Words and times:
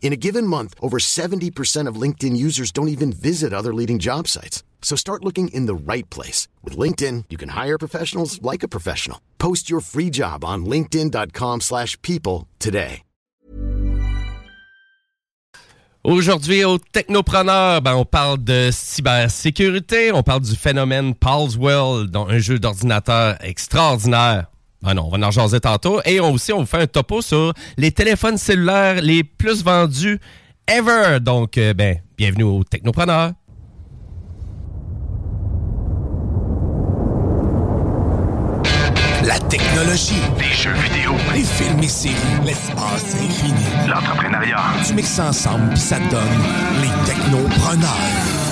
In 0.00 0.14
a 0.14 0.16
given 0.16 0.46
month, 0.46 0.74
over 0.80 0.98
70% 0.98 1.86
of 1.86 2.00
LinkedIn 2.00 2.34
users 2.34 2.72
don't 2.72 2.88
even 2.88 3.12
visit 3.12 3.52
other 3.52 3.74
leading 3.74 3.98
job 3.98 4.26
sites. 4.26 4.62
So 4.80 4.96
start 4.96 5.24
looking 5.24 5.48
in 5.48 5.66
the 5.66 5.92
right 5.92 6.08
place. 6.08 6.48
With 6.64 6.78
LinkedIn, 6.78 7.24
you 7.28 7.36
can 7.36 7.50
hire 7.50 7.76
professionals 7.78 8.40
like 8.40 8.62
a 8.62 8.68
professional. 8.68 9.20
Post 9.38 9.68
your 9.68 9.80
free 9.80 10.08
job 10.08 10.44
on 10.44 10.64
linkedin.com 10.64 11.60
slash 11.60 12.00
people 12.00 12.48
today. 12.58 13.02
Aujourd'hui, 16.04 16.64
au 16.64 16.78
Technopreneur, 16.78 17.82
ben, 17.82 17.94
on 17.94 18.04
parle 18.04 18.42
de 18.42 18.70
cybersécurité, 18.72 20.12
on 20.12 20.22
parle 20.22 20.40
du 20.40 20.54
phénomène 20.54 21.14
Palswell, 21.14 22.06
dans 22.08 22.28
un 22.28 22.38
jeu 22.38 22.58
d'ordinateur 22.58 23.36
extraordinaire. 23.40 24.46
Ah 24.84 24.94
non, 24.94 25.08
on 25.12 25.18
va 25.18 25.26
en 25.26 25.30
jaser 25.30 25.60
tantôt. 25.60 26.00
Et 26.04 26.20
on, 26.20 26.32
aussi, 26.32 26.52
on 26.52 26.60
vous 26.60 26.66
fait 26.66 26.82
un 26.82 26.86
topo 26.86 27.20
sur 27.20 27.52
les 27.76 27.90
téléphones 27.90 28.38
cellulaires 28.38 29.00
les 29.02 29.24
plus 29.24 29.62
vendus 29.64 30.20
ever. 30.68 31.18
Donc, 31.20 31.58
euh, 31.58 31.74
ben, 31.74 32.00
bienvenue 32.16 32.44
au 32.44 32.62
Technopreneur. 32.64 33.32
La 39.24 39.38
technologie, 39.40 40.22
Les 40.38 40.54
jeux 40.54 40.72
vidéo, 40.72 41.12
les 41.34 41.42
films 41.42 41.82
et 41.82 41.88
séries, 41.88 42.14
l'espace 42.44 43.14
infini. 43.16 43.52
l'entrepreneuriat. 43.88 44.56
Tu 44.86 44.94
mixes 44.94 45.18
ensemble 45.18 45.68
puis 45.70 45.78
ça 45.78 45.96
te 45.96 46.10
donne 46.10 46.22
les 46.80 46.88
technopreneurs. 47.12 48.47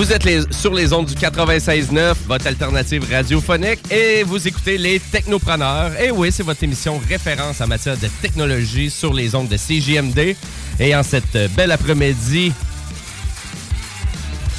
Vous 0.00 0.14
êtes 0.14 0.50
sur 0.54 0.72
les 0.72 0.94
ondes 0.94 1.04
du 1.04 1.14
96.9, 1.14 2.14
votre 2.26 2.46
alternative 2.46 3.06
radiophonique, 3.12 3.80
et 3.92 4.22
vous 4.22 4.48
écoutez 4.48 4.78
les 4.78 4.98
Technopreneurs. 4.98 5.90
Et 6.00 6.10
oui, 6.10 6.32
c'est 6.32 6.42
votre 6.42 6.64
émission 6.64 6.98
référence 7.06 7.60
en 7.60 7.66
matière 7.66 7.98
de 7.98 8.08
technologie 8.22 8.88
sur 8.88 9.12
les 9.12 9.34
ondes 9.34 9.48
de 9.48 9.58
CJMD. 9.58 10.36
Et 10.78 10.96
en 10.96 11.02
cette 11.02 11.36
euh, 11.36 11.48
belle 11.48 11.70
après-midi, 11.70 12.50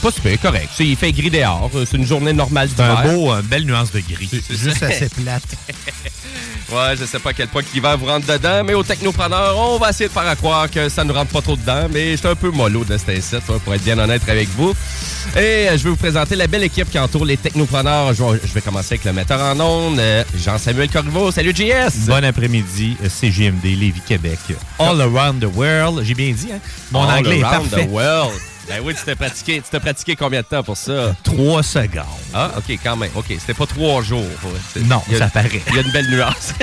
pas 0.02 0.12
super, 0.12 0.40
correct. 0.42 0.70
C'est- 0.76 0.86
Il 0.86 0.96
fait 0.96 1.12
gris 1.12 1.30
dehors. 1.30 1.70
C'est 1.90 1.98
une 1.98 2.06
journée 2.06 2.34
normale 2.34 2.70
C'est 2.76 2.82
un 2.84 2.96
d'hiver. 2.96 3.14
beau, 3.14 3.32
une 3.32 3.42
belle 3.42 3.66
nuance 3.66 3.92
de 3.92 4.00
gris. 4.00 4.30
C'est 4.32 4.58
Juste 4.58 4.78
ça. 4.80 4.88
assez 4.88 5.10
plate. 5.24 5.44
Ouais, 6.72 6.96
je 6.98 7.06
sais 7.06 7.20
pas 7.20 7.32
à 7.32 7.34
quel 7.34 7.50
point 7.50 7.62
l'hiver 7.74 7.98
vous 7.98 8.06
rentre 8.06 8.26
dedans, 8.28 8.64
mais 8.66 8.74
au 8.74 8.84
Technopreneur, 8.84 9.58
on 9.58 9.78
va 9.78 9.90
essayer 9.90 10.08
de 10.08 10.14
faire 10.14 10.26
à 10.28 10.36
croire 10.38 10.70
que 10.72 10.88
ça 10.88 11.04
ne 11.04 11.12
rentre 11.12 11.30
pas 11.32 11.42
trop 11.42 11.58
dedans, 11.58 11.88
mais 11.92 12.12
je 12.12 12.18
suis 12.18 12.28
un 12.28 12.36
peu 12.36 12.50
mollo 12.50 12.86
de 12.86 12.98
cet 12.98 13.10
incite, 13.10 13.48
ouais, 13.50 13.60
pour 13.64 13.74
être 13.74 13.84
bien 13.84 14.00
honnête 14.00 14.22
avec 14.30 14.48
vous. 14.56 14.74
Et 15.36 15.40
euh, 15.68 15.78
je 15.78 15.84
vais 15.84 15.90
vous 15.90 15.98
présenter 15.98 16.36
la 16.38 16.48
belle 16.48 16.64
équipe 16.64 16.90
qui 16.90 16.98
entoure 16.98 17.26
les 17.26 17.36
Technopreneurs. 17.36 18.14
Je 18.14 18.24
vais, 18.24 18.40
je 18.46 18.54
vais 18.54 18.62
commencer 18.62 18.94
avec 18.94 19.04
le 19.04 19.12
metteur 19.12 19.42
en 19.42 19.60
ondes, 19.60 20.00
euh, 20.00 20.24
Jean-Samuel 20.42 20.90
Corriveau. 20.90 21.30
Salut, 21.32 21.54
JS! 21.54 22.06
Bon 22.08 22.24
après-midi, 22.24 22.96
euh, 23.04 23.10
CGMD, 23.10 23.66
Lévis, 23.76 24.02
Québec. 24.08 24.40
All 24.80 25.02
around 25.02 25.42
the 25.42 25.54
world. 25.54 26.04
J'ai 26.06 26.14
bien 26.14 26.32
dit, 26.32 26.50
hein? 26.54 26.60
Mon 26.92 27.04
All 27.04 27.20
anglais 27.20 27.40
est 27.40 27.44
around 27.44 27.70
parfait. 27.70 27.86
the 27.86 27.90
world. 27.92 28.32
Ben 28.74 28.80
oui, 28.86 28.94
tu 28.96 29.04
t'es 29.04 29.16
pratiqué. 29.16 29.56
Tu 29.58 29.70
t'es 29.70 29.80
pratiqué 29.82 30.16
combien 30.16 30.40
de 30.40 30.46
temps 30.46 30.64
pour 30.64 30.78
ça? 30.78 31.14
Trois 31.24 31.62
secondes. 31.62 32.06
Ah, 32.34 32.52
OK, 32.58 32.78
quand 32.82 32.96
même. 32.96 33.10
OK, 33.16 33.26
c'était 33.38 33.54
pas 33.54 33.66
trois 33.66 34.02
jours. 34.02 34.24
Non, 34.86 35.02
a- 35.14 35.18
ça 35.18 35.28
paraît. 35.28 35.62
Il 35.68 35.76
y 35.76 35.80
a 35.80 35.82
une 35.82 35.92
belle 35.92 36.10
nuance. 36.10 36.54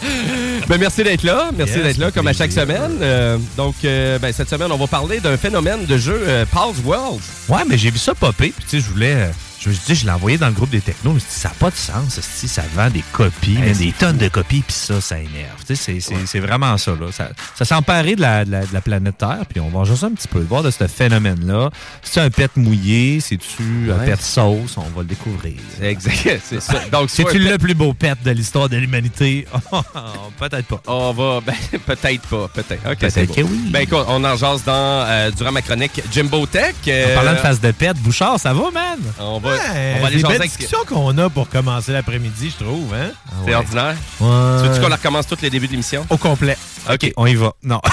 ben, 0.68 0.78
merci 0.78 1.02
d'être 1.02 1.24
là. 1.24 1.50
Merci 1.56 1.74
Yes, 1.74 1.82
d'être 1.82 1.98
là, 1.98 2.10
comme 2.12 2.28
à 2.28 2.32
chaque 2.32 2.52
semaine. 2.52 2.98
Euh, 3.02 3.36
donc, 3.56 3.74
euh, 3.84 4.20
ben, 4.20 4.32
cette 4.32 4.48
semaine, 4.48 4.70
on 4.70 4.76
va 4.76 4.86
parler 4.86 5.18
d'un 5.18 5.36
phénomène 5.36 5.86
de 5.86 5.98
jeu 5.98 6.22
euh, 6.24 6.44
Pulse 6.46 6.84
World. 6.84 7.20
Ouais, 7.48 7.62
mais 7.68 7.76
j'ai 7.76 7.90
vu 7.90 7.98
ça 7.98 8.14
popper, 8.14 8.52
puis 8.56 8.64
tu 8.68 8.80
sais, 8.80 8.86
je 8.86 8.90
voulais... 8.92 9.28
euh, 9.58 9.64
Je 9.64 9.68
me 9.70 9.74
suis 9.74 9.84
dit, 9.86 9.94
je 10.00 10.04
l'ai 10.06 10.12
envoyé 10.12 10.38
dans 10.38 10.46
le 10.48 10.52
groupe 10.52 10.70
des 10.70 10.80
technos. 10.80 11.10
Je 11.10 11.14
me 11.14 11.18
suis 11.20 11.28
dit, 11.30 11.34
ça 11.40 11.48
n'a 11.48 11.54
pas 11.54 11.70
de 11.70 11.76
sens. 11.76 12.20
Si 12.20 12.48
ça 12.48 12.62
vend 12.74 12.90
des 12.90 13.02
copies, 13.12 13.58
mais 13.60 13.72
des 13.72 13.92
tonnes 13.92 14.16
de 14.18 14.28
copies, 14.28 14.62
puis 14.66 14.74
ça, 14.76 15.00
ça 15.00 15.18
énerve. 15.18 15.56
Tu 15.66 15.74
sais, 15.74 15.76
c'est- 15.76 16.00
c'est 16.00 16.26
c'est 16.26 16.40
vraiment 16.40 16.76
ça. 16.78 16.92
Là. 16.92 17.06
Ça, 17.12 17.30
ça 17.56 17.64
s'est 17.64 17.74
emparé 17.74 18.16
de 18.16 18.20
la, 18.20 18.44
de, 18.44 18.50
la, 18.52 18.60
de 18.66 18.72
la 18.72 18.80
planète 18.80 19.18
Terre, 19.18 19.44
puis 19.48 19.60
on 19.60 19.68
va 19.68 19.84
juste 19.84 20.04
un 20.04 20.10
petit 20.12 20.28
peu 20.28 20.40
voir 20.40 20.62
de 20.62 20.70
ce 20.70 20.86
phénomène-là. 20.86 21.70
C'est 22.02 22.20
un 22.20 22.30
pet 22.30 22.50
mouillé, 22.56 23.20
c'est-tu 23.20 23.90
un 23.92 23.98
Ouais. 23.98 24.06
pet 24.06 24.22
sauce? 24.22 24.76
On 24.76 24.82
va 24.82 25.00
le 25.00 25.04
découvrir. 25.06 25.54
Exact, 25.82 26.40
c'est 26.44 26.60
ça. 26.60 26.80
Donc, 26.92 27.10
C'est-tu 27.10 27.36
un 27.46 27.50
le 27.52 27.58
plus 27.58 27.74
beau 27.74 27.92
pet 27.94 28.16
de 28.24 28.30
l'histoire 28.30 28.68
de 28.68 28.76
l'humanité? 28.76 29.46
Peut-être 30.38 30.66
pas. 30.66 30.80
On 30.86 31.12
va. 31.12 31.40
Ben, 31.44 31.54
peut-être 31.86 32.22
pas. 32.28 32.48
Peut-être. 32.48 32.82
Peut-être 32.82 33.34
que 33.34 33.42
oui. 33.42 33.68
Ben, 33.70 33.80
écoute, 33.80 34.04
on 34.08 34.22
en 34.24 34.36
jase 34.36 34.62
dans, 34.64 34.72
euh, 34.74 35.30
durant 35.30 35.52
ma 35.52 35.62
chronique 35.62 36.00
Jimbo 36.12 36.46
Tech. 36.46 36.74
euh, 36.86 37.12
En 37.12 37.14
parlant 37.16 37.32
de 37.32 37.38
face 37.38 37.60
de 37.60 37.70
pet, 37.72 37.96
Bouchard, 37.98 38.38
ça 38.38 38.52
va, 38.52 38.70
man? 38.70 38.98
on 39.18 39.38
va, 39.40 39.47
Ouais, 39.48 39.94
on 39.96 40.00
va 40.00 40.06
aller 40.06 40.16
des 40.16 40.22
jaser 40.22 40.32
belles 40.32 40.36
avec. 40.42 40.50
discussions 40.50 40.84
qu'on 40.86 41.16
a 41.18 41.28
pour 41.30 41.48
commencer 41.48 41.92
l'après-midi, 41.92 42.52
je 42.58 42.64
trouve. 42.64 42.92
Hein? 42.94 43.10
C'est 43.46 43.54
ordinaire. 43.54 43.96
Ouais. 44.20 44.28
Tu 44.62 44.68
veux-tu 44.68 44.80
qu'on 44.80 44.88
la 44.88 44.96
recommence 44.96 45.26
tous 45.26 45.40
les 45.42 45.50
débuts 45.50 45.66
de 45.66 45.72
l'émission? 45.72 46.06
Au 46.10 46.16
complet. 46.16 46.56
OK. 46.90 47.12
On 47.16 47.26
y 47.26 47.34
va. 47.34 47.52
Non. 47.62 47.80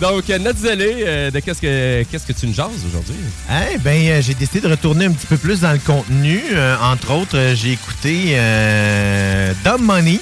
Donc, 0.00 0.28
euh, 0.28 0.52
zélé, 0.56 1.04
euh, 1.06 1.30
de 1.30 1.40
qu'est-ce 1.40 1.60
que, 1.60 2.02
qu'est-ce 2.10 2.26
que 2.26 2.32
tu 2.32 2.46
nous 2.46 2.52
jases 2.54 2.84
aujourd'hui? 2.86 3.14
Eh 3.50 3.78
ben, 3.78 4.08
euh, 4.08 4.20
j'ai 4.22 4.34
décidé 4.34 4.60
de 4.60 4.68
retourner 4.68 5.06
un 5.06 5.12
petit 5.12 5.26
peu 5.26 5.38
plus 5.38 5.60
dans 5.60 5.72
le 5.72 5.78
contenu. 5.78 6.40
Euh, 6.52 6.76
entre 6.82 7.12
autres, 7.12 7.52
j'ai 7.54 7.72
écouté 7.72 8.36
Dumb 9.64 9.80
Money, 9.80 10.20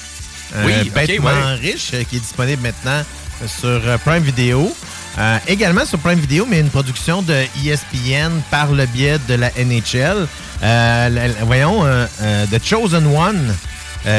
Oui, 0.64 0.72
ok, 0.86 0.92
Bêtement 0.94 1.28
ouais. 1.30 1.54
riche, 1.54 1.90
qui 2.08 2.16
est 2.16 2.20
disponible 2.20 2.62
maintenant 2.62 3.02
sur 3.46 3.80
Prime 4.04 4.22
Video. 4.22 4.72
Euh, 5.18 5.38
également 5.46 5.84
sur 5.84 5.98
Prime 5.98 6.18
Video, 6.18 6.46
mais 6.48 6.60
une 6.60 6.70
production 6.70 7.22
de 7.22 7.44
ESPN 7.64 8.40
par 8.50 8.72
le 8.72 8.86
biais 8.86 9.18
de 9.28 9.34
la 9.34 9.50
NHL. 9.50 10.26
Euh, 10.62 11.28
voyons, 11.42 11.84
euh, 11.84 12.06
The 12.50 12.64
Chosen 12.64 13.06
One, 13.06 13.54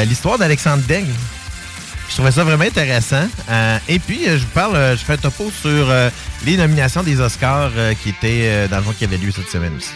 l'histoire 0.06 0.38
d'Alexandre 0.38 0.82
Daigle. 0.84 1.12
Je 2.08 2.14
trouvais 2.14 2.30
ça 2.30 2.44
vraiment 2.44 2.64
intéressant. 2.64 3.28
Et 3.88 3.98
puis, 3.98 4.20
je 4.24 4.36
vous 4.36 4.46
parle, 4.54 4.96
je 4.96 5.04
fais 5.04 5.14
un 5.14 5.18
topo 5.18 5.50
sur 5.50 5.92
les 6.44 6.56
nominations 6.56 7.02
des 7.02 7.20
Oscars 7.20 7.72
qui 8.02 8.10
étaient, 8.10 8.68
dans 8.68 8.78
le 8.78 8.82
fond, 8.82 8.94
qui 8.96 9.04
avaient 9.04 9.18
lieu 9.18 9.32
cette 9.32 9.50
semaine 9.50 9.76
aussi. 9.76 9.90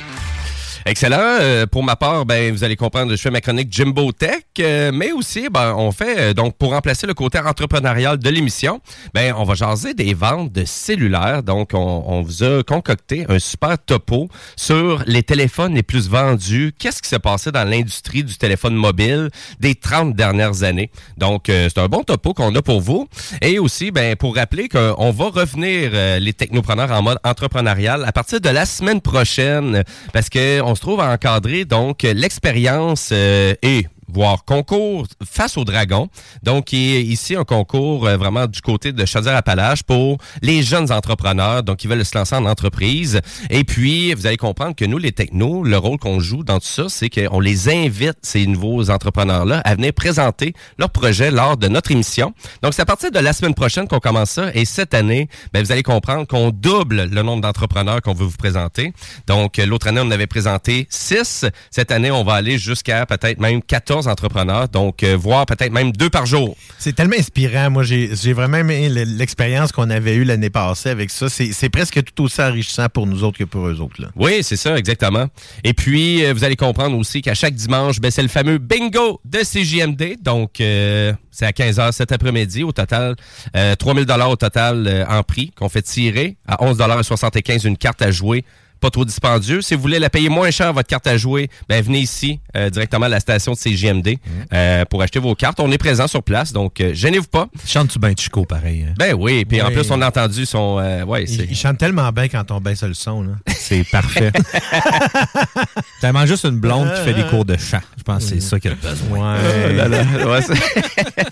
Excellent. 0.87 1.19
Euh, 1.41 1.67
pour 1.67 1.83
ma 1.85 1.97
part, 1.97 2.25
ben, 2.25 2.53
vous 2.53 2.65
allez 2.65 2.77
comprendre, 2.77 3.11
je 3.13 3.17
fais 3.21 3.31
ma 3.31 3.41
chronique 3.41 3.69
Jimbo 3.71 4.13
Tech, 4.13 4.43
euh, 4.61 4.91
mais 4.93 5.13
aussi, 5.13 5.49
ben, 5.51 5.75
on 5.77 5.93
fait, 5.93 6.19
euh, 6.19 6.35
donc, 6.35 6.57
pour 6.57 6.71
remplacer 6.73 7.07
le 7.07 7.15
côté 7.15 7.39
entrepreneurial 7.39 8.19
de 8.19 8.31
l'émission, 8.31 8.81
ben, 9.15 9.35
on 9.37 9.45
va 9.45 9.55
jaser 9.55 9.95
des 9.95 10.15
ventes 10.15 10.53
de 10.53 10.65
cellulaires. 10.65 11.43
Donc, 11.43 11.71
on, 11.75 12.05
on 12.07 12.23
vous 12.23 12.43
a 12.43 12.63
concocté 12.63 13.27
un 13.29 13.39
super 13.39 13.79
topo 13.79 14.29
sur 14.57 15.03
les 15.07 15.23
téléphones 15.23 15.75
les 15.75 15.83
plus 15.83 16.09
vendus. 16.09 16.73
Qu'est-ce 16.79 17.03
qui 17.03 17.09
s'est 17.09 17.19
passé 17.19 17.53
dans 17.53 17.65
l'industrie 17.65 18.25
du 18.25 18.37
téléphone 18.37 18.75
mobile 18.75 19.31
des 19.61 19.75
30 19.75 20.15
dernières 20.15 20.63
années? 20.63 20.91
Donc, 21.17 21.49
euh, 21.49 21.69
c'est 21.73 21.81
un 21.81 21.89
bon 21.89 22.03
topo 22.03 22.35
qu'on 22.35 22.55
a 22.55 22.63
pour 22.63 22.81
vous. 22.81 23.09
Et 23.43 23.59
aussi, 23.59 23.91
ben, 23.91 24.17
pour 24.17 24.37
rappeler 24.37 24.69
qu'on 24.69 25.11
va 25.11 25.25
revenir, 25.27 25.91
euh, 25.93 26.19
les 26.19 26.33
technopreneurs 26.33 26.91
en 26.91 27.03
mode 27.03 27.19
entrepreneurial 27.25 28.05
à 28.05 28.13
partir 28.13 28.41
de 28.41 28.49
la 28.49 28.67
semaine 28.67 29.01
prochaine, 29.01 29.85
parce 30.13 30.29
que 30.29 30.61
se 30.75 30.81
trouve 30.81 31.01
à 31.01 31.13
encadrer 31.13 31.65
donc 31.65 32.03
l'expérience 32.03 33.11
euh, 33.13 33.55
et 33.63 33.87
voire 34.13 34.45
concours 34.45 35.07
face 35.25 35.57
au 35.57 35.65
dragon. 35.65 36.09
Donc, 36.43 36.73
ici 36.73 37.37
un 37.37 37.45
concours 37.45 38.07
euh, 38.07 38.17
vraiment 38.17 38.47
du 38.47 38.61
côté 38.61 38.93
de 38.93 39.05
Chaudière-Appalaches 39.05 39.83
pour 39.83 40.19
les 40.43 40.63
jeunes 40.63 40.93
entrepreneurs, 40.93 41.63
donc 41.63 41.79
qui 41.79 41.87
veulent 41.87 42.05
se 42.05 42.17
lancer 42.17 42.35
en 42.35 42.45
entreprise. 42.45 43.21
Et 43.51 43.65
puis, 43.65 44.13
vous 44.15 44.27
allez 44.27 44.37
comprendre 44.37 44.75
que 44.75 44.85
nous, 44.85 44.99
les 44.99 45.13
technos, 45.13 45.65
le 45.65 45.77
rôle 45.77 45.99
qu'on 45.99 46.21
joue 46.21 46.45
dans 46.45 46.59
tout 46.59 46.67
ça, 46.67 46.85
c'est 46.89 47.09
qu'on 47.09 47.41
les 47.41 47.69
invite, 47.69 48.19
ces 48.23 48.47
nouveaux 48.47 48.91
entrepreneurs-là, 48.91 49.61
à 49.65 49.75
venir 49.75 49.93
présenter 49.93 50.55
leur 50.79 50.91
projet 50.91 51.31
lors 51.31 51.57
de 51.57 51.69
notre 51.69 51.91
émission. 51.91 52.33
Donc, 52.63 52.75
c'est 52.75 52.83
à 52.83 52.87
partir 52.87 53.11
de 53.11 53.19
la 53.19 53.33
semaine 53.33 53.55
prochaine 53.55 53.89
qu'on 53.89 54.01
commence 54.01 54.31
ça. 54.31 54.51
Et 54.55 54.65
cette 54.65 54.95
année, 54.95 55.29
ben, 55.53 55.63
vous 55.65 55.73
allez 55.73 55.83
comprendre 55.83 56.27
qu'on 56.27 56.51
double 56.51 57.05
le 57.05 57.23
nombre 57.23 57.43
d'entrepreneurs 57.43 58.03
qu'on 58.03 58.15
veut 58.15 58.27
vous 58.27 58.37
présenter. 58.37 58.93
Donc, 59.27 59.59
l'autre 59.59 59.89
année, 59.89 60.01
on 60.03 60.11
avait 60.11 60.27
présenté 60.27 60.87
6. 60.91 61.47
Cette 61.71 61.91
année, 61.91 62.11
on 62.11 62.25
va 62.25 62.35
aller 62.35 62.59
jusqu'à 62.59 63.07
peut-être 63.07 63.41
même 63.41 63.63
14 63.63 64.00
entrepreneurs. 64.07 64.69
Donc, 64.69 65.03
euh, 65.03 65.17
voire 65.17 65.47
peut-être 65.47 65.73
même 65.73 65.93
deux 65.93 66.11
par 66.11 66.27
jour. 66.27 66.57
C'est 66.79 66.95
tellement 66.95 67.17
inspirant. 67.19 67.71
Moi, 67.71 67.83
j'ai 67.83 68.33
vraiment 68.33 68.59
aimé 68.59 68.89
l'expérience 68.89 69.73
qu'on 69.73 69.91
avait 69.91 70.15
eue 70.15 70.25
l'année 70.25 70.51
passée 70.51 70.91
avec 70.91 71.11
ça. 71.11 71.29
C'est 71.29 71.69
presque 71.69 72.03
tout 72.15 72.25
aussi 72.25 72.41
enrichissant 72.41 72.89
pour 72.89 73.07
nous 73.07 73.25
autres 73.25 73.39
que 73.39 73.45
pour 73.45 73.67
eux 73.67 73.81
autres. 73.81 74.01
Là. 74.01 74.09
Oui, 74.17 74.43
c'est 74.43 74.57
ça, 74.57 74.77
exactement. 74.77 75.27
Et 75.65 75.75
puis, 75.75 76.25
euh, 76.25 76.33
vous 76.33 76.45
allez 76.45 76.57
comprendre 76.57 76.97
aussi 76.97 77.23
qu'à 77.23 77.35
chaque 77.35 77.55
dimanche, 77.55 78.01
ben, 78.01 78.11
c'est 78.11 78.23
le 78.23 78.29
fameux 78.29 78.59
bingo 78.59 79.21
de 79.25 79.39
CJMD. 79.39 80.23
Donc, 80.23 80.61
euh, 80.61 81.13
c'est 81.31 81.47
à 81.47 81.53
15h 81.53 81.93
cet 81.93 82.13
après-midi. 82.13 82.65
Au 82.65 82.73
total, 82.73 83.17
euh, 83.57 83.75
3000 83.75 84.05
dollars 84.05 84.31
au 84.31 84.37
total 84.37 84.87
euh, 84.87 85.05
en 85.09 85.23
prix 85.23 85.53
qu'on 85.57 85.69
fait 85.69 85.83
tirer. 85.83 86.37
À 86.47 86.57
11,75 86.57 87.67
une 87.67 87.77
carte 87.77 88.03
à 88.03 88.11
jouer. 88.11 88.45
Pas 88.81 88.91
trop 88.91 89.05
dispendieux. 89.05 89.61
Si 89.61 89.75
vous 89.75 89.81
voulez 89.83 89.99
la 89.99 90.09
payer 90.11 90.29
moins 90.29 90.51
cher, 90.51 90.73
votre 90.73 90.89
carte 90.89 91.07
à 91.07 91.17
jouer, 91.17 91.51
ben 91.69 91.83
venez 91.85 92.01
ici, 92.01 92.41
euh, 92.57 92.71
directement 92.71 93.07
à 93.07 93.09
la 93.11 93.21
station 93.21 93.53
de 93.53 93.57
CJMD 93.59 94.17
euh, 94.53 94.85
pour 94.87 95.03
acheter 95.03 95.19
vos 95.19 95.35
cartes. 95.35 95.61
On 95.61 95.71
est 95.71 95.79
présent 95.79 96.07
sur 96.07 96.23
place, 96.23 96.53
donc 96.53 96.81
euh, 96.81 96.95
gênez-vous 96.95 97.27
pas. 97.29 97.47
Chante-tu 97.67 97.99
bien 97.99 98.13
Chico, 98.17 98.45
pareil? 98.45 98.87
hein? 98.89 98.95
Ben 98.99 99.15
oui, 99.15 99.45
puis 99.45 99.61
en 99.63 99.71
plus, 99.71 99.91
on 99.91 100.01
a 100.01 100.09
entendu 100.09 100.47
son... 100.47 100.79
euh, 100.81 101.05
ouais, 101.05 101.27
c'est... 101.27 101.45
Ils, 101.45 101.51
ils 101.53 101.57
chantent 101.57 101.79
tellement 101.79 102.11
bien 102.13 102.29
quand 102.29 102.51
on 102.51 102.61
baisse 102.61 102.83
le 102.83 102.95
son. 102.95 103.23
Là. 103.23 103.33
C'est 103.55 103.85
parfait. 103.91 104.33
Tellement 106.01 106.25
juste 106.27 106.45
une 106.45 106.59
blonde 106.59 106.91
qui 106.95 107.03
fait 107.05 107.15
des 107.15 107.27
cours 107.29 107.45
de 107.45 107.57
chant. 107.57 107.81
Je 107.99 108.03
pense 108.03 108.25
que 108.25 108.31
c'est 108.31 108.41
ça 108.41 108.59
qu'elle 108.59 108.73
a 108.73 108.75
besoin. 108.77 109.37
Oh 109.39 109.73
là 109.73 109.89
là. 109.89 110.03
Ouais, 110.27 110.41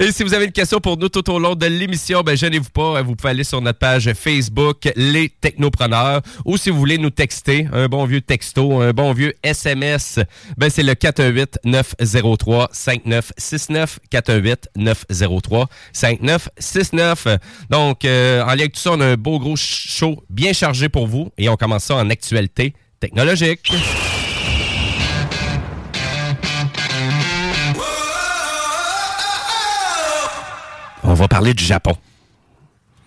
Et 0.00 0.12
si 0.12 0.22
vous 0.22 0.34
avez 0.34 0.46
une 0.46 0.52
question 0.52 0.80
pour 0.80 0.96
nous 0.96 1.08
tout 1.08 1.28
au 1.30 1.38
long 1.38 1.54
de 1.54 1.66
l'émission, 1.66 2.22
ben 2.22 2.36
gênez-vous 2.36 2.70
pas, 2.70 3.02
vous 3.02 3.14
pouvez 3.14 3.30
aller 3.30 3.44
sur 3.44 3.60
notre 3.60 3.78
page 3.78 4.12
Facebook 4.14 4.90
Les 4.96 5.28
Technopreneurs 5.28 6.22
ou 6.44 6.56
si 6.56 6.70
vous 6.70 6.78
voulez 6.78 6.98
nous 6.98 7.10
texter 7.10 7.66
un 7.72 7.86
bon 7.88 8.04
vieux 8.04 8.20
texto, 8.20 8.80
un 8.80 8.92
bon 8.92 9.12
vieux 9.12 9.34
SMS, 9.42 10.18
ben 10.56 10.70
c'est 10.70 10.82
le 10.82 10.94
418 10.94 11.60
903 11.64 12.70
5969 12.72 13.98
418 14.10 14.68
903 14.76 15.68
5969. 15.92 17.26
Donc 17.70 18.04
euh, 18.04 18.42
en 18.42 18.46
lien 18.46 18.62
avec 18.62 18.72
tout 18.72 18.80
ça, 18.80 18.92
on 18.92 19.00
a 19.00 19.06
un 19.06 19.16
beau 19.16 19.38
gros 19.38 19.56
show 19.56 20.22
bien 20.30 20.52
chargé 20.52 20.88
pour 20.88 21.06
vous 21.06 21.30
et 21.36 21.48
on 21.48 21.56
commence 21.56 21.84
ça 21.84 21.96
en 21.96 22.08
actualité 22.10 22.74
technologique. 23.00 23.72
On 31.12 31.14
va 31.14 31.28
parler 31.28 31.52
du 31.52 31.62
Japon. 31.62 31.94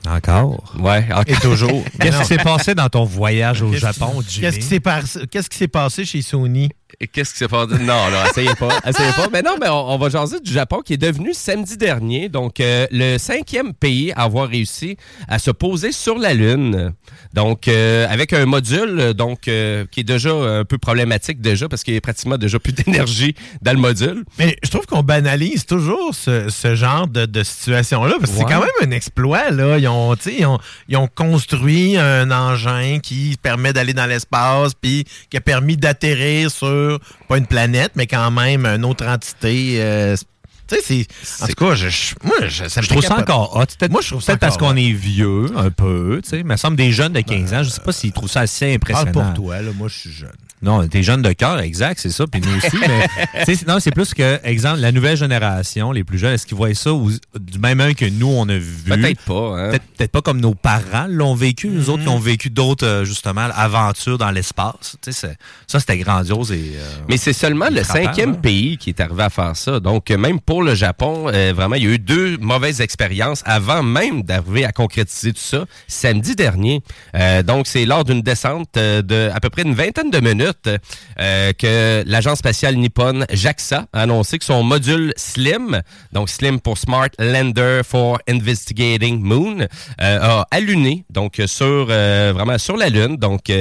Encore? 0.07 0.63
Ouais, 0.79 1.05
Et 1.27 1.33
toujours. 1.35 1.83
Qu'est-ce 1.99 2.15
non. 2.17 2.21
qui 2.21 2.27
s'est 2.27 2.37
passé 2.37 2.75
dans 2.75 2.89
ton 2.89 3.03
voyage 3.05 3.61
au 3.61 3.73
Japon, 3.73 4.21
Jimmy? 4.27 4.41
Qu'est-ce 4.47 4.57
qui 4.59 4.65
s'est 4.65 4.79
par- 4.79 5.01
qu'est-ce 5.31 5.49
qui 5.49 5.57
s'est 5.57 5.67
passé 5.67 6.05
chez 6.05 6.21
Sony? 6.21 6.69
Et 7.01 7.07
Qu'est-ce 7.07 7.31
qui 7.33 7.39
s'est 7.39 7.47
passé? 7.47 7.73
Non, 7.79 8.07
là, 8.09 8.25
essayez 8.29 8.55
pas. 8.55 8.69
Essayez 8.87 9.11
pas. 9.13 9.27
Mais 9.33 9.41
non, 9.41 9.55
mais 9.59 9.67
on, 9.67 9.89
on 9.91 9.97
va 9.97 10.09
jaser 10.09 10.39
du 10.39 10.51
Japon 10.53 10.79
qui 10.85 10.93
est 10.93 10.97
devenu 10.97 11.33
samedi 11.33 11.75
dernier, 11.75 12.29
donc 12.29 12.59
euh, 12.59 12.87
le 12.91 13.17
cinquième 13.17 13.73
pays 13.73 14.13
à 14.13 14.23
avoir 14.23 14.47
réussi 14.47 14.95
à 15.27 15.39
se 15.39 15.51
poser 15.51 15.91
sur 15.91 16.17
la 16.17 16.33
Lune. 16.33 16.93
Donc, 17.33 17.67
euh, 17.67 18.07
avec 18.09 18.31
un 18.31 18.45
module 18.45 19.13
donc 19.13 19.47
euh, 19.49 19.85
qui 19.91 20.01
est 20.01 20.05
déjà 20.05 20.31
un 20.31 20.63
peu 20.63 20.77
problématique 20.77 21.41
déjà 21.41 21.67
parce 21.67 21.83
qu'il 21.83 21.95
y 21.95 21.97
a 21.97 22.01
pratiquement 22.01 22.37
déjà 22.37 22.59
plus 22.59 22.71
d'énergie 22.85 23.35
dans 23.61 23.73
le 23.73 23.79
module. 23.79 24.23
Mais 24.39 24.55
je 24.63 24.69
trouve 24.69 24.85
qu'on 24.85 25.03
banalise 25.03 25.65
toujours 25.65 26.13
ce, 26.15 26.47
ce 26.49 26.75
genre 26.75 27.07
de, 27.07 27.25
de 27.25 27.43
situation-là, 27.43 28.15
parce 28.19 28.31
que 28.31 28.37
c'est 28.37 28.43
quand 28.45 28.61
même 28.61 28.69
un 28.83 28.91
exploit. 28.91 29.49
Là. 29.51 29.77
Ils, 29.79 29.87
ont, 29.89 29.94
ils, 30.27 30.45
ont, 30.45 30.59
ils 30.87 30.97
ont 30.97 31.07
construit 31.07 31.97
un 31.97 32.31
engin 32.31 32.99
qui 33.01 33.37
permet 33.41 33.73
d'aller 33.73 33.93
dans 33.93 34.05
l'espace, 34.05 34.73
puis 34.73 35.05
qui 35.29 35.37
a 35.37 35.41
permis 35.41 35.77
d'atterrir 35.77 36.49
sur, 36.51 36.99
pas 37.27 37.37
une 37.37 37.47
planète, 37.47 37.91
mais 37.95 38.07
quand 38.07 38.31
même 38.31 38.65
une 38.65 38.85
autre 38.85 39.05
entité. 39.05 39.77
euh, 39.81 40.15
tu 40.67 40.75
sais, 40.77 40.81
c'est. 41.21 41.43
En 41.43 41.47
tout 41.47 41.53
cas, 41.53 41.75
je, 41.75 41.89
je- 41.89 42.15
moi, 42.23 42.35
je, 42.47 42.67
ça 42.67 42.81
me 42.81 42.85
Je 42.85 42.89
trouve 42.89 43.03
ça 43.03 43.17
encore 43.19 43.55
hot. 43.55 43.65
Peut-être 43.77 43.91
Moi, 43.91 44.01
je 44.01 44.07
trouve 44.09 44.21
ça 44.23 44.31
peut-être 44.31 44.39
parce 44.39 44.57
qu'on 44.57 44.75
est 44.75 44.91
vieux, 44.93 45.45
un 45.55 45.69
peu, 45.69 46.21
tu 46.23 46.29
sais. 46.31 46.43
Mais 46.43 46.57
ça 46.57 46.69
me 46.69 46.71
semble 46.71 46.77
des 46.77 46.91
jeunes 46.91 47.13
de 47.13 47.21
15 47.21 47.53
ans, 47.53 47.61
je 47.63 47.69
sais 47.69 47.81
pas 47.81 47.91
s'ils 47.91 48.11
trouvent 48.11 48.31
ça 48.31 48.39
assez 48.41 48.77
Parle 48.79 49.01
impressionnant. 49.03 49.33
pour 49.33 49.43
toi, 49.45 49.61
là. 49.61 49.71
Moi, 49.75 49.87
je 49.89 49.93
suis 49.99 50.11
jeune. 50.11 50.31
Non, 50.65 50.87
t'es 50.87 51.03
jeune 51.03 51.21
de 51.21 51.31
cœur, 51.31 51.59
exact, 51.59 51.99
c'est 52.01 52.09
ça. 52.09 52.25
Puis 52.27 52.41
nous 52.41 52.57
aussi. 52.57 52.75
mais, 52.79 53.55
non, 53.67 53.79
c'est 53.79 53.91
plus 53.91 54.13
que, 54.15 54.39
exemple, 54.43 54.79
la 54.79 54.91
nouvelle 54.91 55.15
génération, 55.15 55.91
les 55.91 56.03
plus 56.03 56.17
jeunes, 56.17 56.33
est-ce 56.33 56.45
qu'ils 56.47 56.57
voient 56.57 56.73
ça 56.73 56.91
ou- 56.91 57.11
du 57.39 57.59
même 57.59 57.79
œil 57.81 57.93
que 57.93 58.05
nous, 58.05 58.27
on 58.27 58.49
a 58.49 58.57
vu? 58.57 58.83
Peut-être 58.85 59.21
pas. 59.21 59.59
Hein? 59.59 59.71
Peut-être 59.97 60.11
pas 60.11 60.21
comme 60.21 60.41
nos 60.41 60.55
parents 60.55 61.05
l'ont 61.07 61.35
vécu. 61.35 61.67
Nous 61.67 61.89
autres, 61.91 62.01
qui 62.03 62.09
ont 62.09 62.17
vécu 62.19 62.49
d'autres, 62.49 62.85
euh, 62.85 63.05
justement, 63.05 63.47
aventures 63.53 64.17
dans 64.17 64.31
l'espace. 64.31 64.95
Ça, 65.07 65.79
c'était 65.79 65.97
grandiose 65.99 66.51
et... 66.51 66.73
euh, 66.77 66.89
Mais 67.09 67.17
c'est 67.17 67.33
seulement 67.33 67.69
le 67.69 67.83
cinquième 67.83 68.31
hein? 68.31 68.39
pays 68.41 68.77
qui 68.77 68.89
est 68.89 68.99
arrivé 68.99 69.23
à 69.23 69.29
faire 69.29 69.55
ça. 69.55 69.79
Donc, 69.79 70.09
euh, 70.09 70.17
même 70.17 70.39
pour 70.39 70.63
le 70.63 70.73
Japon, 70.73 71.29
euh, 71.31 71.53
vraiment, 71.55 71.75
il 71.75 71.83
y 71.83 71.87
a 71.87 71.91
eu 71.91 71.99
deux 71.99 72.37
mauvaises 72.39 72.81
expériences 72.81 73.43
avant 73.45 73.83
même 73.83 74.23
d'arriver 74.23 74.65
à 74.65 74.71
concrétiser 74.71 75.31
tout 75.33 75.41
ça 75.41 75.65
samedi 75.87 76.35
dernier. 76.35 76.81
Euh, 77.15 77.43
donc, 77.43 77.67
c'est 77.67 77.85
lors 77.85 78.03
d'une 78.03 78.21
descente 78.21 78.75
euh, 78.77 79.01
de 79.03 79.29
à 79.33 79.39
peu 79.39 79.49
près 79.49 79.61
une 79.61 79.75
vingtaine 79.75 80.09
de 80.09 80.19
minutes 80.19 80.54
euh, 80.67 81.53
que 81.53 82.03
l'agence 82.05 82.39
spatiale 82.39 82.75
nippone 82.75 83.25
JAXA 83.31 83.87
a 83.93 84.01
annoncé 84.01 84.39
que 84.39 84.45
son 84.45 84.63
module 84.63 85.13
SLIM, 85.17 85.81
donc 86.11 86.29
SLIM 86.29 86.59
pour 86.59 86.77
Smart 86.77 87.09
Lander 87.19 87.81
for 87.83 88.19
Investigating 88.27 89.21
Moon, 89.21 89.61
euh, 89.61 89.67
a 89.99 90.47
alluné 90.51 91.05
donc 91.09 91.41
sur 91.45 91.87
euh, 91.89 92.31
vraiment 92.33 92.57
sur 92.57 92.77
la 92.77 92.89
Lune. 92.89 93.17
Donc, 93.17 93.51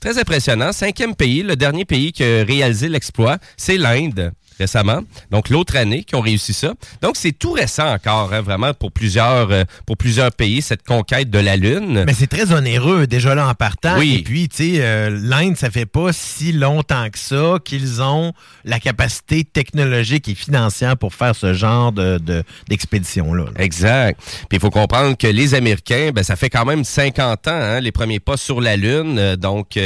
très 0.00 0.18
impressionnant. 0.18 0.72
Cinquième 0.72 1.14
pays, 1.14 1.42
le 1.42 1.56
dernier 1.56 1.84
pays 1.84 2.12
qui 2.12 2.22
a 2.24 2.44
réalisé 2.44 2.88
l'exploit, 2.88 3.38
c'est 3.56 3.76
l'Inde 3.76 4.32
récemment. 4.60 5.00
Donc 5.30 5.48
l'autre 5.48 5.76
année 5.76 6.04
qui 6.04 6.14
ont 6.14 6.20
réussi 6.20 6.52
ça. 6.52 6.74
Donc 7.02 7.16
c'est 7.16 7.32
tout 7.32 7.52
récent 7.52 7.92
encore, 7.92 8.32
hein, 8.32 8.40
vraiment 8.42 8.72
pour 8.74 8.92
plusieurs 8.92 9.50
euh, 9.50 9.64
pour 9.86 9.96
plusieurs 9.96 10.30
pays 10.30 10.62
cette 10.62 10.84
conquête 10.84 11.30
de 11.30 11.38
la 11.38 11.56
lune. 11.56 12.04
Mais 12.06 12.14
c'est 12.14 12.26
très 12.28 12.52
onéreux 12.52 13.06
déjà 13.08 13.34
là 13.34 13.48
en 13.48 13.54
partant. 13.54 13.98
Oui. 13.98 14.16
Et 14.20 14.22
puis, 14.22 14.48
tu 14.48 14.56
sais, 14.56 14.70
euh, 14.82 15.18
l'Inde, 15.20 15.56
ça 15.56 15.70
fait 15.70 15.86
pas 15.86 16.12
si 16.12 16.52
longtemps 16.52 17.08
que 17.10 17.18
ça 17.18 17.56
qu'ils 17.64 18.02
ont 18.02 18.32
la 18.64 18.78
capacité 18.78 19.42
technologique 19.44 20.28
et 20.28 20.34
financière 20.34 20.96
pour 20.96 21.14
faire 21.14 21.34
ce 21.34 21.54
genre 21.54 21.90
de, 21.92 22.18
de- 22.18 22.44
d'expédition-là. 22.68 23.44
là. 23.44 23.50
Exact. 23.64 24.20
Puis 24.48 24.58
il 24.58 24.60
faut 24.60 24.70
comprendre 24.70 25.16
que 25.16 25.26
les 25.26 25.54
Américains, 25.54 26.10
ben 26.14 26.22
ça 26.22 26.36
fait 26.36 26.50
quand 26.50 26.64
même 26.66 26.84
50 26.84 27.48
ans 27.48 27.50
hein, 27.52 27.80
les 27.80 27.92
premiers 27.92 28.20
pas 28.20 28.36
sur 28.36 28.60
la 28.60 28.76
lune. 28.76 29.18
Euh, 29.18 29.36
donc 29.36 29.78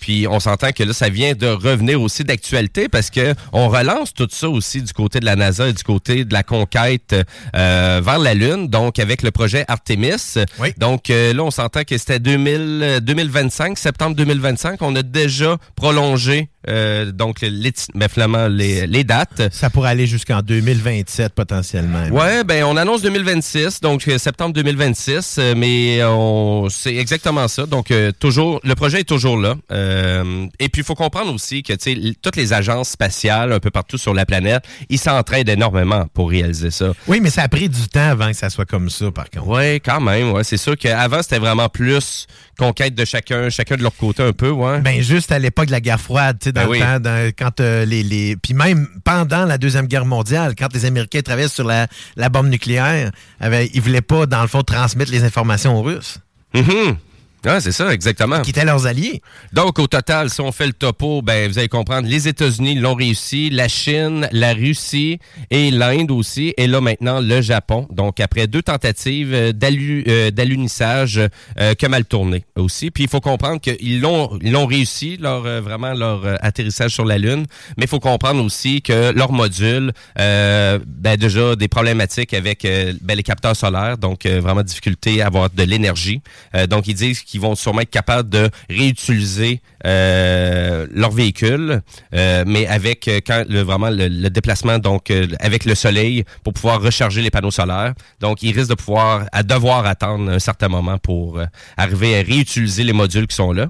puis 0.00 0.26
on 0.28 0.40
s'entend 0.40 0.72
que 0.72 0.82
là 0.84 0.92
ça 0.92 1.08
vient 1.08 1.34
de 1.34 1.46
revenir 1.46 2.00
aussi 2.00 2.24
d'actualité 2.24 2.88
parce 2.88 3.10
que 3.10 3.34
on 3.52 3.68
relance 3.72 4.12
tout 4.12 4.28
ça 4.30 4.48
aussi 4.48 4.82
du 4.82 4.92
côté 4.92 5.20
de 5.20 5.24
la 5.24 5.36
NASA 5.36 5.68
et 5.68 5.72
du 5.72 5.82
côté 5.82 6.24
de 6.24 6.32
la 6.32 6.42
conquête 6.42 7.14
euh, 7.56 8.00
vers 8.04 8.18
la 8.18 8.34
lune. 8.34 8.68
Donc 8.68 8.98
avec 8.98 9.22
le 9.22 9.30
projet 9.30 9.64
Artemis. 9.68 10.34
Oui. 10.58 10.72
Donc 10.78 11.10
euh, 11.10 11.32
là 11.32 11.42
on 11.42 11.50
s'entend 11.50 11.84
que 11.84 11.96
c'était 11.96 12.18
2000 12.18 12.80
euh, 12.82 13.00
2025 13.00 13.78
septembre 13.78 14.16
2025. 14.16 14.80
On 14.82 14.94
a 14.96 15.02
déjà 15.02 15.56
prolongé 15.76 16.48
euh, 16.68 17.10
donc 17.12 17.40
les, 17.42 17.72
ben, 17.94 18.08
finalement, 18.08 18.48
les, 18.48 18.86
les 18.86 19.04
dates. 19.04 19.42
Ça 19.52 19.70
pourrait 19.70 19.90
aller 19.90 20.06
jusqu'en 20.06 20.40
2027 20.42 21.32
potentiellement. 21.34 22.06
Ouais, 22.10 22.44
ben 22.44 22.64
on 22.64 22.76
annonce 22.76 23.02
2026, 23.02 23.80
donc 23.80 24.06
euh, 24.08 24.18
septembre 24.18 24.54
2026, 24.54 25.36
euh, 25.38 25.54
mais 25.56 26.00
on 26.04 26.68
c'est 26.70 26.94
exactement 26.96 27.48
ça. 27.48 27.66
Donc 27.66 27.90
euh, 27.90 28.12
toujours 28.18 28.60
le 28.64 28.74
projet 28.74 29.00
est 29.00 29.04
toujours 29.08 29.36
là. 29.36 29.54
Euh, 29.70 30.46
et 30.58 30.68
puis 30.68 30.82
il 30.82 30.84
faut 30.84 30.94
comprendre 30.94 31.32
aussi 31.32 31.62
que 31.62 31.72
tu 31.72 31.78
sais 31.80 31.92
l- 31.92 32.14
toutes 32.20 32.36
les 32.36 32.52
agences 32.52 32.90
spatiales 32.90 33.52
un 33.52 33.58
peu 33.60 33.70
partout 33.70 33.98
sur 33.98 34.14
la 34.14 34.26
planète, 34.26 34.64
ils 34.88 34.98
s'entraident 34.98 35.48
énormément 35.48 36.06
pour 36.14 36.30
réaliser 36.30 36.70
ça. 36.70 36.92
Oui, 37.08 37.20
mais 37.20 37.30
ça 37.30 37.42
a 37.42 37.48
pris 37.48 37.68
du 37.68 37.88
temps 37.88 38.08
avant 38.10 38.28
que 38.28 38.36
ça 38.36 38.50
soit 38.50 38.64
comme 38.66 38.90
ça, 38.90 39.10
par 39.10 39.28
contre. 39.30 39.46
Ouais, 39.46 39.80
quand 39.84 40.00
même, 40.00 40.32
ouais, 40.32 40.44
c'est 40.44 40.56
sûr 40.56 40.76
qu'avant 40.76 41.22
c'était 41.22 41.38
vraiment 41.38 41.68
plus 41.68 42.26
conquête 42.58 42.94
de 42.94 43.04
chacun, 43.04 43.48
chacun 43.50 43.76
de 43.76 43.82
leur 43.82 43.94
côté 43.96 44.22
un 44.22 44.32
peu, 44.32 44.50
ouais. 44.50 44.80
Ben 44.80 45.00
juste 45.02 45.32
à 45.32 45.38
l'époque 45.38 45.66
de 45.66 45.72
la 45.72 45.80
guerre 45.80 46.00
froide, 46.00 46.36
tu 46.40 46.46
sais, 46.46 46.51
dans 46.52 46.60
Ben 46.62 46.66
le 46.66 46.70
oui. 46.70 46.78
temps, 46.80 47.00
dans- 47.00 47.30
quand 47.36 47.60
euh, 47.60 47.84
les, 47.84 48.02
les, 48.02 48.36
puis 48.36 48.54
même 48.54 48.86
pendant 49.04 49.44
la 49.44 49.58
deuxième 49.58 49.86
guerre 49.86 50.04
mondiale, 50.06 50.54
quand 50.56 50.72
les 50.72 50.84
Américains 50.84 51.22
travaillaient 51.22 51.48
sur 51.48 51.66
la, 51.66 51.86
la 52.16 52.28
bombe 52.28 52.48
nucléaire, 52.48 53.10
ils 53.42 53.80
voulaient 53.80 54.00
pas 54.02 54.26
dans 54.26 54.42
le 54.42 54.48
fond 54.48 54.62
transmettre 54.62 55.10
les 55.10 55.24
informations 55.24 55.76
aux 55.78 55.82
Russes. 55.82 56.18
Mhm. 56.54 56.96
Ah, 57.44 57.60
c'est 57.60 57.72
ça, 57.72 57.92
exactement. 57.92 58.40
qui 58.42 58.50
étaient 58.50 58.64
leurs 58.64 58.86
alliés. 58.86 59.20
Donc, 59.52 59.78
au 59.78 59.86
total, 59.86 60.30
si 60.30 60.40
on 60.40 60.52
fait 60.52 60.66
le 60.66 60.72
topo, 60.72 61.22
ben, 61.22 61.50
vous 61.50 61.58
allez 61.58 61.68
comprendre, 61.68 62.08
les 62.08 62.28
États-Unis 62.28 62.76
l'ont 62.76 62.94
réussi, 62.94 63.50
la 63.50 63.68
Chine, 63.68 64.28
la 64.32 64.52
Russie 64.52 65.18
et 65.50 65.70
l'Inde 65.70 66.10
aussi, 66.10 66.54
et 66.56 66.66
là 66.66 66.80
maintenant 66.80 67.20
le 67.20 67.40
Japon. 67.40 67.86
Donc, 67.90 68.20
après 68.20 68.46
deux 68.46 68.62
tentatives 68.62 69.34
euh, 69.34 69.52
euh, 69.52 70.30
d'alunissage, 70.30 71.20
euh, 71.58 71.74
que 71.74 71.86
mal 71.86 72.04
tourné 72.04 72.44
aussi. 72.56 72.90
Puis, 72.90 73.04
il 73.04 73.10
faut 73.10 73.20
comprendre 73.20 73.60
qu'ils 73.60 74.00
l'ont 74.00 74.38
ils 74.40 74.52
l'ont 74.52 74.66
réussi, 74.66 75.16
leur, 75.16 75.44
euh, 75.46 75.60
vraiment 75.60 75.92
leur 75.94 76.24
euh, 76.24 76.36
atterrissage 76.40 76.92
sur 76.92 77.04
la 77.04 77.18
Lune, 77.18 77.46
mais 77.76 77.84
il 77.84 77.88
faut 77.88 78.00
comprendre 78.00 78.42
aussi 78.44 78.82
que 78.82 79.12
leur 79.12 79.32
module, 79.32 79.92
euh, 80.18 80.78
ben, 80.86 81.16
déjà 81.16 81.56
des 81.56 81.68
problématiques 81.68 82.34
avec 82.34 82.62
ben, 82.62 83.16
les 83.16 83.22
capteurs 83.22 83.56
solaires, 83.56 83.98
donc 83.98 84.26
vraiment 84.26 84.62
difficulté 84.62 85.22
à 85.22 85.26
avoir 85.26 85.50
de 85.50 85.62
l'énergie. 85.62 86.20
Euh, 86.54 86.66
donc, 86.66 86.86
ils 86.88 86.94
disent 86.94 87.22
qu'ils 87.32 87.40
vont 87.40 87.54
sûrement 87.54 87.80
être 87.80 87.90
capables 87.90 88.28
de 88.28 88.50
réutiliser 88.68 89.60
euh, 89.86 90.86
leur 90.94 91.10
véhicule, 91.10 91.80
euh, 92.14 92.44
mais 92.46 92.66
avec 92.66 93.08
euh, 93.08 93.20
quand 93.26 93.44
le, 93.48 93.62
vraiment 93.62 93.88
le, 93.90 94.06
le 94.08 94.28
déplacement, 94.30 94.78
donc 94.78 95.10
avec 95.40 95.64
le 95.64 95.74
soleil, 95.74 96.24
pour 96.44 96.52
pouvoir 96.52 96.80
recharger 96.82 97.22
les 97.22 97.30
panneaux 97.30 97.50
solaires. 97.50 97.94
Donc, 98.20 98.42
ils 98.42 98.52
risquent 98.56 98.70
de 98.70 98.74
pouvoir, 98.74 99.24
à 99.32 99.42
devoir 99.42 99.86
attendre 99.86 100.30
un 100.30 100.38
certain 100.38 100.68
moment 100.68 100.98
pour 100.98 101.40
arriver 101.76 102.18
à 102.20 102.22
réutiliser 102.22 102.84
les 102.84 102.92
modules 102.92 103.26
qui 103.26 103.34
sont 103.36 103.52
là. 103.52 103.68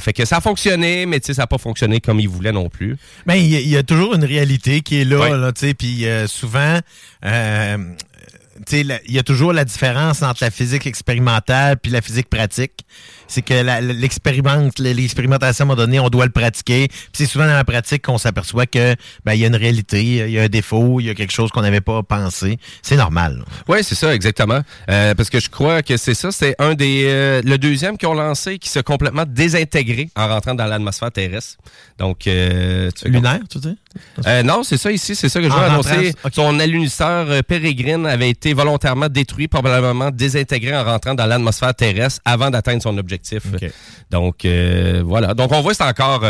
Fait 0.00 0.12
que 0.12 0.24
ça 0.24 0.38
a 0.38 0.40
fonctionné, 0.40 1.06
mais 1.06 1.20
ça 1.22 1.32
n'a 1.34 1.46
pas 1.46 1.58
fonctionné 1.58 2.00
comme 2.00 2.18
ils 2.18 2.28
voulaient 2.28 2.50
non 2.52 2.68
plus. 2.68 2.96
Ben, 3.24 3.36
il 3.36 3.46
y, 3.46 3.56
a- 3.56 3.60
il 3.60 3.68
y 3.68 3.76
a 3.76 3.84
toujours 3.84 4.14
une 4.14 4.24
réalité 4.24 4.80
qui 4.80 5.00
est 5.00 5.04
là, 5.04 5.36
là, 5.36 5.52
tu 5.52 5.60
sais, 5.68 5.74
puis 5.74 6.04
souvent, 6.26 6.80
il 8.70 9.00
y 9.08 9.18
a 9.18 9.22
toujours 9.22 9.52
la 9.52 9.64
différence 9.64 10.22
entre 10.22 10.44
la 10.44 10.50
physique 10.50 10.86
expérimentale 10.86 11.78
puis 11.78 11.90
la 11.90 12.02
physique 12.02 12.28
pratique. 12.28 12.84
C'est 13.30 13.42
que 13.42 13.54
l'expérimentation 13.92 15.62
à 15.62 15.64
un 15.64 15.66
moment 15.66 15.76
donné, 15.76 16.00
on 16.00 16.08
doit 16.08 16.24
le 16.24 16.32
pratiquer. 16.32 16.88
C'est 17.12 17.26
souvent 17.26 17.46
dans 17.46 17.54
la 17.54 17.64
pratique 17.64 18.02
qu'on 18.02 18.18
s'aperçoit 18.18 18.66
que 18.66 18.96
ben, 19.24 19.34
il 19.34 19.40
y 19.40 19.44
a 19.44 19.46
une 19.46 19.56
réalité, 19.56 20.02
il 20.02 20.30
y 20.30 20.38
a 20.38 20.42
un 20.42 20.48
défaut, 20.48 20.98
il 20.98 21.06
y 21.06 21.10
a 21.10 21.14
quelque 21.14 21.32
chose 21.32 21.50
qu'on 21.50 21.62
n'avait 21.62 21.80
pas 21.80 22.02
pensé. 22.02 22.58
C'est 22.82 22.96
normal. 22.96 23.44
Oui, 23.68 23.78
c'est 23.82 23.94
ça, 23.94 24.12
exactement. 24.12 24.60
Euh, 24.90 25.14
parce 25.14 25.30
que 25.30 25.38
je 25.38 25.48
crois 25.48 25.82
que 25.82 25.96
c'est 25.96 26.14
ça, 26.14 26.32
c'est 26.32 26.56
un 26.58 26.74
des 26.74 27.04
euh, 27.06 27.40
le 27.44 27.56
deuxième 27.56 27.96
qu'ils 27.96 28.08
ont 28.08 28.14
lancé 28.14 28.58
qui 28.58 28.68
s'est 28.68 28.82
complètement 28.82 29.24
désintégré 29.26 30.10
en 30.16 30.26
rentrant 30.26 30.54
dans 30.54 30.66
l'atmosphère 30.66 31.12
terrestre. 31.12 31.56
Donc 31.98 32.26
euh, 32.26 32.90
tu 32.90 33.08
Lunaire, 33.08 33.40
tu 33.48 33.60
sais? 33.60 33.76
Euh, 34.26 34.42
non, 34.42 34.64
c'est 34.64 34.76
ça 34.76 34.90
ici, 34.90 35.14
c'est 35.14 35.28
ça 35.28 35.40
que 35.40 35.48
je 35.48 35.54
veux 35.54 35.62
annoncer. 35.62 36.14
Son 36.32 36.58
alunisseur 36.58 37.44
Peregrine 37.44 38.06
avait 38.06 38.30
été 38.30 38.54
volontairement 38.54 39.08
détruit, 39.08 39.46
probablement 39.46 40.10
désintégré 40.10 40.76
en 40.76 40.84
rentrant 40.84 41.14
dans 41.14 41.26
l'atmosphère 41.26 41.74
terrestre 41.74 42.20
avant 42.24 42.50
d'atteindre 42.50 42.82
son 42.82 42.96
objectif. 42.98 43.19
Ok. 43.54 43.70
Donc 44.10 44.44
euh, 44.44 45.02
voilà. 45.04 45.34
Donc 45.34 45.52
on 45.52 45.60
voit 45.60 45.74
c'est 45.74 45.84
encore 45.84 46.20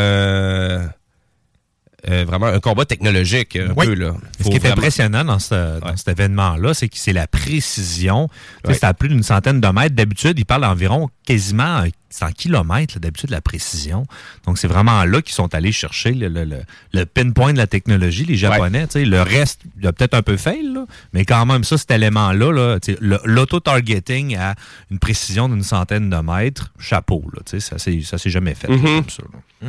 euh, 2.09 2.25
vraiment 2.26 2.47
un 2.47 2.61
combat 2.61 2.85
technologique 2.85 3.57
un 3.57 3.73
Oui. 3.76 3.87
peu 3.87 3.95
là. 3.95 4.14
Ce 4.38 4.45
qui 4.49 4.57
est 4.57 4.59
vraiment- 4.59 4.75
impressionnant 4.75 5.25
dans, 5.25 5.38
ce- 5.38 5.80
dans 5.80 5.87
Ouais. 5.88 5.97
cet 5.97 6.09
événement-là, 6.09 6.75
c'est 6.75 6.88
que 6.88 6.97
c'est 6.99 7.12
la 7.12 7.26
précision. 7.26 8.28
Ouais. 8.64 8.75
C'est 8.75 8.85
à 8.85 8.95
plus 8.95 9.09
d'une 9.09 9.23
centaine 9.23 9.61
de 9.61 9.69
mètres. 9.69 9.95
D'habitude, 9.95 10.38
ils 10.38 10.45
parlent 10.47 10.64
environ 10.64 11.09
quasiment 11.26 11.80
euh, 11.80 11.88
100 12.12 12.33
kilomètres 12.33 12.99
d'habitude 12.99 13.30
la 13.30 13.40
précision. 13.40 14.04
Donc, 14.45 14.59
c'est 14.59 14.66
vraiment 14.66 15.04
là 15.04 15.23
qu'ils 15.23 15.35
sont 15.35 15.54
allés 15.54 15.71
chercher 15.71 16.12
le, 16.12 16.28
le, 16.28 16.45
le- 16.45 16.62
le 16.92 17.07
pinpoint 17.07 17.52
de 17.52 17.59
la 17.59 17.69
technologie, 17.69 18.25
les 18.25 18.37
Japonais. 18.37 18.87
tu 18.88 18.92
sais. 18.95 19.04
Le 19.04 19.23
reste, 19.23 19.61
il 19.78 19.85
y 19.85 19.87
a 19.87 19.92
peut-être 19.92 20.14
un 20.14 20.23
peu 20.23 20.37
fail, 20.37 20.64
là, 20.75 20.87
mais 21.12 21.25
quand 21.25 21.47
même, 21.47 21.62
ça, 21.62 21.78
cet 21.78 21.90
élément-là, 21.92 22.50
là, 22.52 22.78
l'auto-targeting 23.25 24.37
à 24.37 24.54
une 24.90 24.99
précision 24.99 25.49
d'une 25.49 25.62
centaine 25.62 26.11
de 26.11 26.16
mètres, 26.16 26.73
chapeau. 26.80 27.23
Là, 27.33 27.42
tu 27.47 27.50
sais, 27.52 27.61
ça 27.61 27.78
s'est 27.78 28.00
ça 28.02 28.19
s'est 28.19 28.30
jamais 28.30 28.54
fait 28.54 28.69
Mhm. 28.69 28.83
comme 28.83 29.11
ça. 29.11 29.23
là. 29.62 29.69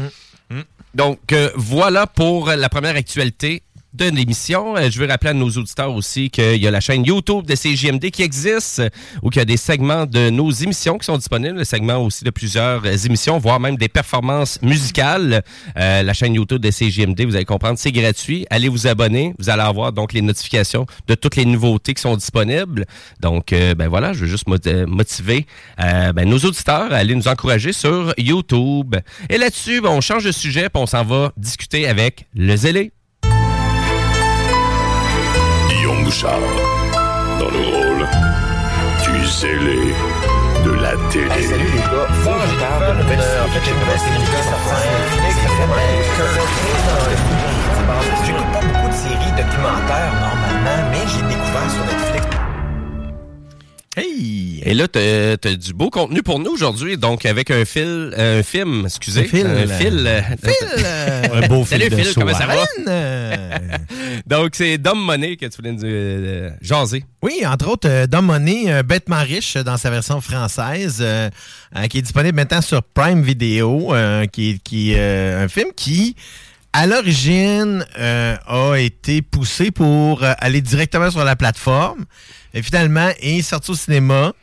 Donc, 0.94 1.32
euh, 1.32 1.50
voilà 1.56 2.08
pour 2.08 2.50
la 2.50 2.70
première 2.70 2.96
actualité 2.96 3.64
de 3.94 4.06
l'émission. 4.06 4.76
Euh, 4.78 4.90
je 4.90 5.00
veux 5.00 5.08
rappeler 5.08 5.32
à 5.32 5.34
nos 5.34 5.50
auditeurs 5.50 5.94
aussi 5.94 6.30
qu'il 6.30 6.58
y 6.58 6.68
a 6.68 6.72
la 6.72 6.80
chaîne 6.80 7.06
YouTube 7.06 7.46
de 7.46 7.56
CJMD 7.56 8.12
qui 8.12 8.24
existe, 8.24 8.82
où 9.22 9.30
il 9.32 9.38
y 9.38 9.40
a 9.40 9.46
des 9.46 9.58
segments 9.58 10.06
de 10.06 10.30
nos 10.30 10.52
émissions 10.52 10.98
qui 10.98 11.06
sont 11.06 11.18
disponibles, 11.18 11.58
des 11.58 11.66
segments 11.66 11.98
aussi 11.98 12.24
de 12.24 12.30
plusieurs 12.30 12.86
émissions, 13.06 13.38
voire 13.38 13.60
même 13.60 13.78
des 13.78 13.90
performances 13.90 14.62
musicales. 14.62 15.44
Euh, 15.78 16.04
la 16.04 16.14
chaîne 16.14 16.34
YouTube 16.34 16.62
de 16.62 16.70
CJMD, 16.70 17.22
vous 17.26 17.36
allez 17.36 17.46
comprendre, 17.46 17.78
c'est 17.78 17.92
gratuit. 17.92 18.46
Allez 18.50 18.70
vous 18.70 18.88
abonner, 18.88 19.34
vous 19.40 19.50
allez 19.50 19.64
avoir 19.64 19.92
donc 19.92 20.14
les 20.14 20.22
notifications 20.22 20.86
de 21.08 21.16
toutes 21.16 21.36
les 21.36 21.46
nouveautés 21.46 21.94
qui 21.94 22.02
sont 22.02 22.16
disponibles. 22.16 22.86
Donc, 23.20 23.54
euh, 23.54 23.76
ben 23.76 23.88
voilà, 23.88 24.14
je 24.14 24.20
veux 24.20 24.28
juste 24.28 24.46
euh, 24.68 24.86
motiver 24.88 25.46
euh, 25.80 26.14
ben, 26.14 26.28
nos 26.28 26.40
auditeurs 26.40 26.92
à 26.92 26.98
aller 26.98 27.16
nous 27.16 27.28
encourager 27.28 27.74
sur 27.74 28.14
YouTube. 28.18 28.96
Et 29.30 29.38
là-dessus, 29.38 29.82
ben, 29.82 29.90
on 29.90 30.02
change 30.02 30.24
de 30.24 30.32
sujet, 30.32 30.70
puis 30.70 30.82
on 30.82 30.88
s'en 30.88 31.04
va 31.04 31.32
discuter 31.38 31.88
avec 31.88 32.26
le 32.36 32.56
zélé. 32.56 32.92
Bouchard, 36.12 36.42
dans 37.40 37.50
le 37.50 37.60
rôle 37.60 38.06
du 39.02 39.26
zélé 39.26 39.94
de 40.66 40.72
la 40.72 40.92
télé. 41.10 41.42
salut 41.42 41.64
les 41.64 41.80
gars, 41.80 42.08
faut 42.22 42.32
que 42.32 42.48
je 42.48 42.56
parle 42.60 42.98
de. 42.98 43.02
En 43.02 43.06
fait, 43.08 43.62
j'ai 43.64 43.72
vient 43.72 43.86
de. 43.86 43.94
J'écoute 48.26 48.52
pas 48.52 48.60
beaucoup 48.60 48.90
de 48.90 48.94
séries 48.94 49.32
documentaires 49.38 50.14
normalement, 50.20 50.82
mais 50.92 51.04
j'ai 51.08 51.24
découvert 51.34 51.70
sur 51.72 51.86
Netflix. 51.86 52.26
Hey! 53.96 54.51
Et 54.64 54.76
là, 54.76 54.88
t'as 54.88 55.34
as 55.44 55.56
du 55.56 55.74
beau 55.74 55.90
contenu 55.90 56.22
pour 56.22 56.38
nous 56.40 56.52
aujourd'hui, 56.52 56.96
donc 56.96 57.26
avec 57.26 57.50
un 57.50 57.66
fil, 57.66 58.14
un 58.16 58.44
film, 58.44 58.84
excusez, 58.86 59.22
Un 59.22 59.24
fil, 59.26 59.48
un 59.48 59.68
fil. 59.68 60.06
euh, 60.08 60.22
Euh, 60.44 61.42
Un 61.44 61.48
beau 61.48 61.66
Salut 61.66 61.86
fil 61.90 62.06
Phil, 62.06 62.14
comment 62.14 62.34
ça 62.34 62.46
va? 62.46 62.66
euh, 62.88 63.58
Donc 64.28 64.52
c'est 64.54 64.78
Dom 64.78 65.00
Money 65.04 65.36
que 65.38 65.48
tu 65.48 65.56
voulais 65.58 65.72
nous 65.72 65.82
euh, 65.84 66.52
jaser. 66.62 67.04
Oui, 67.24 67.42
entre 67.46 67.70
autres, 67.70 67.90
euh, 67.90 68.06
Dom 68.08 68.26
Money, 68.26 68.66
euh, 68.72 68.84
bêtement 68.84 69.22
riche 69.24 69.56
euh, 69.56 69.64
dans 69.64 69.78
sa 69.78 69.90
version 69.90 70.22
française, 70.22 70.98
euh, 71.02 71.30
euh, 71.76 71.88
qui 71.88 71.98
est 71.98 72.02
disponible 72.04 72.36
maintenant 72.36 72.62
sur 72.62 72.84
Prime 72.84 73.24
Video, 73.24 73.96
euh, 73.96 74.26
qui 74.28 74.52
est 74.52 74.58
qui, 74.60 74.94
euh, 74.96 75.44
un 75.44 75.48
film 75.48 75.70
qui, 75.76 76.16
à 76.74 76.86
l'origine, 76.86 77.84
euh, 77.98 78.36
a 78.48 78.76
été 78.76 79.22
poussé 79.24 79.72
pour 79.72 80.24
euh, 80.24 80.34
aller 80.38 80.62
directement 80.62 81.10
sur 81.10 81.24
la 81.24 81.36
plateforme, 81.36 82.06
et 82.54 82.62
finalement 82.62 83.10
est 83.20 83.42
sorti 83.42 83.72
au 83.72 83.76
cinéma. 83.76 84.34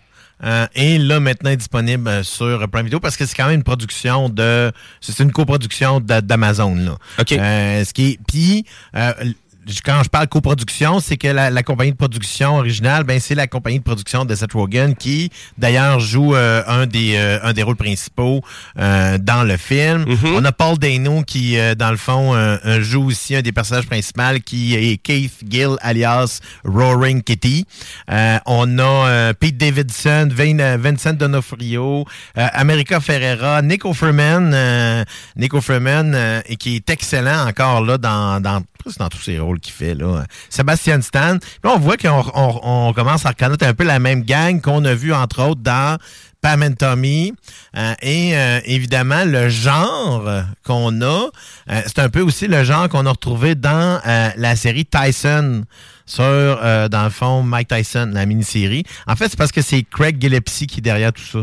Euh, 0.45 0.67
et 0.75 0.99
là, 0.99 1.21
maintenant, 1.21 1.51
est 1.51 1.57
disponible 1.57 2.09
euh, 2.09 2.23
sur 2.23 2.69
Prime 2.69 2.85
Video 2.85 3.01
parce 3.01 3.17
que 3.17 3.27
c'est 3.27 3.35
quand 3.35 3.47
même 3.47 3.57
une 3.57 3.65
production 3.65 4.29
de. 4.29 4.73
C'est 5.01 5.23
une 5.23 5.33
coproduction 5.33 6.01
d'Amazon. 6.01 6.75
là. 6.77 6.99
OK. 7.19 7.33
Euh, 7.33 7.85
ce 7.85 7.93
qui 7.93 8.11
est. 8.11 8.19
Puis, 8.27 8.65
euh, 8.95 9.13
quand 9.85 10.03
je 10.03 10.09
parle 10.09 10.29
coproduction, 10.29 11.01
c'est 11.01 11.17
que 11.17 11.29
la, 11.29 11.51
la 11.51 11.63
compagnie 11.63 11.93
de 11.93 11.97
production 11.97 12.57
originale, 12.57 13.05
ben 13.05 13.21
c'est 13.21 13.35
la 13.35 13.47
compagnie 13.47 13.79
de 13.79 13.85
production 13.85 14.25
de 14.25 14.35
Seth 14.35 14.53
Rogen 14.53 14.95
qui, 14.95 15.31
d'ailleurs, 15.59 16.01
joue 16.01 16.35
euh, 16.35 16.63
un 16.67 16.87
des 16.87 17.15
euh, 17.17 17.39
un 17.43 17.53
des 17.53 17.63
rôles 17.63 17.77
principaux 17.77 18.43
euh, 18.79 19.19
dans 19.19 19.43
le 19.45 19.57
film. 19.57 20.05
On 20.37 20.45
a 20.45 20.53
Paul 20.53 20.79
Dano 20.79 21.23
qui, 21.23 21.59
euh, 21.59 21.75
dans 21.75 21.91
le 21.91 21.97
fond, 21.97 22.35
euh, 22.35 22.57
euh, 22.65 22.83
joue 22.83 23.05
aussi 23.07 23.35
un 23.37 23.43
des 23.43 23.53
personnages 23.53 23.87
principaux 23.87 24.39
qui 24.45 24.75
est 24.75 24.97
Keith 24.97 25.41
Gill, 25.49 25.77
alias 25.81 26.41
Roaring 26.65 27.23
Kitty. 27.23 27.67
Euh, 28.11 28.39
on 28.47 28.79
a 28.79 28.83
euh, 28.83 29.33
Pete 29.35 29.57
Davidson, 29.59 30.29
Vin- 30.33 30.77
Vincent 30.79 31.13
D'Onofrio, 31.13 32.05
euh, 32.37 32.47
America 32.55 33.01
Ferrera, 33.01 33.63
Nick 33.63 33.85
Offerman, 33.85 34.51
euh, 34.55 35.05
Nick 35.37 35.53
Offerman, 35.55 36.15
euh, 36.15 36.41
et 36.47 36.57
qui 36.57 36.77
est 36.77 36.89
excellent 36.91 37.47
encore 37.47 37.83
là 37.83 37.99
dans, 37.99 38.41
dans, 38.41 38.63
presque 38.79 38.99
dans 38.99 39.09
tous 39.09 39.19
ses 39.23 39.39
rôles 39.39 39.58
qu'il 39.59 39.73
fait. 39.73 39.95
Là. 39.95 40.25
Sébastien 40.51 41.01
Stan. 41.01 41.39
On 41.65 41.79
voit 41.79 41.97
qu'on 41.97 42.25
on, 42.35 42.61
on 42.63 42.93
commence 42.93 43.27
à 43.27 43.31
reconnaître 43.31 43.67
un 43.67 43.75
peu 43.75 43.85
la 43.85 43.99
même 43.99 44.23
gang 44.23 44.61
qu'on 44.61 44.85
a 44.85 44.95
vu 44.95 45.13
entre 45.13 45.43
autres 45.43 45.63
dans 45.63 45.99
Pam 46.41 46.63
and 46.63 46.75
Tommy. 46.79 47.35
Euh, 47.77 47.95
et 48.03 48.37
euh, 48.37 48.61
évidemment, 48.65 49.25
le 49.25 49.49
genre 49.49 50.29
qu'on 50.65 51.01
a, 51.03 51.31
euh, 51.71 51.83
c'est 51.87 51.99
un 51.99 52.09
peu 52.09 52.21
aussi 52.21 52.47
le 52.47 52.65
genre 52.65 52.89
qu'on 52.89 53.07
a 53.07 53.11
retrouvé 53.11 53.55
dans 53.55 54.01
la 54.37 54.57
série 54.57 54.87
Tyson 54.87 55.65
sur, 56.07 56.25
dans 56.25 57.05
le 57.05 57.11
fond, 57.11 57.43
Mike 57.43 57.69
Tyson, 57.69 58.11
la 58.15 58.27
mini-série. 58.27 58.85
En 59.07 59.17
fait, 59.17 59.29
c'est 59.29 59.37
parce 59.37 59.53
que 59.53 59.63
c'est 59.63 59.83
Craig 59.83 60.21
Gillespie 60.21 60.67
qui 60.67 60.79
est 60.79 60.83
derrière 60.83 61.13
tout 61.13 61.23
ça. 61.23 61.41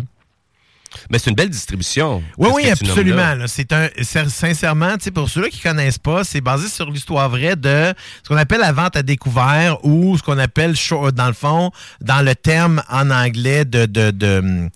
Mais 1.09 1.19
c'est 1.19 1.29
une 1.29 1.35
belle 1.35 1.49
distribution. 1.49 2.23
Oui, 2.37 2.49
oui, 2.53 2.69
absolument. 2.69 3.35
C'est 3.47 3.71
un, 3.73 3.89
sin- 4.01 4.29
sincèrement, 4.29 4.95
pour 5.13 5.29
ceux-là 5.29 5.49
qui 5.49 5.59
connaissent 5.59 5.97
pas, 5.97 6.23
c'est 6.23 6.41
basé 6.41 6.67
sur 6.67 6.89
l'histoire 6.89 7.29
vraie 7.29 7.55
de 7.55 7.93
ce 8.23 8.29
qu'on 8.29 8.37
appelle 8.37 8.59
la 8.61 8.71
vente 8.71 8.95
à 8.95 9.03
découvert 9.03 9.83
ou 9.85 10.17
ce 10.17 10.23
qu'on 10.23 10.37
appelle, 10.37 10.75
show- 10.75 11.11
dans 11.11 11.27
le 11.27 11.33
fond, 11.33 11.71
dans 12.01 12.21
le 12.25 12.35
terme 12.35 12.81
en 12.89 13.09
anglais 13.11 13.65
de, 13.65 13.85
de, 13.85 14.11
de 14.11 14.69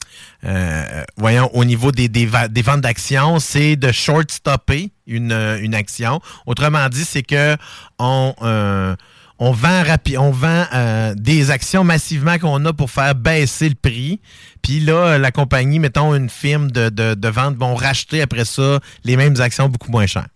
euh, 0.45 1.03
voyons, 1.17 1.49
au 1.53 1.65
niveau 1.65 1.91
des, 1.91 2.07
des, 2.07 2.25
ventes 2.25 2.81
d'actions, 2.81 3.39
c'est 3.39 3.75
de 3.75 3.91
short-stopper 3.91 4.91
une, 5.07 5.31
euh, 5.31 5.59
une 5.61 5.75
action. 5.75 6.21
Autrement 6.45 6.87
dit, 6.89 7.03
c'est 7.03 7.23
que 7.23 7.57
on, 7.97 8.33
euh, 8.41 8.95
on 9.39 9.51
vend 9.51 9.83
rapi- 9.83 10.17
on 10.17 10.31
vend 10.31 10.65
euh, 10.73 11.13
des 11.15 11.49
actions 11.49 11.83
massivement 11.83 12.37
qu'on 12.37 12.63
a 12.65 12.73
pour 12.73 12.91
faire 12.91 13.15
baisser 13.15 13.69
le 13.69 13.75
prix. 13.75 14.19
Puis 14.61 14.79
là, 14.81 15.17
la 15.17 15.31
compagnie, 15.31 15.79
mettons 15.79 16.13
une 16.13 16.29
firme 16.29 16.69
de, 16.71 16.89
de, 16.89 17.13
de 17.13 17.27
vente, 17.29 17.55
vont 17.55 17.75
racheter 17.75 18.21
après 18.21 18.45
ça 18.45 18.79
les 19.05 19.15
mêmes 19.15 19.39
actions 19.39 19.69
beaucoup 19.69 19.91
moins 19.91 20.05
chères. 20.05 20.27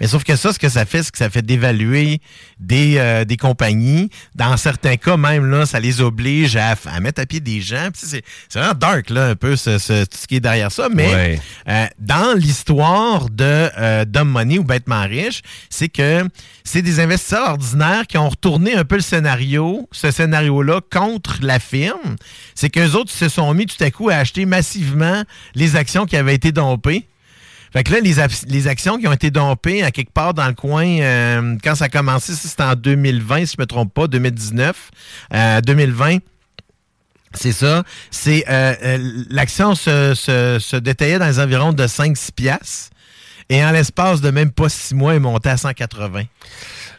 Mais 0.00 0.06
sauf 0.06 0.24
que 0.24 0.36
ça, 0.36 0.52
ce 0.52 0.58
que 0.58 0.68
ça 0.68 0.84
fait, 0.84 1.02
c'est 1.02 1.10
que 1.10 1.18
ça 1.18 1.30
fait 1.30 1.42
dévaluer 1.42 2.20
des, 2.60 2.94
euh, 2.98 3.24
des 3.24 3.36
compagnies. 3.36 4.10
Dans 4.34 4.56
certains 4.56 4.96
cas, 4.96 5.16
même, 5.16 5.46
là, 5.50 5.66
ça 5.66 5.80
les 5.80 6.00
oblige 6.00 6.56
à, 6.56 6.74
à 6.86 7.00
mettre 7.00 7.20
à 7.20 7.26
pied 7.26 7.40
des 7.40 7.60
gens. 7.60 7.88
C'est 7.94 8.22
c'est 8.48 8.58
vraiment 8.58 8.74
dark, 8.74 9.10
là, 9.10 9.28
un 9.28 9.34
peu, 9.36 9.56
ce, 9.56 9.78
ce- 9.78 10.04
tout 10.04 10.18
ce 10.20 10.26
qui 10.26 10.36
est 10.36 10.40
derrière 10.40 10.70
ça. 10.72 10.88
Mais 10.92 11.12
Ouais. 11.14 11.40
euh, 11.68 11.86
dans 11.98 12.36
l'histoire 12.38 13.28
de 13.30 13.68
euh, 13.78 14.04
Dumb 14.04 14.28
Money 14.28 14.58
ou 14.58 14.64
Bêtement 14.64 15.02
Riche, 15.02 15.42
c'est 15.70 15.88
que 15.88 16.24
c'est 16.64 16.82
des 16.82 17.00
investisseurs 17.00 17.50
ordinaires 17.50 18.06
qui 18.06 18.18
ont 18.18 18.28
retourné 18.28 18.74
un 18.74 18.84
peu 18.84 18.96
le 18.96 19.00
scénario, 19.02 19.88
ce 19.92 20.10
scénario-là, 20.10 20.80
contre 20.92 21.38
la 21.42 21.58
firme. 21.58 22.16
C'est 22.54 22.70
qu'eux 22.70 22.92
autres 22.92 23.10
se 23.10 23.28
sont 23.28 23.52
mis 23.54 23.66
tout 23.66 23.82
à 23.82 23.90
coup 23.90 24.08
à 24.10 24.14
acheter 24.16 24.46
massivement 24.46 25.22
les 25.54 25.76
actions 25.76 26.06
qui 26.06 26.16
avaient 26.16 26.34
été 26.34 26.52
dompées. 26.52 27.06
Fait 27.72 27.82
que 27.84 27.92
là, 27.92 28.00
les, 28.00 28.14
les 28.48 28.66
actions 28.68 28.98
qui 28.98 29.08
ont 29.08 29.12
été 29.12 29.30
dompées 29.30 29.82
à 29.82 29.90
quelque 29.90 30.12
part 30.12 30.34
dans 30.34 30.46
le 30.46 30.54
coin, 30.54 30.86
euh, 31.00 31.56
quand 31.64 31.74
ça 31.74 31.86
a 31.86 31.88
commencé, 31.88 32.34
c'était 32.34 32.62
en 32.62 32.74
2020, 32.74 33.46
si 33.46 33.54
je 33.56 33.62
me 33.62 33.66
trompe 33.66 33.94
pas, 33.94 34.06
2019, 34.06 34.90
euh, 35.32 35.60
2020. 35.62 36.18
C'est 37.34 37.52
ça. 37.52 37.82
C'est 38.10 38.44
euh, 38.48 38.74
euh, 38.82 38.98
l'action 39.30 39.74
se, 39.74 40.14
se, 40.14 40.58
se 40.60 40.76
détaillait 40.76 41.18
dans 41.18 41.26
les 41.26 41.40
environs 41.40 41.72
de 41.72 41.86
5-6 41.86 42.32
piastres. 42.32 42.90
Et 43.48 43.64
en 43.64 43.70
l'espace 43.70 44.20
de 44.20 44.30
même 44.30 44.50
pas 44.50 44.68
6 44.68 44.94
mois, 44.94 45.14
elle 45.14 45.20
montée 45.20 45.50
à 45.50 45.56
180. 45.56 46.24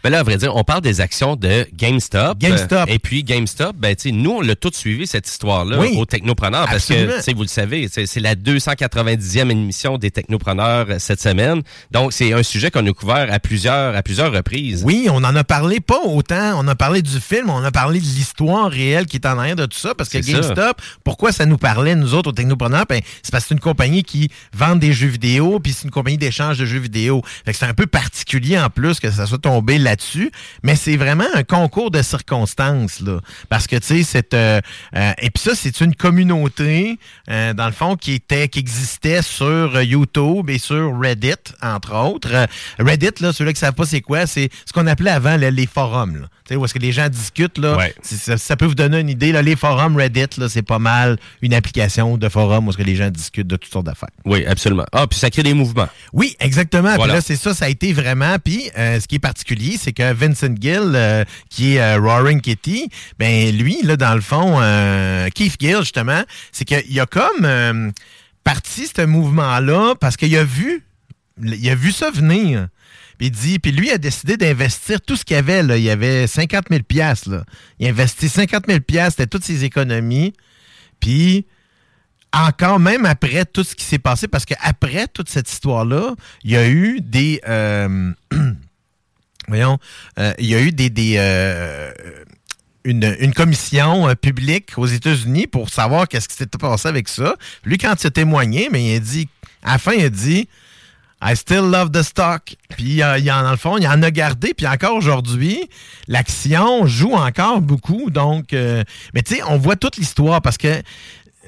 Ben 0.03 0.09
là, 0.09 0.19
à 0.19 0.23
vrai 0.23 0.37
dire, 0.37 0.55
on 0.55 0.63
parle 0.65 0.81
des 0.81 0.99
actions 1.01 1.35
de 1.37 1.65
GameStop. 1.73 2.37
GameStop. 2.37 2.89
Euh, 2.89 2.93
Et 2.93 2.99
puis 2.99 3.23
GameStop, 3.23 3.75
ben, 3.77 3.95
tu 3.95 4.09
sais, 4.09 4.11
nous, 4.11 4.31
on 4.31 4.41
l'a 4.41 4.55
tout 4.55 4.71
suivi, 4.73 5.07
cette 5.07 5.27
histoire-là, 5.29 5.79
Oui. 5.79 5.93
aux 5.97 6.05
technopreneurs, 6.05 6.65
parce 6.69 6.87
que, 6.87 7.15
tu 7.17 7.21
sais, 7.21 7.33
vous 7.33 7.43
le 7.43 7.47
savez, 7.47 7.87
c'est 7.91 8.05
c'est 8.05 8.19
la 8.19 8.35
290e 8.35 9.49
émission 9.49 9.97
des 9.97 10.11
technopreneurs 10.11 10.87
euh, 10.89 10.95
cette 10.99 11.21
semaine. 11.21 11.61
Donc, 11.91 12.11
c'est 12.13 12.33
un 12.33 12.43
sujet 12.43 12.69
qu'on 12.69 12.85
a 12.85 12.91
couvert 12.91 13.27
à 13.31 13.39
plusieurs, 13.39 13.95
à 13.95 14.01
plusieurs 14.03 14.31
reprises. 14.33 14.83
Oui, 14.85 15.07
on 15.09 15.23
en 15.23 15.35
a 15.35 15.43
parlé 15.43 15.79
pas 15.79 15.99
autant. 16.03 16.59
On 16.59 16.67
a 16.67 16.75
parlé 16.75 17.01
du 17.01 17.19
film, 17.21 17.49
on 17.49 17.63
a 17.63 17.71
parlé 17.71 17.99
de 17.99 18.05
l'histoire 18.05 18.69
réelle 18.69 19.05
qui 19.05 19.17
est 19.17 19.25
en 19.25 19.37
arrière 19.39 19.55
de 19.55 19.65
tout 19.65 19.77
ça. 19.77 19.95
Parce 19.95 20.09
que 20.09 20.21
ça. 20.21 20.31
GameStop, 20.33 20.81
pourquoi 21.03 21.31
ça 21.31 21.45
nous 21.45 21.57
parlait, 21.57 21.95
nous 21.95 22.13
autres, 22.13 22.29
aux 22.29 22.33
technopreneurs? 22.33 22.85
Ben, 22.89 23.01
c'est 23.21 23.31
parce 23.31 23.45
que 23.45 23.49
c'est 23.49 23.53
une 23.55 23.59
compagnie 23.61 24.03
qui 24.03 24.29
vend 24.53 24.75
des 24.75 24.91
jeux 24.91 25.07
vidéo, 25.07 25.59
puis 25.59 25.71
c'est 25.73 25.85
une 25.85 25.91
compagnie 25.91 26.17
d'échange 26.17 26.57
de 26.57 26.65
jeux 26.65 26.79
vidéo. 26.79 27.21
Fait 27.45 27.53
que 27.53 27.57
c'est 27.57 27.65
un 27.65 27.73
peu 27.73 27.85
particulier 27.87 28.59
en 28.59 28.69
plus 28.69 28.99
que 28.99 29.09
ça 29.09 29.25
soit 29.25 29.37
tombé 29.37 29.77
là-dessus. 29.93 30.31
Mais 30.63 30.75
c'est 30.75 30.97
vraiment 30.97 31.25
un 31.35 31.43
concours 31.43 31.91
de 31.91 32.01
circonstances, 32.01 32.99
là. 32.99 33.19
Parce 33.49 33.67
que, 33.67 33.75
tu 33.75 33.87
sais, 33.87 34.03
c'est... 34.03 34.33
euh, 34.33 34.59
euh, 34.95 35.11
et 35.19 35.29
puis 35.29 35.43
ça, 35.43 35.51
c'est 35.55 35.81
une 35.81 35.95
communauté, 35.95 36.97
euh, 37.29 37.53
dans 37.53 37.67
le 37.67 37.71
fond, 37.71 37.95
qui 37.95 38.13
était, 38.13 38.47
qui 38.47 38.59
existait 38.59 39.21
sur 39.21 39.81
YouTube 39.81 40.49
et 40.49 40.57
sur 40.57 40.99
Reddit, 40.99 41.35
entre 41.61 41.95
autres. 41.95 42.47
Reddit, 42.79 43.21
là, 43.21 43.31
ceux-là 43.33 43.53
qui 43.53 43.59
savent 43.59 43.73
pas 43.73 43.85
c'est 43.85 44.01
quoi, 44.01 44.25
c'est 44.25 44.49
ce 44.65 44.73
qu'on 44.73 44.87
appelait 44.87 45.11
avant 45.11 45.37
là, 45.37 45.51
les 45.51 45.67
forums, 45.67 46.17
là. 46.17 46.27
Tu 46.45 46.49
sais, 46.49 46.55
où 46.57 46.65
est-ce 46.65 46.73
que 46.73 46.79
les 46.79 46.91
gens 46.91 47.07
discutent, 47.07 47.57
là. 47.57 47.77
Ouais. 47.77 47.95
Ça, 48.01 48.37
ça 48.37 48.57
peut 48.57 48.65
vous 48.65 48.75
donner 48.75 48.99
une 48.99 49.09
idée, 49.09 49.31
là. 49.31 49.41
Les 49.41 49.55
forums 49.55 49.95
Reddit, 49.95 50.39
là, 50.39 50.49
c'est 50.49 50.61
pas 50.63 50.79
mal 50.79 51.17
une 51.41 51.53
application 51.53 52.17
de 52.17 52.29
forum 52.29 52.67
où 52.67 52.69
est-ce 52.71 52.77
que 52.77 52.83
les 52.83 52.95
gens 52.95 53.09
discutent 53.09 53.47
de 53.47 53.55
toutes 53.55 53.71
sortes 53.71 53.85
d'affaires. 53.85 54.09
Oui, 54.25 54.45
absolument. 54.45 54.85
Ah, 54.91 55.07
puis 55.07 55.19
ça 55.19 55.29
crée 55.29 55.43
des 55.43 55.53
mouvements. 55.53 55.87
Oui, 56.11 56.35
exactement. 56.39 56.97
Puis 56.97 57.07
là, 57.07 57.21
c'est 57.21 57.35
ça, 57.35 57.53
ça 57.53 57.65
a 57.65 57.69
été 57.69 57.93
vraiment. 57.93 58.37
Puis 58.43 58.69
ce 58.75 59.07
qui 59.07 59.15
est 59.15 59.19
particulier, 59.19 59.77
c'est 59.83 59.93
que 59.93 60.13
Vincent 60.13 60.55
Gill, 60.59 60.93
euh, 60.95 61.25
qui 61.49 61.75
est 61.75 61.81
euh, 61.81 61.99
Roaring 61.99 62.39
Kitty, 62.39 62.89
ben 63.19 63.55
lui, 63.55 63.81
là, 63.83 63.97
dans 63.97 64.15
le 64.15 64.21
fond, 64.21 64.59
euh, 64.61 65.27
Keith 65.35 65.57
Gill, 65.59 65.79
justement, 65.79 66.23
c'est 66.51 66.65
qu'il 66.65 66.99
a 66.99 67.05
comme 67.05 67.91
parti 68.43 68.87
ce 68.87 69.05
mouvement-là 69.05 69.95
parce 69.99 70.15
qu'il 70.17 70.35
a 70.37 70.43
vu, 70.43 70.83
il 71.41 71.69
a 71.69 71.75
vu 71.75 71.91
ça 71.91 72.11
venir. 72.11 72.67
Puis 73.17 73.27
il 73.27 73.31
dit, 73.31 73.59
puis 73.59 73.71
lui 73.71 73.91
a 73.91 73.97
décidé 73.97 74.37
d'investir 74.37 75.01
tout 75.01 75.15
ce 75.15 75.25
qu'il 75.25 75.35
avait. 75.35 75.61
Là. 75.61 75.77
Il 75.77 75.89
avait 75.89 76.25
50 76.27 76.65
000 76.69 76.83
piastres, 76.83 77.29
là. 77.29 77.43
Il 77.79 77.85
a 77.85 77.89
investi 77.89 78.27
50 78.27 78.65
000 78.67 78.79
piastres, 78.79 79.17
c'était 79.19 79.27
toutes 79.27 79.43
ses 79.43 79.65
économies. 79.65 80.33
Puis 80.99 81.45
encore 82.31 82.79
même 82.79 83.05
après 83.05 83.45
tout 83.45 83.63
ce 83.63 83.75
qui 83.75 83.83
s'est 83.83 83.99
passé, 83.99 84.27
parce 84.27 84.45
qu'après 84.45 85.07
toute 85.07 85.29
cette 85.29 85.51
histoire-là, 85.51 86.15
il 86.43 86.51
y 86.51 86.57
a 86.57 86.67
eu 86.67 87.01
des... 87.01 87.41
voyons, 89.47 89.77
euh, 90.19 90.33
il 90.39 90.45
y 90.45 90.55
a 90.55 90.61
eu 90.61 90.71
des... 90.71 90.89
des 90.89 91.15
euh, 91.17 91.91
une, 92.85 93.15
une 93.19 93.33
commission 93.33 94.09
euh, 94.09 94.13
publique 94.13 94.77
aux 94.77 94.87
États-Unis 94.87 95.47
pour 95.47 95.69
savoir 95.69 96.07
qu'est-ce 96.07 96.27
qui 96.27 96.35
s'était 96.35 96.57
passé 96.57 96.89
avec 96.89 97.07
ça. 97.07 97.35
Lui, 97.63 97.77
quand 97.77 97.95
il 98.03 98.07
a 98.07 98.11
témoigné, 98.11 98.67
mais 98.71 98.83
il 98.83 98.95
a 98.97 98.99
dit... 98.99 99.29
À 99.63 99.73
la 99.73 99.77
fin, 99.77 99.93
il 99.93 100.03
a 100.03 100.09
dit... 100.09 100.49
I 101.25 101.37
still 101.37 101.71
love 101.71 101.91
the 101.91 102.03
stock. 102.03 102.53
Puis, 102.67 103.01
euh, 103.01 103.17
il 103.17 103.31
en, 103.31 103.43
dans 103.43 103.51
le 103.51 103.57
fond, 103.57 103.77
il 103.77 103.87
en 103.87 104.03
a 104.03 104.11
gardé. 104.11 104.53
Puis 104.53 104.67
encore 104.67 104.97
aujourd'hui, 104.97 105.69
l'action 106.09 106.85
joue 106.85 107.13
encore 107.13 107.61
beaucoup. 107.61 108.09
Donc, 108.09 108.51
euh, 108.51 108.83
mais 109.13 109.21
tu 109.21 109.35
sais, 109.35 109.43
on 109.43 109.57
voit 109.57 109.77
toute 109.77 109.95
l'histoire 109.95 110.41
parce 110.41 110.57
que 110.57 110.81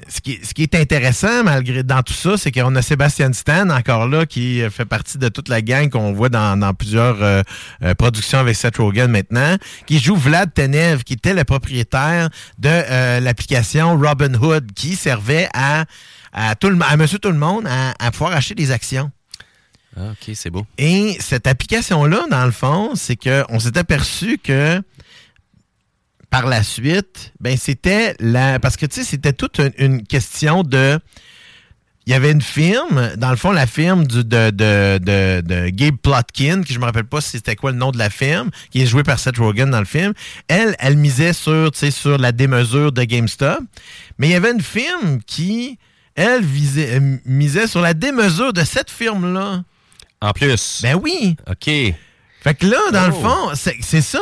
ce 0.08 0.20
qui, 0.20 0.32
est- 0.32 0.44
ce 0.44 0.52
qui 0.54 0.62
est 0.62 0.74
intéressant 0.74 1.42
malgré 1.44 1.82
dans 1.82 2.02
tout 2.02 2.12
ça, 2.12 2.36
c'est 2.36 2.52
qu'on 2.52 2.74
a 2.76 2.82
Sébastien 2.82 3.32
Stan 3.32 3.70
encore 3.70 4.06
là 4.08 4.26
qui 4.26 4.60
fait 4.70 4.84
partie 4.84 5.18
de 5.18 5.28
toute 5.28 5.48
la 5.48 5.62
gang 5.62 5.88
qu'on 5.88 6.12
voit 6.12 6.28
dans, 6.28 6.58
dans 6.58 6.74
plusieurs 6.74 7.22
euh, 7.22 7.42
euh, 7.82 7.94
productions 7.94 8.38
avec 8.38 8.54
Seth 8.56 8.76
Rogen 8.76 9.08
maintenant, 9.10 9.56
qui 9.86 9.98
joue 9.98 10.16
Vlad 10.16 10.52
Tenev, 10.52 11.02
qui 11.02 11.14
était 11.14 11.34
le 11.34 11.44
propriétaire 11.44 12.28
de 12.58 12.68
euh, 12.68 13.20
l'application 13.20 13.98
Robinhood, 13.98 14.72
qui 14.74 14.96
servait 14.96 15.48
à 15.54 15.84
à 16.38 16.54
tout 16.54 16.68
le, 16.68 16.78
à 16.86 16.96
Monsieur 16.98 17.18
tout 17.18 17.30
le 17.30 17.38
monde 17.38 17.66
à, 17.66 17.94
à 17.98 18.10
pouvoir 18.10 18.32
acheter 18.32 18.54
des 18.54 18.70
actions. 18.70 19.10
Ah, 19.98 20.10
OK, 20.10 20.34
c'est 20.34 20.50
beau. 20.50 20.66
Et 20.76 21.16
cette 21.20 21.46
application-là, 21.46 22.26
dans 22.30 22.44
le 22.44 22.50
fond, 22.50 22.90
c'est 22.94 23.16
qu'on 23.16 23.58
s'est 23.58 23.78
aperçu 23.78 24.36
que 24.36 24.82
par 26.40 26.46
la 26.50 26.62
suite, 26.62 27.32
ben 27.40 27.56
c'était 27.56 28.14
la. 28.20 28.60
Parce 28.60 28.76
que 28.76 28.84
tu 28.84 28.96
sais, 28.96 29.04
c'était 29.04 29.32
toute 29.32 29.58
une, 29.58 29.72
une 29.78 30.02
question 30.06 30.62
de. 30.62 30.98
Il 32.06 32.12
y 32.12 32.14
avait 32.14 32.30
une 32.30 32.42
firme, 32.42 33.14
dans 33.16 33.30
le 33.30 33.36
fond, 33.36 33.50
la 33.52 33.66
firme 33.66 34.06
du, 34.06 34.22
de, 34.22 34.50
de, 34.50 34.98
de, 34.98 35.40
de 35.40 35.68
Gabe 35.70 35.96
Plotkin, 35.96 36.62
qui 36.62 36.72
je 36.74 36.78
me 36.78 36.84
rappelle 36.84 37.06
pas 37.06 37.20
si 37.22 37.30
c'était 37.30 37.56
quoi 37.56 37.72
le 37.72 37.78
nom 37.78 37.90
de 37.90 37.98
la 37.98 38.10
firme, 38.10 38.50
qui 38.70 38.82
est 38.82 38.86
jouée 38.86 39.02
par 39.02 39.18
Seth 39.18 39.38
Rogen 39.38 39.70
dans 39.70 39.80
le 39.80 39.86
film. 39.86 40.12
Elle, 40.46 40.76
elle 40.78 40.96
misait 40.98 41.32
sur, 41.32 41.72
tu 41.72 41.78
sais, 41.78 41.90
sur 41.90 42.18
la 42.18 42.30
démesure 42.32 42.92
de 42.92 43.02
GameStop. 43.02 43.60
Mais 44.18 44.28
il 44.28 44.32
y 44.32 44.36
avait 44.36 44.52
une 44.52 44.60
firme 44.62 45.20
qui, 45.26 45.78
elle, 46.14 46.44
visait, 46.44 47.00
euh, 47.00 47.16
misait 47.24 47.66
sur 47.66 47.80
la 47.80 47.94
démesure 47.94 48.52
de 48.52 48.62
cette 48.62 48.90
firme-là. 48.90 49.64
En 50.20 50.32
plus. 50.32 50.80
Ben 50.82 50.94
oui. 51.02 51.36
OK. 51.50 51.64
Fait 51.64 52.54
que 52.54 52.66
là, 52.66 52.78
dans 52.92 53.06
le 53.08 53.14
Oh. 53.14 53.22
fond, 53.22 53.54
c'est 53.54 53.76
c'est 53.80 54.00
ça. 54.02 54.20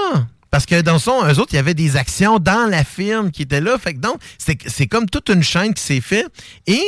Parce 0.54 0.66
que 0.66 0.82
dans 0.82 1.00
fond, 1.00 1.26
eux 1.26 1.40
autres, 1.40 1.52
il 1.54 1.56
y 1.56 1.58
avait 1.58 1.74
des 1.74 1.96
actions 1.96 2.38
dans 2.38 2.70
la 2.70 2.84
firme 2.84 3.32
qui 3.32 3.42
étaient 3.42 3.60
là. 3.60 3.76
Fait 3.76 3.92
que 3.92 3.98
donc, 3.98 4.20
c'est 4.38 4.86
comme 4.86 5.10
toute 5.10 5.28
une 5.28 5.42
chaîne 5.42 5.74
qui 5.74 5.82
s'est 5.82 6.00
faite. 6.00 6.28
Et 6.68 6.80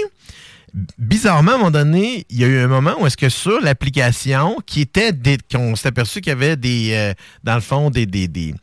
bizarrement, 0.99 1.51
à 1.51 1.55
un 1.55 1.59
moment 1.59 1.71
donné, 1.73 2.27
il 2.31 2.39
y 2.39 2.45
a 2.45 2.47
eu 2.47 2.61
un 2.61 2.69
moment 2.69 2.95
où 3.01 3.09
est-ce 3.09 3.17
que 3.17 3.29
sur 3.29 3.61
l'application, 3.61 4.57
qui 4.67 4.83
était 4.83 5.11
qu'on 5.51 5.75
s'est 5.75 5.89
aperçu 5.89 6.21
qu'il 6.21 6.31
y 6.31 6.33
avait 6.33 6.55
des, 6.55 6.93
euh, 6.93 7.13
dans 7.43 7.57
le 7.57 7.61
fond, 7.61 7.91
des, 7.91 8.07
des, 8.07 8.29
des, 8.29 8.55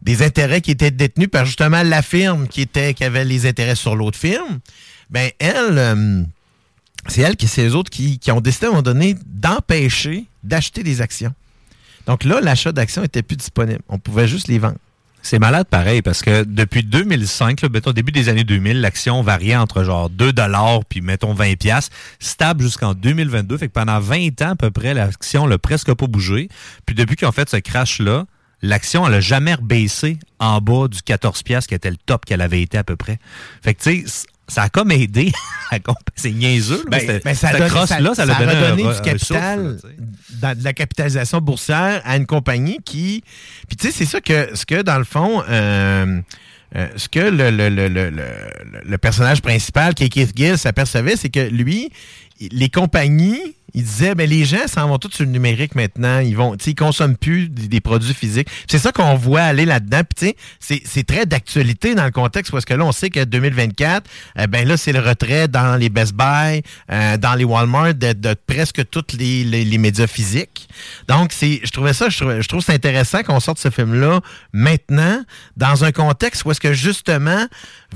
des 0.00 0.22
intérêts 0.22 0.62
qui 0.62 0.70
étaient 0.70 0.90
détenus 0.90 1.28
par 1.30 1.44
justement 1.44 1.82
la 1.82 2.00
firme 2.00 2.48
qui 2.48 2.62
était, 2.62 2.94
qui 2.94 3.04
avait 3.04 3.26
les 3.26 3.44
intérêts 3.44 3.74
sur 3.74 3.94
l'autre 3.94 4.18
firme, 4.18 4.60
ben 5.10 5.30
elle, 5.38 5.76
euh, 5.76 6.22
c'est 7.08 7.20
elle 7.20 7.36
qui, 7.36 7.46
c'est 7.46 7.66
eux 7.66 7.74
autres 7.74 7.90
qui, 7.90 8.18
qui 8.18 8.32
ont 8.32 8.40
décidé 8.40 8.64
à 8.64 8.68
un 8.70 8.72
moment 8.72 8.82
donné 8.82 9.16
d'empêcher 9.26 10.24
d'acheter 10.42 10.82
des 10.82 11.02
actions. 11.02 11.34
Donc 12.10 12.24
là, 12.24 12.40
l'achat 12.40 12.72
d'actions 12.72 13.04
était 13.04 13.22
plus 13.22 13.36
disponible. 13.36 13.78
On 13.88 14.00
pouvait 14.00 14.26
juste 14.26 14.48
les 14.48 14.58
vendre. 14.58 14.78
C'est 15.22 15.38
malade 15.38 15.68
pareil 15.68 16.02
parce 16.02 16.22
que 16.22 16.42
depuis 16.42 16.82
2005, 16.82 17.60
là, 17.60 17.68
mettons, 17.68 17.92
début 17.92 18.10
des 18.10 18.28
années 18.28 18.42
2000, 18.42 18.80
l'action 18.80 19.22
variait 19.22 19.54
entre 19.54 19.84
genre 19.84 20.10
2 20.10 20.32
dollars 20.32 20.84
puis 20.86 21.02
mettons 21.02 21.34
20 21.34 21.56
pièces, 21.56 21.88
stable 22.18 22.64
jusqu'en 22.64 22.94
2022. 22.94 23.58
Fait 23.58 23.68
que 23.68 23.72
pendant 23.72 24.00
20 24.00 24.42
ans 24.42 24.50
à 24.50 24.56
peu 24.56 24.72
près, 24.72 24.92
l'action 24.92 25.46
n'a 25.46 25.56
presque 25.56 25.94
pas 25.94 26.06
bougé. 26.08 26.48
Puis 26.84 26.96
depuis 26.96 27.14
qu'ils 27.14 27.28
ont 27.28 27.32
fait 27.32 27.48
ce 27.48 27.58
crash-là, 27.58 28.24
l'action, 28.60 29.06
elle 29.06 29.14
a 29.14 29.20
jamais 29.20 29.54
rebaissé 29.54 30.18
en 30.40 30.60
bas 30.60 30.88
du 30.88 31.02
14 31.02 31.44
pièces 31.44 31.68
qui 31.68 31.76
était 31.76 31.92
le 31.92 31.96
top 31.96 32.24
qu'elle 32.24 32.40
avait 32.40 32.60
été 32.62 32.76
à 32.76 32.82
peu 32.82 32.96
près. 32.96 33.20
Fait 33.62 33.74
que 33.74 33.82
tu 33.84 34.08
sais, 34.08 34.26
ça 34.50 34.62
a 34.64 34.68
comme 34.68 34.90
aidé. 34.92 35.32
C'est 36.16 36.32
niaiseux. 36.32 36.78
là, 36.78 36.82
mais 36.90 37.00
c'était- 37.00 37.20
Ben, 37.24 37.34
ça, 37.34 37.52
donne- 37.52 37.68
crosse-là, 37.68 38.14
ça, 38.14 38.14
ça 38.14 38.26
l'a 38.26 38.36
a 38.36 38.42
un 38.42 38.46
redonné 38.64 38.82
re- 38.82 38.94
du 38.96 39.00
capital, 39.02 39.76
souffle, 39.80 39.94
dans- 40.40 40.58
de 40.58 40.64
la 40.64 40.72
capitalisation 40.72 41.38
boursière 41.40 42.02
à 42.04 42.16
une 42.16 42.26
compagnie 42.26 42.78
qui. 42.84 43.22
Puis 43.68 43.76
tu 43.76 43.86
sais, 43.86 43.92
c'est 43.96 44.04
ça 44.06 44.20
que 44.20 44.50
ce 44.54 44.66
que 44.66 44.82
dans 44.82 44.98
le 44.98 45.04
fond, 45.04 45.42
euh, 45.48 46.20
euh, 46.76 46.88
ce 46.96 47.08
que 47.08 47.20
le, 47.20 47.50
le, 47.50 47.68
le, 47.68 47.88
le, 47.88 48.10
le- 48.10 48.24
le 48.84 48.98
personnage 48.98 49.42
principal, 49.42 49.94
qui 49.94 50.04
est 50.04 50.08
Keith 50.08 50.32
Gill, 50.36 50.58
s'apercevait, 50.58 51.16
c'est 51.16 51.30
que 51.30 51.40
lui, 51.40 51.90
les 52.40 52.70
compagnies, 52.70 53.54
ils 53.74 53.84
disaient, 53.84 54.14
ben, 54.14 54.28
les 54.28 54.44
gens 54.44 54.66
s'en 54.66 54.88
vont 54.88 54.98
tous 54.98 55.12
sur 55.12 55.24
le 55.24 55.30
numérique 55.30 55.74
maintenant. 55.74 56.18
Ils 56.20 56.36
vont, 56.36 56.56
ils 56.56 56.74
consomment 56.74 57.16
plus 57.16 57.48
des, 57.48 57.80
produits 57.80 58.14
physiques. 58.14 58.48
C'est 58.68 58.78
ça 58.78 58.92
qu'on 58.92 59.14
voit 59.14 59.42
aller 59.42 59.64
là-dedans. 59.64 60.00
C'est- 60.58 61.06
très 61.06 61.26
d'actualité 61.26 61.94
dans 61.94 62.04
le 62.04 62.10
contexte 62.10 62.52
parce 62.52 62.64
que 62.64 62.74
là, 62.74 62.84
on 62.84 62.92
sait 62.92 63.10
que 63.10 63.24
2024, 63.24 64.08
euh, 64.38 64.46
ben 64.46 64.66
là, 64.66 64.76
c'est 64.76 64.92
le 64.92 65.00
retrait 65.00 65.48
dans 65.48 65.76
les 65.76 65.88
Best 65.88 66.14
Buy, 66.14 66.62
euh, 66.90 67.16
dans 67.16 67.34
les 67.34 67.44
Walmart 67.44 67.94
de, 67.94 68.34
presque 68.46 68.88
tous 68.90 69.16
les, 69.16 69.78
médias 69.78 70.06
physiques. 70.06 70.68
Donc, 71.08 71.32
c'est, 71.32 71.60
je 71.64 71.70
trouvais 71.70 71.94
ça, 71.94 72.08
je 72.10 72.18
trouve, 72.18 72.40
je 72.40 72.48
trouve 72.48 72.60
c'est 72.60 72.74
intéressant 72.74 73.22
qu'on 73.22 73.40
sorte 73.40 73.58
ce 73.58 73.70
film-là 73.70 74.20
maintenant 74.52 75.22
dans 75.56 75.84
un 75.84 75.92
contexte 75.92 76.44
où 76.44 76.50
est-ce 76.50 76.60
que 76.60 76.72
justement, 76.72 77.46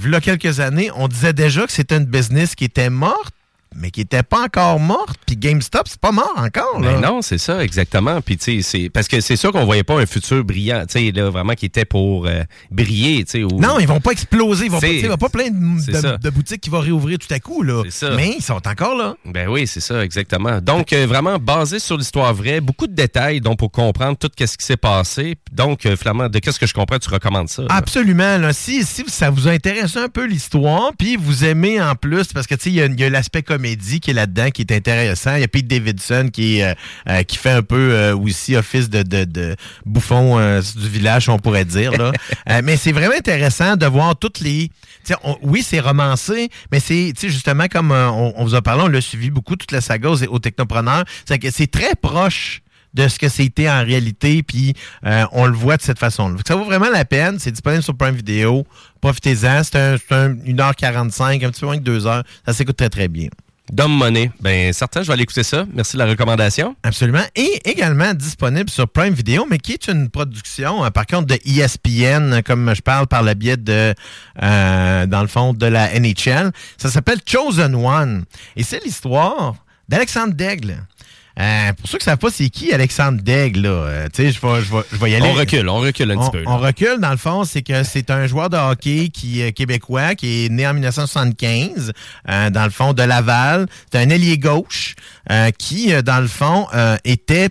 il 0.03 0.21
quelques 0.21 0.61
années, 0.61 0.91
on 0.95 1.09
disait 1.09 1.33
déjà 1.33 1.67
que 1.67 1.73
c'était 1.73 1.97
une 1.97 2.07
business 2.07 2.55
qui 2.55 2.65
était 2.65 2.91
morte 2.91 3.35
mais 3.77 3.91
qui 3.91 4.01
était 4.01 4.23
pas 4.23 4.45
encore 4.45 4.81
morte. 4.81 5.19
Puis 5.27 5.37
GameStop, 5.37 5.89
c'est 5.89 6.01
pas 6.01 6.13
mort 6.13 6.35
encore. 6.37 6.81
Là. 6.81 6.93
Ben 6.93 7.01
non, 7.01 7.23
c'est 7.23 7.39
ça, 7.39 7.63
exactement. 7.63 8.21
Puis, 8.21 8.37
tu 8.37 8.63
sais, 8.63 8.63
c'est 8.63 8.91
parce 8.91 9.09
que 9.09 9.21
c'est 9.21 9.37
sûr 9.37 9.53
qu'on 9.53 9.65
voyait 9.65 9.85
pas 9.85 10.01
un 10.01 10.07
futur 10.07 10.45
brillant, 10.45 10.85
tu 10.87 11.07
sais, 11.07 11.13
là, 11.13 11.31
vraiment 11.31 11.55
qui 11.55 11.67
était 11.67 11.85
pour 11.85 12.27
euh, 12.27 12.43
briller, 12.71 13.25
tu 13.25 13.31
sais. 13.31 13.55
Non, 13.57 13.79
ils 13.79 13.87
vont 13.87 14.01
pas 14.01 14.13
exploser. 14.13 14.67
Ils 14.67 14.71
vont 14.71 14.81
pas, 14.81 14.87
il 14.87 15.09
va 15.09 15.17
pas 15.17 15.29
plein 15.29 15.51
de, 15.51 16.31
boutiques 16.31 16.61
qui 16.61 16.71
vont 16.71 16.81
réouvrir 16.81 17.19
tout 17.19 17.33
à 17.33 17.41
coup. 17.41 17.63
Là. 17.63 17.83
ça. 17.91 18.11
Mais 18.17 18.35
ils 18.39 18.43
sont 18.43 18.67
encore 18.67 18.97
là. 18.97 19.15
Ben 19.25 19.49
oui, 19.49 19.67
c'est 19.67 19.81
ça, 19.81 20.05
exactement. 20.05 20.61
Donc, 20.61 20.93
euh, 20.93 21.07
vraiment 21.07 21.39
basé 21.39 21.79
sur 21.79 21.97
l'histoire 21.97 22.33
vraie, 22.35 22.61
beaucoup 22.61 22.87
de 22.87 22.95
détails, 22.95 23.41
donc 23.41 23.59
pour 23.59 23.71
comprendre 23.71 24.17
tout 24.19 24.31
ce 24.39 24.57
qui 24.57 24.65
s'est 24.65 24.77
passé. 24.77 25.37
Donc, 25.53 25.87
euh, 25.87 25.97
Flamand, 25.97 26.29
de 26.29 26.39
qu'est-ce 26.39 26.59
que 26.59 26.67
je 26.67 26.75
comprends, 26.75 26.99
tu 26.99 27.11
recommandes 27.11 27.49
ça? 27.49 27.63
là? 27.63 27.69
Absolument. 27.71 28.39
Là. 28.39 28.53
Si, 28.53 28.85
si 28.85 29.05
ça 29.09 29.31
vous 29.31 29.49
intéresse 29.49 29.97
un 29.97 30.09
peu 30.09 30.27
l'histoire, 30.27 30.93
puis 30.99 31.17
vous 31.17 31.45
aimez 31.45 31.81
en 31.81 31.95
plus, 31.95 32.33
parce 32.33 32.47
que 32.47 32.55
tu 32.55 32.65
sais, 32.65 32.71
il 32.71 33.01
y 33.01 33.05
a, 33.05 33.07
a 33.07 33.11
l'aspect 33.11 33.43
qui 33.67 34.11
est 34.11 34.15
là-dedans, 34.15 34.51
qui 34.51 34.63
est 34.63 34.73
intéressant. 34.73 35.35
Il 35.37 35.41
y 35.41 35.45
a 35.45 35.49
Pete 35.49 35.67
Davidson 35.67 36.29
qui, 36.33 36.63
euh, 36.63 36.75
euh, 37.09 37.23
qui 37.23 37.37
fait 37.37 37.51
un 37.51 37.63
peu 37.63 37.93
euh, 37.93 38.17
aussi 38.17 38.55
office 38.57 38.89
de, 38.91 39.03
de, 39.03 39.25
de 39.25 39.57
bouffon 39.87 40.61
du 40.77 40.89
village, 40.89 41.29
on 41.29 41.39
pourrait 41.39 41.65
dire. 41.65 41.93
Là. 41.93 42.13
Mais 42.63 42.77
c'est 42.77 42.93
vraiment 42.93 43.15
intéressant 43.17 43.77
de 43.77 43.87
voir 43.87 44.17
toutes 44.19 44.41
les. 44.41 44.71
on- 45.25 45.37
oui, 45.43 45.63
c'est 45.63 45.81
romancé, 45.81 46.49
mais 46.71 46.81
c'est 46.81 47.13
justement 47.23 47.67
comme 47.69 47.91
on, 47.93 48.33
on 48.37 48.45
vous 48.45 48.55
a 48.55 48.63
parlé, 48.63 48.83
on 48.85 48.89
l'a 48.89 49.01
suivi 49.01 49.31
beaucoup, 49.31 49.57
toute 49.57 49.73
la 49.73 49.81
saga 49.81 50.09
aux, 50.11 50.23
aux 50.25 50.39
technopreneurs. 50.39 51.05
C'est 51.27 51.39
que 51.39 51.51
c'est 51.51 51.67
très 51.71 51.95
proche 51.95 52.61
de 52.95 53.09
ce 53.09 53.19
que 53.19 53.29
c'était 53.29 53.69
en 53.69 53.85
réalité, 53.85 54.43
puis 54.45 54.75
euh, 55.05 55.25
on 55.33 55.47
le 55.47 55.53
voit 55.57 55.77
de 55.77 55.83
cette 55.83 55.99
façon-là. 55.99 56.37
Ça 56.47 56.55
vaut 56.55 56.65
vraiment 56.65 56.89
la 56.91 57.05
peine. 57.05 57.39
C'est 57.41 57.51
disponible 57.51 57.83
sur 57.83 57.97
Prime 57.97 58.15
Video. 58.15 58.65
Profitez-en. 59.01 59.63
C'est 59.65 59.77
un, 59.77 59.97
c'est 59.99 60.15
un 60.15 60.33
1h45, 60.35 61.45
un 61.45 61.51
petit 61.51 61.61
peu 61.61 61.67
moins 61.67 61.79
que 61.79 61.83
2 61.83 62.07
heures. 62.07 62.23
Ça 62.47 62.53
s'écoute 62.53 62.77
très, 62.77 62.89
très 62.91 63.09
bien. 63.09 63.29
Dom 63.73 63.93
Money. 63.97 64.31
Ben, 64.41 64.73
certain, 64.73 65.03
je 65.03 65.09
vais 65.09 65.15
aller 65.15 65.23
écouter 65.23 65.43
ça. 65.43 65.65
Merci 65.73 65.95
de 65.95 65.99
la 65.99 66.07
recommandation. 66.07 66.77
Absolument. 66.83 67.25
Et 67.35 67.61
également 67.65 68.13
disponible 68.13 68.69
sur 68.69 68.89
Prime 68.89 69.15
Video, 69.15 69.47
mais 69.49 69.59
qui 69.59 69.73
est 69.73 69.89
une 69.89 70.11
production, 70.11 70.85
euh, 70.85 70.91
par 70.91 71.07
contre, 71.07 71.27
de 71.27 71.39
ESPN, 71.47 72.43
comme 72.43 72.75
je 72.75 72.83
parle 72.83 73.07
par 73.07 73.23
le 73.23 73.35
biais 73.35 73.57
de, 73.57 73.95
euh, 74.43 75.07
dans 75.07 75.23
le 75.23 75.29
fond, 75.29 75.55
de 75.55 75.67
la 75.67 75.99
NHL. 75.99 76.53
Ça 76.77 76.91
s'appelle 76.91 77.21
Chosen 77.27 77.75
One. 77.75 78.25
Et 78.57 78.63
c'est 78.63 78.85
l'histoire 78.85 79.55
d'Alexandre 79.89 80.35
Daigle. 80.35 80.77
Euh, 81.41 81.73
pour 81.73 81.89
ceux 81.89 81.99
qui 81.99 82.03
ne 82.03 82.11
savent 82.11 82.19
pas 82.19 82.31
c'est 82.31 82.49
qui 82.49 82.73
Alexandre 82.73 83.21
Daigle, 83.21 83.63
là, 83.63 83.69
euh, 83.69 84.07
tu 84.13 84.23
sais, 84.23 84.31
je 84.31 84.41
vais, 84.41 84.63
je, 84.63 84.73
vais, 84.73 84.83
je 84.93 84.97
vais 84.97 85.11
y 85.11 85.15
aller. 85.17 85.27
On 85.29 85.33
recule, 85.33 85.69
on 85.69 85.79
recule 85.81 86.11
un 86.13 86.17
on, 86.17 86.21
petit 86.21 86.31
peu. 86.31 86.45
là. 86.45 86.51
on 86.51 86.59
recule, 86.59 86.99
dans 87.01 87.11
le 87.11 87.17
fond, 87.17 87.45
c'est 87.45 87.63
que 87.63 87.83
c'est 87.83 88.11
un 88.11 88.27
joueur 88.29 88.51
de 88.51 88.57
hockey 88.57 89.09
qui 89.13 89.43
est 89.43 89.53
québécois, 89.53 90.15
qui 90.15 90.45
est 90.47 90.49
né 90.49 90.65
en 90.67 90.75
1975, 90.75 91.93
euh, 92.29 92.51
dans 92.51 92.65
le 92.65 92.71
fond, 92.71 92.93
de 92.93 93.03
Laval. 93.03 93.67
C'est 93.93 93.99
un 93.99 94.11
ailier 94.11 94.39
gauche 94.39 94.95
euh, 95.31 95.51
qui, 95.51 95.93
euh, 95.93 96.03
dans 96.03 96.21
le 96.21 96.29
fond, 96.29 96.67
euh, 96.75 96.97
était 97.05 97.49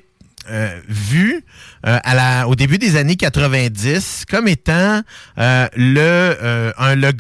euh, 0.50 0.80
vu 0.88 1.44
euh, 1.86 2.44
au 2.48 2.56
début 2.56 2.78
des 2.78 2.96
années 2.96 3.16
90 3.16 4.24
comme 4.30 4.48
étant 4.48 5.02
euh, 5.38 5.68
le, 5.76 6.00
euh, 6.00 6.72
un, 6.78 6.96
le 6.96 7.12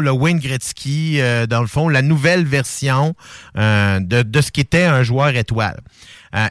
le 0.00 0.10
Wayne 0.12 0.38
Gretzky, 0.38 1.20
dans 1.48 1.60
le 1.60 1.66
fond, 1.66 1.88
la 1.88 2.02
nouvelle 2.02 2.44
version 2.44 3.14
de, 3.56 4.22
de 4.22 4.40
ce 4.40 4.50
qu'était 4.52 4.84
un 4.84 5.02
joueur 5.02 5.28
étoile. 5.36 5.80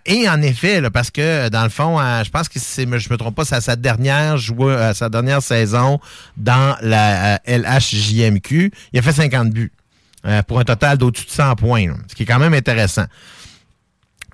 Et 0.06 0.28
en 0.28 0.42
effet, 0.42 0.82
parce 0.92 1.10
que 1.12 1.48
dans 1.50 1.64
le 1.64 1.70
fond, 1.70 1.98
je 2.24 2.30
pense 2.30 2.50
que 2.50 2.60
c'est, 2.60 2.84
je 2.84 3.10
me 3.10 3.16
trompe 3.18 3.36
pas, 3.36 3.46
c'est 3.46 3.56
à 3.56 3.62
sa 3.62 3.76
dernière 3.78 4.38
joue- 4.38 4.70
sa 4.94 5.08
dernière 5.10 5.42
saison 5.42 6.00
dans 6.36 6.76
la 6.82 7.40
LHJMQ, 7.48 8.72
il 8.94 9.00
a 9.00 9.02
fait 9.02 9.14
50 9.14 9.52
buts 9.52 9.72
pour 10.48 10.60
un 10.60 10.66
total 10.66 10.98
d'au-dessus 10.98 11.26
de 11.26 11.32
100 11.32 11.56
points, 11.56 11.86
ce 12.10 12.16
qui 12.16 12.24
est 12.24 12.26
quand 12.26 12.40
même 12.40 12.54
intéressant. 12.54 13.06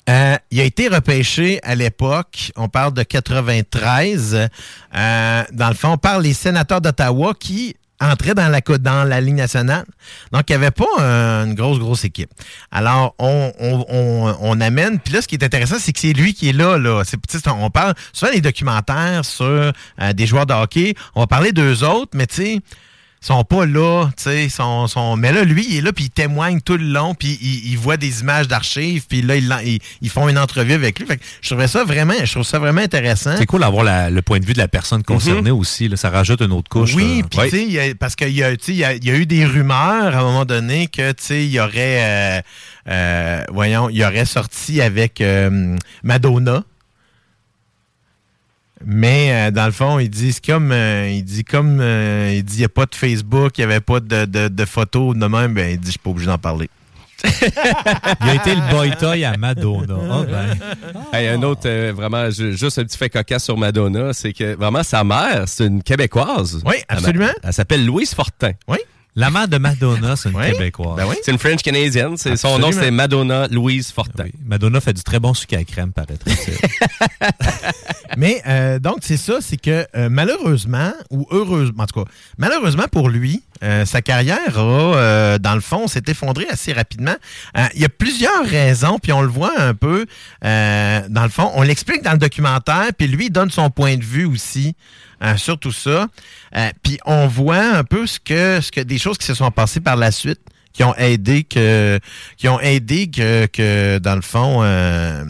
Euh, 0.09 0.35
il 0.51 0.59
a 0.59 0.63
été 0.63 0.87
repêché 0.87 1.59
à 1.63 1.73
l'époque, 1.73 2.51
on 2.55 2.69
parle 2.69 2.93
de 2.93 3.01
93, 3.01 4.49
euh, 4.95 5.43
dans 5.51 5.67
le 5.67 5.73
fond, 5.73 5.97
par 5.97 6.19
les 6.19 6.33
sénateurs 6.33 6.79
d'Ottawa 6.79 7.33
qui 7.39 7.75
entraient 7.99 8.35
dans 8.35 8.49
la, 8.49 8.61
dans 8.77 9.03
la 9.03 9.21
Ligue 9.21 9.35
nationale. 9.35 9.85
Donc, 10.31 10.43
il 10.49 10.51
n'y 10.51 10.55
avait 10.63 10.71
pas 10.71 10.85
une 10.99 11.55
grosse, 11.55 11.79
grosse 11.79 12.03
équipe. 12.03 12.29
Alors, 12.71 13.15
on, 13.17 13.51
on, 13.59 13.85
on, 13.89 14.37
on 14.41 14.61
amène, 14.61 14.99
puis 14.99 15.13
là, 15.13 15.21
ce 15.21 15.27
qui 15.27 15.35
est 15.35 15.43
intéressant, 15.43 15.77
c'est 15.79 15.93
que 15.93 15.99
c'est 15.99 16.13
lui 16.13 16.33
qui 16.33 16.49
est 16.49 16.53
là. 16.53 16.77
là. 16.77 17.03
Sais, 17.03 17.17
on 17.47 17.69
parle 17.69 17.95
souvent 18.13 18.31
des 18.31 18.41
documentaires 18.41 19.25
sur 19.25 19.45
euh, 19.45 19.71
des 20.13 20.27
joueurs 20.27 20.45
de 20.45 20.53
hockey. 20.53 20.93
On 21.15 21.21
va 21.21 21.27
parler 21.27 21.51
d'eux 21.51 21.83
autres, 21.83 22.11
mais 22.13 22.27
tu 22.27 22.35
sais, 22.35 22.59
sont 23.21 23.43
pas 23.43 23.65
là, 23.65 24.07
tu 24.17 24.23
sais, 24.23 24.49
sont, 24.49 24.85
sont... 24.87 25.15
mais 25.15 25.31
là, 25.31 25.43
lui, 25.43 25.65
il 25.67 25.77
est 25.77 25.81
là, 25.81 25.91
puis 25.91 26.05
il 26.05 26.09
témoigne 26.11 26.61
tout 26.61 26.77
le 26.77 26.85
long, 26.85 27.15
puis 27.15 27.39
il, 27.41 27.71
il 27.71 27.77
voit 27.77 27.97
des 27.97 28.21
images 28.21 28.47
d'archives, 28.47 29.05
puis 29.09 29.23
là, 29.23 29.35
ils, 29.37 29.79
ils 30.01 30.09
font 30.09 30.29
une 30.29 30.37
entrevue 30.37 30.73
avec 30.73 30.99
lui. 30.99 31.07
Fait 31.07 31.17
que 31.17 31.23
je 31.41 31.49
trouvais 31.49 31.67
ça 31.67 31.83
vraiment, 31.83 32.13
je 32.23 32.31
trouve 32.31 32.43
ça 32.43 32.59
vraiment 32.59 32.81
intéressant. 32.81 33.33
C'est 33.37 33.47
cool 33.47 33.61
d'avoir 33.61 33.83
le 34.11 34.21
point 34.21 34.39
de 34.39 34.45
vue 34.45 34.53
de 34.53 34.59
la 34.59 34.67
personne 34.67 35.01
concernée 35.03 35.49
aussi. 35.51 35.87
là. 35.87 35.97
ça 35.97 36.09
rajoute 36.11 36.41
une 36.41 36.51
autre 36.51 36.69
couche. 36.69 36.93
Oui, 36.93 37.23
puis 37.29 37.39
tu 37.49 37.49
sais, 37.49 37.65
il 37.89 37.95
parce 37.95 38.15
qu'il 38.15 38.29
y, 38.29 38.43
a- 38.43 38.55
tu 38.55 38.65
sais, 38.65 38.71
il 38.73 38.77
y, 38.77 38.83
a- 38.85 38.93
il 38.93 39.03
y 39.05 39.09
a 39.09 39.15
eu 39.15 39.25
des 39.25 39.45
rumeurs 39.45 40.15
à 40.15 40.19
un 40.19 40.23
moment 40.23 40.45
donné 40.45 40.85
que, 40.87 41.11
tu 41.13 41.23
sais, 41.23 41.43
il 41.45 41.51
y 41.51 41.59
aurait, 41.59 41.73
euh, 42.03 42.41
euh, 42.89 43.43
voyons, 43.51 43.89
il 43.89 43.97
y 43.97 44.05
aurait 44.05 44.25
sorti 44.25 44.81
avec 44.81 45.19
euh, 45.21 45.75
Madonna. 46.03 46.63
Mais 48.83 49.29
euh, 49.31 49.51
dans 49.51 49.65
le 49.65 49.71
fond, 49.71 49.99
ils 49.99 50.09
disent 50.09 50.39
comme 50.41 50.71
euh, 50.71 51.09
il 51.09 51.23
dit 51.23 51.43
comme 51.45 51.79
euh, 51.79 52.33
il 52.35 52.43
dit 52.43 52.55
il 52.55 52.59
n'y 52.59 52.65
a 52.65 52.69
pas 52.69 52.85
de 52.85 52.95
Facebook, 52.95 53.57
il 53.57 53.61
n'y 53.61 53.71
avait 53.71 53.79
pas 53.79 53.99
de, 53.99 54.25
de, 54.25 54.47
de 54.49 54.65
photos 54.65 55.15
de 55.15 55.25
même, 55.25 55.53
ben 55.53 55.71
il 55.71 55.79
dit 55.79 55.85
je 55.87 55.91
suis 55.91 55.99
pas 55.99 56.09
obligé 56.09 56.27
d'en 56.27 56.37
parler. 56.37 56.69
Il 57.23 58.29
a 58.29 58.35
été 58.35 58.53
le 58.53 58.69
boy 58.69 58.91
toy 58.99 59.23
à 59.23 59.35
Madonna. 59.37 59.95
Ah, 60.11 60.23
ben. 60.29 60.57
Hey, 61.13 61.29
un 61.29 61.41
autre, 61.41 61.61
euh, 61.65 61.91
vraiment, 61.95 62.29
ju- 62.29 62.55
juste 62.55 62.77
un 62.77 62.83
petit 62.83 62.97
fait 62.97 63.09
cocasse 63.09 63.45
sur 63.45 63.57
Madonna, 63.57 64.13
c'est 64.13 64.31
que 64.33 64.53
vraiment, 64.55 64.83
sa 64.83 65.03
mère, 65.03 65.45
c'est 65.47 65.65
une 65.65 65.81
Québécoise. 65.81 66.61
Oui, 66.65 66.75
absolument. 66.87 67.25
Elle, 67.29 67.41
elle 67.47 67.53
s'appelle 67.53 67.83
Louise 67.85 68.13
Fortin. 68.13 68.51
Oui. 68.67 68.77
La 69.15 69.31
mère 69.31 69.47
de 69.47 69.57
Madonna, 69.57 70.15
c'est 70.17 70.29
une 70.29 70.35
Oui. 70.35 70.51
Québécoise. 70.51 70.97
Ben 70.97 71.05
oui. 71.07 71.15
C'est 71.23 71.31
une 71.31 71.39
French 71.39 71.63
canadienne. 71.63 72.15
C'est 72.17 72.35
son 72.35 72.59
nom, 72.59 72.71
c'est 72.73 72.91
Madonna 72.91 73.47
Louise 73.47 73.91
Fortin. 73.91 74.25
Oui. 74.25 74.31
Madonna 74.45 74.79
fait 74.81 74.93
du 74.93 75.01
très 75.01 75.19
bon 75.19 75.33
sucre 75.33 75.57
à 75.57 75.63
crème, 75.63 75.93
paraîtrait-il. 75.93 76.53
Mais 78.17 78.41
euh, 78.47 78.79
donc, 78.79 78.97
c'est 79.01 79.17
ça, 79.17 79.37
c'est 79.41 79.57
que 79.57 79.85
euh, 79.95 80.09
malheureusement, 80.09 80.93
ou 81.09 81.27
heureusement, 81.31 81.83
en 81.83 81.85
tout 81.85 82.03
cas, 82.03 82.11
malheureusement 82.37 82.85
pour 82.91 83.09
lui, 83.09 83.43
euh, 83.63 83.85
sa 83.85 84.01
carrière 84.01 84.57
a, 84.57 84.61
euh, 84.61 85.37
dans 85.37 85.55
le 85.55 85.61
fond, 85.61 85.87
s'est 85.87 86.03
effondrée 86.07 86.47
assez 86.49 86.73
rapidement. 86.73 87.15
Euh, 87.57 87.65
Il 87.75 87.81
y 87.81 87.85
a 87.85 87.89
plusieurs 87.89 88.45
raisons, 88.45 88.99
puis 88.99 89.11
on 89.13 89.21
le 89.21 89.27
voit 89.27 89.57
un 89.57 89.73
peu, 89.73 90.05
euh, 90.43 91.01
dans 91.09 91.23
le 91.23 91.29
fond, 91.29 91.51
on 91.55 91.61
l'explique 91.61 92.03
dans 92.03 92.13
le 92.13 92.17
documentaire, 92.17 92.89
puis 92.97 93.07
lui, 93.07 93.25
il 93.27 93.31
donne 93.31 93.51
son 93.51 93.69
point 93.69 93.97
de 93.97 94.03
vue 94.03 94.25
aussi 94.25 94.75
sur 95.37 95.57
tout 95.57 95.71
ça. 95.71 96.07
Puis 96.83 96.99
on 97.05 97.25
voit 97.25 97.77
un 97.77 97.83
peu 97.83 98.05
ce 98.05 98.19
que, 98.19 98.61
ce 98.61 98.71
que 98.71 98.81
des 98.81 98.97
choses 98.99 99.17
qui 99.17 99.25
se 99.25 99.33
sont 99.33 99.49
passées 99.49 99.79
par 99.79 99.95
la 99.95 100.11
suite 100.11 100.41
qui 100.75 100.83
ont 100.83 100.93
aidé 100.95 101.43
que 101.43 101.99
qui 102.37 102.49
ont 102.49 102.59
aidé 102.59 103.09
que, 103.09 103.45
que 103.47 103.97
dans 103.99 104.15
le 104.15 104.21
fond 104.21 104.59
euh, 104.61 105.23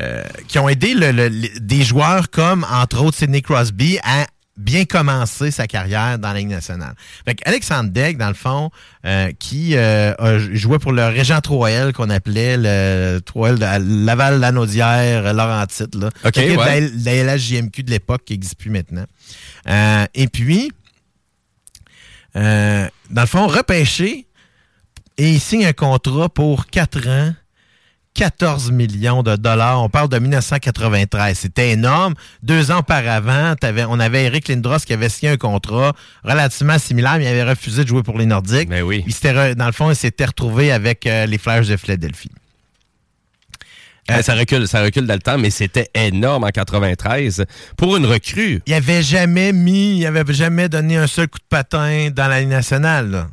euh, 0.00 0.22
qui 0.48 0.58
ont 0.58 0.68
aidé 0.68 0.94
le- 0.94 1.12
le- 1.12 1.28
le- 1.28 1.60
des 1.60 1.82
joueurs 1.82 2.30
comme, 2.30 2.64
entre 2.70 3.02
autres, 3.02 3.18
Sidney 3.18 3.42
Crosby 3.42 3.98
à 4.02 4.26
bien 4.58 4.84
commencer 4.84 5.50
sa 5.50 5.66
carrière 5.66 6.18
dans 6.18 6.28
la 6.32 6.38
Ligue 6.38 6.48
nationale. 6.50 6.94
Fait 7.24 7.36
Alexandre 7.46 7.90
Degg, 7.90 8.18
dans 8.18 8.28
le 8.28 8.34
fond, 8.34 8.70
euh, 9.06 9.32
qui 9.38 9.76
euh, 9.76 10.14
a 10.18 10.38
joué 10.38 10.78
pour 10.78 10.92
le 10.92 11.06
Régent 11.06 11.38
3L 11.38 11.92
qu'on 11.92 12.10
appelait 12.10 12.56
le 12.58 13.20
3L 13.20 13.54
de 13.58 14.04
Laval, 14.04 14.40
Lanaudière, 14.40 15.32
Laurentide, 15.32 15.94
là. 15.94 16.10
OK, 16.24 16.34
de 16.34 16.54
la, 16.56 16.80
la 17.24 17.34
LHJMQ 17.36 17.82
de 17.82 17.90
l'époque 17.90 18.24
qui 18.26 18.34
n'existe 18.34 18.56
plus 18.58 18.70
maintenant. 18.70 19.06
Euh, 19.68 20.04
et 20.14 20.28
puis, 20.28 20.70
euh, 22.36 22.86
dans 23.10 23.22
le 23.22 23.26
fond, 23.26 23.46
repêché 23.46 24.26
et 25.18 25.30
il 25.32 25.40
signe 25.40 25.66
un 25.66 25.72
contrat 25.72 26.28
pour 26.28 26.66
quatre 26.66 27.06
ans 27.08 27.34
14 28.14 28.70
millions 28.72 29.22
de 29.22 29.36
dollars. 29.36 29.82
On 29.82 29.88
parle 29.88 30.08
de 30.08 30.18
1993. 30.18 31.38
C'était 31.38 31.70
énorme. 31.70 32.14
Deux 32.42 32.70
ans 32.70 32.80
auparavant, 32.80 33.54
t'avais- 33.56 33.84
on 33.88 33.98
avait 34.00 34.24
Eric 34.24 34.48
Lindros 34.48 34.78
qui 34.86 34.92
avait 34.92 35.08
signé 35.08 35.32
un 35.32 35.36
contrat 35.36 35.92
relativement 36.24 36.78
similaire, 36.78 37.14
mais 37.18 37.24
il 37.24 37.28
avait 37.28 37.44
refusé 37.50 37.84
de 37.84 37.88
jouer 37.88 38.02
pour 38.02 38.18
les 38.18 38.26
Nordiques. 38.26 38.68
Ben 38.68 38.82
oui. 38.82 39.02
Il 39.06 39.12
s'était 39.14 39.32
re- 39.32 39.54
dans 39.54 39.66
le 39.66 39.72
fond, 39.72 39.90
il 39.90 39.96
s'était 39.96 40.26
retrouvé 40.26 40.72
avec 40.72 41.06
euh, 41.06 41.26
les 41.26 41.38
Flyers 41.38 41.66
de 41.66 41.76
Philadelphie. 41.76 42.30
Euh, 44.10 44.20
ça 44.20 44.34
recule, 44.34 44.66
ça 44.66 44.82
recule 44.82 45.06
dans 45.06 45.14
le 45.14 45.20
temps, 45.20 45.38
mais 45.38 45.50
c'était 45.50 45.88
énorme 45.94 46.42
en 46.44 46.48
93 46.50 47.44
pour 47.76 47.96
une 47.96 48.04
recrue. 48.04 48.60
Il 48.66 48.74
avait 48.74 49.02
jamais 49.02 49.52
mis, 49.52 49.98
il 49.98 50.06
avait 50.06 50.24
jamais 50.34 50.68
donné 50.68 50.96
un 50.96 51.06
seul 51.06 51.28
coup 51.28 51.38
de 51.38 51.44
patin 51.48 52.10
dans 52.10 52.26
la 52.26 52.40
Ligue 52.40 52.48
nationale. 52.50 53.10
là. 53.10 53.28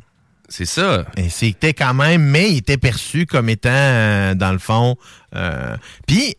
C'est 0.50 0.64
ça. 0.66 1.06
C'était 1.30 1.72
quand 1.74 1.94
même, 1.94 2.22
mais 2.22 2.50
il 2.50 2.56
était 2.58 2.76
perçu 2.76 3.24
comme 3.24 3.48
étant, 3.48 3.70
euh, 3.70 4.34
dans 4.34 4.52
le 4.52 4.58
fond. 4.58 4.96
euh, 5.36 5.76
Puis, 6.06 6.34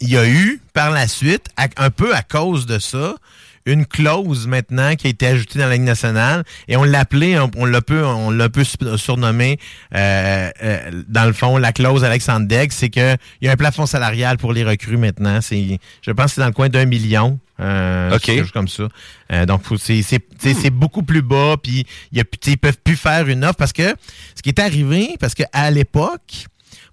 il 0.00 0.08
y 0.08 0.16
a 0.16 0.26
eu, 0.28 0.60
par 0.72 0.90
la 0.90 1.08
suite, 1.08 1.46
un 1.76 1.90
peu 1.90 2.14
à 2.14 2.22
cause 2.22 2.66
de 2.66 2.78
ça, 2.78 3.16
une 3.64 3.84
clause 3.84 4.46
maintenant 4.46 4.94
qui 4.94 5.08
a 5.08 5.10
été 5.10 5.26
ajoutée 5.26 5.58
dans 5.58 5.66
la 5.66 5.72
Ligue 5.74 5.82
nationale 5.82 6.44
et 6.68 6.76
on 6.76 6.84
l'a 6.84 7.00
appelé, 7.00 7.36
on, 7.40 7.50
on 7.56 7.64
l'a 7.64 7.82
peu, 7.82 8.04
on 8.04 8.30
l'a 8.30 8.48
peu 8.48 8.62
su- 8.62 8.76
surnommé 8.96 9.58
euh, 9.94 10.48
euh, 10.62 11.02
dans 11.08 11.24
le 11.24 11.32
fond 11.32 11.56
la 11.56 11.72
clause 11.72 12.04
Alexandre 12.04 12.46
c'est 12.70 12.90
que 12.90 13.16
il 13.40 13.46
y 13.46 13.48
a 13.48 13.52
un 13.52 13.56
plafond 13.56 13.84
salarial 13.86 14.38
pour 14.38 14.52
les 14.52 14.62
recrues 14.62 14.96
maintenant. 14.98 15.40
C'est, 15.40 15.80
je 16.02 16.10
pense, 16.12 16.26
que 16.26 16.30
c'est 16.36 16.40
dans 16.42 16.46
le 16.46 16.52
coin 16.52 16.68
d'un 16.68 16.84
million. 16.86 17.40
Euh, 17.58 18.14
OK. 18.14 18.20
quelque 18.20 18.42
chose 18.42 18.52
comme 18.52 18.68
ça. 18.68 18.88
Euh, 19.32 19.46
donc 19.46 19.62
faut- 19.62 19.78
c'est, 19.78 20.70
beaucoup 20.70 21.02
plus 21.02 21.22
bas 21.22 21.56
puis 21.62 21.86
y 22.12 22.20
a, 22.20 22.24
ils 22.46 22.58
peuvent 22.58 22.78
plus 22.84 22.96
faire 22.96 23.28
une 23.28 23.44
offre 23.44 23.54
parce 23.56 23.72
que 23.72 23.94
ce 24.34 24.42
qui 24.42 24.50
est 24.50 24.58
arrivé, 24.60 25.16
parce 25.18 25.34
que 25.34 25.42
à 25.52 25.70
l'époque, 25.70 26.46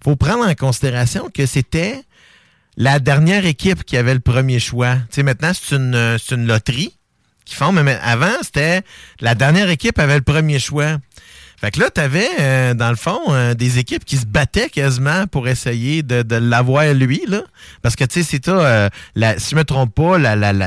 faut 0.03 0.15
prendre 0.15 0.45
en 0.47 0.53
considération 0.55 1.29
que 1.33 1.45
c'était 1.45 2.01
la 2.77 2.99
dernière 2.99 3.45
équipe 3.45 3.83
qui 3.83 3.97
avait 3.97 4.13
le 4.13 4.19
premier 4.19 4.59
choix. 4.59 4.95
Tu 4.95 5.15
sais, 5.15 5.23
maintenant, 5.23 5.51
c'est 5.53 5.75
une, 5.75 5.95
euh, 5.95 6.17
c'est 6.17 6.35
une 6.35 6.47
loterie 6.47 6.97
qu'ils 7.45 7.57
font, 7.57 7.71
mais 7.71 7.99
avant, 8.01 8.31
c'était 8.41 8.81
la 9.19 9.35
dernière 9.35 9.69
équipe 9.69 9.99
avait 9.99 10.15
le 10.15 10.21
premier 10.21 10.59
choix. 10.59 10.97
Fait 11.63 11.71
que 11.71 11.79
là, 11.79 11.89
tu 11.89 12.01
avais, 12.01 12.75
dans 12.75 12.89
le 12.89 12.97
fond, 12.97 13.19
euh, 13.29 13.53
des 13.53 13.79
équipes 13.79 14.03
qui 14.03 14.17
se 14.17 14.25
battaient 14.25 14.67
quasiment 14.69 15.27
pour 15.27 15.47
essayer 15.47 16.03
de, 16.03 16.21
de 16.21 16.35
l'avoir 16.35 16.93
lui, 16.93 17.21
là. 17.25 17.41
Parce 17.81 17.95
que, 17.95 18.03
tu 18.03 18.21
sais, 18.21 18.27
c'est 18.29 18.49
euh, 18.49 18.89
la- 19.15 19.39
si 19.39 19.51
je 19.51 19.55
me 19.55 19.63
trompe 19.63 19.95
pas, 19.95 20.17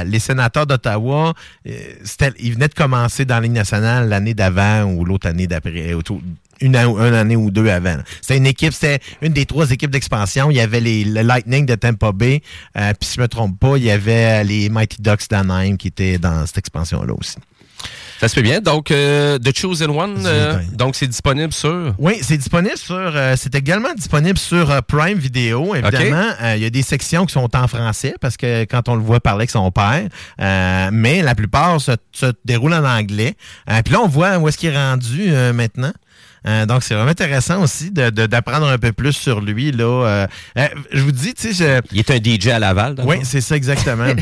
les 0.04 0.18
sénateurs 0.18 0.66
d'Ottawa, 0.66 1.34
euh, 1.68 1.70
ils 2.38 2.54
venaient 2.54 2.68
de 2.68 2.74
commencer 2.74 3.26
dans 3.26 3.34
la 3.34 3.40
Ligue 3.42 3.52
nationale 3.52 4.08
l'année 4.08 4.32
d'avant 4.32 4.84
ou 4.84 5.04
l'autre 5.04 5.26
année 5.28 5.46
d'après, 5.46 5.92
autour- 5.92 6.22
une, 6.62 6.74
une 6.74 7.14
année 7.14 7.36
ou 7.36 7.50
deux 7.50 7.68
avant. 7.68 7.98
C'était 8.22 8.38
une 8.38 8.46
équipe, 8.46 8.72
c'était 8.72 9.00
une 9.20 9.34
des 9.34 9.44
trois 9.44 9.70
équipes 9.70 9.90
d'expansion. 9.90 10.50
Il 10.50 10.56
y 10.56 10.60
avait 10.60 10.80
les, 10.80 11.04
le 11.04 11.20
Lightning 11.20 11.66
de 11.66 11.74
Tampa 11.74 12.12
Bay, 12.12 12.40
euh, 12.78 12.94
puis 12.98 13.06
si 13.10 13.16
je 13.16 13.20
me 13.20 13.28
trompe 13.28 13.60
pas, 13.60 13.76
il 13.76 13.84
y 13.84 13.90
avait 13.90 14.42
les 14.44 14.70
Mighty 14.70 15.02
Ducks 15.02 15.28
d'Anaheim 15.28 15.76
qui 15.76 15.88
étaient 15.88 16.16
dans 16.16 16.46
cette 16.46 16.56
expansion-là 16.56 17.12
aussi. 17.12 17.36
Ça 18.20 18.28
se 18.28 18.34
fait 18.34 18.42
bien. 18.42 18.60
Donc, 18.60 18.90
euh, 18.90 19.38
The 19.38 19.56
Chosen 19.56 19.90
One, 19.90 20.24
euh, 20.26 20.58
donc 20.72 20.96
c'est 20.96 21.06
disponible 21.06 21.52
sur... 21.52 21.94
Oui, 21.98 22.14
c'est 22.22 22.36
disponible 22.38 22.76
sur. 22.78 22.94
euh, 22.96 23.34
c'est 23.36 23.54
également 23.54 23.92
disponible 23.94 24.38
sur 24.38 24.70
euh, 24.70 24.80
Prime 24.86 25.18
Video. 25.18 25.74
Évidemment, 25.74 26.30
Euh, 26.42 26.54
il 26.56 26.62
y 26.62 26.66
a 26.66 26.70
des 26.70 26.82
sections 26.82 27.26
qui 27.26 27.32
sont 27.34 27.54
en 27.56 27.68
français 27.68 28.14
parce 28.20 28.36
que 28.36 28.64
quand 28.64 28.88
on 28.88 28.94
le 28.94 29.02
voit 29.02 29.20
parler 29.20 29.40
avec 29.40 29.50
son 29.50 29.70
père, 29.70 30.04
euh, 30.40 30.88
mais 30.92 31.22
la 31.22 31.34
plupart 31.34 31.80
se, 31.80 31.92
se 32.12 32.26
déroulent 32.44 32.74
en 32.74 32.84
anglais. 32.84 33.34
Euh, 33.70 33.80
Puis 33.84 33.92
là, 33.94 34.00
on 34.02 34.08
voit 34.08 34.38
où 34.38 34.48
est-ce 34.48 34.56
qu'il 34.58 34.70
est 34.70 34.76
rendu 34.76 35.26
euh, 35.28 35.52
maintenant. 35.52 35.92
Euh, 36.46 36.64
donc, 36.66 36.82
c'est 36.84 36.94
vraiment 36.94 37.10
intéressant 37.10 37.62
aussi 37.62 37.90
de- 37.90 38.10
de- 38.10 38.26
d'apprendre 38.26 38.66
un 38.68 38.78
peu 38.78 38.92
plus 38.92 39.12
sur 39.12 39.40
lui. 39.40 39.72
Là. 39.72 39.84
Euh, 39.84 40.26
euh, 40.58 40.68
je 40.92 41.02
vous 41.02 41.12
dis, 41.12 41.34
tu 41.34 41.52
sais, 41.52 41.80
je... 41.82 41.86
Il 41.92 41.98
est 41.98 42.10
un 42.10 42.16
DJ 42.22 42.48
à 42.48 42.58
Laval, 42.58 42.94
Oui, 43.04 43.16
c'est 43.24 43.40
ça 43.40 43.56
exactement. 43.56 44.06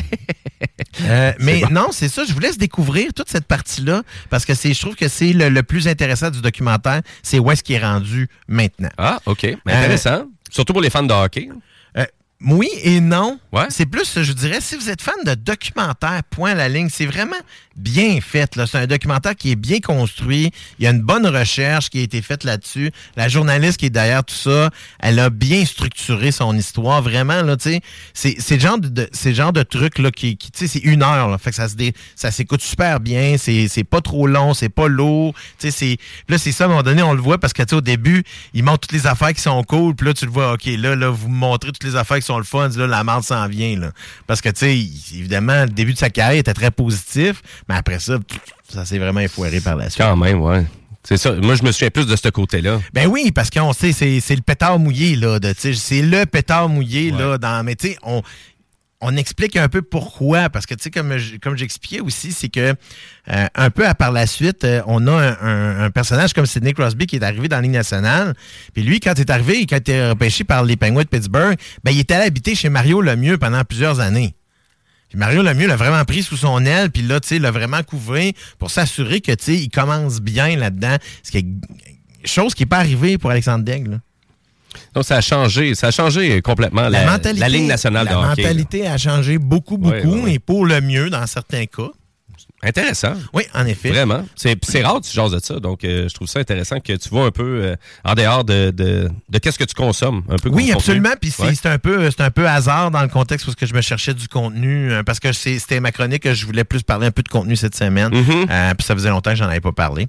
Euh, 1.03 1.33
mais 1.39 1.61
non, 1.71 1.89
c'est 1.91 2.07
ça. 2.07 2.23
Je 2.25 2.31
vous 2.33 2.39
laisse 2.39 2.57
découvrir 2.57 3.13
toute 3.13 3.29
cette 3.29 3.45
partie-là 3.45 4.01
parce 4.29 4.45
que 4.45 4.53
c'est, 4.53 4.73
je 4.73 4.79
trouve 4.79 4.95
que 4.95 5.09
c'est 5.09 5.33
le, 5.33 5.49
le 5.49 5.61
plus 5.61 5.87
intéressant 5.89 6.29
du 6.31 6.39
documentaire. 6.41 7.01
C'est 7.21 7.37
où 7.37 7.51
est-ce 7.51 7.61
qu'il 7.63 7.75
est 7.75 7.85
rendu 7.85 8.29
maintenant. 8.47 8.89
Ah, 8.97 9.19
OK. 9.25 9.43
Mais 9.65 9.73
intéressant. 9.73 10.23
Surtout 10.49 10.71
pour 10.73 10.81
les 10.81 10.89
fans 10.89 11.03
de 11.03 11.13
hockey. 11.13 11.49
Euh, 11.97 12.05
oui 12.41 12.69
et 12.83 13.01
non. 13.01 13.39
Ouais. 13.51 13.65
C'est 13.69 13.85
plus, 13.85 14.21
je 14.21 14.31
dirais, 14.31 14.61
si 14.61 14.75
vous 14.77 14.89
êtes 14.89 15.01
fan 15.01 15.15
de 15.25 15.35
documentaire, 15.35 16.21
point 16.29 16.51
à 16.51 16.55
la 16.55 16.69
ligne, 16.69 16.87
c'est 16.89 17.05
vraiment 17.05 17.35
bien 17.75 18.19
fait. 18.21 18.55
là. 18.55 18.65
C'est 18.67 18.77
un 18.77 18.87
documentaire 18.87 19.35
qui 19.35 19.51
est 19.51 19.55
bien 19.55 19.79
construit. 19.79 20.51
Il 20.79 20.85
y 20.85 20.87
a 20.87 20.91
une 20.91 21.01
bonne 21.01 21.25
recherche 21.27 21.89
qui 21.89 21.99
a 21.99 22.01
été 22.01 22.21
faite 22.21 22.43
là-dessus. 22.43 22.91
La 23.15 23.27
journaliste 23.27 23.77
qui 23.79 23.87
est 23.87 23.89
derrière 23.89 24.23
tout 24.23 24.35
ça, 24.35 24.69
elle 24.99 25.19
a 25.19 25.29
bien 25.29 25.65
structuré 25.65 26.31
son 26.31 26.55
histoire. 26.55 27.01
Vraiment, 27.01 27.41
là, 27.41 27.57
tu 27.57 27.79
sais, 28.13 28.35
c'est 28.39 28.55
le 28.55 28.59
genre 28.61 28.79
de, 28.79 29.09
c'est 29.11 29.33
genre 29.33 29.53
de 29.53 29.63
truc 29.63 29.99
là, 29.99 30.11
qui, 30.11 30.37
qui, 30.37 30.51
tu 30.51 30.59
sais, 30.59 30.67
c'est 30.67 30.79
une 30.85 31.03
heure. 31.03 31.27
Là, 31.29 31.37
fait 31.37 31.49
que 31.49 31.55
ça 31.55 31.67
se 31.67 31.75
dé- 31.75 31.93
ça 32.15 32.31
s'écoute 32.31 32.61
super 32.61 32.99
bien. 32.99 33.35
C'est 33.37 33.83
pas 33.83 34.01
trop 34.01 34.27
long, 34.27 34.53
c'est 34.53 34.69
pas 34.69 34.87
lourd. 34.87 35.33
Tu 35.59 35.69
sais, 35.69 35.71
c'est 35.71 35.97
là, 36.29 36.37
c'est 36.37 36.51
ça. 36.51 36.63
À 36.65 36.67
un 36.67 36.69
moment 36.69 36.83
donné, 36.83 37.03
on 37.03 37.13
le 37.13 37.21
voit 37.21 37.37
parce 37.37 37.53
que 37.53 37.61
tu 37.63 37.69
sais, 37.69 37.75
au 37.75 37.81
début, 37.81 38.23
il 38.53 38.63
montre 38.63 38.87
toutes 38.87 38.93
les 38.93 39.07
affaires 39.07 39.33
qui 39.33 39.41
sont 39.41 39.63
cool. 39.63 39.95
Puis 39.95 40.07
là, 40.07 40.13
tu 40.13 40.25
le 40.25 40.31
vois, 40.31 40.53
ok, 40.53 40.65
là, 40.65 40.95
là, 40.95 41.09
vous 41.09 41.27
montrez 41.29 41.71
toutes 41.71 41.83
les 41.83 41.95
affaires 41.95 42.17
qui 42.17 42.23
sont 42.25 42.37
le 42.37 42.43
fun. 42.43 42.69
Là, 42.69 42.87
la 42.87 43.03
merde 43.03 43.23
s'en 43.23 43.47
vient. 43.47 43.77
Là. 43.77 43.91
Parce 44.27 44.41
que 44.41 44.49
tu 44.49 44.59
sais, 44.59 44.77
évidemment, 45.17 45.63
le 45.63 45.69
début 45.69 45.93
de 45.93 45.97
sa 45.97 46.09
carrière 46.09 46.39
était 46.39 46.53
très 46.53 46.71
positif, 46.71 47.41
mais 47.69 47.75
après 47.75 47.99
ça, 47.99 48.17
ça 48.69 48.85
s'est 48.85 48.99
vraiment 48.99 49.19
effoiré 49.21 49.59
par 49.61 49.75
la 49.75 49.89
suite. 49.89 50.03
Quand 50.03 50.15
même, 50.15 50.41
ouais. 50.41 50.65
C'est 51.07 51.17
ça. 51.17 51.33
Moi, 51.33 51.53
je 51.55 51.61
me 51.63 51.71
souviens 51.71 51.91
plus 51.91 52.07
de 52.07 52.15
ce 52.15 52.29
côté-là. 52.29 52.81
Ben 52.93 53.05
oui, 53.07 53.31
parce 53.31 53.51
qu'on 53.51 53.73
sait, 53.73 53.91
c'est, 53.91 54.19
le 54.35 54.41
pétard 54.41 54.79
mouillé, 54.79 55.15
là. 55.15 55.37
C'est 55.53 56.01
le 56.01 56.25
pétard 56.25 56.67
mouillé, 56.67 57.11
là. 57.11 57.37
Dans, 57.37 57.63
mais 57.63 57.75
tu 57.75 57.89
sais, 57.89 57.97
on, 58.01 58.23
on 59.01 59.15
explique 59.15 59.55
un 59.55 59.69
peu 59.69 59.83
pourquoi. 59.83 60.49
Parce 60.49 60.65
que, 60.65 60.73
tu 60.73 60.81
sais, 60.81 60.89
comme, 60.89 61.15
comme 61.43 61.57
j'expliquais 61.57 61.99
aussi, 62.01 62.31
c'est 62.31 62.49
que 62.49 62.73
euh, 63.29 63.47
un 63.53 63.69
peu 63.69 63.85
à 63.87 63.93
par 63.93 64.11
la 64.11 64.25
suite, 64.25 64.63
euh, 64.63 64.81
on 64.87 65.05
a 65.05 65.11
un, 65.11 65.37
un- 65.41 65.83
un 65.83 65.91
personnage 65.91 66.33
comme 66.33 66.47
Sidney 66.47 66.73
Crosby 66.73 67.05
qui 67.05 67.17
est 67.17 67.23
arrivé 67.23 67.47
dans 67.49 67.57
la 67.57 67.61
Ligue 67.61 67.71
nationale. 67.73 68.33
Puis 68.73 68.81
lui, 68.81 68.99
quand 68.99 69.13
il 69.15 69.21
est 69.21 69.29
arrivé, 69.29 69.67
quand 69.67 69.75
il 69.75 69.75
a 69.75 69.77
été 69.77 70.09
repêché 70.09 70.43
par 70.43 70.63
les 70.63 70.75
Penguins 70.75 71.03
de 71.03 71.07
Pittsburgh, 71.07 71.55
ben, 71.83 71.91
il 71.91 71.99
était 71.99 72.15
allé 72.15 72.25
habiter 72.25 72.55
chez 72.55 72.69
Mario 72.69 72.99
Lemieux 73.01 73.37
pendant 73.37 73.63
plusieurs 73.63 73.99
années. 73.99 74.33
Puis 75.15 75.19
Mario 75.21 75.43
Lemieux 75.43 75.67
l'a 75.67 75.77
vraiment 75.77 76.03
pris 76.03 76.23
sous 76.23 76.35
son 76.35 76.65
aile, 76.65 76.91
puis 76.91 77.01
là, 77.01 77.21
tu 77.21 77.29
sais, 77.29 77.39
l'a 77.39 77.49
vraiment 77.49 77.81
couvé 77.83 78.35
pour 78.59 78.69
s'assurer 78.69 79.21
que, 79.21 79.31
tu 79.31 79.43
sais, 79.45 79.55
il 79.55 79.69
commence 79.69 80.19
bien 80.19 80.57
là-dedans. 80.57 80.97
Ce 81.23 81.31
qui 81.31 81.37
est 81.37 81.45
chose 82.25 82.53
qui 82.53 82.63
n'est 82.63 82.67
pas 82.67 82.79
arrivée 82.79 83.17
pour 83.17 83.31
Alexandre 83.31 83.63
Daigle. 83.63 84.01
Donc, 84.93 85.05
ça 85.05 85.15
a 85.15 85.21
changé. 85.21 85.73
Ça 85.73 85.87
a 85.87 85.91
changé 85.91 86.41
complètement 86.41 86.89
la, 86.89 87.17
la 87.33 87.47
Ligue 87.47 87.65
nationale 87.65 88.05
la 88.07 88.11
de 88.11 88.17
hockey. 88.17 88.41
là. 88.41 88.49
mentalité 88.49 88.87
a 88.87 88.97
changé 88.97 89.37
beaucoup, 89.37 89.77
beaucoup, 89.77 90.27
et 90.27 90.37
pour 90.39 90.65
le 90.65 90.81
mieux 90.81 91.09
dans 91.09 91.25
certains 91.27 91.65
cas. 91.65 91.91
Intéressant. 92.65 93.13
Oui, 93.33 93.43
en 93.53 93.65
effet. 93.65 93.89
Vraiment. 93.89 94.25
C'est 94.35 94.81
rare 94.83 94.99
que 95.01 95.05
tu 95.07 95.13
jases 95.13 95.31
de 95.31 95.39
ça. 95.39 95.59
Donc, 95.59 95.83
euh, 95.83 96.07
je 96.09 96.13
trouve 96.13 96.27
ça 96.27 96.39
intéressant 96.39 96.79
que 96.79 96.93
tu 96.93 97.09
vois 97.09 97.25
un 97.25 97.31
peu 97.31 97.43
euh, 97.63 97.75
en 98.03 98.13
dehors 98.15 98.43
de, 98.43 98.71
de, 98.71 99.09
de 99.29 99.37
qu'est-ce 99.39 99.59
que 99.59 99.63
tu 99.63 99.75
consommes. 99.75 100.23
Un 100.29 100.37
peu 100.37 100.49
Oui, 100.49 100.71
absolument. 100.71 101.11
Puis 101.19 101.31
c'est 101.31 101.43
Ouais. 101.43 101.53
un 101.71 101.77
peu 101.77 102.09
un 102.19 102.31
peu 102.31 102.47
hasard 102.47 102.91
dans 102.91 103.01
le 103.01 103.07
contexte 103.07 103.45
parce 103.45 103.55
que 103.55 103.65
je 103.65 103.73
me 103.73 103.81
cherchais 103.81 104.13
du 104.13 104.27
contenu 104.27 104.91
euh, 104.91 105.03
parce 105.03 105.19
que 105.19 105.31
c'était 105.31 105.79
ma 105.79 105.91
chronique 105.91 106.23
que 106.23 106.33
je 106.33 106.45
voulais 106.45 106.63
plus 106.63 106.81
parler 106.83 107.07
un 107.07 107.11
peu 107.11 107.21
de 107.23 107.29
contenu 107.29 107.55
cette 107.55 107.75
semaine. 107.75 108.09
Mm-hmm. 108.11 108.75
Puis 108.75 108.85
ça 108.85 108.95
faisait 108.95 109.09
longtemps 109.09 109.31
que 109.31 109.37
j'en 109.37 109.47
avais 109.47 109.59
pas 109.61 109.71
parlé. 109.71 110.07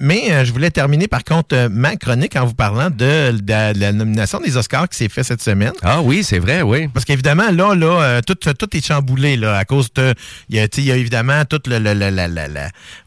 Mais 0.00 0.44
je 0.44 0.52
voulais 0.52 0.70
terminer 0.70 1.08
par 1.08 1.24
contre 1.24 1.68
ma 1.70 1.96
chronique 1.96 2.36
en 2.36 2.46
vous 2.46 2.54
parlant 2.54 2.90
de, 2.90 3.32
de 3.32 3.78
la- 3.78 3.92
nomination 3.92 4.40
des 4.40 4.56
Oscars 4.56 4.88
qui 4.88 4.96
s'est 4.96 5.08
fait 5.08 5.22
cette 5.24 5.42
semaine. 5.42 5.72
Ah 5.82 6.00
oui, 6.02 6.24
c'est 6.24 6.38
vrai, 6.38 6.62
oui. 6.62 6.88
Parce 6.88 7.04
qu'évidemment, 7.04 7.50
là, 7.50 7.74
là, 7.74 8.22
tout, 8.22 8.34
tout 8.34 8.76
est 8.76 8.86
chamboulé, 8.86 9.36
là, 9.36 9.56
à 9.56 9.64
cause 9.64 9.92
de. 9.94 10.14
Il 10.48 10.56
y 10.56 10.60
a, 10.92 10.96
évidemment 10.96 11.44
toute 11.44 11.66
le, 11.66 11.78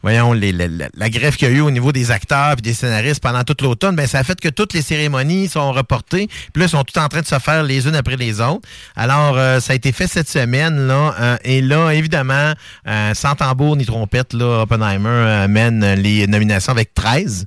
voyons, 0.02 0.32
la, 0.32 1.10
grève 1.10 1.36
qu'il 1.36 1.48
y 1.48 1.50
a 1.50 1.54
eu 1.54 1.60
au 1.60 1.70
niveau 1.70 1.92
des 1.92 2.10
acteurs 2.10 2.52
et 2.58 2.62
des 2.62 2.74
scénaristes 2.74 3.22
pendant 3.22 3.42
toute 3.44 3.62
l'automne. 3.62 3.96
Ben, 3.96 4.06
ça 4.06 4.18
a 4.18 4.24
fait 4.24 4.40
que 4.40 4.48
toutes 4.48 4.72
les 4.74 4.82
cérémonies 4.82 5.48
sont 5.48 5.72
reportées. 5.72 6.28
Puis 6.52 6.62
là, 6.62 6.68
sont 6.68 6.84
toutes 6.84 6.98
en 6.98 7.08
train 7.08 7.20
de 7.20 7.26
se 7.26 7.38
faire 7.38 7.62
les 7.62 7.86
unes 7.86 7.94
après 7.94 8.16
les 8.16 8.40
autres. 8.40 8.68
Alors, 8.94 9.36
euh, 9.36 9.60
ça 9.60 9.72
a 9.72 9.76
été 9.76 9.92
fait 9.92 10.06
cette 10.06 10.28
semaine, 10.28 10.86
là. 10.86 11.14
euh, 11.20 11.36
et 11.44 11.60
là, 11.60 11.90
évidemment, 11.90 12.52
euh, 12.86 13.14
sans 13.14 13.34
tambour 13.34 13.76
ni 13.76 13.86
trompette, 13.86 14.34
Oppenheimer 14.34 15.46
mène 15.48 15.94
les 15.94 16.26
nominations 16.26 16.72
avec 16.72 16.94
13. 16.94 17.46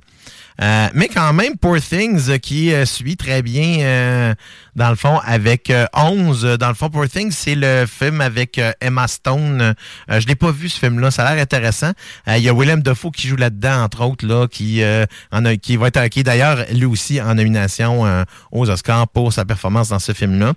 Euh, 0.62 0.88
mais 0.92 1.08
quand 1.08 1.32
même, 1.32 1.56
Poor 1.56 1.80
Things 1.80 2.28
euh, 2.28 2.36
qui 2.38 2.72
euh, 2.74 2.84
suit 2.84 3.16
très 3.16 3.40
bien, 3.40 3.78
euh, 3.80 4.34
dans 4.76 4.90
le 4.90 4.94
fond, 4.96 5.18
avec 5.24 5.70
euh, 5.70 5.86
11. 5.94 6.44
Euh, 6.44 6.56
Dans 6.58 6.68
le 6.68 6.74
fond, 6.74 6.90
Poor 6.90 7.08
Things, 7.08 7.32
c'est 7.32 7.54
le 7.54 7.86
film 7.86 8.20
avec 8.20 8.58
euh, 8.58 8.72
Emma 8.80 9.08
Stone. 9.08 9.74
Euh, 10.10 10.20
je 10.20 10.26
l'ai 10.26 10.34
pas 10.34 10.50
vu, 10.50 10.68
ce 10.68 10.78
film-là. 10.78 11.10
Ça 11.10 11.24
a 11.26 11.34
l'air 11.34 11.42
intéressant. 11.42 11.92
Euh, 12.28 12.36
Il 12.36 12.42
y 12.42 12.48
a 12.48 12.54
Willem 12.54 12.82
Dafoe 12.82 13.10
qui 13.10 13.26
joue 13.28 13.36
là-dedans, 13.36 13.82
entre 13.84 14.04
autres, 14.04 14.26
là, 14.26 14.46
qui, 14.48 14.82
euh, 14.82 15.06
en 15.32 15.44
a- 15.46 15.56
qui 15.56 15.76
va 15.76 15.86
être 15.88 16.06
qui 16.08 16.22
d'ailleurs, 16.24 16.64
lui 16.74 16.84
aussi, 16.84 17.20
en 17.22 17.34
nomination 17.34 18.04
euh, 18.04 18.24
aux 18.52 18.68
Oscars 18.68 19.08
pour 19.08 19.32
sa 19.32 19.44
performance 19.46 19.88
dans 19.88 19.98
ce 19.98 20.12
film-là. 20.12 20.52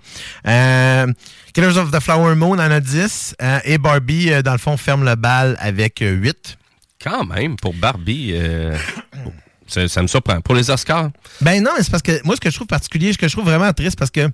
Euh, 0.46 1.06
Killers 1.54 1.78
of 1.78 1.90
the 1.90 2.00
Flower 2.00 2.34
Moon 2.34 2.52
en 2.58 2.58
a 2.70 2.80
10. 2.80 3.34
euh, 3.40 3.58
et 3.64 3.78
Barbie, 3.78 4.32
euh, 4.32 4.42
dans 4.42 4.52
le 4.52 4.58
fond, 4.58 4.76
ferme 4.76 5.04
le 5.04 5.14
bal 5.14 5.56
avec 5.60 6.02
euh, 6.02 6.10
8. 6.12 6.58
Quand 7.02 7.24
même, 7.24 7.56
pour 7.56 7.72
Barbie. 7.74 8.34
Ça, 9.66 9.88
ça 9.88 10.02
me 10.02 10.06
surprend. 10.06 10.40
Pour 10.40 10.54
les 10.54 10.70
Oscars, 10.70 11.10
Ben 11.40 11.62
non, 11.62 11.70
mais 11.76 11.82
c'est 11.82 11.90
parce 11.90 12.02
que 12.02 12.20
moi, 12.24 12.36
ce 12.36 12.40
que 12.40 12.50
je 12.50 12.54
trouve 12.54 12.66
particulier, 12.66 13.12
ce 13.12 13.18
que 13.18 13.28
je 13.28 13.32
trouve 13.32 13.46
vraiment 13.46 13.72
triste, 13.72 13.98
parce 13.98 14.10
que, 14.10 14.26
tu 14.26 14.32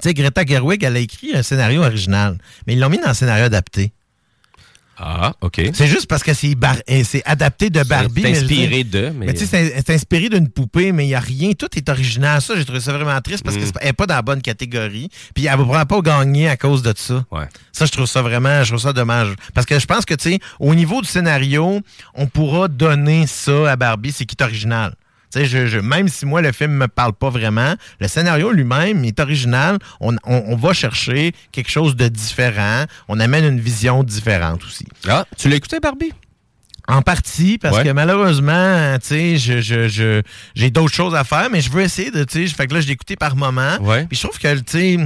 sais, 0.00 0.14
Greta 0.14 0.44
Gerwig, 0.44 0.82
elle 0.84 0.96
a 0.96 1.00
écrit 1.00 1.36
un 1.36 1.42
scénario 1.42 1.82
original, 1.82 2.38
mais 2.66 2.74
ils 2.74 2.80
l'ont 2.80 2.88
mis 2.88 2.98
dans 2.98 3.08
un 3.08 3.14
scénario 3.14 3.44
adapté. 3.44 3.92
Ah, 4.98 5.34
OK. 5.42 5.60
C'est 5.74 5.86
juste 5.86 6.06
parce 6.06 6.22
que 6.22 6.32
c'est 6.34 6.54
bar- 6.54 6.76
c'est 7.04 7.22
adapté 7.26 7.70
de 7.70 7.82
Barbie. 7.82 8.22
C'est 8.22 8.30
inspiré 8.38 8.84
de, 8.84 9.10
mais- 9.14 9.26
Mais 9.26 9.34
tu 9.34 9.46
sais, 9.46 9.74
c'est 9.84 9.94
inspiré 9.94 10.28
d'une 10.28 10.48
poupée, 10.48 10.92
mais 10.92 11.04
il 11.04 11.08
n'y 11.08 11.14
a 11.14 11.20
rien. 11.20 11.52
Tout 11.52 11.68
est 11.76 11.88
original. 11.88 12.40
Ça, 12.40 12.54
j'ai 12.56 12.64
trouvé 12.64 12.80
ça 12.80 12.92
vraiment 12.92 13.20
triste 13.20 13.44
parce 13.44 13.56
Mm. 13.56 13.72
qu'elle 13.72 13.86
n'est 13.86 13.92
pas 13.92 14.06
dans 14.06 14.14
la 14.14 14.22
bonne 14.22 14.40
catégorie. 14.42 15.08
Puis 15.34 15.46
elle 15.46 15.58
ne 15.58 15.64
va 15.64 15.84
pas 15.84 16.00
gagner 16.00 16.48
à 16.48 16.56
cause 16.56 16.82
de 16.82 16.92
ça. 16.96 17.24
Ouais. 17.30 17.44
Ça, 17.72 17.84
je 17.86 17.92
trouve 17.92 18.06
ça 18.06 18.22
vraiment, 18.22 18.62
je 18.64 18.68
trouve 18.70 18.80
ça 18.82 18.92
dommage. 18.92 19.34
Parce 19.54 19.66
que 19.66 19.78
je 19.78 19.86
pense 19.86 20.04
que, 20.04 20.14
tu 20.14 20.30
sais, 20.32 20.38
au 20.60 20.74
niveau 20.74 21.00
du 21.02 21.08
scénario, 21.08 21.80
on 22.14 22.26
pourra 22.26 22.68
donner 22.68 23.26
ça 23.26 23.70
à 23.72 23.76
Barbie, 23.76 24.12
c'est 24.12 24.24
qui 24.24 24.34
est 24.38 24.42
original. 24.44 24.94
Tu 25.36 25.42
sais, 25.42 25.46
je, 25.46 25.66
je- 25.66 25.78
même 25.78 26.08
si 26.08 26.24
moi, 26.24 26.40
le 26.40 26.52
film 26.52 26.72
me 26.72 26.88
parle 26.88 27.12
pas 27.12 27.28
vraiment, 27.30 27.74
le 28.00 28.08
scénario 28.08 28.50
lui-même 28.52 29.04
est 29.04 29.20
original. 29.20 29.78
On, 30.00 30.14
on- 30.24 30.44
on 30.48 30.56
va 30.56 30.72
chercher 30.72 31.32
quelque 31.52 31.70
chose 31.70 31.94
de 31.96 32.08
différent. 32.08 32.84
On 33.08 33.20
amène 33.20 33.44
une 33.44 33.60
vision 33.60 34.02
différente 34.02 34.64
aussi. 34.64 34.86
Ah, 35.08 35.26
tu 35.36 35.48
l'as 35.48 35.56
écouté, 35.56 35.78
Barbie? 35.80 36.12
En 36.88 37.02
partie, 37.02 37.58
parce 37.58 37.78
Ouais. 37.78 37.82
que 37.84 37.88
malheureusement, 37.90 38.96
tu 39.00 39.08
sais, 39.08 39.36
je, 39.38 39.60
je, 39.60 39.88
je- 39.88 40.22
j'ai 40.54 40.70
d'autres 40.70 40.94
choses 40.94 41.16
à 41.16 41.24
faire, 41.24 41.48
mais 41.50 41.60
je 41.60 41.68
veux 41.70 41.82
essayer 41.82 42.12
de, 42.12 42.22
tu 42.22 42.46
sais, 42.46 42.54
fait 42.54 42.68
que 42.68 42.74
là, 42.74 42.80
je 42.80 42.86
l'ai 42.86 42.92
écouté 42.92 43.16
par 43.16 43.34
moment. 43.34 43.76
Ouais. 43.80 44.06
Puis 44.06 44.16
je 44.16 44.22
trouve 44.26 44.38
que, 44.38 44.54
tu 44.60 44.62
sais, 44.68 44.96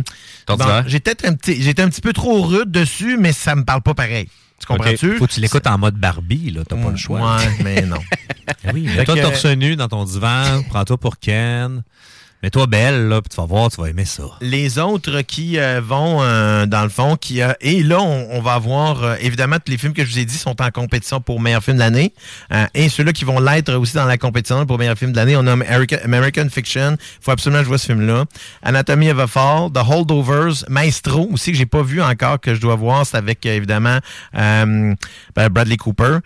bon, 0.46 0.56
peut-être 0.56 1.24
un 1.24 1.32
petit, 1.34 1.62
j'étais 1.62 1.80
un 1.82 1.88
petit 1.88 2.02
peu 2.02 2.12
trop 2.12 2.42
rude 2.42 2.70
dessus, 2.70 3.16
mais 3.18 3.32
ça 3.32 3.54
me 3.56 3.64
parle 3.64 3.80
pas 3.80 3.94
pareil. 3.94 4.28
Tu 4.60 4.66
comprends-tu? 4.66 5.16
Faut 5.16 5.26
que 5.26 5.32
tu 5.32 5.40
l'écoutes 5.40 5.66
en 5.66 5.78
mode 5.78 5.94
Barbie, 5.96 6.50
là. 6.50 6.60
T'as 6.68 6.76
pas 6.76 6.90
le 6.90 6.96
choix. 6.98 7.18
Ouais, 7.38 7.48
mais 7.64 7.80
non. 7.80 7.96
Oui, 8.74 8.86
que- 9.14 9.20
torse 9.22 9.46
nu 9.46 9.76
dans 9.76 9.88
ton 9.88 10.04
divan, 10.04 10.62
prends-toi 10.68 10.96
pour 10.98 11.18
Ken, 11.18 11.82
mets-toi 12.42 12.66
belle, 12.66 13.08
là, 13.08 13.20
puis 13.20 13.28
tu 13.28 13.36
vas 13.36 13.46
voir, 13.46 13.70
tu 13.70 13.80
vas 13.80 13.88
aimer 13.88 14.04
ça. 14.04 14.22
Les 14.40 14.78
autres 14.78 15.20
qui 15.22 15.58
euh, 15.58 15.80
vont, 15.84 16.22
euh, 16.22 16.66
dans 16.66 16.82
le 16.82 16.88
fond, 16.88 17.16
qui 17.16 17.42
euh, 17.42 17.52
et 17.60 17.82
là, 17.82 18.00
on, 18.00 18.28
on 18.30 18.40
va 18.40 18.54
avoir, 18.54 19.02
euh, 19.02 19.16
évidemment, 19.20 19.56
tous 19.56 19.70
les 19.70 19.78
films 19.78 19.92
que 19.92 20.04
je 20.04 20.10
vous 20.10 20.18
ai 20.18 20.24
dit 20.24 20.36
sont 20.36 20.60
en 20.62 20.70
compétition 20.70 21.20
pour 21.20 21.40
meilleur 21.40 21.62
film 21.62 21.76
de 21.76 21.82
l'année. 21.82 22.14
Euh, 22.52 22.66
et 22.74 22.88
ceux-là 22.88 23.12
qui 23.12 23.24
vont 23.24 23.40
l'être 23.40 23.74
aussi 23.74 23.94
dans 23.94 24.06
la 24.06 24.18
compétition 24.18 24.64
pour 24.66 24.78
meilleur 24.78 24.96
film 24.96 25.12
de 25.12 25.16
l'année, 25.16 25.36
on 25.36 25.46
a 25.46 25.52
American, 25.52 26.48
Fiction. 26.50 26.96
Faut 27.20 27.30
absolument 27.30 27.62
vois 27.62 27.78
ce 27.78 27.86
film-là. 27.86 28.24
Anatomy 28.62 29.10
of 29.10 29.18
a 29.18 29.26
Fall, 29.26 29.70
The 29.72 29.82
Holdovers, 29.86 30.64
Maestro, 30.68 31.28
aussi 31.32 31.52
que 31.52 31.58
j'ai 31.58 31.66
pas 31.66 31.82
vu 31.82 32.02
encore, 32.02 32.40
que 32.40 32.54
je 32.54 32.60
dois 32.60 32.74
voir. 32.76 33.04
C'est 33.06 33.16
avec, 33.16 33.44
euh, 33.46 33.54
évidemment, 33.54 33.98
ben, 34.32 34.96
Bradley 35.50 35.76
Cooper. 35.76 36.18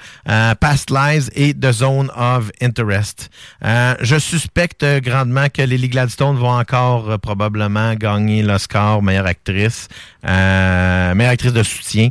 Past 0.60 0.90
Lives 0.90 1.30
et 1.34 1.54
The 1.54 1.72
Zone 1.72 2.10
of 2.16 2.50
Interest. 2.60 3.30
Je 3.62 4.18
suspecte 4.18 4.84
grandement 5.02 5.48
que 5.52 5.62
Lily 5.62 5.88
Gladstone 6.04 6.36
va 6.36 6.48
encore 6.48 7.10
euh, 7.10 7.16
probablement 7.16 7.94
gagner 7.94 8.42
l'Oscar 8.42 9.00
meilleure 9.00 9.24
actrice, 9.24 9.88
euh, 10.26 11.14
meilleure 11.14 11.32
actrice 11.32 11.54
de 11.54 11.62
soutien 11.62 12.10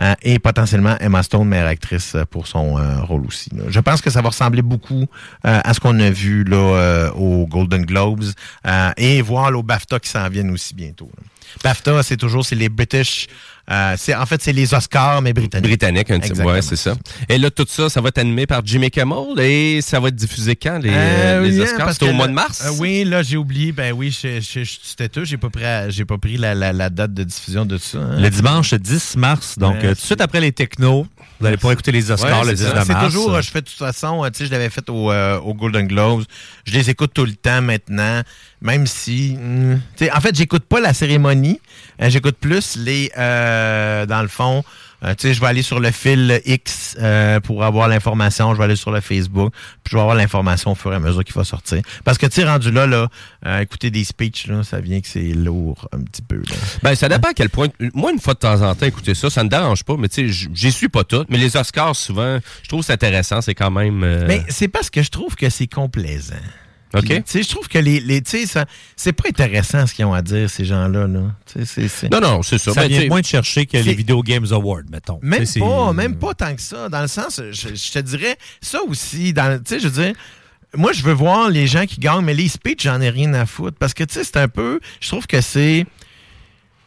euh, 0.00 0.14
et 0.22 0.38
potentiellement 0.38 0.96
Emma 0.98 1.22
Stone 1.22 1.46
meilleure 1.46 1.66
actrice 1.66 2.14
euh, 2.14 2.24
pour 2.24 2.46
son 2.46 2.76
rôle 3.04 3.26
aussi. 3.26 3.50
Je 3.68 3.80
pense 3.80 4.00
que 4.00 4.08
ça 4.08 4.22
va 4.22 4.30
ressembler 4.30 4.62
beaucoup 4.62 5.04
à 5.42 5.74
ce 5.74 5.80
qu'on 5.80 6.00
a 6.00 6.10
vu 6.10 6.44
là 6.44 7.10
aux 7.14 7.46
Golden 7.46 7.84
Globes 7.84 8.24
et 8.96 9.20
voir 9.20 9.50
là, 9.50 9.58
au 9.58 9.62
BAFTA 9.62 10.00
qui 10.00 10.08
s'en 10.08 10.28
viennent 10.30 10.50
aussi 10.50 10.74
bientôt. 10.74 11.10
BAFTA, 11.62 12.02
c'est 12.02 12.16
toujours 12.16 12.44
c'est 12.44 12.54
les 12.54 12.68
British, 12.68 13.28
euh, 13.70 13.94
c'est 13.96 14.14
en 14.14 14.26
fait 14.26 14.42
c'est 14.42 14.52
les 14.52 14.74
Oscars 14.74 15.22
mais 15.22 15.32
britanniques. 15.32 15.64
Britannique, 15.66 16.10
un 16.10 16.20
petit 16.20 16.32
ouais, 16.42 16.60
c'est 16.62 16.76
ça. 16.76 16.94
Et 17.28 17.38
là, 17.38 17.50
tout 17.50 17.64
ça, 17.68 17.88
ça 17.88 18.00
va 18.00 18.08
être 18.08 18.18
animé 18.18 18.46
par 18.46 18.60
Jimmy 18.64 18.90
Kimmel 18.90 19.38
et 19.40 19.80
ça 19.80 20.00
va 20.00 20.08
être 20.08 20.16
diffusé 20.16 20.54
quand, 20.56 20.78
les, 20.82 20.90
Euh, 20.92 21.42
les 21.42 21.58
oui, 21.58 21.60
Oscars? 21.62 21.92
C'est 21.94 22.08
au 22.08 22.12
mois 22.12 22.28
de 22.28 22.32
mars? 22.32 22.62
euh, 22.66 22.70
oui, 22.78 23.04
là, 23.04 23.22
j'ai 23.22 23.36
oublié. 23.36 23.72
Ben 23.72 23.92
oui, 23.92 24.12
c'était 24.12 25.08
tout. 25.08 25.24
J'ai 25.24 25.36
pas 25.38 25.50
pris, 25.50 25.62
j'ai 25.88 26.04
pas 26.04 26.18
pris 26.18 26.36
la, 26.36 26.54
la- 26.54 26.72
la 26.72 26.90
date 26.90 27.14
de 27.14 27.24
diffusion 27.24 27.64
de 27.64 27.78
ça. 27.78 27.98
hein. 27.98 28.20
Le 28.20 28.28
dimanche 28.30 28.74
10 28.74 29.16
mars, 29.16 29.58
donc 29.58 29.74
Ouais, 29.76 29.84
euh, 29.86 29.88
tout 29.94 30.00
de 30.00 30.06
suite 30.06 30.20
après 30.20 30.40
les 30.40 30.52
technos, 30.52 31.06
vous 31.40 31.46
allez 31.46 31.56
pouvoir 31.56 31.72
écouter 31.72 31.92
les 31.92 32.10
Oscars 32.10 32.40
Ouais, 32.44 32.50
le 32.52 32.56
c'est 32.56 32.64
10 32.64 32.70
ça. 32.70 32.80
de 32.80 32.84
C'est 32.84 32.92
mars. 32.92 33.04
toujours, 33.06 33.40
je 33.40 33.50
fais 33.50 33.60
de 33.60 33.66
toute 33.66 33.78
façon, 33.78 34.22
tu 34.32 34.38
sais, 34.40 34.46
je 34.46 34.50
l'avais 34.50 34.70
fait 34.70 34.88
au, 34.90 35.10
euh, 35.10 35.38
au 35.40 35.54
Golden 35.54 35.86
Globes. 35.86 36.24
Je 36.66 36.72
les 36.74 36.90
écoute 36.90 37.12
tout 37.14 37.24
le 37.24 37.34
temps 37.34 37.62
maintenant, 37.62 38.22
même 38.64 38.86
si, 38.88 39.36
hmm, 39.38 39.78
en 40.12 40.20
fait, 40.20 40.34
j'écoute 40.34 40.64
pas 40.64 40.80
la 40.80 40.92
cérémonie. 40.94 41.60
Euh, 42.02 42.10
j'écoute 42.10 42.36
plus 42.40 42.76
les, 42.76 43.12
euh, 43.16 44.04
dans 44.06 44.22
le 44.22 44.28
fond, 44.28 44.64
euh, 45.04 45.14
tu 45.14 45.28
sais, 45.28 45.34
je 45.34 45.40
vais 45.42 45.48
aller 45.48 45.60
sur 45.62 45.80
le 45.80 45.90
fil 45.90 46.40
X 46.46 46.96
euh, 46.98 47.38
pour 47.38 47.62
avoir 47.62 47.88
l'information. 47.88 48.54
Je 48.54 48.58
vais 48.58 48.64
aller 48.64 48.74
sur 48.76 48.90
le 48.90 49.02
Facebook, 49.02 49.52
puis 49.82 49.90
je 49.90 49.96
vais 49.96 50.00
avoir 50.00 50.16
l'information 50.16 50.72
au 50.72 50.74
fur 50.74 50.92
et 50.94 50.96
à 50.96 50.98
mesure 50.98 51.22
qu'il 51.24 51.34
va 51.34 51.44
sortir. 51.44 51.82
Parce 52.04 52.16
que, 52.16 52.24
tu 52.24 52.36
sais, 52.40 52.44
rendu 52.44 52.70
là, 52.70 52.86
là, 52.86 53.08
euh, 53.44 53.60
écouter 53.60 53.90
des 53.90 54.02
speeches, 54.02 54.46
là, 54.46 54.64
ça 54.64 54.80
vient 54.80 55.00
que 55.02 55.06
c'est 55.08 55.34
lourd 55.34 55.86
un 55.92 56.00
petit 56.00 56.22
peu. 56.22 56.36
Là. 56.36 56.56
Ben, 56.82 56.94
ça 56.94 57.10
dépend 57.10 57.28
à 57.28 57.34
quel 57.34 57.50
point. 57.50 57.68
Moi, 57.92 58.12
une 58.12 58.18
fois 58.20 58.32
de 58.32 58.38
temps 58.38 58.62
en 58.62 58.74
temps, 58.74 58.86
écouter 58.86 59.14
ça, 59.14 59.28
ça 59.28 59.44
me 59.44 59.50
dérange 59.50 59.84
pas, 59.84 59.96
mais 59.98 60.08
tu 60.08 60.32
sais, 60.32 60.48
j'y 60.54 60.72
suis 60.72 60.88
pas 60.88 61.04
toutes. 61.04 61.28
Mais 61.28 61.36
les 61.38 61.54
Oscars, 61.54 61.94
souvent, 61.94 62.38
je 62.62 62.68
trouve 62.68 62.82
c'est 62.82 62.94
intéressant. 62.94 63.42
C'est 63.42 63.54
quand 63.54 63.70
même. 63.70 64.02
euh, 64.04 64.24
Mais 64.26 64.42
c'est 64.48 64.68
parce 64.68 64.88
que 64.88 65.02
je 65.02 65.10
trouve 65.10 65.36
que 65.36 65.50
c'est 65.50 65.66
complaisant. 65.66 66.34
Je 67.42 67.48
trouve 67.48 67.68
que 67.68 67.78
les, 67.78 68.00
les 68.00 68.22
tu 68.22 68.30
sais, 68.30 68.46
ça, 68.46 68.66
c'est 68.96 69.12
pas 69.12 69.28
intéressant 69.28 69.86
ce 69.86 69.94
qu'ils 69.94 70.04
ont 70.04 70.14
à 70.14 70.22
dire, 70.22 70.48
ces 70.50 70.64
gens-là, 70.64 71.06
là. 71.06 71.20
Non, 72.10 72.20
non, 72.20 72.42
c'est 72.42 72.58
ça. 72.58 72.72
Ça 72.72 72.82
Ben, 72.82 72.88
vient 72.88 73.00
moins 73.08 73.20
de 73.20 73.26
chercher 73.26 73.66
que 73.66 73.76
les 73.76 73.94
Video 73.94 74.22
Games 74.22 74.46
Awards, 74.50 74.82
mettons. 74.90 75.18
Même 75.22 75.40
pas, 75.60 75.92
même 75.92 76.16
pas 76.18 76.34
tant 76.34 76.54
que 76.54 76.62
ça. 76.62 76.88
Dans 76.88 77.02
le 77.02 77.08
sens, 77.08 77.40
je, 77.50 77.68
je 77.74 77.92
te 77.92 77.98
dirais, 77.98 78.36
ça 78.60 78.78
aussi, 78.88 79.32
dans, 79.32 79.60
je 79.68 79.88
veux 79.88 80.02
dire, 80.04 80.14
moi, 80.76 80.92
je 80.92 81.02
veux 81.02 81.12
voir 81.12 81.50
les 81.50 81.66
gens 81.66 81.86
qui 81.86 82.00
gagnent, 82.00 82.24
mais 82.24 82.34
les 82.34 82.48
speeches, 82.48 82.82
j'en 82.82 83.00
ai 83.00 83.08
rien 83.10 83.32
à 83.34 83.46
foutre. 83.46 83.76
Parce 83.78 83.94
que, 83.94 84.02
tu 84.04 84.14
sais, 84.14 84.24
c'est 84.24 84.36
un 84.38 84.48
peu, 84.48 84.80
je 85.00 85.08
trouve 85.08 85.26
que 85.26 85.40
c'est, 85.40 85.86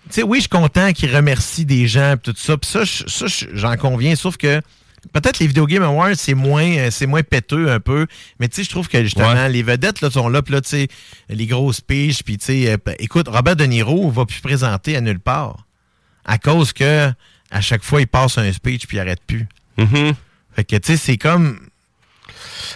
tu 0.09 0.13
sais, 0.13 0.23
oui, 0.23 0.37
je 0.37 0.41
suis 0.41 0.49
content 0.49 0.91
qu'ils 0.93 1.13
remercient 1.15 1.65
des 1.65 1.87
gens, 1.87 2.15
pis 2.17 2.31
tout 2.31 2.37
ça. 2.37 2.57
Puis 2.57 2.69
ça, 2.69 2.83
je- 2.83 3.03
ça, 3.07 3.27
je- 3.27 3.45
j'en 3.53 3.75
conviens. 3.77 4.15
Sauf 4.15 4.37
que, 4.37 4.61
peut-être 5.13 5.39
les 5.39 5.47
Video 5.47 5.65
Game 5.65 5.83
Awards, 5.83 6.15
c'est 6.15 6.33
moins, 6.33 6.69
euh, 6.77 6.91
c'est 6.91 7.05
moins 7.07 7.23
péteux 7.23 7.69
un 7.71 7.79
peu. 7.79 8.07
Mais 8.39 8.47
tu 8.47 8.55
sais, 8.57 8.63
je 8.63 8.69
trouve 8.69 8.88
que 8.88 9.03
justement, 9.03 9.33
Ouais. 9.33 9.49
les 9.49 9.63
vedettes 9.63 10.01
là, 10.01 10.10
sont 10.10 10.29
là, 10.29 10.41
puis 10.41 10.53
là, 10.53 10.62
tu 10.62 10.69
sais, 10.69 10.88
les 11.29 11.45
grosses 11.47 11.81
piges, 11.81 12.23
puis 12.23 12.38
tu 12.38 12.45
sais, 12.45 12.71
euh, 12.71 12.77
écoute, 12.99 13.27
Robert 13.27 13.55
De 13.55 13.65
Niro 13.65 14.10
va 14.12 14.25
plus 14.25 14.41
présenter 14.41 14.95
à 14.95 15.01
nulle 15.01 15.19
part. 15.19 15.65
À 16.25 16.38
cause 16.38 16.73
que, 16.73 17.10
à 17.51 17.62
chaque 17.62 17.83
fois, 17.83 18.01
il 18.01 18.07
passe 18.07 18.38
un 18.38 18.51
speech, 18.51 18.86
puis 18.88 18.97
il 18.97 18.99
arrête 18.99 19.21
plus. 19.25 19.47
mhm. 19.77 20.13
Fait 20.55 20.63
que, 20.65 20.75
tu 20.75 20.93
sais, 20.93 20.97
c'est 20.97 21.17
comme. 21.17 21.60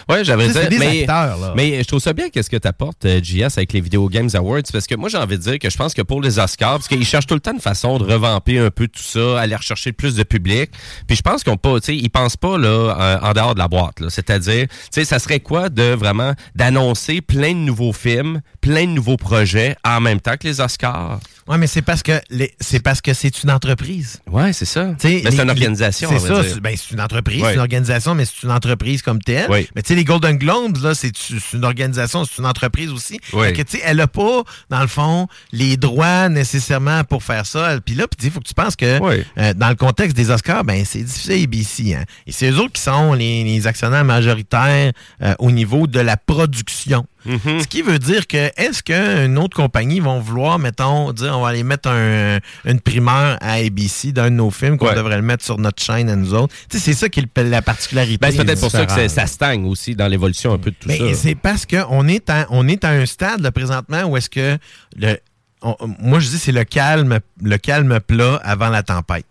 Ouais, 0.08 0.24
j'avais 0.24 0.48
Tu 0.48 0.52
dit. 0.58 0.68
des 0.68 0.78
mais, 0.78 1.00
acteurs, 1.00 1.38
là. 1.38 1.52
mais 1.56 1.82
je 1.82 1.88
trouve 1.88 2.00
ça 2.00 2.12
bien 2.12 2.28
qu'est-ce 2.30 2.50
que 2.50 2.56
t'apportes, 2.56 3.04
euh, 3.04 3.20
JS, 3.22 3.56
avec 3.56 3.72
les 3.72 3.80
Video 3.80 4.08
Games 4.08 4.30
Awards, 4.34 4.62
parce 4.72 4.86
que 4.86 4.94
moi, 4.94 5.08
j'ai 5.08 5.18
envie 5.18 5.36
de 5.38 5.42
dire 5.42 5.58
que 5.58 5.70
je 5.70 5.76
pense 5.76 5.94
que 5.94 6.02
pour 6.02 6.20
les 6.22 6.38
Oscars, 6.38 6.74
parce 6.74 6.88
qu'ils 6.88 7.04
cherchent 7.06 7.26
tout 7.26 7.34
le 7.34 7.40
temps 7.40 7.52
une 7.52 7.60
façon 7.60 7.98
de 7.98 8.04
revamper 8.04 8.58
un 8.58 8.70
peu 8.70 8.88
tout 8.88 9.02
ça, 9.02 9.40
aller 9.40 9.56
rechercher 9.56 9.92
plus 9.92 10.14
de 10.14 10.22
public. 10.22 10.70
Puis 11.06 11.16
je 11.16 11.22
pense 11.22 11.44
qu'on 11.44 11.56
pas, 11.56 11.80
tu 11.80 11.86
sais, 11.86 11.96
ils 11.96 12.10
pensent 12.10 12.36
pas 12.36 12.58
là 12.58 13.18
en 13.22 13.32
dehors 13.32 13.54
de 13.54 13.58
la 13.58 13.68
boîte. 13.68 14.00
là. 14.00 14.08
C'est-à-dire, 14.10 14.66
tu 14.68 14.76
sais, 14.90 15.04
ça 15.04 15.18
serait 15.18 15.40
quoi 15.40 15.68
de 15.68 15.94
vraiment 15.94 16.32
d'annoncer 16.54 17.20
plein 17.20 17.52
de 17.52 17.58
nouveaux 17.58 17.92
films, 17.92 18.40
plein 18.60 18.84
de 18.86 18.90
nouveaux 18.92 19.16
projets 19.16 19.76
en 19.84 20.00
même 20.00 20.20
temps 20.20 20.36
que 20.36 20.46
les 20.46 20.60
Oscars? 20.60 21.18
Ouais, 21.48 21.58
mais 21.58 21.66
c'est 21.66 21.82
parce 21.82 22.02
que 22.04 22.20
les- 22.30 22.54
c'est 22.60 22.80
parce 22.80 23.00
que 23.00 23.12
c'est 23.14 23.42
une 23.42 23.50
entreprise. 23.50 24.20
Ouais, 24.30 24.52
c'est 24.52 24.64
ça. 24.64 24.94
Tu 25.00 25.08
Mais 25.08 25.30
c'est 25.30 25.42
une 25.42 25.50
organisation. 25.50 26.08
C'est 26.12 26.20
ça, 26.20 26.42
ben, 26.60 26.74
c'est 26.76 26.94
une 26.94 27.00
entreprise, 27.00 27.42
Ouais. 27.42 27.48
c'est 27.48 27.54
une 27.54 27.60
organisation, 27.60 28.14
mais 28.14 28.24
c'est 28.24 28.44
une 28.44 28.52
entreprise 28.52 29.02
comme 29.02 29.20
telle. 29.20 29.50
Oui. 29.50 29.68
Mais 29.74 29.82
tu 29.82 29.88
sais, 29.88 29.94
les 29.94 30.04
Golden 30.04 30.36
Globes, 30.36 30.76
là, 30.82 30.94
c'est 30.94 31.12
une 31.52 31.64
organisation, 31.64 32.24
c'est 32.24 32.38
une 32.38 32.46
entreprise 32.46 32.90
aussi. 32.90 33.18
Oui. 33.32 33.52
Que, 33.52 33.62
tu 33.62 33.78
sais, 33.78 33.82
elle 33.84 34.00
a 34.00 34.06
pas, 34.06 34.42
dans 34.70 34.80
le 34.80 34.86
fond, 34.86 35.26
les 35.52 35.76
droits 35.76 36.28
nécessairement 36.28 37.04
pour 37.04 37.22
faire 37.22 37.46
ça. 37.46 37.80
Puis 37.84 37.94
là, 37.94 38.06
puis 38.08 38.26
il 38.26 38.30
faut 38.32 38.40
que 38.40 38.48
tu 38.48 38.54
penses 38.54 38.76
que 38.76 39.00
Oui. 39.00 39.24
euh, 39.38 39.54
dans 39.54 39.68
le 39.68 39.74
contexte 39.76 40.16
des 40.16 40.30
Oscars, 40.30 40.64
ben 40.64 40.84
c'est 40.84 41.02
diffusé 41.02 41.40
à 41.40 41.42
ABC. 41.42 41.94
Hein. 41.94 42.04
Et 42.26 42.32
c'est 42.32 42.50
eux 42.50 42.58
autres 42.58 42.72
qui 42.72 42.82
sont 42.82 43.14
les, 43.14 43.44
les 43.44 43.66
actionnaires 43.66 44.04
majoritaires 44.04 44.92
euh, 45.22 45.34
au 45.38 45.50
niveau 45.50 45.86
de 45.86 46.00
la 46.00 46.16
production. 46.16 47.06
Mhm. 47.24 47.60
Ce 47.60 47.66
qui 47.66 47.82
veut 47.82 47.98
dire 47.98 48.26
que 48.26 48.50
est-ce 48.56 48.82
qu'une 48.82 49.38
autre 49.38 49.56
compagnie 49.56 50.00
vont 50.00 50.18
vouloir, 50.20 50.58
mettons, 50.58 51.12
dire 51.12 51.36
on 51.38 51.42
va 51.42 51.48
aller 51.48 51.62
mettre 51.62 51.88
un- 51.88 52.38
une 52.64 52.80
primeur 52.80 53.38
à 53.40 53.52
ABC 53.54 54.12
d'un 54.12 54.24
de 54.30 54.36
nos 54.36 54.50
films 54.50 54.76
qu'on 54.78 54.88
Ouais. 54.88 54.94
devrait 54.94 55.16
le 55.16 55.22
mettre 55.22 55.44
sur 55.44 55.58
notre 55.58 55.82
chaîne 55.82 56.08
à 56.10 56.16
nous 56.16 56.34
autres? 56.34 56.54
C'est 56.70 56.94
ça 56.94 57.08
qui 57.08 57.20
est 57.20 57.38
la 57.42 57.62
particularité. 57.62 58.18
Ben, 58.20 58.32
c'est 58.32 58.44
peut-être 58.44 58.60
pour 58.60 58.70
ça 58.70 58.86
que 58.86 59.08
ça 59.08 59.26
stagne 59.26 59.64
aussi 59.66 59.94
dans 59.94 60.08
l'évolution 60.08 60.52
un 60.52 60.58
peu 60.58 60.70
de 60.70 60.76
tout 60.78 60.88
Mais 60.88 60.98
ça. 60.98 61.14
c'est 61.14 61.34
parce 61.34 61.66
qu'on 61.66 62.08
est, 62.08 62.28
à- 62.30 62.46
on 62.50 62.66
est 62.68 62.84
à 62.84 62.90
un 62.90 63.06
stade 63.06 63.40
là, 63.40 63.52
présentement 63.52 64.02
où 64.04 64.16
est-ce 64.16 64.30
que 64.30 64.58
le. 64.96 65.16
on- 65.62 65.76
moi, 66.00 66.18
je 66.18 66.28
dis 66.28 66.38
c'est 66.38 66.50
le 66.52 66.64
calme, 66.64 67.20
le 67.40 67.56
calme 67.58 68.00
plat 68.00 68.40
avant 68.42 68.68
la 68.68 68.82
tempête. 68.82 69.26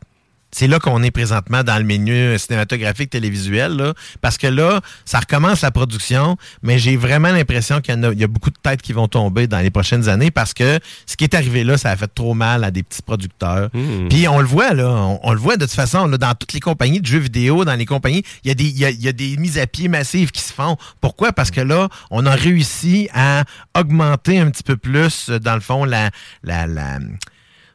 C'est 0.51 0.67
là 0.67 0.79
qu'on 0.79 1.01
est 1.03 1.11
présentement 1.11 1.63
dans 1.63 1.77
le 1.77 1.83
milieu 1.83 2.37
cinématographique 2.37 3.09
télévisuel, 3.09 3.75
là, 3.75 3.93
parce 4.21 4.37
que 4.37 4.47
là, 4.47 4.81
ça 5.05 5.19
recommence 5.19 5.61
la 5.61 5.71
production, 5.71 6.37
mais 6.61 6.77
j'ai 6.77 6.97
vraiment 6.97 7.29
l'impression 7.29 7.81
qu'il 7.81 7.99
y, 7.99 8.05
a, 8.05 8.11
il 8.11 8.19
y 8.19 8.23
a 8.23 8.27
beaucoup 8.27 8.49
de 8.49 8.57
têtes 8.61 8.81
qui 8.81 8.93
vont 8.93 9.07
tomber 9.07 9.47
dans 9.47 9.59
les 9.59 9.69
prochaines 9.69 10.09
années 10.09 10.31
parce 10.31 10.53
que 10.53 10.79
ce 11.05 11.15
qui 11.15 11.23
est 11.23 11.33
arrivé 11.35 11.63
là, 11.63 11.77
ça 11.77 11.89
a 11.89 11.95
fait 11.95 12.13
trop 12.13 12.33
mal 12.33 12.63
à 12.63 12.71
des 12.71 12.83
petits 12.83 13.01
producteurs. 13.01 13.69
Hmm. 13.73 14.07
Puis 14.09 14.27
on 14.27 14.39
le 14.39 14.45
voit, 14.45 14.73
là, 14.73 14.89
on, 14.89 15.19
on 15.23 15.33
le 15.33 15.39
voit 15.39 15.57
de 15.57 15.65
toute 15.65 15.73
façon, 15.73 16.07
là, 16.07 16.17
dans 16.17 16.35
toutes 16.35 16.53
les 16.53 16.59
compagnies 16.59 17.01
de 17.01 17.05
jeux 17.05 17.19
vidéo, 17.19 17.65
dans 17.65 17.75
les 17.75 17.85
compagnies, 17.85 18.23
il 18.43 18.49
y, 18.49 18.51
a 18.51 18.55
des, 18.55 18.65
il, 18.65 18.77
y 18.77 18.85
a, 18.85 18.89
il 18.89 19.01
y 19.01 19.07
a 19.07 19.13
des 19.13 19.37
mises 19.37 19.57
à 19.57 19.67
pied 19.67 19.87
massives 19.87 20.31
qui 20.31 20.41
se 20.41 20.53
font. 20.53 20.77
Pourquoi? 20.99 21.31
Parce 21.33 21.51
que 21.51 21.61
là, 21.61 21.89
on 22.09 22.25
a 22.25 22.35
réussi 22.35 23.09
à 23.13 23.43
augmenter 23.77 24.39
un 24.39 24.49
petit 24.49 24.63
peu 24.63 24.77
plus, 24.77 25.29
dans 25.29 25.55
le 25.55 25.61
fond, 25.61 25.85
la, 25.85 26.09
la, 26.43 26.67
la 26.67 26.99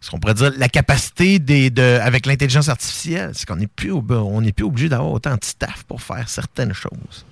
ce 0.06 0.10
qu'on 0.12 0.20
pourrait 0.20 0.34
dire, 0.34 0.52
la 0.56 0.68
capacité 0.68 1.40
des, 1.40 1.68
de, 1.68 1.98
avec 2.00 2.26
l'intelligence 2.26 2.68
artificielle. 2.68 3.32
C'est 3.34 3.44
qu'on 3.44 3.56
n'est 3.56 3.66
plus, 3.66 3.92
n'est 3.92 4.52
plus 4.52 4.64
obligé 4.64 4.88
d'avoir 4.88 5.10
autant 5.10 5.34
de 5.34 5.44
staff 5.44 5.82
pour 5.82 6.00
faire 6.00 6.28
certaines 6.28 6.72
choses. 6.72 7.26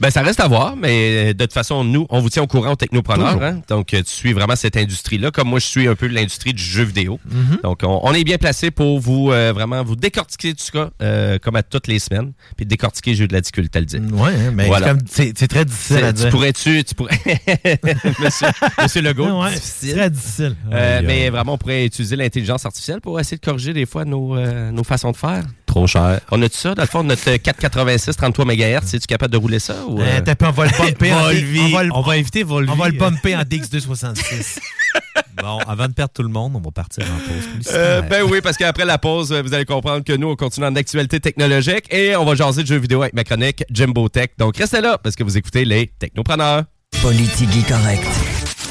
Ben, 0.00 0.10
ça 0.10 0.22
reste 0.22 0.40
à 0.40 0.48
voir, 0.48 0.76
mais 0.76 1.34
de 1.34 1.44
toute 1.44 1.52
façon, 1.52 1.84
nous, 1.84 2.06
on 2.10 2.20
vous 2.20 2.28
tient 2.30 2.42
au 2.42 2.46
courant 2.46 2.72
aux 2.72 2.76
technopreneurs. 2.76 3.28
Toujours. 3.34 3.42
hein. 3.44 3.60
Donc, 3.68 3.94
euh, 3.94 4.02
tu 4.02 4.10
suis 4.12 4.32
vraiment 4.32 4.56
cette 4.56 4.76
industrie-là, 4.76 5.30
comme 5.30 5.48
moi, 5.48 5.58
je 5.60 5.66
suis 5.66 5.86
un 5.88 5.94
peu 5.94 6.06
l'industrie 6.06 6.52
du 6.52 6.62
jeu 6.62 6.82
vidéo. 6.84 7.18
Mhm. 7.30 7.58
Donc, 7.62 7.80
on, 7.82 8.00
on 8.02 8.12
est 8.12 8.24
bien 8.24 8.38
placé 8.38 8.70
pour 8.70 8.98
vous 9.00 9.30
euh, 9.30 9.52
vraiment 9.54 9.82
vous 9.84 9.96
décortiquer 9.96 10.54
tout 10.54 10.64
ça, 10.72 10.90
euh, 11.02 11.38
comme 11.38 11.56
à 11.56 11.62
toutes 11.62 11.86
les 11.86 11.98
semaines, 11.98 12.32
puis 12.56 12.66
décortiquer 12.66 13.10
le 13.12 13.16
jeu 13.16 13.28
de 13.28 13.32
la 13.32 13.40
difficulté 13.40 13.78
à 13.78 13.80
le 13.80 13.86
dire. 13.86 14.00
Ouais, 14.12 14.30
hein, 14.32 14.50
mais 14.54 14.66
Voilà. 14.66 14.86
c'est 14.86 14.92
comme- 14.92 15.02
c'est 15.10 15.32
c'est 15.38 15.48
très 15.48 15.64
difficile 15.64 16.04
à 16.04 16.12
Tu 16.12 16.20
dire. 16.22 16.30
pourrais-tu, 16.30 16.84
tu 16.84 16.94
pourrais, 16.94 17.18
monsieur, 18.20 18.46
monsieur 18.80 19.02
Legault, 19.02 19.42
Ouais, 19.42 19.50
difficile. 19.54 19.88
c'est 19.90 19.94
très 19.96 20.10
difficile. 20.10 20.56
Euh, 20.72 21.00
mais 21.04 21.30
vraiment, 21.30 21.54
on 21.54 21.58
pourrait 21.58 21.84
utiliser 21.86 22.16
l'intelligence 22.16 22.64
artificielle 22.66 23.00
pour 23.00 23.18
essayer 23.20 23.36
de 23.38 23.44
corriger 23.44 23.72
des 23.72 23.86
fois 23.86 24.04
nos, 24.04 24.36
euh, 24.36 24.70
nos 24.70 24.84
façons 24.84 25.10
de 25.12 25.16
faire. 25.16 25.44
Trop 25.74 25.88
cher. 25.88 26.20
On 26.30 26.40
a 26.40 26.48
tout 26.48 26.56
ça, 26.56 26.72
dans 26.76 26.82
le 26.82 26.88
fond, 26.88 27.02
notre 27.02 27.36
486 27.36 28.16
33 28.16 28.44
MHz, 28.44 28.94
es-tu 28.94 29.06
capable 29.08 29.32
de 29.32 29.38
rouler 29.38 29.58
ça? 29.58 29.74
Ou, 29.88 30.00
Euh, 30.00 30.04
euh, 30.04 30.20
t'as 30.24 30.36
pas- 30.36 30.50
on 30.50 30.52
va 30.52 30.66
le 30.66 30.70
bumper 30.78 31.12
en 31.12 31.22
Volvi. 31.22 31.60
on 31.60 31.68
va 31.70 31.82
le- 31.82 31.90
On 31.92 32.00
va 32.02 32.12
inviter 32.12 32.42
Volvi. 32.44 32.70
on 32.70 32.76
va 32.76 32.88
le 32.90 32.96
bumper 32.96 33.34
en 33.34 33.42
DX266. 33.42 34.60
Bon, 35.42 35.58
avant 35.66 35.88
de 35.88 35.92
perdre 35.92 36.12
tout 36.14 36.22
le 36.22 36.28
monde, 36.28 36.52
on 36.54 36.60
va 36.60 36.70
partir 36.70 37.04
en 37.04 37.18
pause. 37.28 37.68
Euh, 37.74 38.02
ben 38.02 38.22
oui, 38.22 38.40
parce 38.40 38.56
qu'après 38.56 38.84
la 38.84 38.98
pause, 38.98 39.32
vous 39.32 39.52
allez 39.52 39.64
comprendre 39.64 40.04
que 40.04 40.12
nous, 40.12 40.28
on 40.28 40.36
continue 40.36 40.64
en 40.66 40.76
actualité 40.76 41.18
technologique 41.18 41.92
et 41.92 42.14
on 42.14 42.24
va 42.24 42.36
jaser 42.36 42.62
de 42.62 42.68
jeux 42.68 42.78
vidéo 42.78 43.02
avec 43.02 43.14
ma 43.14 43.24
chronique 43.24 43.64
Jimbo 43.68 44.08
Tech. 44.08 44.28
Donc, 44.38 44.56
restez 44.56 44.80
là 44.80 44.96
parce 44.96 45.16
que 45.16 45.24
vous 45.24 45.36
écoutez 45.36 45.64
les 45.64 45.88
Technopreneurs. 45.98 46.62
Politique 47.02 47.66
correct. 47.68 48.04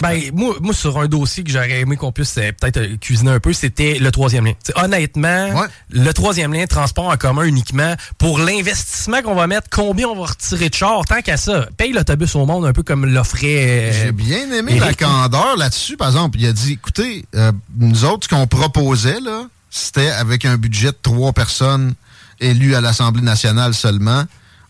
Ben, 0.04 0.22
moi, 0.34 0.56
moi, 0.62 0.74
sur 0.74 1.00
un 1.00 1.08
dossier 1.08 1.44
que 1.44 1.52
j'aurais 1.52 1.80
aimé 1.80 1.96
qu'on 1.98 2.12
puisse 2.12 2.38
euh, 2.38 2.52
peut-être 2.60 2.78
euh, 2.78 2.98
cuisiner 2.98 3.32
un 3.32 3.40
peu, 3.40 3.54
c'était 3.54 3.98
le 4.00 4.12
troisième 4.12 4.46
lien. 4.46 4.54
T'sais, 4.64 4.74
honnêtement, 4.78 5.50
Ouais. 5.60 5.68
le 5.90 6.12
troisième 6.14 6.54
lien, 6.54 6.66
transport 6.68 7.06
en 7.10 7.18
commun 7.18 7.44
uniquement, 7.44 7.96
pour 8.18 8.38
l'investissement 8.40 9.22
qu'on 9.22 9.36
va 9.36 9.48
mettre, 9.48 9.68
combien 9.72 10.08
on 10.08 10.16
va 10.16 10.28
retirer 10.28 10.70
de 10.70 10.74
char, 10.76 11.02
tant 11.08 11.22
qu'à 11.22 11.38
ça, 11.38 11.68
paye 11.78 11.92
l'autobus 11.94 12.36
au 12.36 12.46
monde 12.46 12.66
un 12.66 12.74
peu 12.74 12.84
comme 12.84 13.06
l'offrait. 13.06 13.92
euh, 13.92 14.04
J'ai 14.06 14.12
bien 14.12 14.52
aimé 14.52 14.78
la 14.80 14.94
candeur 14.94 15.58
là-dessus, 15.58 15.98
par 15.98 16.10
exemple. 16.10 16.38
Il 16.40 16.46
a 16.48 16.54
dit, 16.54 16.74
écoutez, 16.74 17.26
euh, 17.36 17.52
nous 17.78 18.06
autres, 18.06 18.28
ce 18.30 18.36
qu'on 18.36 18.46
proposait, 18.48 19.20
là, 19.20 19.48
c'était 19.70 20.10
avec 20.10 20.46
un 20.46 20.58
budget 20.58 20.88
de 20.92 20.98
trois 21.02 21.34
personnes 21.34 21.94
élues 22.40 22.76
à 22.76 22.82
l'Assemblée 22.82 23.22
nationale 23.24 23.74
seulement, 23.74 24.24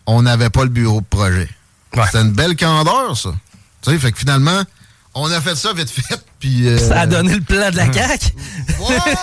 on 0.06 0.22
n'avait 0.22 0.50
pas 0.50 0.62
le 0.64 0.70
bureau 0.70 1.00
de 1.00 1.06
projet. 1.06 1.48
Ouais. 1.96 2.02
C'était 2.06 2.20
une 2.22 2.32
belle 2.32 2.56
candeur, 2.56 3.16
ça. 3.16 3.30
Tu 3.82 3.90
sais, 3.90 3.98
fait 3.98 4.12
que 4.12 4.18
finalement, 4.18 4.62
on 5.14 5.30
a 5.30 5.40
fait 5.40 5.54
ça 5.56 5.72
vite 5.72 5.90
fait, 5.90 6.18
puis... 6.40 6.66
euh, 6.68 6.78
Ça 6.78 7.00
a 7.02 7.06
donné 7.06 7.34
le 7.34 7.40
plan 7.40 7.70
de 7.70 7.76
la 7.76 7.92
CAQ. 7.92 8.26
ouais, 8.80 8.96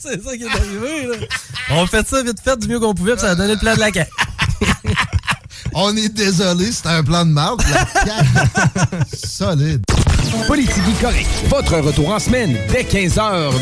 C'est 0.00 0.22
ça 0.22 0.36
qui 0.36 0.42
est 0.44 0.48
arrivé, 0.48 1.06
là. 1.06 1.26
On 1.70 1.84
a 1.84 1.86
fait 1.86 2.06
ça 2.06 2.22
vite 2.22 2.38
fait 2.42 2.58
du 2.58 2.68
mieux 2.68 2.80
qu'on 2.80 2.94
pouvait, 2.94 3.12
puis 3.12 3.20
ça 3.22 3.30
a 3.30 3.34
donné 3.34 3.52
le 3.54 3.58
plan 3.58 3.74
de 3.74 3.80
la 3.80 3.92
CAQ. 3.92 4.10
on 5.74 5.96
est 5.96 6.08
désolé, 6.08 6.72
c'était 6.72 6.88
un 6.90 7.02
plan 7.04 7.24
de 7.24 7.34
la 7.34 7.56
CAQ. 7.56 8.28
Solide. 9.26 9.82
Politique 10.46 11.00
correct. 11.00 11.28
Votre 11.48 11.78
retour 11.78 12.10
en 12.10 12.18
semaine 12.18 12.56
dès 12.70 12.82
15h. 12.82 13.52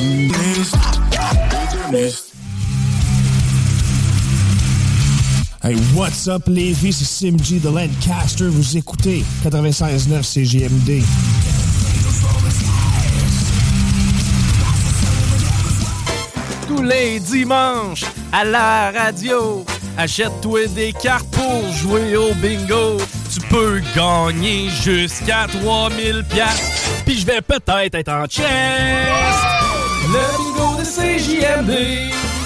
Hey, 5.63 5.77
what's 5.95 6.27
up, 6.27 6.45
Lévis? 6.47 6.95
C'est 6.95 7.05
Simji 7.05 7.61
de 7.61 7.69
Lancaster. 7.69 8.47
Vous 8.47 8.79
écoutez 8.79 9.23
96.9 9.45 10.23
CGMD. 10.23 11.03
Tous 16.67 16.83
les 16.83 17.21
dimanches, 17.21 18.07
à 18.33 18.45
la 18.45 18.91
radio, 18.91 19.67
achète-toi 19.99 20.67
des 20.69 20.95
cartes 20.95 21.29
pour 21.31 21.71
jouer 21.75 22.17
au 22.17 22.33
bingo. 22.37 22.97
Tu 23.31 23.41
peux 23.51 23.83
gagner 23.95 24.71
jusqu'à 24.83 25.47
3000 25.47 26.25
pièces. 26.31 27.03
Puis 27.05 27.19
je 27.19 27.27
vais 27.27 27.43
peut-être 27.43 27.95
être 27.97 28.09
en 28.09 28.25
chest. 28.25 28.49
Le 30.09 30.39
bingo 30.39 30.79
de 30.79 30.85
CJMD. 30.85 32.39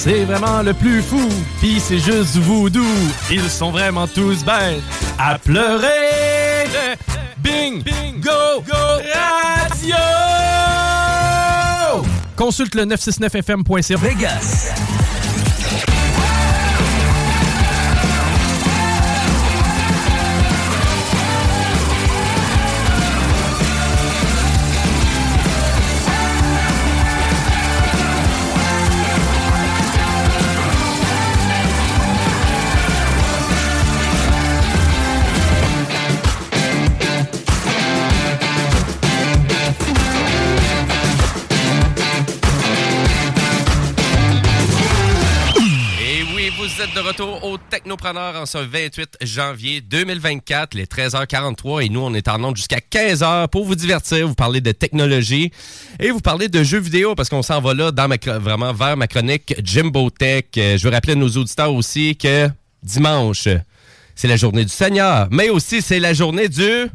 C'est 0.00 0.22
vraiment 0.22 0.62
le 0.62 0.74
plus 0.74 1.02
fou, 1.02 1.28
pis 1.60 1.80
c'est 1.80 1.98
juste 1.98 2.36
voodoo. 2.36 2.86
Ils 3.32 3.50
sont 3.50 3.72
vraiment 3.72 4.06
tous 4.06 4.44
bêtes 4.44 4.80
à 5.18 5.36
pleurer. 5.40 6.68
Bing, 7.38 7.82
bingo, 7.82 8.62
go, 8.64 8.76
radio! 9.12 9.96
Consulte 12.36 12.76
le 12.76 12.84
969fm.ca. 12.84 13.96
Vegas. 13.96 14.72
En 48.04 48.46
ce 48.46 48.58
28 48.58 49.16
janvier 49.22 49.80
2024, 49.80 50.74
les 50.74 50.86
13h43. 50.86 51.84
Et 51.84 51.88
nous, 51.88 52.00
on 52.00 52.14
est 52.14 52.28
en 52.28 52.42
onde 52.44 52.56
jusqu'à 52.56 52.78
15h 52.78 53.48
pour 53.48 53.64
vous 53.64 53.74
divertir, 53.74 54.28
vous 54.28 54.34
parler 54.34 54.60
de 54.60 54.70
technologie 54.70 55.50
et 55.98 56.10
vous 56.10 56.20
parler 56.20 56.48
de 56.48 56.62
jeux 56.62 56.78
vidéo 56.78 57.16
parce 57.16 57.28
qu'on 57.28 57.42
s'en 57.42 57.60
va 57.60 57.74
là 57.74 57.90
vraiment 58.38 58.72
vers 58.72 58.96
ma 58.96 59.08
chronique 59.08 59.54
Jimbo 59.64 60.10
Tech. 60.10 60.44
Euh, 60.58 60.78
Je 60.78 60.84
veux 60.86 60.94
rappeler 60.94 61.14
à 61.14 61.16
nos 61.16 61.28
auditeurs 61.28 61.74
aussi 61.74 62.16
que 62.16 62.48
dimanche, 62.84 63.48
c'est 64.14 64.28
la 64.28 64.36
journée 64.36 64.64
du 64.64 64.72
Seigneur, 64.72 65.26
mais 65.32 65.48
aussi 65.48 65.82
c'est 65.82 65.98
la 65.98 66.14
journée 66.14 66.48
du... 66.48 66.86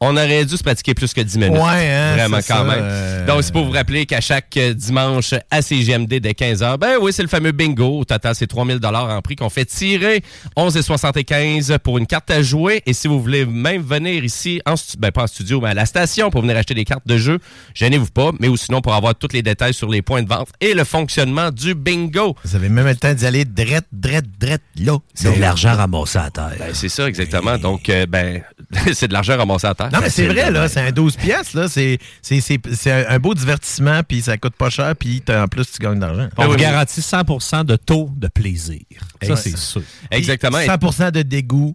On 0.00 0.16
aurait 0.16 0.44
dû 0.44 0.56
se 0.56 0.62
pratiquer 0.62 0.94
plus 0.94 1.12
que 1.12 1.20
10 1.20 1.38
minutes. 1.38 1.54
Ouais, 1.58 1.90
hein, 1.90 2.14
Vraiment, 2.14 2.36
quand 2.36 2.42
ça, 2.42 2.64
même. 2.64 2.78
euh, 2.80 3.26
Donc, 3.26 3.42
c'est 3.42 3.52
pour 3.52 3.64
vous 3.64 3.72
rappeler 3.72 4.06
qu'à 4.06 4.20
chaque 4.20 4.56
dimanche 4.76 5.34
à 5.50 5.60
CGMD 5.62 6.20
dès 6.20 6.32
15h, 6.32 6.78
ben 6.78 6.96
oui, 7.00 7.12
c'est 7.12 7.22
le 7.22 7.28
fameux 7.28 7.52
bingo. 7.52 8.00
Au 8.00 8.04
total, 8.04 8.34
c'est 8.34 8.46
3000 8.46 8.78
en 8.84 9.22
prix 9.22 9.36
qu'on 9.36 9.50
fait 9.50 9.64
tirer 9.64 10.22
11,75 10.56 11.78
pour 11.78 11.98
une 11.98 12.06
carte 12.06 12.30
à 12.30 12.42
jouer. 12.42 12.82
Et 12.86 12.92
si 12.92 13.08
vous 13.08 13.20
voulez 13.20 13.44
même 13.44 13.82
venir 13.82 14.24
ici, 14.24 14.60
en 14.66 14.74
ben 14.98 15.10
pas 15.10 15.24
en 15.24 15.26
studio, 15.26 15.60
mais 15.60 15.70
à 15.70 15.74
la 15.74 15.86
station 15.86 16.30
pour 16.30 16.42
venir 16.42 16.56
acheter 16.56 16.74
des 16.74 16.84
cartes 16.84 17.06
de 17.06 17.16
jeu, 17.18 17.38
gênez-vous 17.74 18.10
pas. 18.10 18.30
Mais 18.40 18.48
ou 18.48 18.56
sinon, 18.56 18.80
pour 18.80 18.94
avoir 18.94 19.14
tous 19.14 19.32
les 19.32 19.42
détails 19.42 19.74
sur 19.74 19.88
les 19.88 20.02
points 20.02 20.22
de 20.22 20.28
vente 20.28 20.48
et 20.60 20.74
le 20.74 20.84
fonctionnement 20.84 21.50
du 21.50 21.74
bingo. 21.74 22.36
Vous 22.44 22.56
avez 22.56 22.68
même 22.68 22.86
le 22.86 22.96
temps 22.96 23.12
d'y 23.14 23.26
aller 23.26 23.44
drette, 23.44 23.86
drette, 23.92 24.26
drette, 24.38 24.62
là. 24.78 24.98
C'est 25.14 25.34
de 25.34 25.40
l'argent 25.40 25.74
ramassé 25.74 26.18
à 26.18 26.30
terre. 26.30 26.52
Ben, 26.58 26.70
c'est 26.72 26.88
ça, 26.88 27.08
exactement. 27.08 27.58
Donc, 27.58 27.88
euh, 27.88 28.06
ben, 28.06 28.42
c'est 28.92 29.08
de 29.08 29.12
l'argent 29.12 29.36
ramassé 29.36 29.66
à 29.66 29.74
terre. 29.74 29.87
Non, 29.92 30.00
mais 30.00 30.10
c'est 30.10 30.26
vrai, 30.26 30.50
là, 30.50 30.68
c'est 30.68 30.80
un 30.80 30.90
12 30.92 31.16
pièces, 31.16 31.52
là. 31.54 31.68
C'est 31.68 31.98
c'est- 32.22 32.40
c'est- 32.40 32.74
c'est 32.74 33.06
un 33.06 33.18
beau 33.18 33.34
divertissement, 33.34 34.02
puis 34.02 34.22
ça 34.22 34.36
coûte 34.38 34.54
pas 34.56 34.70
cher, 34.70 34.94
puis 34.96 35.20
t'as- 35.20 35.44
en 35.44 35.48
plus, 35.48 35.70
tu 35.70 35.78
gagnes 35.78 35.96
de 35.96 36.00
l'argent. 36.06 36.28
On 36.36 36.48
vous 36.48 36.56
garantit 36.56 37.02
100% 37.02 37.64
de 37.64 37.76
taux 37.76 38.10
de 38.16 38.28
plaisir. 38.28 38.80
Ça, 39.22 39.36
c'est 39.36 39.56
sûr. 39.56 39.82
Exactement. 40.10 40.58
100% 40.58 41.10
de 41.10 41.22
dégoût 41.22 41.74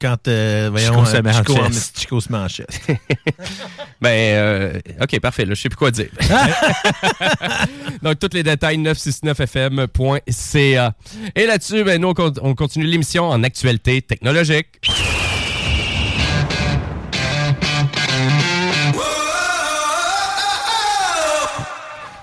quand, 0.00 0.28
euh, 0.28 0.68
voyons, 0.70 0.92
Chico 0.92 1.04
se 1.06 1.16
euh, 1.16 1.22
met 1.22 1.34
en 1.34 1.38
Chico, 1.38 1.56
chest. 1.56 1.98
Chico 1.98 2.20
se 2.20 2.30
met 2.30 2.38
en 2.38 2.46
chest. 2.48 2.80
Ben, 4.00 4.10
euh, 4.10 4.78
OK, 5.02 5.18
parfait. 5.18 5.44
Là, 5.44 5.54
je 5.54 5.60
sais 5.62 5.68
plus 5.68 5.74
quoi 5.76 5.90
dire. 5.90 6.06
Donc, 8.02 8.20
tous 8.20 8.30
les 8.32 8.44
détails, 8.44 8.78
969fm.ca. 8.78 10.92
Et 11.34 11.46
là-dessus, 11.46 11.82
ben, 11.82 12.00
nous, 12.00 12.14
on 12.42 12.54
continue 12.54 12.86
l'émission 12.86 13.28
en 13.28 13.42
actualité 13.42 14.00
technologique. 14.02 14.68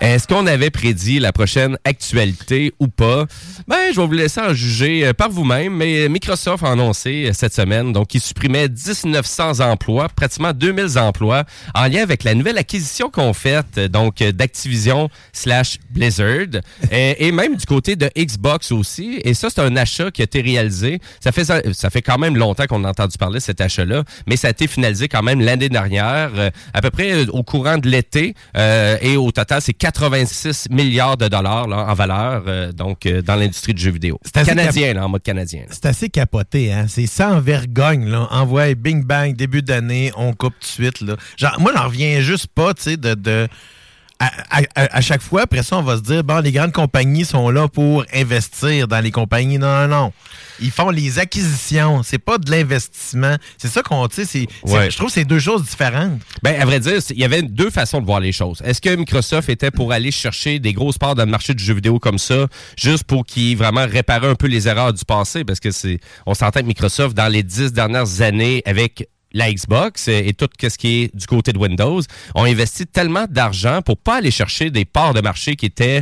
Est-ce 0.06 0.28
qu'on 0.28 0.45
avait 0.45 0.70
prédit 0.70 1.18
la 1.18 1.32
prochaine 1.32 1.80
actualité 1.84 2.72
ou 2.80 2.88
pas? 2.88 3.26
Ben, 3.68 3.91
je 3.91 3.99
vais 3.99 4.06
vous 4.06 4.14
laisser 4.14 4.39
en 4.39 4.53
juger 4.53 5.03
euh, 5.03 5.14
par 5.14 5.32
vous-même, 5.32 5.74
mais 5.74 6.08
Microsoft 6.10 6.64
a 6.64 6.74
annoncé 6.74 7.26
euh, 7.26 7.32
cette 7.34 7.56
semaine 7.56 7.91
donc 7.91 8.10
qu'il 8.10 8.22
supprimait 8.22 8.70
1900 8.70 9.62
emplois, 9.62 10.08
pratiquement 10.10 10.53
2000 10.53 10.99
emplois, 10.99 11.43
en 11.74 11.88
lien 11.88 12.03
avec 12.03 12.24
la 12.24 12.36
nouvelle 12.36 12.60
acquisition 12.60 13.10
qu'on 13.10 13.34
fait, 13.34 13.66
euh, 13.80 13.88
donc 13.88 14.22
euh, 14.22 14.32
d'Activision 14.32 15.10
slash 15.34 15.80
Blizzard, 15.89 16.62
et, 16.91 17.26
et 17.26 17.32
même 17.32 17.56
du 17.56 17.66
côté 17.66 17.95
de 17.95 18.08
Xbox 18.16 18.72
aussi. 18.72 19.20
Et 19.24 19.34
ça, 19.34 19.49
c'est 19.49 19.62
un 19.62 19.76
achat 19.76 20.12
qui 20.12 20.22
a 20.22 20.26
été 20.26 20.41
réalisé. 20.41 20.99
Ça 21.20 21.32
fait, 21.32 21.45
ça, 21.45 21.89
fait 21.89 22.01
quand 22.01 22.20
même 22.20 22.38
longtemps 22.38 22.66
qu'on 22.68 22.84
a 22.84 22.89
entendu 22.89 23.18
parler 23.18 23.39
de 23.39 23.43
cet 23.43 23.60
achat-là, 23.60 24.03
mais 24.28 24.38
ça 24.38 24.49
a 24.49 24.51
été 24.51 24.68
finalisé 24.68 25.08
quand 25.08 25.24
même 25.24 25.41
l'année 25.41 25.70
dernière, 25.70 26.32
euh, 26.36 26.49
à 26.74 26.82
peu 26.82 26.91
près 26.91 27.12
euh, 27.12 27.26
au 27.32 27.43
courant 27.43 27.78
de 27.78 27.89
l'été, 27.89 28.36
euh, 28.56 28.97
et 29.01 29.18
au 29.18 29.32
total, 29.32 29.62
c'est 29.62 29.74
86 29.96 30.68
milliards 30.70 31.16
de 31.16 31.28
dollars 31.30 31.68
là, 31.68 31.88
en 31.88 31.93
valeur, 31.93 32.43
euh, 32.48 32.72
donc 32.74 33.06
euh, 33.06 33.22
dans 33.22 33.36
l'industrie 33.36 33.74
du 33.74 33.82
jeu 33.82 33.91
vidéo. 33.91 34.20
C'est 34.26 34.38
assez 34.38 34.50
Canadien, 34.50 34.93
là, 34.93 35.06
en 35.06 35.10
mode 35.10 35.24
canadien. 35.24 35.64
C'est 35.70 35.86
assez 35.86 36.10
capoté, 36.10 36.74
hein? 36.74 36.86
C'est 36.89 37.08
sans 37.08 37.39
vergogne, 37.39 38.06
là. 38.06 38.28
Envoie 38.32 38.76
bing 38.76 39.06
bang, 39.06 39.34
début 39.36 39.62
d'année, 39.62 40.12
on 40.18 40.34
coupe 40.34 40.54
tout 40.60 40.60
de 40.60 40.66
suite, 40.66 41.02
là. 41.02 41.16
Genre, 41.38 41.56
moi, 41.60 41.72
j'en 41.76 41.86
reviens 41.86 42.20
juste 42.20 42.48
pas, 42.48 42.74
tu 42.74 42.84
sais, 42.84 42.98
de. 42.98 43.14
de 43.14 43.48
à, 44.20 44.32
à- 44.49 44.61
à- 44.76 44.97
à 44.97 45.01
chaque 45.01 45.22
fois, 45.22 45.41
après 45.43 45.61
ça, 45.63 45.78
on 45.78 45.82
va 45.82 45.97
se 45.97 46.01
dire, 46.01 46.24
bon, 46.24 46.39
les 46.41 46.51
grandes 46.51 46.72
compagnies 46.72 47.26
sont 47.26 47.49
là 47.49 47.68
pour 47.68 48.05
investir 48.13 48.88
dans 48.88 48.99
les 49.01 49.11
compagnies. 49.11 49.57
Non, 49.57 49.82
non, 49.82 49.88
non. 49.88 50.13
Ils 50.61 50.72
font 50.72 50.89
les 50.89 51.20
acquisitions. 51.20 52.01
C'est 52.03 52.18
pas 52.18 52.38
de 52.38 52.49
l'investissement. 52.49 53.36
C'est 53.57 53.68
ça 53.68 53.82
qu'on, 53.84 54.07
tu 54.07 54.26
sais, 54.26 54.47
Ouais. 54.63 54.89
je 54.89 54.95
trouve 54.95 55.07
que 55.09 55.13
c'est 55.13 55.26
deux 55.26 55.39
choses 55.39 55.63
différentes. 55.63 56.20
Ben, 56.43 56.59
à 56.59 56.66
vrai 56.66 56.80
dire, 56.80 56.99
il 57.09 57.20
y 57.20 57.26
avait 57.26 57.41
deux 57.41 57.70
façons 57.70 57.99
de 57.99 58.05
voir 58.05 58.22
les 58.22 58.32
choses. 58.32 58.61
Est-ce 58.63 58.80
que 58.80 58.95
Microsoft 58.95 59.49
était 59.49 59.72
pour 59.72 59.91
aller 59.91 60.11
chercher 60.11 60.59
des 60.59 60.72
grosses 60.72 60.97
parts 60.97 61.16
dans 61.16 61.26
le 61.26 61.32
marché 61.32 61.53
du 61.53 61.63
jeu 61.63 61.74
vidéo 61.74 61.99
comme 61.99 62.18
ça, 62.20 62.47
juste 62.78 63.03
pour 63.03 63.26
qu'ils 63.26 63.57
vraiment 63.57 63.86
réparer 63.86 64.28
un 64.28 64.36
peu 64.36 64.47
les 64.47 64.68
erreurs 64.70 64.93
du 64.93 65.03
passé? 65.03 65.43
Parce 65.43 65.59
que 65.59 65.72
c'est, 65.72 65.99
on 66.26 66.34
s'entend 66.34 66.61
que 66.61 66.66
Microsoft, 66.68 67.16
dans 67.18 67.28
les 67.28 67.43
dix 67.43 67.74
dernières 67.74 68.22
années, 68.22 68.61
avec 68.66 69.09
la 69.36 69.51
Xbox 69.53 70.07
et 70.07 70.33
tout 70.33 70.49
ce 70.59 70.77
qui 70.77 71.03
est 71.03 71.15
du 71.15 71.27
côté 71.27 71.53
de 71.53 71.59
Windows, 71.59 72.01
ont 72.33 72.45
investi 72.45 72.88
tellement 72.88 73.25
d'argent 73.29 73.81
pour 73.83 73.97
pas 73.97 74.15
aller 74.17 74.31
chercher 74.31 74.71
des 74.71 74.86
parts 74.86 75.13
de 75.13 75.21
marché 75.21 75.55
qui 75.55 75.65
étaient 75.67 76.01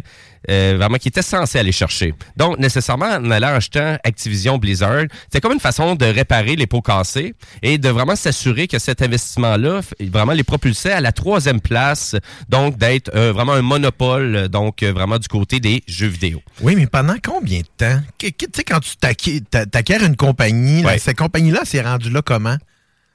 euh, 0.50 0.76
vraiment 0.78 0.98
qui 0.98 1.08
étaient 1.08 1.22
censés 1.22 1.58
aller 1.58 1.72
chercher. 1.72 2.14
Donc, 2.36 2.60
nécessairement, 2.60 3.06
en 3.08 3.32
allant 3.32 3.48
acheter 3.56 3.96
Activision 4.04 4.58
Blizzard, 4.58 5.06
c'était 5.24 5.40
comme 5.40 5.54
une 5.54 5.60
façon 5.60 5.96
de 5.96 6.06
réparer 6.06 6.56
les 6.58 6.68
pots 6.68 6.82
cassés 6.82 7.34
et 7.62 7.78
de 7.78 7.90
vraiment 7.90 8.16
s'assurer 8.16 8.68
que 8.68 8.78
cet 8.78 9.02
investissement-là 9.02 9.80
vraiment 10.02 10.34
les 10.34 10.44
propulsait 10.44 10.92
à 10.92 11.02
la 11.02 11.12
troisième 11.14 11.62
place, 11.62 12.16
donc 12.50 12.78
d'être 12.78 13.10
euh, 13.16 13.32
vraiment 13.32 13.54
un 13.54 13.62
monopole, 13.62 14.50
donc 14.50 14.84
euh, 14.84 14.92
vraiment 14.92 15.18
du 15.18 15.28
côté 15.28 15.60
des 15.60 15.82
jeux 15.88 16.08
vidéo. 16.08 16.42
Oui, 16.62 16.76
mais 16.76 16.88
pendant 16.88 17.16
combien 17.24 17.60
de 17.62 17.68
temps? 17.78 18.02
Tu 18.18 18.28
sais, 18.54 18.64
quand 18.64 18.80
tu 18.82 18.98
t'acqui- 18.98 19.42
t'a- 19.50 19.66
t'acquiers 19.66 20.04
une 20.06 20.18
compagnie, 20.18 20.84
là, 20.84 20.98
cette 20.98 21.18
compagnie-là 21.18 21.62
s'est 21.64 21.82
rendue 21.82 22.10
là 22.10 22.22
comment? 22.22 22.58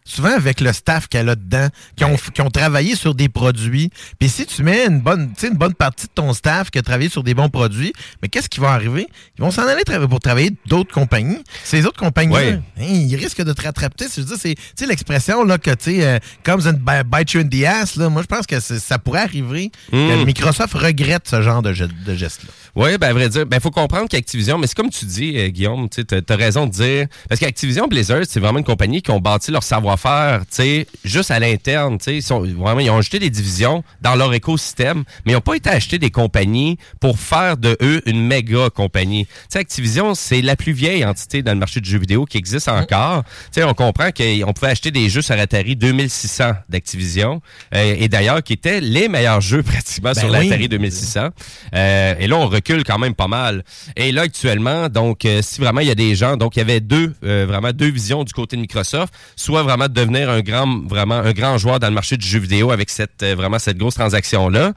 Souvent 0.09 0.33
avec 0.35 0.61
le 0.63 0.73
staff 0.73 1.07
qu'elle 1.07 1.29
a 1.29 1.35
dedans, 1.37 1.69
qui 1.95 2.05
ont, 2.05 2.17
qui 2.33 2.41
ont 2.41 2.49
travaillé 2.51 2.97
sur 2.97 3.15
des 3.15 3.29
produits. 3.29 3.91
Puis 4.19 4.31
si 4.31 4.47
tu 4.47 4.63
mets 4.63 4.87
une 4.87 5.01
bonne, 5.01 5.29
tu 5.35 5.41
sais, 5.43 5.49
une 5.49 5.59
bonne 5.59 5.75
partie 5.75 6.07
de 6.07 6.13
ton 6.15 6.33
staff 6.33 6.71
qui 6.71 6.79
a 6.79 6.83
travaillé 6.83 7.11
sur 7.11 7.23
des 7.23 7.35
bons 7.35 7.51
produits, 7.51 7.93
mais 8.23 8.29
qu'est-ce 8.29 8.49
qui 8.49 8.59
va 8.59 8.71
arriver? 8.71 9.07
Ils 9.39 9.43
vont 9.43 9.51
s'en 9.51 9.67
aller 9.67 9.85
travailler 9.85 10.09
pour 10.09 10.21
travailler 10.21 10.53
d'autres 10.67 10.95
compagnies. 10.95 11.43
Ces 11.63 11.85
autres 11.85 11.99
compagnies, 11.99 12.35
Ouais. 12.35 12.61
ils 12.79 13.15
risquent 13.17 13.43
de 13.45 13.53
te 13.53 13.63
rattraper. 13.63 14.07
C'est 14.09 14.87
l'expression 14.87 15.45
là, 15.45 15.59
que 15.59 15.71
tu 15.73 15.97
sais, 15.97 16.07
euh, 16.07 16.19
comes 16.43 16.63
and 16.67 16.79
bite 17.07 17.33
you 17.35 17.41
in 17.41 17.49
the 17.49 17.65
ass, 17.65 17.97
là, 17.97 18.09
moi 18.09 18.23
je 18.23 18.27
pense 18.27 18.47
que 18.47 18.59
ça 18.61 18.99
pourrait 18.99 19.21
arriver 19.21 19.71
que 19.91 19.97
Mm. 20.23 20.25
Microsoft 20.25 20.75
regrette 20.75 21.29
ce 21.29 21.43
genre 21.43 21.61
de, 21.63 21.73
de 21.73 22.15
geste-là. 22.15 22.49
Oui, 22.75 22.97
ben 22.99 23.09
à 23.09 23.13
vrai 23.13 23.29
dire, 23.29 23.45
ben 23.47 23.61
faut 23.61 23.71
comprendre 23.71 24.09
qu'Activision, 24.09 24.57
mais 24.59 24.67
c'est 24.67 24.77
comme 24.77 24.91
tu 24.91 25.05
dis, 25.05 25.37
euh, 25.37 25.49
Guillaume, 25.49 25.89
tu 25.89 26.03
as, 26.11 26.37
raison 26.37 26.67
de 26.67 26.71
dire, 26.73 27.07
parce 27.29 27.41
qu'Activision 27.41 27.89
Blizzard, 27.89 28.23
c'est 28.29 28.41
vraiment 28.41 28.59
une 28.59 28.65
compagnie 28.65 29.03
qui 29.03 29.11
ont 29.11 29.21
bâti 29.21 29.51
leur 29.51 29.65
savoir-faire, 29.99 30.41
tu 30.41 30.47
sais, 30.51 30.87
juste 31.05 31.31
à 31.31 31.39
l'interne, 31.39 31.99
tu 31.99 32.21
sais, 32.21 32.35
vraiment, 32.35 32.81
ils 32.81 32.91
ont 32.91 32.99
ajouté 32.99 33.19
des 33.19 33.31
divisions 33.31 33.83
dans 34.01 34.15
leur 34.15 34.33
écosystème, 34.35 35.05
mais 35.25 35.33
ils 35.33 35.35
n'ont 35.35 35.41
pas 35.41 35.55
été 35.55 35.71
acheter 35.71 35.99
des 35.99 36.11
compagnies 36.11 36.79
pour 37.01 37.19
faire 37.19 37.57
de 37.57 37.77
eux 37.83 38.03
une 38.07 38.27
méga 38.27 38.71
compagnie. 38.71 39.27
Tu 39.27 39.33
sais, 39.51 39.59
Activision, 39.59 40.15
c'est 40.15 40.43
la 40.43 40.57
plus 40.57 40.73
vieille 40.73 41.05
entité 41.05 41.43
dans 41.43 41.53
le 41.53 41.59
marché 41.59 41.81
du 41.81 41.91
jeu 41.91 41.99
vidéo 41.99 42.25
qui 42.25 42.39
existe 42.39 42.69
encore. 42.69 43.25
Tu 43.25 43.61
sais, 43.61 43.65
on 43.65 43.75
comprend 43.75 44.11
qu'on 44.11 44.53
pouvait 44.53 44.71
acheter 44.71 44.91
des 44.91 45.09
jeux 45.09 45.23
sur 45.23 45.39
Atari 45.39 45.77
2600 45.77 46.53
d'Activision, 46.69 47.41
euh, 47.75 47.97
et 47.99 48.09
d'ailleurs 48.09 48.43
qui 48.43 48.55
étaient 48.55 48.81
les 48.81 49.09
meilleurs 49.09 49.41
jeux 49.41 49.63
pratiquement 49.65 50.13
Ben 50.15 50.21
sur 50.21 50.31
oui. 50.31 50.49
l'Atari 50.49 50.69
2600. 50.69 51.29
Euh, 51.75 52.15
et 52.19 52.27
là, 52.27 52.37
on 52.37 52.49
recule 52.49 52.85
quand 52.85 52.99
même 52.99 53.15
pas 53.15 53.29
mal. 53.29 53.65
Et 53.97 54.13
là, 54.13 54.23
actuellement, 54.23 54.89
donc, 54.89 55.25
euh, 55.25 55.41
si 55.43 55.61
vraiment 55.61 55.81
il 55.81 55.89
y 55.89 55.91
a 55.91 55.95
des 55.95 56.15
gens, 56.15 56.37
donc 56.37 56.57
il 56.57 56.61
y 56.61 56.63
avait 56.63 56.81
deux, 56.81 57.15
euh, 57.25 57.47
vraiment 57.47 57.73
deux 57.73 57.91
visions 57.91 58.25
du 58.25 58.33
côté 58.33 58.57
de 58.57 58.61
Microsoft, 58.61 59.13
soit 59.37 59.63
vraiment 59.63 59.88
de 59.89 59.95
devenir 59.95 60.31
un 60.31 60.41
grand, 60.41 60.87
vraiment 60.87 61.23
joueur 61.59 61.81
dans 61.81 61.89
le 61.89 61.95
marché 61.95 62.17
du 62.17 62.27
jeu 62.27 62.39
vidéo 62.39 62.71
avec 62.71 62.91
cette, 62.91 63.23
euh, 63.23 63.35
vraiment 63.35 63.59
cette 63.59 63.79
grosse 63.79 63.95
transaction 63.95 64.49
là, 64.49 64.73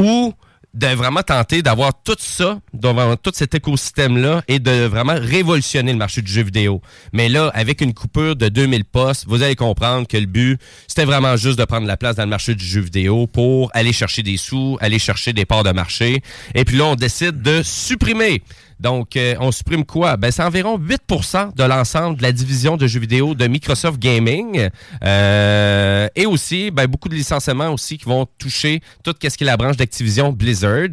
ou 0.00 0.34
de 0.76 0.88
vraiment 0.88 1.22
tenter 1.22 1.62
d'avoir 1.62 1.92
tout 2.04 2.16
ça, 2.18 2.60
d'avoir 2.74 3.16
tout 3.16 3.32
cet 3.34 3.54
écosystème-là 3.54 4.42
et 4.46 4.58
de 4.58 4.84
vraiment 4.84 5.14
révolutionner 5.18 5.90
le 5.92 5.98
marché 5.98 6.20
du 6.20 6.30
jeu 6.30 6.42
vidéo. 6.42 6.82
Mais 7.14 7.30
là, 7.30 7.50
avec 7.54 7.80
une 7.80 7.94
coupure 7.94 8.36
de 8.36 8.48
2000 8.48 8.84
postes, 8.84 9.24
vous 9.26 9.42
allez 9.42 9.56
comprendre 9.56 10.06
que 10.06 10.18
le 10.18 10.26
but, 10.26 10.60
c'était 10.86 11.06
vraiment 11.06 11.36
juste 11.36 11.58
de 11.58 11.64
prendre 11.64 11.86
la 11.86 11.96
place 11.96 12.16
dans 12.16 12.24
le 12.24 12.28
marché 12.28 12.54
du 12.54 12.64
jeu 12.64 12.82
vidéo 12.82 13.26
pour 13.26 13.70
aller 13.72 13.94
chercher 13.94 14.22
des 14.22 14.36
sous, 14.36 14.76
aller 14.82 14.98
chercher 14.98 15.32
des 15.32 15.46
parts 15.46 15.64
de 15.64 15.72
marché. 15.72 16.20
Et 16.54 16.66
puis 16.66 16.76
là, 16.76 16.84
on 16.84 16.94
décide 16.94 17.40
de 17.40 17.62
supprimer. 17.62 18.42
Donc, 18.78 19.16
euh, 19.16 19.34
on 19.40 19.50
supprime 19.52 19.84
quoi? 19.84 20.16
Ben, 20.16 20.30
c'est 20.30 20.42
environ 20.42 20.78
8% 20.78 21.54
de 21.54 21.64
l'ensemble 21.64 22.18
de 22.18 22.22
la 22.22 22.32
division 22.32 22.76
de 22.76 22.86
jeux 22.86 23.00
vidéo 23.00 23.34
de 23.34 23.46
Microsoft 23.46 23.98
Gaming. 23.98 24.68
Euh, 25.02 26.08
et 26.14 26.26
aussi, 26.26 26.70
ben, 26.70 26.86
beaucoup 26.86 27.08
de 27.08 27.14
licenciements 27.14 27.70
aussi 27.72 27.98
qui 27.98 28.04
vont 28.04 28.26
toucher 28.38 28.80
tout 29.02 29.14
ce 29.22 29.28
qui 29.36 29.44
est 29.44 29.46
la 29.46 29.56
branche 29.56 29.76
d'Activision 29.76 30.32
Blizzard. 30.32 30.88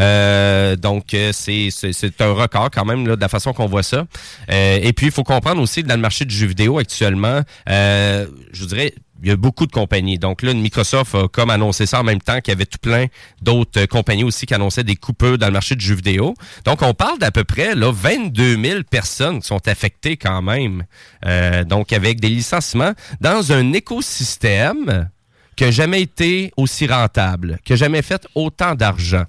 Euh, 0.00 0.76
donc, 0.76 1.14
euh, 1.14 1.30
c'est 1.32 1.68
c'est- 1.70 2.20
un 2.20 2.32
record 2.32 2.70
quand 2.72 2.84
même 2.84 3.06
là, 3.06 3.14
de 3.16 3.20
la 3.20 3.28
façon 3.28 3.52
qu'on 3.52 3.66
voit 3.66 3.82
ça. 3.82 4.04
Euh, 4.50 4.78
et 4.82 4.92
puis, 4.92 5.06
il 5.06 5.12
faut 5.12 5.24
comprendre 5.24 5.60
aussi 5.62 5.82
dans 5.84 5.94
le 5.94 6.00
marché 6.00 6.24
du 6.24 6.34
jeu 6.34 6.46
vidéo 6.46 6.78
actuellement, 6.78 7.42
euh, 7.68 8.26
je 8.52 8.64
dirais, 8.64 8.94
il 9.22 9.28
y 9.28 9.32
a 9.32 9.36
beaucoup 9.36 9.66
de 9.66 9.72
compagnies. 9.72 10.18
Donc 10.18 10.42
là, 10.42 10.54
Microsoft 10.54 11.14
a 11.14 11.28
comme 11.28 11.50
annoncé 11.50 11.86
ça 11.86 12.00
en 12.00 12.04
même 12.04 12.20
temps 12.20 12.40
qu'il 12.40 12.52
y 12.52 12.56
avait 12.56 12.66
tout 12.66 12.78
plein 12.80 13.06
d'autres 13.42 13.82
euh, 13.82 13.86
compagnies 13.86 14.24
aussi 14.24 14.46
qui 14.46 14.54
annonçaient 14.54 14.84
des 14.84 14.96
coupures 14.96 15.38
dans 15.38 15.46
le 15.46 15.52
marché 15.52 15.74
du 15.74 15.84
jeu 15.84 15.94
vidéo. 15.94 16.34
Donc 16.64 16.82
on 16.82 16.94
parle 16.94 17.18
d'à 17.18 17.30
peu 17.30 17.44
près 17.44 17.74
là 17.74 17.90
22 17.90 18.62
000 18.62 18.82
personnes 18.88 19.40
qui 19.40 19.46
sont 19.48 19.66
affectées 19.66 20.16
quand 20.16 20.42
même. 20.42 20.84
Euh, 21.26 21.64
donc 21.64 21.92
avec 21.92 22.20
des 22.20 22.28
licenciements 22.28 22.92
dans 23.20 23.52
un 23.52 23.72
écosystème 23.72 25.08
qui 25.56 25.64
n'a 25.64 25.70
jamais 25.72 26.02
été 26.02 26.52
aussi 26.56 26.86
rentable, 26.86 27.58
qui 27.64 27.72
n'a 27.72 27.76
jamais 27.76 28.02
fait 28.02 28.26
autant 28.34 28.74
d'argent. 28.74 29.24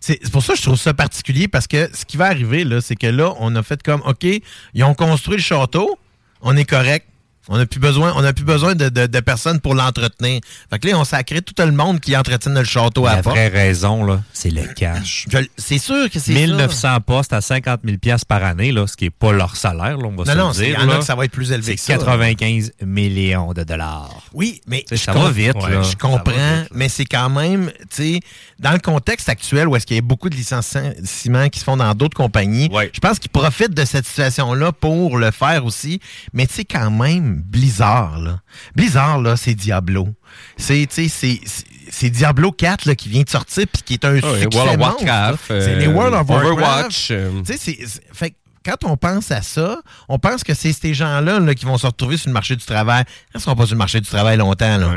C'est 0.00 0.30
pour 0.30 0.42
ça 0.42 0.52
que 0.52 0.58
je 0.58 0.64
trouve 0.64 0.76
ça 0.76 0.92
particulier 0.92 1.48
parce 1.48 1.66
que 1.66 1.88
ce 1.94 2.04
qui 2.04 2.18
va 2.18 2.26
arriver, 2.26 2.64
là, 2.64 2.82
c'est 2.82 2.96
que 2.96 3.06
là, 3.06 3.32
on 3.38 3.56
a 3.56 3.62
fait 3.62 3.82
comme, 3.82 4.02
OK, 4.04 4.26
ils 4.74 4.84
ont 4.84 4.92
construit 4.92 5.36
le 5.36 5.42
château, 5.42 5.98
on 6.42 6.54
est 6.58 6.68
correct. 6.68 7.06
On 7.48 7.58
n'a 7.58 7.66
plus 7.66 7.80
besoin, 7.80 8.12
on 8.16 8.32
plus 8.32 8.44
besoin 8.44 8.74
de, 8.74 8.88
de- 8.88 9.06
de 9.06 9.20
personnes 9.20 9.60
pour 9.60 9.74
l'entretenir. 9.74 10.40
Fait 10.70 10.78
que 10.78 10.88
là, 10.88 10.98
on 10.98 11.04
sacré 11.04 11.42
tout 11.42 11.54
le 11.62 11.72
monde 11.72 12.00
qui 12.00 12.16
entretient 12.16 12.52
le 12.52 12.64
château 12.64 13.06
à 13.06 13.16
La 13.16 13.22
porte. 13.22 13.36
vraie 13.36 13.48
raison, 13.48 14.04
là, 14.04 14.22
c'est 14.32 14.50
le 14.50 14.62
cash. 14.74 15.26
C'est 15.58 15.78
sûr 15.78 16.10
que 16.10 16.18
c'est 16.18 16.32
1900 16.32 17.00
postes 17.02 17.32
à 17.32 17.40
50 17.40 17.80
000 17.84 17.98
piastres 17.98 18.26
par 18.26 18.42
année, 18.44 18.72
là, 18.72 18.86
ce 18.86 18.96
qui 18.96 19.04
n'est 19.04 19.10
pas 19.10 19.32
leur 19.32 19.56
salaire, 19.56 19.98
là, 19.98 20.04
on 20.08 20.16
va 20.16 20.24
Non, 20.34 20.52
se 20.54 20.60
non, 20.62 20.66
dire. 20.66 20.86
là. 20.86 20.98
que 20.98 21.04
ça 21.04 21.14
va 21.14 21.26
être 21.26 21.32
plus 21.32 21.52
élevé 21.52 21.76
C'est 21.76 21.94
que 21.94 22.00
ça. 22.00 22.06
95 22.06 22.72
millions 22.84 23.52
de 23.52 23.62
dollars. 23.62 24.22
Oui, 24.32 24.60
mais 24.66 24.84
je 24.90 24.96
ça 24.96 25.12
va 25.12 25.30
vite, 25.30 25.54
ouais, 25.56 25.70
là. 25.70 25.82
Je 25.82 25.88
Ça 25.90 25.94
comprends, 26.00 26.30
va 26.32 26.60
vite. 26.62 26.68
mais 26.74 26.88
c'est 26.88 27.04
quand 27.04 27.28
même, 27.30 27.70
tu 27.90 28.14
sais, 28.14 28.20
dans 28.58 28.72
le 28.72 28.78
contexte 28.78 29.28
actuel 29.28 29.68
où 29.68 29.76
est-ce 29.76 29.84
qu'il 29.86 29.96
y 29.96 29.98
a 29.98 30.02
beaucoup 30.02 30.30
de 30.30 30.36
licenciements 30.36 31.48
qui 31.48 31.58
se 31.60 31.64
font 31.64 31.76
dans 31.76 31.94
d'autres 31.94 32.16
compagnies, 32.16 32.70
je 32.92 33.00
pense 33.00 33.18
qu'ils 33.18 33.30
profitent 33.30 33.74
de 33.74 33.84
cette 33.84 34.06
situation-là 34.06 34.72
pour 34.72 35.18
le 35.18 35.30
faire 35.30 35.64
aussi. 35.64 36.00
Mais 36.32 36.46
tu 36.46 36.54
sais, 36.54 36.64
quand 36.64 36.90
même, 36.90 37.33
Blizzard, 37.34 38.18
là. 38.18 38.40
Blizzard, 38.76 39.20
là, 39.20 39.36
c'est 39.36 39.54
Diablo. 39.54 40.08
C'est, 40.56 40.86
c'est- 40.90 42.10
Diablo 42.10 42.50
4 42.52 42.86
là, 42.86 42.94
qui 42.94 43.08
vient 43.08 43.22
de 43.22 43.28
sortir 43.30 43.66
puis 43.72 43.82
qui 43.82 43.94
est 43.94 44.04
un 44.04 44.14
oui, 44.14 44.20
succès 44.42 44.56
World 44.56 44.80
of 44.80 44.86
Warcraft, 44.86 45.48
là. 45.50 45.60
C'est 45.60 45.76
les 45.76 45.86
euh, 45.86 45.92
World 45.92 46.14
of 46.14 46.28
Overwatch, 46.30 46.60
Warcraft. 46.60 47.10
euh. 47.12 47.30
Tu 47.46 47.52
sais, 47.52 47.58
c'est- 47.58 47.86
c'est- 47.86 48.02
fait 48.12 48.34
quand 48.64 48.76
on 48.84 48.96
pense 48.96 49.30
à 49.30 49.42
ça, 49.42 49.76
on 50.08 50.18
pense 50.18 50.42
que 50.42 50.54
c'est 50.54 50.72
ces 50.72 50.94
gens-là 50.94 51.38
là, 51.38 51.54
qui 51.54 51.66
vont 51.66 51.76
se 51.76 51.86
retrouver 51.86 52.16
sur 52.16 52.28
le 52.30 52.32
marché 52.32 52.56
du 52.56 52.64
travail. 52.64 53.04
Ils 53.34 53.36
ne 53.36 53.40
seront 53.42 53.54
pas 53.54 53.66
sur 53.66 53.74
le 53.74 53.78
marché 53.78 54.00
du 54.00 54.08
travail 54.08 54.38
longtemps. 54.38 54.78
là. 54.78 54.88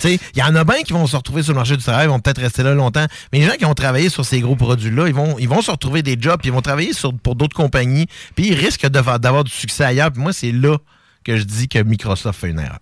sais, 0.00 0.20
Il 0.34 0.38
y 0.38 0.42
en 0.42 0.54
a 0.54 0.62
bien 0.64 0.82
qui 0.82 0.92
vont 0.92 1.06
se 1.06 1.16
retrouver 1.16 1.42
sur 1.42 1.52
le 1.52 1.56
marché 1.56 1.74
du 1.76 1.82
travail, 1.82 2.04
ils 2.06 2.10
vont 2.10 2.20
peut-être 2.20 2.40
rester 2.42 2.62
là 2.62 2.74
longtemps. 2.74 3.06
Mais 3.32 3.38
les 3.40 3.46
gens 3.46 3.54
qui 3.58 3.64
ont 3.64 3.74
travaillé 3.74 4.10
sur 4.10 4.24
ces 4.26 4.40
gros 4.40 4.56
produits-là, 4.56 5.08
ils 5.08 5.14
vont, 5.14 5.38
ils 5.38 5.48
vont 5.48 5.62
se 5.62 5.70
retrouver 5.70 6.02
des 6.02 6.16
jobs, 6.20 6.38
puis 6.38 6.50
ils 6.50 6.52
vont 6.52 6.60
travailler 6.62 6.92
sur, 6.92 7.14
pour 7.14 7.34
d'autres 7.34 7.56
compagnies, 7.56 8.06
puis 8.34 8.48
ils 8.48 8.54
risquent 8.54 8.86
d'avoir 8.88 9.18
du 9.44 9.50
succès 9.50 9.84
ailleurs. 9.84 10.12
Puis 10.12 10.22
moi, 10.22 10.32
c'est 10.34 10.52
là 10.52 10.76
que 11.24 11.36
je 11.36 11.44
dis 11.44 11.68
que 11.68 11.78
Microsoft 11.78 12.40
fait 12.40 12.50
une 12.50 12.60
erreur. 12.60 12.78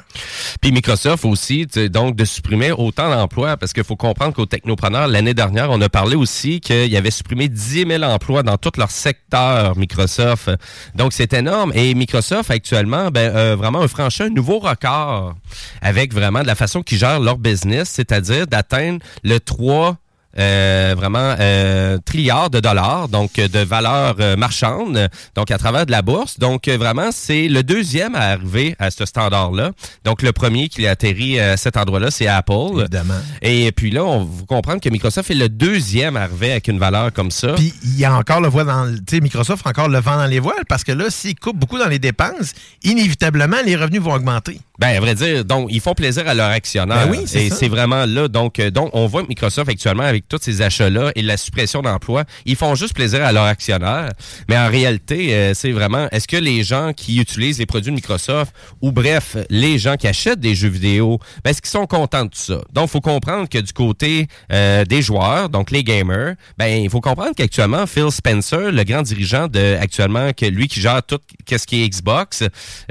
Puis 0.60 0.72
Microsoft 0.72 1.24
aussi, 1.24 1.66
donc 1.66 2.16
de 2.16 2.24
supprimer 2.24 2.72
autant 2.72 3.08
d'emplois, 3.08 3.56
parce 3.56 3.72
qu'il 3.72 3.84
faut 3.84 3.96
comprendre 3.96 4.34
qu'au 4.34 4.46
Technopreneur, 4.46 5.08
l'année 5.08 5.34
dernière, 5.34 5.70
on 5.70 5.80
a 5.80 5.88
parlé 5.88 6.16
aussi 6.16 6.60
qu'il 6.60 6.90
y 6.90 6.96
avait 6.96 7.10
supprimé 7.10 7.48
10 7.48 7.86
000 7.86 8.02
emplois 8.02 8.42
dans 8.42 8.58
tout 8.58 8.72
leur 8.76 8.90
secteur, 8.90 9.76
Microsoft. 9.76 10.50
Donc 10.94 11.12
c'est 11.12 11.32
énorme. 11.32 11.72
Et 11.74 11.94
Microsoft, 11.94 12.50
actuellement, 12.50 13.10
ben, 13.10 13.34
euh, 13.34 13.56
vraiment 13.56 13.80
a 13.80 13.88
franchi 13.88 14.24
un 14.24 14.30
nouveau 14.30 14.58
record 14.58 15.34
avec 15.80 16.12
vraiment 16.12 16.42
de 16.42 16.46
la 16.46 16.54
façon 16.54 16.82
qu'ils 16.82 16.98
gèrent 16.98 17.20
leur 17.20 17.38
business, 17.38 17.88
c'est-à-dire 17.88 18.46
d'atteindre 18.46 18.98
le 19.22 19.38
3 19.38 19.96
euh, 20.38 20.94
vraiment 20.96 21.34
euh, 21.38 21.98
trilliards 22.04 22.50
de 22.50 22.60
dollars, 22.60 23.08
donc 23.08 23.38
euh, 23.38 23.48
de 23.48 23.58
valeur 23.60 24.16
euh, 24.20 24.36
marchande, 24.36 25.08
donc 25.34 25.50
à 25.50 25.58
travers 25.58 25.86
de 25.86 25.90
la 25.90 26.02
bourse. 26.02 26.38
Donc 26.38 26.68
euh, 26.68 26.76
vraiment, 26.76 27.10
c'est 27.12 27.48
le 27.48 27.62
deuxième 27.62 28.14
à 28.14 28.30
arriver 28.30 28.74
à 28.78 28.90
ce 28.90 29.04
standard-là. 29.04 29.72
Donc 30.04 30.22
le 30.22 30.32
premier 30.32 30.68
qui 30.68 30.86
a 30.86 30.92
atterri 30.92 31.38
à 31.38 31.56
cet 31.56 31.76
endroit-là, 31.76 32.10
c'est 32.10 32.26
Apple. 32.26 32.80
Évidemment. 32.80 33.14
Et 33.42 33.72
puis 33.72 33.90
là, 33.90 34.04
on 34.04 34.24
vous 34.24 34.46
comprendre 34.46 34.80
que 34.80 34.88
Microsoft 34.88 35.30
est 35.30 35.34
le 35.34 35.48
deuxième 35.48 36.16
à 36.16 36.22
arriver 36.22 36.52
avec 36.52 36.68
une 36.68 36.78
valeur 36.78 37.12
comme 37.12 37.30
ça. 37.30 37.54
Puis 37.54 37.74
il 37.82 37.98
y 37.98 38.04
a 38.04 38.14
encore 38.14 38.40
le 38.40 38.48
voix 38.48 38.64
dans, 38.64 38.84
le- 38.84 38.96
tu 38.98 39.16
sais, 39.16 39.20
Microsoft 39.20 39.66
encore 39.66 39.88
le 39.88 39.98
vent 40.00 40.16
dans 40.16 40.26
les 40.26 40.40
voiles 40.40 40.64
parce 40.68 40.84
que 40.84 40.92
là, 40.92 41.04
s'ils 41.10 41.38
coupent 41.38 41.58
beaucoup 41.58 41.78
dans 41.78 41.88
les 41.88 41.98
dépenses, 41.98 42.52
inévitablement 42.82 43.56
les 43.64 43.76
revenus 43.76 44.00
vont 44.02 44.12
augmenter. 44.14 44.60
Ben, 44.82 44.96
à 44.96 44.98
vrai 44.98 45.14
dire, 45.14 45.44
donc, 45.44 45.68
ils 45.70 45.80
font 45.80 45.94
plaisir 45.94 46.26
à 46.26 46.34
leurs 46.34 46.50
actionnaires. 46.50 47.06
Ben 47.06 47.16
oui, 47.16 47.22
c'est 47.26 47.44
et 47.44 47.50
ça. 47.50 47.54
c'est 47.54 47.68
vraiment 47.68 48.04
là. 48.04 48.26
Donc, 48.26 48.58
euh, 48.58 48.72
donc, 48.72 48.90
on 48.94 49.06
voit 49.06 49.22
que 49.22 49.28
Microsoft 49.28 49.70
actuellement, 49.70 50.02
avec 50.02 50.26
tous 50.26 50.40
ces 50.42 50.60
achats-là 50.60 51.12
et 51.14 51.22
la 51.22 51.36
suppression 51.36 51.82
d'emplois, 51.82 52.24
ils 52.46 52.56
font 52.56 52.74
juste 52.74 52.92
plaisir 52.92 53.24
à 53.24 53.30
leurs 53.30 53.44
actionnaires. 53.44 54.08
Mais 54.48 54.58
en 54.58 54.68
réalité, 54.68 55.36
euh, 55.36 55.54
c'est 55.54 55.70
vraiment, 55.70 56.08
est-ce 56.10 56.26
que 56.26 56.36
les 56.36 56.64
gens 56.64 56.92
qui 56.94 57.20
utilisent 57.20 57.60
les 57.60 57.66
produits 57.66 57.92
de 57.92 57.94
Microsoft, 57.94 58.52
ou 58.80 58.90
bref, 58.90 59.36
les 59.50 59.78
gens 59.78 59.94
qui 59.94 60.08
achètent 60.08 60.40
des 60.40 60.56
jeux 60.56 60.70
vidéo, 60.70 61.20
ben, 61.44 61.52
est-ce 61.52 61.62
qu'ils 61.62 61.70
sont 61.70 61.86
contents 61.86 62.24
de 62.24 62.30
tout 62.30 62.40
ça? 62.40 62.60
Donc, 62.72 62.88
il 62.88 62.90
faut 62.90 63.00
comprendre 63.00 63.48
que 63.48 63.58
du 63.58 63.72
côté 63.72 64.26
euh, 64.52 64.84
des 64.84 65.00
joueurs, 65.00 65.48
donc 65.48 65.70
les 65.70 65.84
gamers, 65.84 66.34
ben, 66.58 66.82
il 66.82 66.90
faut 66.90 67.00
comprendre 67.00 67.34
qu'actuellement, 67.36 67.86
Phil 67.86 68.10
Spencer, 68.10 68.72
le 68.72 68.82
grand 68.82 69.02
dirigeant 69.02 69.46
de, 69.46 69.76
actuellement, 69.80 70.32
que 70.32 70.46
lui 70.46 70.66
qui 70.66 70.80
gère 70.80 71.04
tout 71.04 71.20
ce 71.48 71.66
qui 71.68 71.84
est 71.84 71.88
Xbox, 71.88 72.42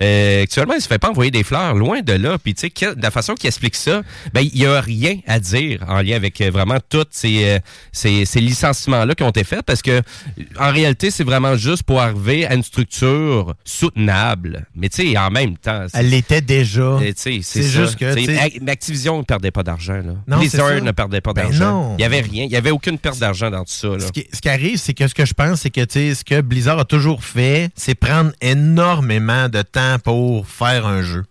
euh, 0.01 0.43
actuellement, 0.43 0.75
il 0.75 0.81
se 0.81 0.87
fait 0.87 0.97
pas 0.97 1.09
envoyer 1.09 1.31
des 1.31 1.43
fleurs 1.43 1.80
loin 1.81 2.01
de 2.01 2.13
là. 2.13 2.37
Puis, 2.37 2.53
tu 2.53 2.69
sais, 2.75 2.95
de 2.95 3.01
la 3.01 3.11
façon 3.11 3.33
qu'il 3.35 3.47
explique 3.47 3.75
ça, 3.75 4.01
ben, 4.33 4.41
il 4.41 4.57
y 4.57 4.65
a 4.65 4.79
rien 4.81 5.17
à 5.27 5.39
dire 5.39 5.83
en 5.87 6.01
lien 6.01 6.15
avec 6.15 6.39
euh, 6.41 6.49
vraiment 6.51 6.77
tous 6.89 7.05
ces, 7.11 7.43
euh, 7.45 7.59
ces, 7.91 8.25
ces 8.25 8.39
licenciements-là 8.41 9.13
qui 9.15 9.23
ont 9.23 9.29
été 9.29 9.43
faits 9.43 9.63
parce 9.65 9.81
que, 9.81 10.01
en 10.59 10.71
réalité, 10.71 11.11
c'est 11.11 11.23
vraiment 11.23 11.55
juste 11.57 11.83
pour 11.83 11.99
arriver 12.01 12.45
à 12.45 12.53
une 12.53 12.63
structure 12.63 13.53
soutenable. 13.65 14.65
Mais, 14.75 14.89
tu 14.89 15.11
sais, 15.11 15.17
en 15.17 15.29
même 15.29 15.57
temps, 15.57 15.85
c'est- 15.89 15.97
Elle 15.99 16.09
l'était 16.09 16.41
déjà. 16.41 16.81
euh, 16.81 16.99
tu 16.99 17.13
sais, 17.17 17.39
C'est 17.43 17.63
juste 17.63 17.97
que, 17.97 18.69
Activision 18.69 19.17
ne 19.17 19.23
perdait 19.23 19.51
pas 19.51 19.63
d'argent. 19.63 20.01
là. 20.27 20.37
Blizzard 20.37 20.81
ne 20.81 20.91
perdait 20.91 21.21
pas 21.21 21.33
Ben 21.33 21.43
d'argent. 21.43 21.71
non. 21.71 21.95
Il 21.95 21.97
n'y 21.97 22.03
avait 22.05 22.21
rien. 22.21 22.43
Il 22.45 22.49
n'y 22.49 22.55
avait 22.55 22.71
aucune 22.71 22.97
perte 22.97 23.19
d'argent 23.19 23.49
dans 23.51 23.63
tout 23.65 23.73
ça. 23.73 23.87
là. 23.89 23.99
Ce 23.99 24.11
qui, 24.11 24.25
ce 24.31 24.39
qui 24.41 24.49
arrive, 24.49 24.77
c'est 24.77 24.93
que 24.93 25.07
ce 25.07 25.13
que 25.13 25.25
je 25.25 25.33
pense, 25.33 25.61
c'est 25.61 25.69
que 25.69 25.81
tu 25.81 25.93
sais, 25.99 26.15
ce 26.15 26.23
que 26.23 26.41
Blizzard 26.41 26.79
a 26.79 26.85
toujours 26.85 27.23
fait, 27.23 27.69
c'est 27.75 27.95
prendre 27.95 28.31
énormément 28.41 29.49
de 29.49 29.61
temps 29.61 29.97
pour 30.03 30.47
faire 30.47 30.85
un 30.87 31.01
jeu. 31.01 31.23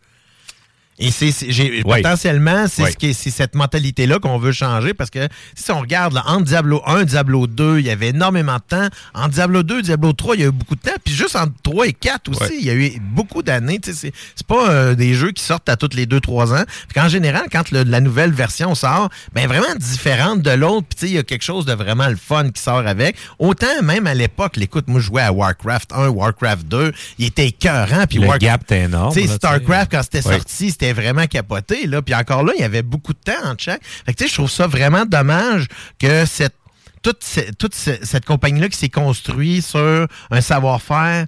Et 1.01 1.11
c'est 1.11 1.33
c'est- 1.33 1.51
j'ai- 1.51 1.83
Oui. 1.85 2.03
potentiellement, 2.03 2.67
c'est 2.69 2.83
Oui. 2.85 2.91
ce 2.93 2.97
qui 2.97 3.15
cette 3.15 3.55
mentalité-là 3.55 4.19
qu'on 4.19 4.39
veut 4.39 4.53
changer 4.53 4.93
parce 4.95 5.09
que 5.11 5.27
si 5.55 5.71
on 5.73 5.81
regarde 5.81 6.13
là, 6.13 6.23
entre 6.27 6.45
Diablo 6.45 6.83
1 6.87 7.05
Diablo 7.05 7.47
2, 7.47 7.79
il 7.81 7.87
y 7.87 7.91
avait 7.91 8.09
énormément 8.09 8.57
de 8.57 8.63
temps. 8.69 8.89
En 9.15 9.29
Diablo 9.29 9.63
2, 9.63 9.83
Diablo 9.83 10.13
3, 10.13 10.37
il 10.37 10.41
y 10.43 10.45
a 10.45 10.49
eu 10.49 10.53
beaucoup 10.53 10.77
de 10.77 10.81
temps. 10.81 10.91
Puis 11.05 11.15
juste 11.15 11.37
entre 11.37 11.53
3 11.63 11.87
et 11.89 11.93
4 11.95 12.29
aussi, 12.31 12.53
il 12.61 12.67
y 12.67 12.71
a 12.71 12.75
eu 12.75 12.93
beaucoup 13.01 13.43
d'années. 13.43 13.81
C'est 13.83 13.95
c'est 14.35 14.47
pas 14.47 14.71
euh, 14.71 14.95
des 14.95 15.15
jeux 15.15 15.33
qui 15.33 15.43
sortent 15.43 15.69
à 15.71 15.77
toutes 15.77 15.95
les 15.95 16.07
2-3 16.07 16.53
ans. 16.53 16.65
Puis 16.89 17.01
en 17.01 17.09
général, 17.09 17.45
quand 17.51 17.71
le- 17.71 17.83
la 17.85 18.01
nouvelle 18.01 18.33
version 18.33 18.75
sort, 18.75 19.09
ben 19.35 19.47
vraiment 19.49 19.75
différente 19.79 20.43
de 20.43 20.51
l'autre. 20.51 20.87
Puis 20.97 21.09
il 21.09 21.15
y 21.15 21.19
a 21.19 21.23
quelque 21.23 21.43
chose 21.45 21.65
de 21.65 21.73
vraiment 21.73 22.09
le 22.09 22.17
fun 22.17 22.51
qui 22.51 22.61
sort 22.63 22.87
avec. 22.87 23.17
Autant 23.39 23.83
même 23.83 24.07
à 24.07 24.15
l'époque, 24.15 24.57
l'écoute, 24.57 24.87
moi 24.89 25.01
je 25.01 25.07
jouais 25.07 25.23
à 25.23 25.33
Warcraft 25.33 25.93
1, 25.95 26.09
Warcraft 26.09 26.67
2, 26.69 26.93
il 27.19 27.27
était 27.27 27.47
écœurant. 27.47 28.05
Puis 28.09 28.19
Le 28.19 28.27
Warcraft- 28.27 28.41
gap 28.41 28.63
était 28.65 28.81
énorme, 28.83 29.15
là, 29.17 29.27
StarCraft, 29.35 29.91
quand 29.91 30.03
c'était 30.03 30.23
sorti, 30.23 30.71
c'était 30.71 30.90
vraiment 30.93 31.27
capoté. 31.27 31.87
Là. 31.87 32.03
Puis 32.03 32.15
encore 32.15 32.43
là, 32.45 32.53
il 32.57 32.61
y 32.61 32.65
avait 32.65 32.83
beaucoup 32.83 33.13
de 33.13 33.19
temps 33.19 33.45
en 33.45 33.55
chaque. 33.59 33.83
Fait 34.07 34.13
que 34.13 34.19
tu 34.19 34.25
sais, 34.25 34.29
je 34.31 34.35
trouve 34.35 34.51
ça 34.51 34.67
vraiment 34.67 35.05
dommage 35.07 35.67
que 35.99 36.25
cette 36.27 36.55
toute, 37.03 37.25
ce- 37.25 37.51
toute 37.59 37.75
ce- 37.75 37.99
cette 38.05 38.27
compagnie-là 38.27 38.69
qui 38.69 38.77
s'est 38.77 38.91
construite 38.91 39.65
sur 39.65 40.07
un 40.31 40.41
savoir-faire 40.43 41.25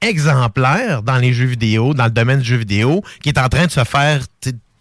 exemplaire 0.00 1.02
dans 1.02 1.16
les 1.16 1.32
jeux 1.32 1.46
vidéo, 1.46 1.94
dans 1.94 2.04
le 2.04 2.10
domaine 2.10 2.38
du 2.40 2.44
jeu 2.48 2.56
vidéo, 2.56 3.02
qui 3.22 3.28
est 3.30 3.38
en 3.38 3.48
train 3.48 3.66
de 3.66 3.70
se 3.72 3.82
faire 3.84 4.20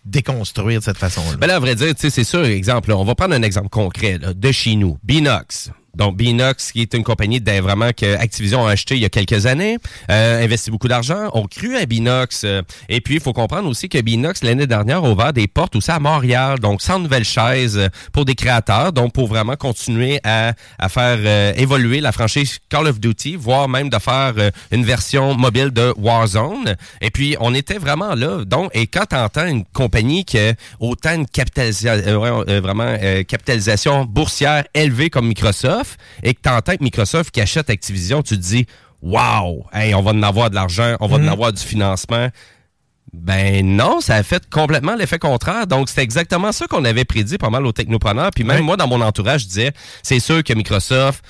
déconstruire 0.05 0.80
de 0.80 0.84
cette 0.86 0.97
façon-là. 0.97 1.38
Ben 1.38 1.47
là, 1.47 1.55
à 1.55 1.59
vrai 1.59 1.75
dire, 1.75 1.93
c'est 1.97 2.23
sûr, 2.23 2.45
exemple, 2.45 2.89
là, 2.89 2.97
on 2.97 3.03
va 3.03 3.15
prendre 3.15 3.34
un 3.36 3.41
exemple 3.41 3.69
concret 3.69 4.19
de 4.19 4.51
chez 4.51 4.75
nous. 4.75 4.97
Binox. 5.03 5.71
Donc, 5.97 6.15
Binox, 6.15 6.71
qui 6.71 6.81
est 6.81 6.93
une 6.93 7.03
compagnie 7.03 7.41
de- 7.41 7.59
vraiment 7.61 7.89
que 7.91 8.15
Activision 8.17 8.65
a 8.67 8.71
acheté 8.71 8.95
il 8.95 9.01
y 9.01 9.05
a 9.05 9.09
quelques 9.09 9.45
années, 9.45 9.77
euh, 10.11 10.43
investi 10.43 10.69
beaucoup 10.71 10.87
d'argent, 10.87 11.29
ont 11.33 11.45
cru 11.47 11.75
à 11.77 11.85
Binox. 11.85 12.43
euh, 12.43 12.61
et 12.89 13.01
puis, 13.01 13.15
il 13.15 13.19
faut 13.21 13.33
comprendre 13.33 13.67
aussi 13.67 13.89
que 13.89 13.99
Binox, 13.99 14.43
l'année 14.43 14.67
dernière, 14.67 15.03
a 15.03 15.09
ouvert 15.11 15.33
des 15.33 15.47
portes 15.47 15.75
aussi 15.75 15.91
à 15.91 15.99
Montréal. 15.99 16.59
Donc, 16.59 16.81
100 16.81 16.99
nouvelles 16.99 17.23
chaises 17.25 17.77
euh, 17.77 17.87
pour 18.13 18.25
des 18.25 18.35
créateurs, 18.35 18.93
donc 18.93 19.11
pour 19.13 19.27
vraiment 19.27 19.55
continuer 19.55 20.19
à, 20.23 20.53
à 20.79 20.89
faire 20.89 21.17
euh, 21.19 21.53
évoluer 21.57 21.99
la 22.01 22.11
franchise 22.11 22.59
Call 22.69 22.87
of 22.87 22.99
Duty, 22.99 23.35
voire 23.35 23.67
même 23.67 23.89
de 23.89 23.97
faire 23.99 24.33
une 24.71 24.83
version 24.85 25.35
mobile 25.35 25.71
de 25.71 25.93
Warzone. 25.97 26.75
Et 27.01 27.09
puis, 27.11 27.35
on 27.39 27.53
était 27.53 27.77
vraiment 27.79 28.13
là. 28.15 28.45
Donc, 28.45 28.69
et 28.73 28.87
quand 28.87 29.05
t'entends 29.07 29.47
une 29.47 29.63
compagnie 29.65 30.25
qui 30.25 30.37
a 30.39 30.53
autant 30.79 31.23
capitalisation, 31.25 32.43
vraiment 32.61 32.95
capitalisation 33.27 34.05
boursière 34.05 34.63
élevée 34.73 35.09
comme 35.09 35.27
Microsoft, 35.27 35.86
et 36.23 36.33
que 36.33 36.41
t'entends 36.41 36.75
que 36.75 36.83
Microsoft 36.83 37.31
qui 37.31 37.41
achète 37.41 37.69
Activision, 37.69 38.21
tu 38.23 38.35
te 38.35 38.41
dis, 38.41 38.65
wow, 39.01 39.65
hey, 39.73 39.93
on 39.93 40.01
va 40.01 40.11
en 40.11 40.23
avoir 40.23 40.49
de 40.49 40.55
l'argent, 40.55 40.95
on 40.99 41.07
va 41.07 41.17
en 41.17 41.19
Mhm. 41.19 41.29
avoir 41.29 41.53
du 41.53 41.61
financement. 41.61 42.29
Ben 43.13 43.65
non, 43.65 44.01
ça 44.01 44.15
a 44.15 44.23
fait 44.23 44.49
complètement 44.49 44.95
l'effet 44.95 45.17
contraire. 45.17 45.65
Donc, 45.65 45.88
c'est 45.89 46.01
exactement 46.03 46.51
ça 46.51 46.67
qu'on 46.67 46.83
avait 46.83 47.05
prédit 47.05 47.38
pas 47.38 47.49
mal 47.49 47.65
aux 47.65 47.71
technopreneurs. 47.71 48.31
Puis 48.35 48.43
même 48.43 48.63
moi, 48.63 48.75
dans 48.75 48.88
mon 48.88 48.99
entourage, 49.01 49.41
je 49.43 49.47
disais, 49.47 49.71
c'est 50.03 50.19
sûr 50.19 50.43
que 50.43 50.53
Microsoft, 50.53 51.23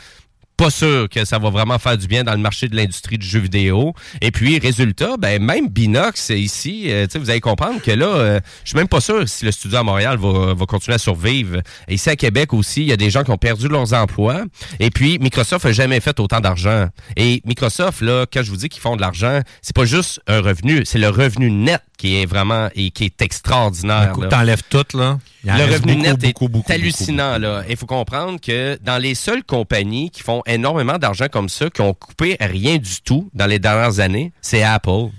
pas 0.58 0.72
sûr 0.72 1.08
que 1.08 1.24
ça 1.24 1.38
va 1.38 1.52
vraiment 1.52 1.78
faire 1.78 1.98
du 1.98 2.08
bien 2.08 2.24
dans 2.24 2.34
le 2.34 2.40
marché 2.40 2.68
de 2.68 2.76
l'industrie 2.76 3.18
du 3.18 3.28
jeu 3.28 3.40
vidéo. 3.40 3.94
Et 4.22 4.32
puis, 4.32 4.58
résultat, 4.58 5.16
ben 5.18 5.42
même 5.42 5.70
Binox 5.70 6.30
ici, 6.30 6.86
euh, 6.88 7.06
vous 7.16 7.30
allez 7.30 7.40
comprendre 7.40 7.80
que 7.82 7.92
là, 7.92 8.08
euh, 8.08 8.40
je 8.64 8.70
suis 8.70 8.78
même 8.78 8.88
pas 8.88 9.00
sûr 9.00 9.30
si 9.30 9.46
le 9.46 9.52
studio 9.52 9.78
à 9.78 9.84
Montréal 9.84 10.18
va, 10.18 10.56
va 10.56 10.66
continuer 10.66 10.96
à 10.96 11.00
survivre. 11.00 11.62
Ici 11.88 12.10
à 12.10 12.16
Québec 12.16 12.54
aussi, 12.54 12.82
il 12.82 12.88
y 12.88 12.94
a 12.94 12.98
des 12.98 13.12
gens 13.12 13.24
qui 13.24 13.30
ont 13.32 13.38
perdu 13.38 13.68
leurs 13.68 13.94
emplois. 13.94 14.44
Et 14.80 14.90
puis, 14.90 15.20
Microsoft 15.20 15.66
a 15.66 15.72
jamais 15.72 16.00
fait 16.00 16.20
autant 16.20 16.40
d'argent. 16.40 16.88
Et 17.16 17.42
Microsoft, 17.46 18.02
là, 18.02 18.26
quand 18.32 18.42
je 18.42 18.50
vous 18.50 18.58
dis 18.58 18.70
qu'ils 18.70 18.82
font 18.82 18.96
de 18.96 19.02
l'argent, 19.02 19.42
c'est 19.62 19.76
pas 19.76 19.86
juste 19.86 20.20
un 20.28 20.42
revenu, 20.42 20.82
c'est 20.86 21.00
le 21.00 21.10
revenu 21.10 21.52
net 21.52 21.82
qui 21.98 22.22
est 22.22 22.26
vraiment 22.26 22.70
et 22.76 22.92
qui 22.92 23.06
est 23.06 23.22
extraordinaire. 23.22 24.14
Un 24.22 24.30
t'enlèves 24.30 24.64
tout, 24.70 24.86
là. 24.94 25.20
Le 25.44 25.64
revenu 25.74 25.94
beaucoup, 25.94 26.04
net 26.04 26.20
beaucoup, 26.20 26.46
est 26.46 26.48
beaucoup, 26.48 26.72
hallucinant. 26.72 27.38
là. 27.38 27.64
Il 27.70 27.76
faut 27.78 27.86
comprendre 27.86 28.40
que 28.40 28.78
dans 28.84 28.98
les 28.98 29.16
seules 29.16 29.44
compagnies 29.44 30.12
qui 30.12 30.22
font 30.22 30.42
énormément 30.46 30.98
d'argent 30.98 31.28
comme 31.32 31.50
ça, 31.50 31.70
qui 31.70 31.82
ont 31.82 31.94
coupé 31.94 32.38
rien 32.40 32.78
du 32.78 33.02
tout 33.04 33.30
dans 33.34 33.46
les 33.46 33.60
dernières 33.60 34.00
années, 34.00 34.32
c'est 34.42 34.64
Apple. 34.64 35.10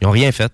Ils 0.00 0.04
n'ont 0.04 0.12
rien 0.12 0.30
fait. 0.32 0.52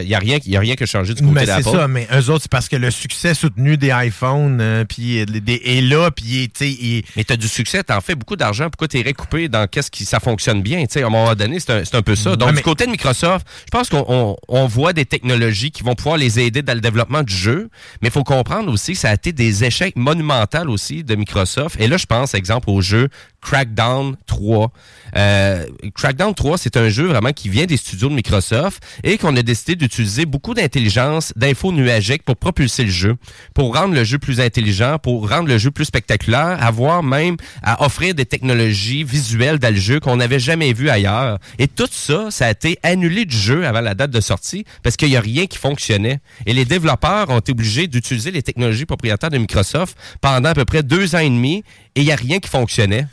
Il 0.00 0.06
n'y 0.08 0.14
a, 0.14 0.18
rien- 0.18 0.38
y 0.46 0.56
a 0.56 0.60
rien 0.60 0.74
qui 0.74 0.82
a 0.82 0.86
changé 0.86 1.12
du 1.14 1.20
côté 1.22 1.34
Mais 1.34 1.40
c'est 1.40 1.46
d'Apple. 1.62 1.70
ça, 1.76 1.88
mais 1.88 2.08
eux 2.14 2.30
autres, 2.30 2.42
c'est 2.44 2.50
parce 2.50 2.68
que 2.68 2.76
le 2.76 2.90
succès 2.90 3.34
soutenu 3.34 3.76
des 3.76 3.90
iPhones 3.92 4.60
euh, 4.62 4.84
puis 4.84 5.20
euh, 5.20 5.24
des- 5.26 5.60
est 5.64 5.80
là, 5.82 6.10
puis 6.10 6.50
il 6.60 7.02
Mais 7.16 7.24
tu 7.24 7.32
as 7.32 7.36
du 7.36 7.48
succès, 7.48 7.84
tu 7.84 7.92
en 7.92 8.00
fais 8.00 8.14
beaucoup 8.14 8.36
d'argent. 8.36 8.70
Pourquoi 8.70 8.88
tu 8.88 8.98
irais 8.98 9.12
couper 9.12 9.48
dans 9.48 9.66
qu'est-ce 9.66 9.90
qui 9.90 10.04
ça 10.06 10.20
fonctionne 10.20 10.62
bien? 10.62 10.80
Tu 10.86 10.94
sais, 10.94 11.02
à 11.02 11.06
un 11.06 11.10
moment 11.10 11.34
donné, 11.34 11.60
c'est 11.60 11.70
un, 11.70 11.84
c'est 11.84 11.96
un 11.96 12.02
peu 12.02 12.16
ça. 12.16 12.34
Donc, 12.36 12.48
Ouais, 12.50 12.56
du 12.56 12.62
côté 12.62 12.86
de 12.86 12.90
Microsoft, 12.90 13.46
je 13.66 13.70
pense 13.70 13.90
qu'on 13.90 14.04
on- 14.08 14.36
on 14.48 14.66
voit 14.66 14.92
des 14.94 15.04
technologies 15.04 15.70
qui 15.70 15.82
vont 15.82 15.94
pouvoir 15.94 16.16
les 16.16 16.40
aider 16.40 16.62
dans 16.62 16.74
le 16.74 16.80
développement 16.80 17.22
du 17.22 17.34
jeu. 17.34 17.68
Mais 18.00 18.08
il 18.08 18.12
faut 18.12 18.24
comprendre 18.24 18.72
aussi 18.72 18.92
que 18.92 18.98
ça 18.98 19.10
a 19.10 19.14
été 19.14 19.32
des 19.32 19.64
échecs 19.64 19.96
monumentaux 19.96 20.68
aussi 20.68 21.04
de 21.04 21.14
Microsoft. 21.14 21.76
Et 21.78 21.88
là, 21.88 21.96
je 21.98 22.06
pense, 22.06 22.32
exemple, 22.34 22.70
au 22.70 22.80
jeu 22.80 23.08
Crackdown 23.40 24.16
3. 24.26 24.70
Euh, 25.16 25.66
Crackdown 25.94 26.34
3, 26.34 26.58
c'est 26.58 26.76
un 26.76 26.88
jeu 26.88 27.06
vraiment 27.06 27.32
qui 27.32 27.48
vient 27.48 27.66
des 27.66 27.76
studios 27.76 28.08
de 28.08 28.14
Microsoft 28.14 28.82
et 29.04 29.16
qu'on 29.16 29.34
a 29.36 29.42
décidé 29.42 29.76
d'utiliser 29.76 30.26
beaucoup 30.26 30.54
d'intelligence, 30.54 31.32
d'infos 31.36 31.72
nuagiques 31.72 32.24
pour 32.24 32.36
propulser 32.36 32.84
le 32.84 32.90
jeu, 32.90 33.16
pour 33.54 33.74
rendre 33.74 33.94
le 33.94 34.04
jeu 34.04 34.18
plus 34.18 34.40
intelligent, 34.40 34.98
pour 34.98 35.28
rendre 35.30 35.48
le 35.48 35.58
jeu 35.58 35.70
plus 35.70 35.86
spectaculaire, 35.86 36.62
avoir 36.62 37.02
même 37.02 37.36
à 37.62 37.84
offrir 37.84 38.14
des 38.14 38.26
technologies 38.26 39.04
visuelles 39.04 39.58
dans 39.58 39.72
le 39.72 39.80
jeu 39.80 40.00
qu'on 40.00 40.16
n'avait 40.16 40.40
jamais 40.40 40.72
vu 40.72 40.90
ailleurs. 40.90 41.38
Et 41.58 41.68
tout 41.68 41.88
ça, 41.90 42.30
ça 42.30 42.46
a 42.46 42.50
été 42.50 42.78
annulé 42.82 43.24
du 43.24 43.36
jeu 43.36 43.66
avant 43.66 43.80
la 43.80 43.94
date 43.94 44.10
de 44.10 44.20
sortie 44.20 44.64
parce 44.82 44.96
qu'il 44.96 45.08
n'y 45.08 45.16
a 45.16 45.20
rien 45.20 45.46
qui 45.46 45.58
fonctionnait. 45.58 46.20
Et 46.46 46.52
les 46.52 46.64
développeurs 46.64 47.30
ont 47.30 47.38
été 47.38 47.52
obligés 47.52 47.86
d'utiliser 47.86 48.30
les 48.30 48.42
technologies 48.42 48.86
propriétaires 48.86 49.30
de 49.30 49.38
Microsoft 49.38 49.96
pendant 50.20 50.50
à 50.50 50.54
peu 50.54 50.64
près 50.64 50.82
deux 50.82 51.14
ans 51.14 51.20
et 51.20 51.30
demi 51.30 51.62
et 51.98 52.02
il 52.02 52.04
n'y 52.04 52.12
a 52.12 52.16
rien 52.16 52.38
qui 52.38 52.48
fonctionnait. 52.48 53.06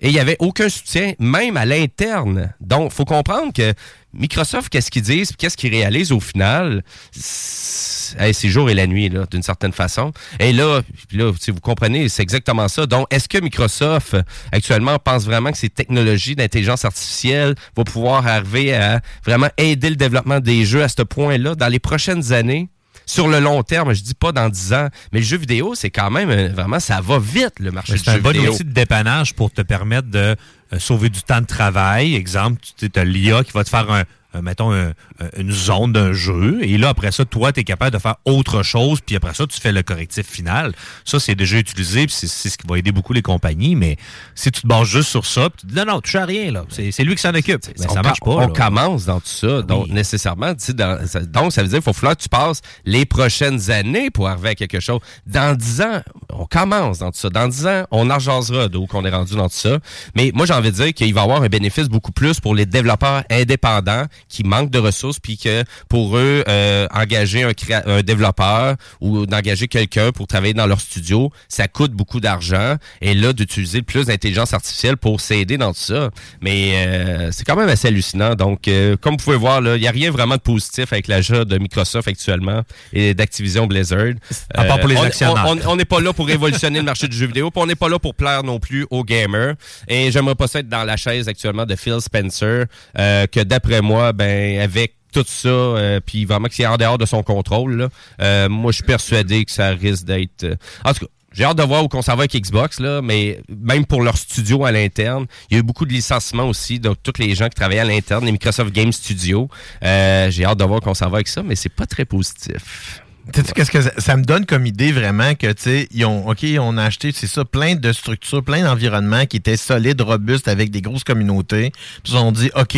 Et 0.00 0.08
il 0.08 0.14
n'y 0.14 0.20
avait 0.20 0.38
aucun 0.38 0.70
soutien, 0.70 1.12
même 1.18 1.58
à 1.58 1.66
l'interne. 1.66 2.54
Donc, 2.58 2.92
faut 2.92 3.04
comprendre 3.04 3.52
que 3.52 3.74
Microsoft, 4.14 4.70
qu'est-ce 4.70 4.90
qu'ils 4.90 5.02
disent, 5.02 5.32
qu'est-ce 5.36 5.54
qu'ils 5.54 5.70
réalisent 5.70 6.10
au 6.10 6.18
final, 6.20 6.82
c'est 7.12 8.18
hey, 8.18 8.32
c'est 8.32 8.48
jour 8.48 8.70
et 8.70 8.74
la 8.74 8.86
nuit, 8.86 9.10
d'une 9.30 9.42
certaine 9.42 9.74
façon. 9.74 10.12
Et 10.38 10.54
là, 10.54 10.80
là 11.12 11.30
si 11.38 11.50
vous 11.50 11.60
comprenez, 11.60 12.08
c'est 12.08 12.22
exactement 12.22 12.68
ça. 12.68 12.86
Donc, 12.86 13.06
est-ce 13.10 13.28
que 13.28 13.36
Microsoft, 13.36 14.16
actuellement, 14.50 14.98
pense 14.98 15.26
vraiment 15.26 15.52
que 15.52 15.58
ces 15.58 15.68
technologies 15.68 16.34
d'intelligence 16.34 16.86
artificielle 16.86 17.54
vont 17.76 17.84
pouvoir 17.84 18.26
arriver 18.26 18.72
à 18.72 19.02
vraiment 19.26 19.50
aider 19.58 19.90
le 19.90 19.96
développement 19.96 20.40
des 20.40 20.64
jeux 20.64 20.82
à 20.82 20.88
ce 20.88 21.02
point-là 21.02 21.54
dans 21.54 21.68
les 21.68 21.78
prochaines 21.78 22.32
années? 22.32 22.70
Sur 23.06 23.28
le 23.28 23.40
long 23.40 23.62
terme, 23.62 23.92
je 23.92 24.02
dis 24.02 24.14
pas 24.14 24.32
dans 24.32 24.48
10 24.48 24.72
ans, 24.72 24.88
mais 25.12 25.18
le 25.18 25.24
jeu 25.24 25.36
vidéo, 25.36 25.74
c'est 25.74 25.90
quand 25.90 26.10
même 26.10 26.30
euh, 26.30 26.48
vraiment, 26.48 26.80
ça 26.80 27.00
va 27.00 27.18
vite, 27.18 27.58
le 27.58 27.70
marché 27.72 27.92
Mais 27.92 27.98
du 27.98 28.04
C'est 28.04 28.10
un 28.10 28.14
jeu 28.14 28.20
bon 28.20 28.30
vidéo. 28.32 28.52
outil 28.52 28.64
de 28.64 28.72
dépannage 28.72 29.34
pour 29.34 29.50
te 29.50 29.62
permettre 29.62 30.08
de 30.08 30.36
euh, 30.72 30.78
sauver 30.78 31.08
du 31.08 31.22
temps 31.22 31.40
de 31.40 31.46
travail. 31.46 32.14
Exemple, 32.14 32.60
tu 32.78 32.88
as 32.94 33.04
l'IA 33.04 33.42
qui 33.42 33.52
va 33.52 33.64
te 33.64 33.68
faire 33.70 33.90
un, 33.90 34.04
un, 34.34 34.42
mettons, 34.42 34.72
un- 34.72 34.88
un- 35.20 35.28
une 35.36 35.50
zone 35.52 35.92
d'un 35.92 36.12
jeu. 36.12 36.58
Et 36.62 36.78
là, 36.78 36.90
après 36.90 37.12
ça, 37.12 37.24
toi, 37.24 37.52
tu 37.52 37.60
es 37.60 37.64
capable 37.64 37.92
de 37.92 37.98
faire 37.98 38.16
autre 38.24 38.62
chose. 38.62 39.00
Puis 39.04 39.16
après 39.16 39.34
ça, 39.34 39.46
tu 39.46 39.60
fais 39.60 39.72
le 39.72 39.82
correctif 39.82 40.26
final. 40.26 40.72
Ça, 41.04 41.18
c'est 41.20 41.34
déjà 41.34 41.56
utilisé. 41.58 42.06
Puis 42.06 42.14
c'est 42.16 42.48
ce 42.48 42.56
qui 42.58 42.66
va 42.66 42.78
aider 42.78 42.92
beaucoup 42.92 43.12
les 43.12 43.22
compagnies. 43.22 43.76
Mais 43.76 43.96
si 44.34 44.50
tu 44.50 44.62
te 44.62 44.66
bases 44.66 44.86
juste 44.88 45.08
sur 45.08 45.26
ça, 45.26 45.50
puis 45.50 45.60
tu 45.60 45.66
dis 45.66 45.74
non, 45.74 45.84
non, 45.86 46.00
touche 46.00 46.14
à 46.16 46.24
rien. 46.24 46.52
là. 46.52 46.64
C'est 46.68 46.90
c'est 46.92 47.04
lui 47.04 47.14
qui 47.14 47.22
s'en 47.22 47.34
occupe. 47.34 47.62
Ben, 47.78 47.88
ça 47.88 48.02
marche 48.02 48.20
pas. 48.20 48.30
On 48.30 48.40
là. 48.40 48.46
commence 48.48 49.04
dans 49.06 49.20
tout 49.20 49.26
ça. 49.26 49.62
Donc, 49.62 49.88
nécessairement, 49.88 50.54
tu 50.54 50.66
sais, 50.66 50.72
dans- 50.74 51.06
ça- 51.06 51.20
donc, 51.20 51.52
ça 51.52 51.62
veut 51.62 51.68
dire 51.68 51.78
qu'il 51.78 51.84
faut 51.84 51.92
falloir 51.92 52.16
que 52.16 52.22
tu 52.22 52.28
passes 52.28 52.60
les 52.84 53.04
prochaines 53.06 53.70
années 53.70 54.10
pour 54.10 54.28
arriver 54.28 54.50
à 54.50 54.54
quelque 54.54 54.80
chose. 54.80 55.00
Dans 55.26 55.56
10 55.56 55.80
ans, 55.80 56.00
on 56.32 56.46
commence 56.46 56.98
dans 56.98 57.10
tout 57.10 57.18
ça. 57.18 57.30
Dans 57.30 57.48
10 57.48 57.66
ans, 57.66 57.84
on 57.90 58.08
en 58.10 58.18
jasera 58.18 58.68
d'où 58.68 58.86
qu'on 58.86 59.04
est 59.04 59.10
rendu 59.10 59.34
dans 59.36 59.48
tout 59.48 59.56
ça. 59.56 59.78
Mais 60.14 60.30
moi, 60.34 60.46
j'ai 60.46 60.52
envie 60.54 60.70
de 60.70 60.76
dire 60.76 60.92
qu'il 60.94 61.12
va 61.14 61.20
y 61.20 61.24
avoir 61.24 61.42
un 61.42 61.48
bénéfice 61.48 61.88
beaucoup 61.88 62.12
plus 62.12 62.40
pour 62.40 62.54
les 62.54 62.66
développeurs 62.66 63.24
indépendants 63.30 64.04
qui 64.28 64.44
manquent 64.44 64.70
de 64.70 64.78
ressources, 64.78 65.18
puis 65.18 65.36
que 65.38 65.64
pour 65.88 66.16
eux, 66.16 66.44
euh, 66.48 66.86
engager 66.94 67.42
un, 67.42 67.52
créa- 67.52 67.82
un 67.86 68.02
développeur 68.02 68.76
ou 69.00 69.26
d'engager 69.26 69.68
quelqu'un 69.68 70.12
pour 70.12 70.26
travailler 70.26 70.54
dans 70.54 70.66
leur 70.66 70.80
studio, 70.80 71.30
ça 71.48 71.68
coûte 71.68 71.92
beaucoup 71.92 72.20
d'argent. 72.20 72.76
Et 73.00 73.14
là, 73.14 73.32
d'utiliser 73.32 73.78
le 73.78 73.84
plus 73.84 74.06
d'intelligence 74.06 74.52
artificielle 74.54 74.96
pour 74.96 75.20
s'aider 75.20 75.56
dans 75.58 75.72
tout 75.72 75.80
ça. 75.80 76.10
Mais 76.40 76.72
euh, 76.86 77.30
c'est 77.32 77.44
quand 77.44 77.56
même 77.56 77.68
assez 77.68 77.88
hallucinant. 77.88 78.34
Donc, 78.34 78.68
euh, 78.68 78.96
comme 79.00 79.12
vous 79.16 79.24
pouvez 79.24 79.36
voir, 79.36 79.60
là, 79.60 79.76
il 79.76 79.80
n'y 79.80 79.88
a 79.88 79.92
rien 79.92 80.10
vraiment 80.10 80.36
de 80.36 80.40
positif 80.40 80.92
avec 80.92 81.08
l'achat 81.08 81.44
de 81.44 81.58
Microsoft 81.58 82.08
actuellement 82.08 82.62
et 82.92 83.14
d'Activision 83.14 83.66
Blizzard. 83.66 84.00
Euh, 84.00 84.12
À 84.54 84.64
part 84.64 84.80
pour 84.80 84.88
les 84.88 84.96
on- 84.96 85.02
actionnaires. 85.02 85.44
on- 85.46 85.58
on 85.68 85.76
n'est 85.76 85.84
pas 85.84 86.00
là 86.00 86.12
pour 86.12 86.26
révolutionner 86.26 86.78
le 86.78 86.84
marché 86.84 87.08
du 87.08 87.16
jeu 87.16 87.26
vidéo, 87.26 87.50
puis 87.50 87.62
on 87.62 87.66
n'est 87.66 87.74
pas 87.74 87.88
là 87.88 87.98
pour 87.98 88.14
plaire 88.14 88.42
non 88.42 88.58
plus 88.58 88.86
aux 88.90 89.04
gamers. 89.04 89.54
Et 89.88 90.10
j'aimerais 90.10 90.34
pas 90.34 90.46
ça 90.48 90.60
être 90.60 90.68
dans 90.68 90.84
la 90.84 90.96
chaise 90.96 91.28
actuellement 91.28 91.66
de 91.66 91.76
Phil 91.76 92.00
Spencer, 92.00 92.66
euh, 92.98 93.26
que 93.26 93.40
d'après 93.40 93.80
moi, 93.80 94.09
ben 94.12 94.60
avec 94.60 94.94
tout 95.12 95.24
ça, 95.26 95.48
euh, 95.48 96.00
puis 96.04 96.24
vraiment 96.24 96.48
que 96.48 96.54
c'est 96.54 96.66
en 96.66 96.76
dehors 96.76 96.98
de 96.98 97.06
son 97.06 97.22
contrôle, 97.22 97.76
là, 97.76 97.88
euh, 98.22 98.48
moi 98.48 98.70
je 98.70 98.76
suis 98.76 98.84
persuadé 98.84 99.44
que 99.44 99.50
ça 99.50 99.70
risque 99.70 100.04
d'être... 100.04 100.44
euh, 100.44 100.54
En 100.84 100.92
tout 100.92 101.06
cas, 101.06 101.10
j'ai 101.32 101.44
hâte 101.44 101.58
de 101.58 101.62
voir 101.62 101.84
où 101.84 101.88
qu'on 101.88 102.02
s'en 102.02 102.14
va 102.14 102.22
avec 102.22 102.32
Xbox, 102.34 102.80
là, 102.80 103.02
mais 103.02 103.40
même 103.48 103.86
pour 103.86 104.02
leur 104.02 104.16
studio 104.16 104.64
à 104.64 104.72
l'interne, 104.72 105.26
il 105.50 105.54
y 105.54 105.56
a 105.56 105.60
eu 105.60 105.62
beaucoup 105.64 105.84
de 105.84 105.92
licenciements 105.92 106.48
aussi, 106.48 106.78
donc 106.78 106.96
tous 107.02 107.18
les 107.18 107.34
gens 107.34 107.48
qui 107.48 107.54
travaillaient 107.54 107.80
à 107.80 107.84
l'interne, 107.84 108.24
les 108.24 108.32
Microsoft 108.32 108.72
Game 108.72 108.92
Studios. 108.92 109.48
J'ai 109.82 110.44
hâte 110.44 110.58
de 110.58 110.64
voir 110.64 110.80
qu'on 110.80 110.94
s'en 110.94 111.08
va 111.08 111.16
avec 111.16 111.28
ça, 111.28 111.42
mais 111.42 111.56
c'est 111.56 111.68
pas 111.68 111.86
très 111.86 112.04
positif. 112.04 113.02
Tu 113.32 113.42
sais, 113.42 113.52
qu'est-ce 113.52 113.70
que 113.70 114.00
ça, 114.00 114.16
me 114.16 114.24
donne 114.24 114.46
comme 114.46 114.66
idée 114.66 114.92
vraiment 114.92 115.34
que, 115.34 115.52
tu 115.52 115.62
sais, 115.62 115.88
ils 115.92 116.04
ont, 116.04 116.28
OK, 116.28 116.44
on 116.58 116.76
a 116.78 116.84
acheté, 116.84 117.12
c'est 117.12 117.26
ça, 117.26 117.44
plein 117.44 117.74
de 117.74 117.92
structures, 117.92 118.42
plein 118.42 118.62
d'environnements 118.62 119.26
qui 119.26 119.36
étaient 119.36 119.56
solides, 119.56 120.00
robustes, 120.00 120.48
avec 120.48 120.70
des 120.70 120.80
grosses 120.80 121.04
communautés. 121.04 121.72
Puis 122.02 122.14
ont 122.16 122.32
dit, 122.32 122.50
OK, 122.54 122.76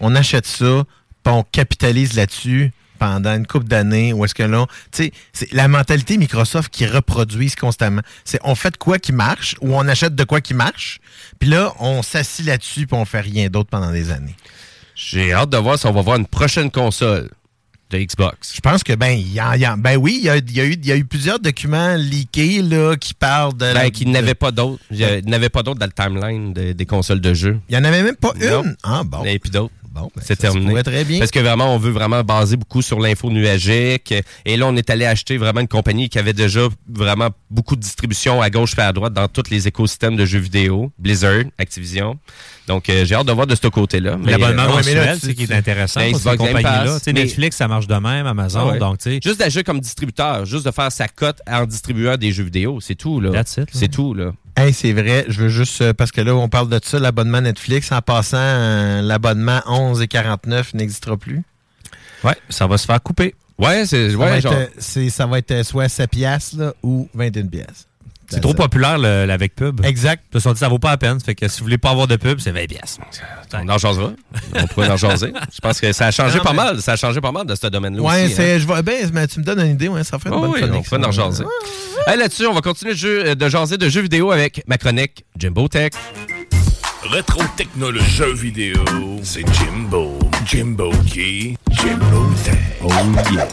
on 0.00 0.14
achète 0.14 0.46
ça, 0.46 0.84
puis 1.22 1.34
on 1.34 1.42
capitalise 1.42 2.14
là-dessus 2.14 2.72
pendant 2.98 3.34
une 3.34 3.46
couple 3.46 3.66
d'années, 3.66 4.12
ou 4.12 4.24
est-ce 4.24 4.34
que 4.34 4.42
là, 4.42 4.66
tu 4.92 5.04
sais, 5.04 5.12
c'est 5.32 5.52
la 5.52 5.68
mentalité 5.68 6.16
Microsoft 6.16 6.72
qui 6.72 6.86
reproduisent 6.86 7.56
constamment. 7.56 8.02
C'est 8.24 8.40
on 8.44 8.54
fait 8.54 8.70
de 8.70 8.76
quoi 8.76 8.98
qui 8.98 9.12
marche, 9.12 9.56
ou 9.60 9.74
on 9.74 9.86
achète 9.88 10.14
de 10.14 10.24
quoi 10.24 10.40
qui 10.40 10.54
marche, 10.54 11.00
puis 11.38 11.48
là, 11.48 11.74
on 11.80 12.02
s'assit 12.02 12.46
là-dessus, 12.46 12.86
puis 12.86 12.96
on 12.96 13.04
fait 13.04 13.20
rien 13.20 13.48
d'autre 13.48 13.68
pendant 13.68 13.90
des 13.90 14.10
années. 14.10 14.36
J'ai 14.94 15.32
hâte 15.32 15.50
de 15.50 15.56
voir 15.56 15.78
si 15.78 15.86
on 15.86 15.92
va 15.92 16.02
voir 16.02 16.16
une 16.16 16.26
prochaine 16.26 16.70
console 16.70 17.30
de 17.98 18.04
Xbox. 18.04 18.52
Je 18.54 18.60
pense 18.60 18.82
que 18.82 18.92
ben 18.94 19.12
y 19.18 19.38
a- 19.38 19.56
il 19.56 19.60
y 19.62 19.64
a- 19.64 19.76
ben 19.76 19.96
oui, 19.96 20.18
il 20.20 20.26
y 20.26 20.28
a, 20.28 20.36
y 20.36 20.40
eu 20.40 20.72
il 20.74 20.86
y 20.86 20.92
a 20.92 20.96
eu 20.96 21.04
plusieurs 21.04 21.38
documents 21.38 21.94
leakés 21.96 22.62
là 22.62 22.96
qui 22.96 23.14
parlent 23.14 23.52
de 23.54 23.72
Ben, 23.74 23.90
qu'il 23.90 24.10
n'avait 24.10 24.34
pas 24.34 24.50
d'autres. 24.50 24.82
Il 24.90 24.98
y 24.98 25.04
a- 25.04 25.18
il 25.18 25.26
n'avait 25.26 25.48
pas 25.48 25.62
d'autres 25.62 25.78
dans 25.80 25.86
le 25.86 25.92
timeline 25.92 26.52
de- 26.52 26.72
des 26.72 26.86
consoles 26.86 27.20
de 27.20 27.34
jeu. 27.34 27.58
Il 27.68 27.74
y 27.74 27.78
en 27.78 27.84
avait 27.84 28.02
même 28.02 28.16
pas 28.16 28.32
Non. 28.34 28.64
une. 28.64 28.76
Ah 28.82 29.02
bon. 29.04 29.24
Et 29.24 29.38
puis 29.38 29.50
d'autres. 29.50 29.72
Bon, 29.94 30.10
ben, 30.16 30.22
c'est 30.26 30.34
terminé. 30.34 30.82
très 30.82 31.04
bien. 31.04 31.20
Parce 31.20 31.30
que 31.30 31.38
vraiment, 31.38 31.72
on 31.72 31.78
veut 31.78 31.92
vraiment 31.92 32.24
baser 32.24 32.56
beaucoup 32.56 32.82
sur 32.82 32.98
l'info 32.98 33.30
nuagique. 33.30 34.12
Et 34.44 34.56
là, 34.56 34.66
on 34.66 34.74
est 34.74 34.90
allé 34.90 35.04
acheter 35.06 35.36
vraiment 35.36 35.60
une 35.60 35.68
compagnie 35.68 36.08
qui 36.08 36.18
avait 36.18 36.32
déjà 36.32 36.62
vraiment 36.92 37.28
beaucoup 37.48 37.76
de 37.76 37.80
distribution 37.80 38.42
à 38.42 38.50
gauche 38.50 38.72
et 38.76 38.80
à 38.80 38.92
droite 38.92 39.12
dans 39.12 39.28
tous 39.28 39.48
les 39.50 39.68
écosystèmes 39.68 40.16
de 40.16 40.24
jeux 40.26 40.40
vidéo. 40.40 40.90
Blizzard, 40.98 41.44
Activision. 41.58 42.18
Donc, 42.66 42.88
euh, 42.88 43.04
j'ai 43.04 43.14
hâte 43.14 43.26
de 43.26 43.32
voir 43.32 43.46
de 43.46 43.54
ce 43.54 43.66
côté-là. 43.68 44.16
L'abonnement 44.24 44.62
euh, 44.62 44.76
mensuel, 44.76 45.18
c'est 45.20 45.34
qui 45.34 45.42
est 45.42 45.52
intéressant 45.52 46.00
Ben, 46.00 46.12
pour 46.12 46.20
ces 46.20 46.36
compagnies-là. 46.36 46.98
Netflix, 47.12 47.56
ça 47.56 47.68
marche 47.68 47.86
de 47.86 47.94
même, 47.94 48.26
Amazon, 48.26 48.70
ouais. 48.70 48.78
donc 48.78 48.98
tu 48.98 49.10
sais. 49.10 49.20
Juste 49.22 49.38
d'agir 49.38 49.62
comme 49.64 49.80
distributeur, 49.80 50.46
juste 50.46 50.64
de 50.64 50.70
faire 50.70 50.90
sa 50.90 51.06
cote 51.06 51.40
en 51.46 51.66
distribuant 51.66 52.16
des 52.16 52.32
jeux 52.32 52.44
vidéo, 52.44 52.78
c'est 52.80 52.94
tout 52.94 53.20
là. 53.20 53.30
That's 53.32 53.52
it, 53.58 53.58
là. 53.58 53.66
C'est 53.72 53.88
tout 53.88 54.14
là. 54.14 54.32
Hey, 54.56 54.72
c'est 54.72 54.92
vrai, 54.92 55.26
je 55.28 55.42
veux 55.42 55.48
juste 55.48 55.80
euh, 55.82 55.92
parce 55.92 56.10
que 56.12 56.20
là 56.22 56.34
on 56.34 56.48
parle 56.48 56.68
de 56.68 56.80
ça, 56.82 56.98
l'abonnement 56.98 57.40
Netflix 57.42 57.90
en 57.92 58.00
passant 58.00 58.36
euh, 58.38 59.02
l'abonnement 59.02 59.60
11 59.66 60.00
et 60.00 60.06
49 60.08 60.74
n'existera 60.74 61.16
plus. 61.16 61.42
Ouais, 62.22 62.36
ça 62.48 62.66
va 62.66 62.78
se 62.78 62.86
faire 62.86 63.02
couper. 63.02 63.34
Ouais, 63.58 63.84
c'est 63.84 64.10
Ça, 64.10 64.16
ouais, 64.16 64.30
va, 64.30 64.36
être, 64.38 64.42
genre- 64.42 64.54
c'est- 64.78 65.10
ça 65.10 65.26
va 65.26 65.38
être 65.38 65.62
soit 65.64 65.88
7 65.88 66.08
piastres 66.10 66.56
là, 66.58 66.72
ou 66.82 67.08
21 67.14 67.46
pièces. 67.46 67.86
C'est 68.34 68.40
trop 68.40 68.54
populaire 68.54 68.98
le- 68.98 69.24
l'avec 69.26 69.54
pub. 69.54 69.84
Exact. 69.84 70.22
Ils 70.32 70.40
se 70.40 70.44
sont 70.44 70.52
dit 70.52 70.58
ça 70.58 70.68
vaut 70.68 70.78
pas 70.78 70.90
la 70.90 70.96
peine. 70.96 71.20
Fait 71.20 71.34
que 71.34 71.48
si 71.48 71.58
vous 71.60 71.64
voulez 71.64 71.78
pas 71.78 71.90
avoir 71.90 72.06
de 72.06 72.16
pub, 72.16 72.38
c'est 72.40 72.50
20 72.50 72.66
pièces. 72.66 72.98
On 73.54 73.68
en 73.68 73.78
jasera. 73.78 74.12
On 74.54 74.66
pourrait 74.66 74.90
en 74.90 74.96
jaser. 74.96 75.32
Je 75.52 75.58
pense 75.60 75.80
que 75.80 75.92
ça 75.92 76.06
a 76.06 76.10
changé 76.10 76.38
Non, 76.38 76.44
pas 76.44 76.50
mais- 76.50 76.56
mal. 76.56 76.82
Ça 76.82 76.92
a 76.92 76.96
changé 76.96 77.20
pas 77.20 77.32
mal 77.32 77.46
de 77.46 77.54
ce 77.54 77.66
domaine-là 77.68 78.02
Ouais, 78.02 78.24
aussi. 78.24 78.34
c'est 78.34 78.54
hein. 78.54 78.58
je 78.58 78.66
vois 78.66 78.82
ben 78.82 79.08
mais 79.12 79.26
tu 79.26 79.40
me 79.40 79.44
donnes 79.44 79.60
une 79.60 79.72
idée, 79.72 79.88
ouais, 79.88 80.04
ça 80.04 80.18
ferait 80.18 80.30
une 80.30 80.36
Oh 80.36 80.40
bonne 80.40 80.50
oui, 80.50 80.60
chronique. 80.60 80.80
on 80.80 80.82
pourrait 80.82 81.22
en. 81.22 81.30
Hey, 82.10 82.18
Là-dessus, 82.18 82.46
on 82.46 82.52
va 82.54 82.60
continuer 82.60 82.92
de, 82.92 82.98
jeu- 82.98 83.26
euh, 83.28 83.34
de 83.34 83.48
jaser 83.48 83.78
de 83.78 83.88
jeux 83.88 84.02
vidéo 84.02 84.30
avec 84.32 84.62
ma 84.66 84.76
chronique 84.78 85.24
Jimbo 85.38 85.68
Tech. 85.68 85.92
Rétro 87.10 87.42
technologie 87.56 88.10
jeux 88.10 88.32
vidéo, 88.34 88.82
c'est 89.22 89.44
Jimbo. 89.54 90.18
Jimbo 90.46 90.90
qui? 91.06 91.56
Jimbo 91.70 92.26
Tech. 92.44 92.56
Oh 92.82 92.88
yeah. 93.32 93.46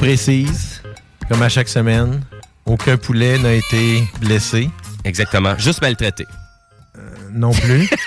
Précise, 0.00 0.82
comme 1.28 1.42
à 1.42 1.50
chaque 1.50 1.68
semaine, 1.68 2.22
aucun 2.64 2.96
poulet 2.96 3.38
n'a 3.38 3.52
été 3.52 4.02
blessé. 4.18 4.70
Exactement. 5.04 5.58
Juste 5.58 5.82
maltraité. 5.82 6.24
Non 7.32 7.52
plus. 7.52 7.88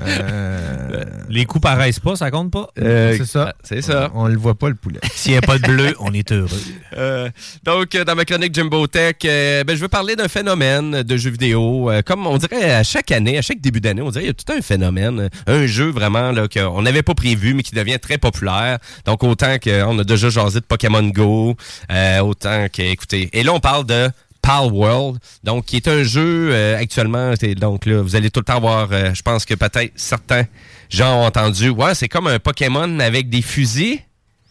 Euh, 0.00 1.04
Les 1.28 1.44
coups 1.44 1.62
paraissent 1.62 1.98
pas, 2.00 2.16
ça 2.16 2.30
compte 2.30 2.50
pas? 2.50 2.68
c'est 2.76 3.26
ça. 3.26 3.54
C'est 3.62 3.82
ça. 3.82 4.10
On, 4.14 4.24
on 4.24 4.28
le 4.28 4.36
voit 4.38 4.54
pas, 4.54 4.68
le 4.68 4.74
poulet. 4.74 5.00
S'il 5.14 5.32
n'y 5.32 5.38
a 5.38 5.42
pas 5.42 5.58
de 5.58 5.66
bleu, 5.66 5.94
on 6.00 6.12
est 6.12 6.32
heureux. 6.32 6.48
Euh, 6.96 7.28
donc, 7.64 7.94
euh, 7.94 8.04
dans 8.04 8.14
ma 8.14 8.24
chronique 8.24 8.54
Jimbo 8.54 8.86
Tech, 8.86 9.16
euh, 9.24 9.64
ben, 9.64 9.76
je 9.76 9.80
veux 9.80 9.88
parler 9.88 10.16
d'un 10.16 10.28
phénomène 10.28 11.02
de 11.02 11.16
jeux 11.16 11.30
vidéo. 11.30 11.90
Euh, 11.90 12.02
comme 12.02 12.26
on 12.26 12.38
dirait 12.38 12.72
à 12.72 12.82
chaque 12.82 13.10
année, 13.10 13.36
à 13.38 13.42
chaque 13.42 13.60
début 13.60 13.80
d'année, 13.80 14.02
on 14.02 14.10
dirait 14.10 14.24
qu'il 14.24 14.30
y 14.30 14.30
a 14.30 14.34
tout 14.34 14.52
un 14.52 14.62
phénomène, 14.62 15.20
euh, 15.20 15.62
un 15.62 15.66
jeu 15.66 15.90
vraiment 15.90 16.30
là, 16.32 16.46
qu'on 16.48 16.82
n'avait 16.82 17.02
pas 17.02 17.14
prévu, 17.14 17.54
mais 17.54 17.62
qui 17.62 17.74
devient 17.74 17.98
très 17.98 18.18
populaire. 18.18 18.78
Donc, 19.04 19.22
autant 19.24 19.56
qu'on 19.62 19.98
a 19.98 20.04
déjà 20.04 20.30
jasé 20.30 20.60
de 20.60 20.64
Pokémon 20.64 21.02
Go, 21.02 21.56
euh, 21.90 22.20
autant 22.20 22.66
que, 22.72 22.82
écoutez, 22.82 23.28
et 23.32 23.42
là, 23.42 23.52
on 23.52 23.60
parle 23.60 23.84
de 23.86 24.08
Pal 24.42 24.70
World, 24.72 25.18
donc 25.44 25.66
qui 25.66 25.76
est 25.76 25.88
un 25.88 26.02
jeu 26.02 26.50
euh, 26.52 26.78
actuellement. 26.78 27.34
Donc 27.56 27.86
là, 27.86 28.02
vous 28.02 28.16
allez 28.16 28.30
tout 28.30 28.40
le 28.40 28.44
temps 28.44 28.60
voir. 28.60 28.88
euh, 28.92 29.12
je 29.14 29.22
pense 29.22 29.44
que 29.44 29.54
peut-être 29.54 29.92
certains 29.96 30.44
gens 30.88 31.20
ont 31.22 31.26
entendu. 31.26 31.68
Ouais, 31.70 31.94
c'est 31.94 32.08
comme 32.08 32.26
un 32.26 32.38
Pokémon 32.38 32.98
avec 33.00 33.28
des 33.28 33.42
fusils, 33.42 34.00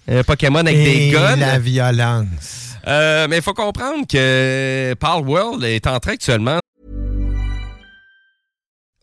un 0.08 0.24
Pokémon 0.24 0.60
avec 0.60 0.76
des 0.76 1.08
Et 1.08 1.12
guns. 1.12 1.36
la 1.38 1.60
violence. 1.60 2.76
Euh, 2.88 3.28
mais 3.30 3.38
il 3.38 3.42
faut 3.42 3.54
comprendre 3.54 4.06
que 4.08 4.94
Pal 5.00 5.22
World 5.22 5.64
est 5.64 5.86
en 5.86 6.00
train 6.00 6.14
actuellement 6.14 6.60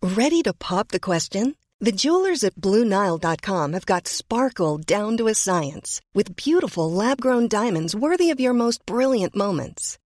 Ready 0.02 0.42
to 0.42 0.52
pop 0.54 0.88
the 0.88 1.00
question? 1.00 1.54
The 1.80 1.92
jewelers 1.92 2.42
at 2.42 2.54
BlueNile.com 2.56 3.72
have 3.74 3.84
got 3.86 4.08
sparkle 4.08 4.78
down 4.78 5.16
to 5.18 5.26
a 5.28 5.34
science 5.34 6.00
with 6.14 6.34
beautiful 6.36 6.90
lab 6.90 7.20
grown 7.20 7.48
diamonds 7.48 7.94
worthy 7.94 8.30
of 8.30 8.40
your 8.40 8.54
most 8.54 8.80
brilliant 8.86 9.34
moments. 9.36 9.98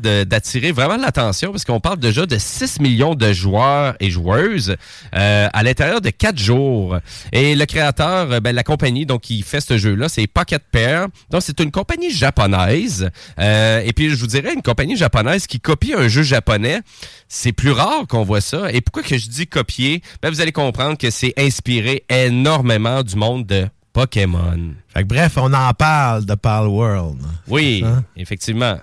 d'attirer 0.00 0.72
vraiment 0.72 0.96
l'attention 0.96 1.50
parce 1.52 1.64
qu'on 1.64 1.78
parle 1.80 1.98
déjà 1.98 2.24
de 2.24 2.38
6 2.38 2.80
millions 2.80 3.14
de 3.14 3.30
joueurs 3.32 3.94
et 4.00 4.10
joueuses 4.10 4.76
euh, 5.14 5.48
à 5.52 5.62
l'intérieur 5.62 6.00
de 6.00 6.08
4 6.08 6.38
jours. 6.38 6.96
Et 7.32 7.54
le 7.54 7.66
créateur, 7.66 8.32
euh, 8.32 8.40
ben, 8.40 8.54
la 8.54 8.62
compagnie 8.64 9.04
donc 9.04 9.20
qui 9.22 9.42
fait 9.42 9.60
ce 9.60 9.76
jeu-là, 9.76 10.08
c'est 10.08 10.26
Pocket 10.26 10.62
Pair. 10.70 11.08
Donc 11.30 11.42
c'est 11.42 11.60
une 11.60 11.70
compagnie 11.70 12.10
japonaise. 12.10 13.10
Euh, 13.38 13.82
et 13.84 13.92
puis 13.92 14.08
je 14.08 14.16
vous 14.16 14.26
dirais 14.28 14.54
une 14.54 14.62
compagnie 14.62 14.96
japonaise 14.96 15.46
qui 15.46 15.60
copie 15.60 15.92
un 15.94 16.08
jeu 16.08 16.22
japonais. 16.22 16.80
C'est 17.28 17.52
plus 17.52 17.70
rare 17.72 18.06
qu'on 18.08 18.22
voit 18.24 18.40
ça. 18.40 18.72
Et 18.72 18.80
pourquoi 18.80 19.02
que 19.02 19.18
je 19.18 19.28
dis 19.28 19.46
copier? 19.46 20.02
Ben 20.22 20.30
vous 20.30 20.40
allez 20.40 20.52
comprendre 20.52 20.96
que 20.96 21.10
c'est 21.10 21.34
inspiré 21.36 22.04
énormément 22.08 23.02
du 23.02 23.16
monde 23.16 23.44
de 23.46 23.66
Pokémon. 23.92 24.72
Fait 24.88 25.02
que 25.02 25.06
bref, 25.08 25.34
on 25.36 25.52
en 25.52 25.74
parle 25.74 26.24
de 26.24 26.34
Pal 26.34 26.66
World. 26.66 27.18
Oui, 27.46 27.82
Hein? 27.84 28.02
effectivement. 28.16 28.78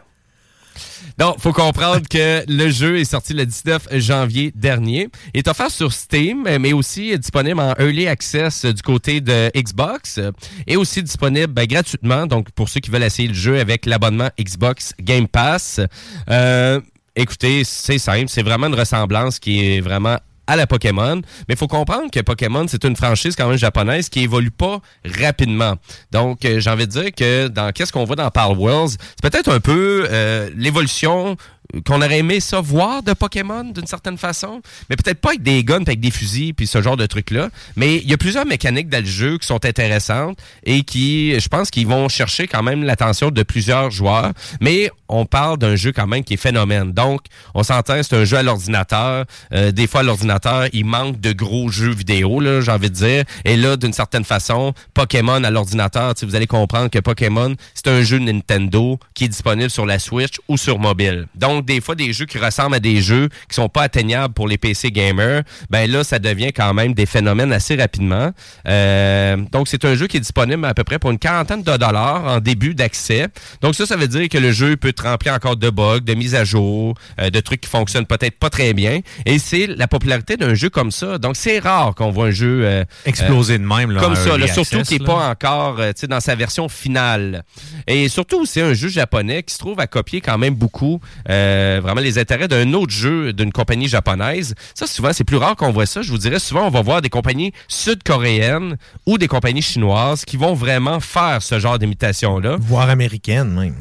Donc, 1.20 1.38
faut 1.39 1.51
comprendre 1.51 2.07
que 2.09 2.45
le 2.47 2.70
jeu 2.70 2.97
est 2.97 3.03
sorti 3.03 3.34
le 3.34 3.45
19 3.45 3.89
janvier 3.99 4.53
dernier. 4.55 5.09
Il 5.34 5.39
est 5.39 5.47
offert 5.49 5.70
sur 5.70 5.91
Steam, 5.91 6.47
mais 6.61 6.72
aussi 6.72 7.17
disponible 7.20 7.59
en 7.59 7.74
Early 7.78 8.07
Access 8.07 8.63
du 8.63 8.82
côté 8.82 9.20
de 9.20 9.51
Xbox 9.53 10.22
et 10.65 10.78
aussi 10.78 11.03
disponible 11.03 11.51
ben, 11.51 11.67
gratuitement, 11.67 12.26
donc 12.26 12.51
pour 12.51 12.70
ceux 12.70 12.80
qui 12.80 12.89
veulent 12.89 13.03
essayer 13.03 13.28
le 13.28 13.34
jeu 13.34 13.59
avec 13.59 13.86
l'abonnement 13.86 14.30
Xbox 14.39 14.93
Game 15.01 15.28
Pass. 15.28 15.82
Euh, 16.30 16.80
écoutez, 17.17 17.65
c'est 17.65 17.99
simple, 17.99 18.30
c'est 18.30 18.43
vraiment 18.43 18.67
une 18.67 18.76
ressemblance 18.76 19.39
qui 19.39 19.59
est 19.59 19.82
vraiment 19.82 20.20
à 20.50 20.56
la 20.56 20.66
Pokémon. 20.66 21.16
Mais 21.47 21.54
il 21.54 21.58
faut 21.58 21.68
comprendre 21.68 22.10
que 22.12 22.20
Pokémon, 22.22 22.66
c'est 22.68 22.84
une 22.84 22.95
franchise 22.95 23.36
quand 23.36 23.47
même 23.47 23.58
japonaise 23.58 24.10
qui 24.10 24.22
évolue 24.22 24.52
pas 24.52 24.80
rapidement. 25.06 25.76
Donc, 26.12 26.43
euh, 26.43 26.60
j'ai 26.60 26.70
envie 26.72 26.88
de 26.88 26.91
dire 26.91 27.12
que 27.16 27.47
dans 27.47 27.72
qu'est-ce 27.72 27.93
qu'on 27.93 28.04
voit 28.04 28.16
dans 28.16 28.30
Pal 28.32 28.58
Worlds, 28.58 28.97
c'est 29.00 29.32
peut-être 29.32 29.52
un 29.52 29.60
peu 29.60 30.08
euh, 30.10 30.50
l'évolution 30.56 31.38
qu'on 31.86 32.01
aurait 32.01 32.20
aimé 32.20 32.39
ça 32.39 32.61
voir 32.61 33.03
de 33.03 33.13
Pokémon 33.13 33.63
d'une 33.63 33.86
certaine 33.86 34.17
façon, 34.17 34.61
mais 34.89 34.95
peut-être 34.95 35.20
pas 35.20 35.30
avec 35.30 35.43
des 35.43 35.63
guns, 35.63 35.82
avec 35.82 35.99
des 35.99 36.11
fusils, 36.11 36.53
puis 36.53 36.67
ce 36.67 36.82
genre 36.82 36.97
de 36.97 37.05
trucs-là. 37.05 37.49
Mais 37.76 37.97
il 37.97 38.09
y 38.09 38.13
a 38.13 38.17
plusieurs 38.17 38.45
mécaniques 38.45 38.89
dans 38.89 38.99
le 38.99 39.09
jeu 39.09 39.38
qui 39.38 39.47
sont 39.47 39.63
intéressantes 39.65 40.38
et 40.63 40.84
qui, 40.84 41.39
je 41.39 41.47
pense, 41.47 41.70
qu'ils 41.70 41.88
vont 41.88 42.09
chercher 42.09 42.47
quand 42.47 42.63
même 42.63 42.84
l'attention 42.84 43.30
de 43.30 43.43
plusieurs 43.43 43.91
joueurs. 43.91 44.32
Mais 44.61 44.91
on 45.07 45.26
parle 45.26 45.57
d'un 45.57 45.76
jeu 45.76 45.91
quand 45.91 46.07
même 46.07 46.24
qui 46.24 46.36
est 46.36 46.38
phénomène. 46.38 46.91
Donc, 46.91 47.22
on 47.53 47.63
s'entend, 47.63 48.01
c'est 48.01 48.15
un 48.15 48.26
jeu 48.26 48.38
à 48.38 48.43
l'ordinateur. 48.43 49.26
Euh, 49.53 49.72
des 49.72 49.88
fois, 49.88 50.03
l'ordinateur, 50.03 50.67
il 50.74 50.86
manque 50.86 51.20
de 51.20 51.34
gros 51.34 51.70
jeux 51.70 51.91
vidéo, 51.91 52.39
là, 52.39 52.61
j'ai 52.61 52.72
envie 52.72 52.89
de 52.89 52.95
dire. 52.95 53.24
Et 53.45 53.57
là, 53.57 53.78
d'une 53.78 53.93
certaine 53.93 54.24
façon, 54.24 54.74
Pokémon 54.93 55.43
à 55.43 55.49
l'ordinateur, 55.49 56.13
vous 56.22 56.36
allez 56.36 56.47
comprendre 56.47 56.89
que 56.89 56.99
Pokémon, 56.99 57.55
c'est 57.74 57.88
un 57.88 58.01
jeu 58.01 58.20
Nintendo 58.20 58.99
qui 59.13 59.26
est 59.26 59.30
disponible 59.30 59.70
sur 59.70 59.86
la 59.86 59.99
Switch 59.99 60.36
ou 60.47 60.57
sur 60.57 60.80
mobile. 60.80 61.28
Donc, 61.36 61.59
des 61.66 61.82
fois, 61.82 61.95
des 61.95 62.14
jeux 62.14 62.26
qui 62.26 62.38
ressemblent 62.38 62.76
à 62.76 62.80
des 62.80 63.01
jeux 63.01 63.30
qui 63.47 63.55
sont 63.55 63.70
pas 63.70 63.84
atteignables 63.84 64.34
pour 64.34 64.47
les 64.47 64.57
PC 64.57 64.91
gamers, 64.91 65.43
ben 65.70 65.89
là, 65.89 66.03
ça 66.03 66.20
devient 66.20 66.51
quand 66.53 66.74
même 66.74 66.93
des 66.93 67.05
phénomènes 67.05 67.51
assez 67.51 67.76
rapidement. 67.76 68.32
Euh, 68.68 69.38
donc, 69.51 69.68
c'est 69.68 69.86
un 69.86 69.95
jeu 69.95 70.07
qui 70.07 70.18
est 70.18 70.22
disponible 70.22 70.66
à 70.66 70.74
peu 70.74 70.84
près 70.84 70.99
pour 70.99 71.12
une 71.12 71.20
quarantaine 71.20 71.64
de 71.64 71.78
dollars 71.78 72.26
en 72.26 72.39
début 72.39 72.76
d'accès. 72.76 73.28
Donc, 73.62 73.76
ça, 73.76 73.86
ça 73.86 73.95
veut 73.95 74.07
dire 74.07 74.30
que 74.30 74.38
le 74.38 74.51
jeu 74.51 74.76
peut 74.78 74.89
être 74.89 75.03
rempli 75.03 75.30
encore 75.30 75.57
de 75.57 75.70
bugs, 75.70 75.99
de 75.99 76.14
mises 76.14 76.36
à 76.36 76.43
jour, 76.43 76.95
euh, 77.20 77.30
de 77.30 77.39
trucs 77.39 77.62
qui 77.62 77.70
fonctionnent 77.70 78.05
peut-être 78.05 78.38
pas 78.38 78.49
très 78.49 78.74
bien. 78.74 78.99
Et 79.26 79.39
c'est 79.39 79.68
la 79.68 79.88
popularité 79.88 80.38
d'un 80.38 80.53
jeu 80.53 80.70
comme 80.70 80.91
ça. 80.91 81.18
Donc, 81.18 81.36
c'est 81.36 81.60
rare 81.60 81.95
qu'on 81.95 82.12
voit 82.12 82.28
un 82.28 82.32
jeu 82.32 82.62
euh, 82.64 82.84
Exploser 83.05 83.57
de 83.57 83.64
même, 83.64 83.91
là, 83.91 84.01
comme 84.01 84.16
ça, 84.16 84.38
là, 84.38 84.47
surtout 84.47 84.82
qui 84.82 84.95
est 84.95 84.99
là. 84.99 85.05
pas 85.05 85.30
encore 85.30 85.80
dans 86.07 86.20
sa 86.20 86.36
version 86.36 86.70
finale. 86.70 87.43
Et 87.88 88.10
surtout, 88.10 88.45
c'est 88.45 88.62
un 88.62 88.74
jeu 88.74 88.89
japonais 88.89 89.43
qui 89.43 89.53
se 89.53 89.60
trouve 89.60 89.80
à 89.80 89.88
copier 89.88 90.22
quand 90.22 90.38
même 90.38 90.55
beaucoup 90.55 90.99
euh, 91.30 91.49
vraiment 91.82 92.02
les 92.02 92.18
intérêts 92.18 92.47
d'un 92.47 92.74
autre 92.74 92.91
jeu 92.93 93.34
d'une 93.34 93.52
compagnie 93.52 93.88
japonaise. 93.88 94.56
Ça, 94.76 94.88
souvent, 94.88 95.14
c'est 95.14 95.24
plus 95.24 95.38
rare 95.38 95.56
qu'on 95.56 95.72
voit 95.72 95.86
ça. 95.86 96.02
Je 96.02 96.12
vous 96.12 96.18
dirais, 96.18 96.39
souvent, 96.39 96.66
on 96.68 96.70
va 96.70 96.82
voir 96.82 97.02
des 97.02 97.10
compagnies 97.10 97.52
sud-coréennes 97.68 98.78
ou 99.06 99.18
des 99.18 99.28
compagnies 99.28 99.62
chinoises 99.62 100.26
qui 100.26 100.38
vont 100.38 100.54
vraiment 100.54 101.00
faire 101.00 101.41
ce 101.41 101.60
genre 101.60 101.80
d'imitation-là. 101.80 102.58
Voire 102.60 102.89
américaine, 102.89 103.50
même. 103.54 103.76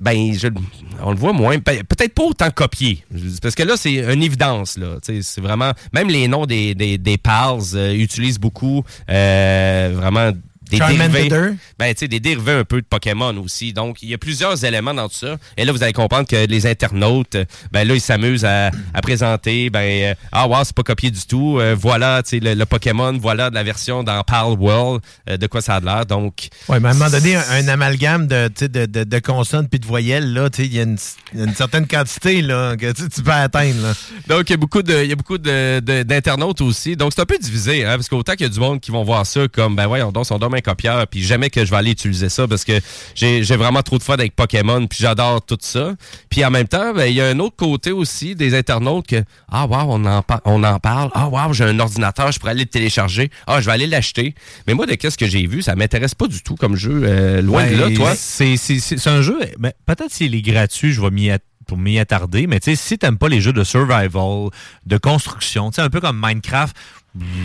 Ben, 0.00 0.32
je- 0.36 0.48
on 1.00 1.10
le 1.12 1.16
voit 1.16 1.32
moins. 1.32 1.58
Pe- 1.60 1.84
Peut-être 1.84 2.14
pas 2.14 2.24
autant 2.24 2.50
copié. 2.50 3.04
Parce 3.40 3.54
que 3.54 3.62
là, 3.62 3.76
c'est 3.76 3.92
une 3.94 4.22
évidence. 4.22 4.76
Là. 4.76 4.96
C'est 5.02 5.40
vraiment. 5.40 5.72
Même 5.92 6.08
les 6.08 6.26
noms 6.26 6.44
des, 6.46 6.74
des, 6.74 6.98
des 6.98 7.18
pals 7.18 7.60
euh, 7.74 7.94
utilisent 7.94 8.40
beaucoup 8.40 8.82
euh, 9.08 9.92
vraiment 9.94 10.32
des 10.78 10.84
dérivés. 11.12 11.28
Ben, 11.78 11.94
tu 11.94 12.00
sais, 12.00 12.08
des 12.08 12.20
dérivés 12.20 12.52
un 12.52 12.64
peu 12.64 12.80
de 12.80 12.86
Pokémon 12.86 13.36
aussi. 13.38 13.72
Donc, 13.72 14.02
il 14.02 14.10
y 14.10 14.14
a 14.14 14.18
plusieurs 14.18 14.64
éléments 14.64 14.94
dans 14.94 15.08
tout 15.08 15.14
ça. 15.16 15.36
Et 15.56 15.64
là, 15.64 15.72
vous 15.72 15.82
allez 15.82 15.92
comprendre 15.92 16.26
que 16.26 16.46
les 16.46 16.66
internautes, 16.66 17.36
ben 17.70 17.86
là, 17.86 17.94
ils 17.94 18.00
s'amusent 18.00 18.44
à, 18.44 18.70
à 18.94 19.00
présenter, 19.02 19.70
ben, 19.70 19.80
euh, 19.80 20.14
ah, 20.32 20.46
wow, 20.48 20.64
c'est 20.64 20.74
pas 20.74 20.82
copié 20.82 21.10
du 21.10 21.24
tout. 21.26 21.58
Euh, 21.60 21.76
voilà, 21.78 22.22
tu 22.22 22.30
sais, 22.30 22.40
le, 22.40 22.54
le 22.54 22.66
Pokémon, 22.66 23.16
voilà 23.18 23.50
de 23.50 23.54
la 23.54 23.62
version 23.62 24.02
dans 24.02 24.22
Pal 24.22 24.52
World, 24.58 25.02
euh, 25.28 25.36
de 25.36 25.46
quoi 25.46 25.60
ça 25.60 25.76
a 25.76 25.80
l'air. 25.80 26.06
Donc, 26.06 26.48
Oui, 26.68 26.78
mais 26.80 26.88
à 26.88 26.90
un 26.92 26.94
moment 26.94 27.10
donné, 27.10 27.36
un, 27.36 27.42
un 27.50 27.68
amalgame 27.68 28.26
de, 28.26 28.48
tu 28.48 28.54
sais, 28.60 28.68
de, 28.68 28.86
de, 28.86 29.04
de 29.04 29.18
consonnes 29.18 29.68
puis 29.68 29.78
de 29.80 29.86
voyelles, 29.86 30.32
là, 30.32 30.48
tu 30.50 30.62
sais, 30.62 30.66
il 30.68 30.74
y, 30.74 30.80
a 30.80 30.82
une- 30.84 30.98
il 31.32 31.38
y 31.40 31.42
a 31.42 31.46
une 31.46 31.54
certaine 31.54 31.86
quantité 31.86 32.42
là, 32.42 32.76
que 32.76 32.92
tu, 32.92 33.08
tu 33.08 33.22
peux 33.22 33.30
atteindre. 33.30 33.82
Là. 33.82 33.92
Donc, 34.28 34.48
il 34.48 34.52
y 34.52 34.54
a 34.54 34.56
beaucoup 34.56 34.82
de, 34.82 35.02
il 35.02 35.08
y 35.10 35.12
a 35.12 35.16
beaucoup 35.16 35.38
de, 35.38 35.80
de- 35.80 36.02
d'internautes 36.02 36.60
aussi. 36.60 36.96
Donc, 36.96 37.12
c'est 37.14 37.20
un 37.22 37.26
peu 37.26 37.38
divisé, 37.38 37.84
hein, 37.84 37.96
parce 37.96 38.08
qu'autant 38.08 38.32
qu'il 38.32 38.42
y 38.46 38.50
a 38.50 38.52
du 38.52 38.60
monde 38.60 38.80
qui 38.80 38.90
vont 38.90 39.02
voir 39.04 39.26
ça 39.26 39.46
comme, 39.48 39.76
ben 39.76 39.86
voyons 39.86 40.12
donc, 40.12 40.26
son 40.26 40.38
domaine 40.38 40.61
copieur, 40.62 41.06
puis 41.06 41.22
jamais 41.22 41.50
que 41.50 41.64
je 41.64 41.70
vais 41.70 41.76
aller 41.76 41.90
utiliser 41.90 42.28
ça 42.28 42.48
parce 42.48 42.64
que 42.64 42.80
j'ai, 43.14 43.42
vraiment 43.56 43.82
trop 43.82 43.98
de 43.98 44.02
fun 44.02 44.14
avec 44.14 44.34
Pokémon, 44.34 44.86
puis 44.86 44.98
j'adore 45.02 45.44
tout 45.44 45.58
ça. 45.60 45.94
Puis 46.30 46.44
en 46.44 46.50
même 46.50 46.68
temps, 46.68 46.94
ben, 46.94 47.06
il 47.06 47.14
y 47.14 47.20
a 47.20 47.26
un 47.26 47.38
autre 47.38 47.56
côté 47.56 47.92
aussi 47.92 48.34
des 48.34 48.54
internautes 48.54 49.06
que, 49.06 49.22
ah 49.50 49.66
wow, 49.66 49.84
on 49.88 50.04
en, 50.04 50.22
par- 50.22 50.40
on 50.44 50.62
en 50.64 50.78
parle. 50.78 51.10
Ah 51.14 51.28
wow, 51.28 51.52
j'ai 51.52 51.64
un 51.64 51.78
ordinateur, 51.78 52.32
je 52.32 52.38
pourrais 52.38 52.52
aller 52.52 52.64
le 52.64 52.70
télécharger. 52.70 53.30
Ah, 53.46 53.60
je 53.60 53.66
vais 53.66 53.72
aller 53.72 53.86
l'acheter. 53.86 54.34
Mais 54.66 54.74
moi, 54.74 54.86
de 54.86 54.94
qu'est-ce 54.94 55.18
que 55.18 55.26
j'ai 55.26 55.46
vu, 55.46 55.62
ça 55.62 55.74
m'intéresse 55.74 56.14
pas 56.14 56.28
du 56.28 56.42
tout 56.42 56.54
comme 56.54 56.76
jeu. 56.76 57.02
euh, 57.04 57.42
loin 57.42 57.66
de 57.68 57.76
là, 57.76 57.90
toi. 57.90 58.14
C'est 58.16 58.56
un 59.06 59.22
jeu, 59.22 59.38
ben, 59.58 59.72
peut-être 59.86 60.12
s'il 60.12 60.34
est 60.34 60.42
gratuit, 60.42 60.92
je 60.92 61.00
vais 61.00 61.10
m'y 61.10 61.30
pour 61.66 61.78
m'y 61.78 61.98
attarder, 61.98 62.46
mais 62.46 62.60
tu 62.60 62.70
sais, 62.70 62.76
si 62.76 62.98
t'aimes 62.98 63.18
pas 63.18 63.28
les 63.28 63.40
jeux 63.40 63.52
de 63.52 63.64
survival, 63.64 64.50
de 64.86 64.98
construction, 64.98 65.70
tu 65.70 65.76
sais, 65.76 65.82
un 65.82 65.90
peu 65.90 66.00
comme 66.00 66.20
Minecraft, 66.20 66.76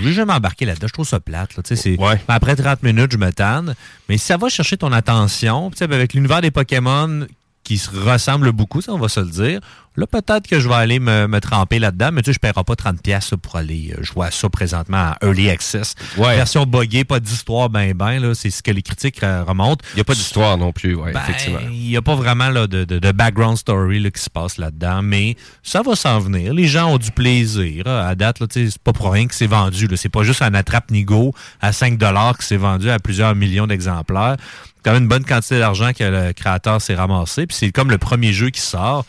j'ai 0.03 0.13
jamais 0.13 0.33
embarqué 0.33 0.65
là-dedans, 0.65 0.87
je 0.87 0.93
trouve 0.93 1.07
ça 1.07 1.19
plate, 1.19 1.55
là, 1.57 1.63
tu 1.63 1.75
sais, 1.75 1.81
c'est- 1.81 1.97
après 2.27 2.55
30 2.55 2.83
minutes, 2.83 3.11
je 3.11 3.17
me 3.17 3.31
tanne, 3.31 3.75
mais 4.07 4.17
si 4.17 4.25
ça 4.25 4.37
va 4.37 4.47
chercher 4.49 4.77
ton 4.77 4.91
attention, 4.91 5.69
tu 5.71 5.77
sais, 5.77 5.83
avec 5.85 6.13
l'univers 6.13 6.41
des 6.41 6.51
Pokémon 6.51 7.27
qui 7.63 7.77
se 7.77 7.89
ressemble 7.89 8.53
beaucoup, 8.53 8.81
ça, 8.81 8.93
on 8.93 8.97
va 8.97 9.09
se 9.09 9.19
le 9.19 9.25
dire, 9.29 9.59
là, 9.97 10.07
peut-être 10.07 10.47
que 10.47 10.59
je 10.59 10.69
vais 10.69 10.75
aller 10.75 10.99
me, 10.99 11.27
me 11.27 11.41
tremper 11.41 11.79
là-dedans, 11.79 12.11
mais 12.13 12.21
tu 12.21 12.27
sais, 12.27 12.33
je 12.33 12.39
paierai 12.39 12.63
pas 12.63 12.73
30$ 12.75 12.99
piastres, 13.01 13.33
là, 13.33 13.37
pour 13.41 13.55
aller 13.57 13.93
euh, 13.97 14.03
jouer 14.03 14.27
à 14.27 14.31
ça 14.31 14.47
présentement 14.49 15.11
en 15.21 15.25
Early 15.27 15.49
Access. 15.49 15.95
Version 16.35 16.65
buggée, 16.65 17.03
pas 17.03 17.19
d'histoire, 17.19 17.69
ben 17.69 17.93
ben, 17.93 18.19
là, 18.19 18.33
c'est 18.35 18.49
ce 18.51 18.61
que 18.63 18.71
les 18.71 18.81
critiques 18.81 19.23
euh, 19.23 19.43
remontent. 19.43 19.83
Il 19.93 19.97
n'y 19.97 20.01
a 20.01 20.03
pas 20.05 20.13
d'histoire 20.13 20.57
non 20.57 20.71
plus, 20.71 20.95
ouais, 20.95 21.11
Ben, 21.11 21.21
effectivement. 21.21 21.59
Il 21.71 21.89
n'y 21.89 21.97
a 21.97 22.01
pas 22.01 22.15
vraiment 22.15 22.49
là, 22.49 22.67
de, 22.67 22.85
de- 22.85 22.99
de 22.99 23.11
background 23.11 23.57
story 23.57 23.99
là, 23.99 24.11
qui 24.11 24.21
se 24.21 24.29
passe 24.29 24.57
là-dedans, 24.57 25.01
mais 25.01 25.35
ça 25.63 25.81
va 25.81 25.95
s'en 25.95 26.19
venir. 26.19 26.53
Les 26.53 26.67
gens 26.67 26.91
ont 26.93 26.97
du 26.97 27.11
plaisir. 27.11 27.87
À 27.87 28.13
date, 28.15 28.39
là, 28.39 28.47
tu 28.47 28.65
sais, 28.65 28.71
c'est 28.71 28.81
pas 28.81 28.93
pour 28.93 29.11
rien 29.11 29.27
que 29.27 29.33
c'est 29.35 29.47
vendu. 29.47 29.87
là. 29.87 29.97
C'est 29.97 30.09
pas 30.09 30.23
juste 30.23 30.41
un 30.41 30.53
attrape-nigo 30.53 31.33
à 31.61 31.71
5 31.73 31.97
qui 32.39 32.45
s'est 32.45 32.57
vendu 32.57 32.89
à 32.89 32.99
plusieurs 32.99 33.35
millions 33.35 33.67
d'exemplaires. 33.67 34.37
Quand 34.83 34.93
même 34.93 35.03
une 35.03 35.09
bonne 35.09 35.25
quantité 35.25 35.59
d'argent 35.59 35.91
que 35.91 36.03
le 36.03 36.33
créateur 36.33 36.81
s'est 36.81 36.95
ramassé. 36.95 37.45
Puis 37.47 37.57
c'est 37.59 37.71
comme 37.71 37.89
le 37.89 37.97
premier 37.97 38.31
jeu 38.31 38.49
qui 38.51 38.61
sort 38.61 39.05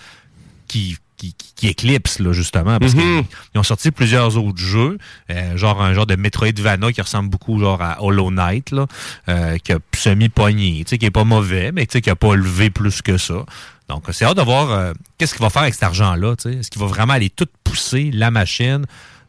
qui, 0.68 0.96
qui, 1.16 1.34
qui- 1.56 1.66
éclipse, 1.66 2.20
là, 2.20 2.32
justement, 2.32 2.78
parce 2.78 2.94
Mhm. 2.94 3.00
qu'ils 3.24 3.36
ils 3.54 3.58
ont 3.58 3.64
sorti 3.64 3.90
plusieurs 3.90 4.36
autres 4.38 4.60
jeux, 4.60 4.98
euh, 5.30 5.56
genre 5.56 5.82
un 5.82 5.92
genre 5.92 6.06
de 6.06 6.14
Metroidvania 6.14 6.92
qui 6.92 7.00
ressemble 7.02 7.28
beaucoup 7.30 7.58
genre 7.58 7.82
à 7.82 8.02
Hollow 8.04 8.30
Knight, 8.30 8.70
là, 8.70 8.86
euh, 9.28 9.58
qui 9.58 9.72
a 9.72 9.78
semi-pogné, 9.96 10.84
tu 10.84 10.90
sais, 10.90 10.98
qui 10.98 11.06
est 11.06 11.10
pas 11.10 11.24
mauvais, 11.24 11.72
mais 11.72 11.86
tu 11.86 11.94
sais, 11.94 12.00
qui 12.00 12.10
a 12.10 12.16
pas 12.16 12.34
levé 12.36 12.70
plus 12.70 13.02
que 13.02 13.18
ça. 13.18 13.44
Donc, 13.88 14.04
c'est 14.12 14.24
hâte 14.24 14.36
de 14.36 14.42
voir 14.42 14.70
euh, 14.70 14.92
qu'est-ce 15.18 15.34
qu'il 15.34 15.42
va 15.42 15.50
faire 15.50 15.62
avec 15.62 15.74
cet 15.74 15.82
argent-là. 15.82 16.36
tu 16.36 16.52
sais. 16.52 16.58
Est-ce 16.58 16.70
qu'il 16.70 16.80
va 16.80 16.86
vraiment 16.86 17.14
aller 17.14 17.30
tout 17.30 17.46
pousser 17.64 18.10
la 18.12 18.30
machine? 18.30 18.84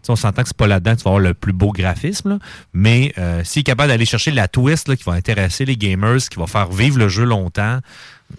On 0.07 0.15
s'entend 0.15 0.41
que 0.41 0.47
c'est 0.47 0.57
pas 0.57 0.65
là-dedans 0.65 0.93
que 0.93 0.97
tu 0.97 1.03
vas 1.03 1.11
avoir 1.11 1.23
le 1.23 1.33
plus 1.35 1.53
beau 1.53 1.71
graphisme, 1.71 2.29
là. 2.29 2.39
mais 2.73 3.13
s'il 3.43 3.59
est 3.59 3.63
capable 3.63 3.89
d'aller 3.89 4.05
chercher 4.05 4.31
la 4.31 4.47
twist 4.47 4.87
là, 4.87 4.95
qui 4.95 5.03
va 5.03 5.11
intéresser 5.13 5.65
les 5.65 5.77
gamers, 5.77 6.17
qui 6.29 6.39
va 6.39 6.47
faire 6.47 6.71
vivre 6.71 6.97
le 6.97 7.09
jeu 7.09 7.25
longtemps, 7.25 7.79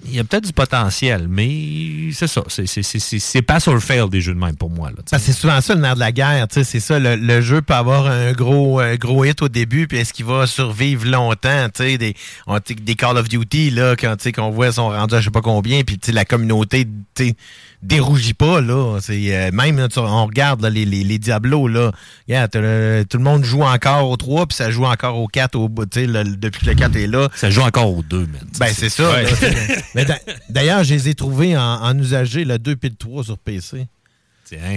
il 0.07 0.15
y 0.15 0.19
a 0.19 0.25
peut-être 0.25 0.45
du 0.47 0.53
potentiel, 0.53 1.27
mais 1.29 2.11
c'est 2.13 2.27
ça. 2.27 2.43
C'est- 2.49 3.43
pass 3.43 3.69
or 3.69 3.81
fail 3.81 4.09
des 4.09 4.21
jeux 4.21 4.35
de 4.35 4.39
même 4.39 4.57
pour 4.57 4.71
moi. 4.71 4.91
C'est 5.07 5.33
souvent 5.33 5.61
ça 5.61 5.75
le 5.75 5.81
nerf 5.81 5.95
de 5.95 6.01
la 6.01 6.13
guerre, 6.13 6.47
c'est 6.51 6.65
ça, 6.81 6.99
le, 6.99 7.17
le 7.17 7.41
jeu 7.41 7.61
peut 7.61 7.75
avoir 7.75 8.07
un 8.07 8.33
gros 8.33 8.81
gros 8.97 9.25
hit 9.25 9.43
au 9.43 9.49
début, 9.49 9.87
puis 9.87 9.99
est-ce 9.99 10.13
qu'il 10.13 10.25
va 10.27 10.47
survivre 10.47 11.07
longtemps, 11.07 11.69
des, 11.79 12.15
on- 12.47 12.59
des 12.59 12.95
Call 12.95 13.19
of 13.19 13.29
Duty, 13.29 13.71
là, 13.71 13.95
quand, 13.97 14.17
qu'on 14.33 14.51
voit 14.51 14.73
sont 14.73 14.89
rendus 14.89 15.15
à 15.15 15.21
je 15.21 15.25
sais 15.27 15.31
pas 15.31 15.43
combien, 15.43 15.83
puis 15.83 15.99
la 16.13 16.25
communauté, 16.25 16.87
tu 17.15 17.35
sais, 17.81 17.87
dérougit 17.87 18.35
pas, 18.35 18.61
là, 18.61 18.99
c'est, 19.01 19.35
euh, 19.35 19.51
même, 19.53 19.77
là, 19.79 19.89
tu- 19.89 19.99
on 19.99 20.27
regarde, 20.27 20.61
là, 20.63 20.71
les, 20.71 20.85
les, 20.85 21.03
les 21.05 21.19
Diablos, 21.19 21.69
là, 21.69 21.93
regarde, 22.29 22.51
t'as 22.51 22.61
le- 22.61 23.05
tout 23.09 23.17
le 23.19 23.25
monde 23.25 23.45
joue 23.45 23.63
encore 23.63 24.09
au 24.11 24.17
3, 24.17 24.47
puis 24.47 24.57
ça 24.57 24.71
joue 24.71 24.85
encore 24.85 25.17
au 25.19 25.27
4, 25.27 25.57
au, 25.57 25.69
bout, 25.69 25.87
tu 25.87 26.01
sais, 26.01 26.07
le- 26.07 26.25
depuis 26.37 26.61
que 26.61 26.67
le 26.67 26.75
4 26.75 26.97
est 26.97 27.07
là. 27.07 27.29
Ça 27.35 27.51
joue 27.51 27.63
encore 27.63 27.97
au 27.97 28.03
2, 28.03 28.19
man. 28.21 28.29
Ben, 28.59 28.73
c'est 28.73 28.89
ça. 28.91 29.11
Ouais. 29.11 29.23
là, 29.25 29.31
Mais 29.95 30.07
D'ailleurs, 30.49 30.85
je 30.85 30.95
les 30.95 31.09
ai 31.09 31.15
trouvés 31.15 31.57
en, 31.57 31.63
en 31.83 31.99
usagé, 31.99 32.45
le 32.45 32.59
2 32.59 32.77
puis 32.77 32.91
le 32.91 32.97
3 32.97 33.25
sur 33.25 33.39
PC. 33.39 33.87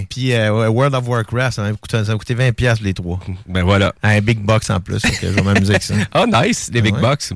Puis 0.08 0.32
euh, 0.32 0.68
World 0.70 0.94
of 0.94 1.08
Warcraft, 1.08 1.56
ça 1.56 1.62
m'a 1.62 1.72
coûté, 1.72 2.04
ça 2.04 2.12
m'a 2.12 2.16
coûté 2.18 2.36
20$ 2.36 2.52
piastres, 2.52 2.84
les 2.84 2.94
trois. 2.94 3.18
Ben 3.48 3.64
voilà. 3.64 3.92
Un 4.04 4.20
big 4.20 4.38
box 4.38 4.70
en 4.70 4.78
plus, 4.78 5.00
je 5.20 5.26
vais 5.26 5.42
m'amuser 5.42 5.70
avec 5.72 5.82
ça. 5.82 5.94
Ah, 6.12 6.26
nice, 6.44 6.70
les 6.72 6.80
Big 6.80 6.94
Ouais. 6.94 7.00
Box. 7.00 7.32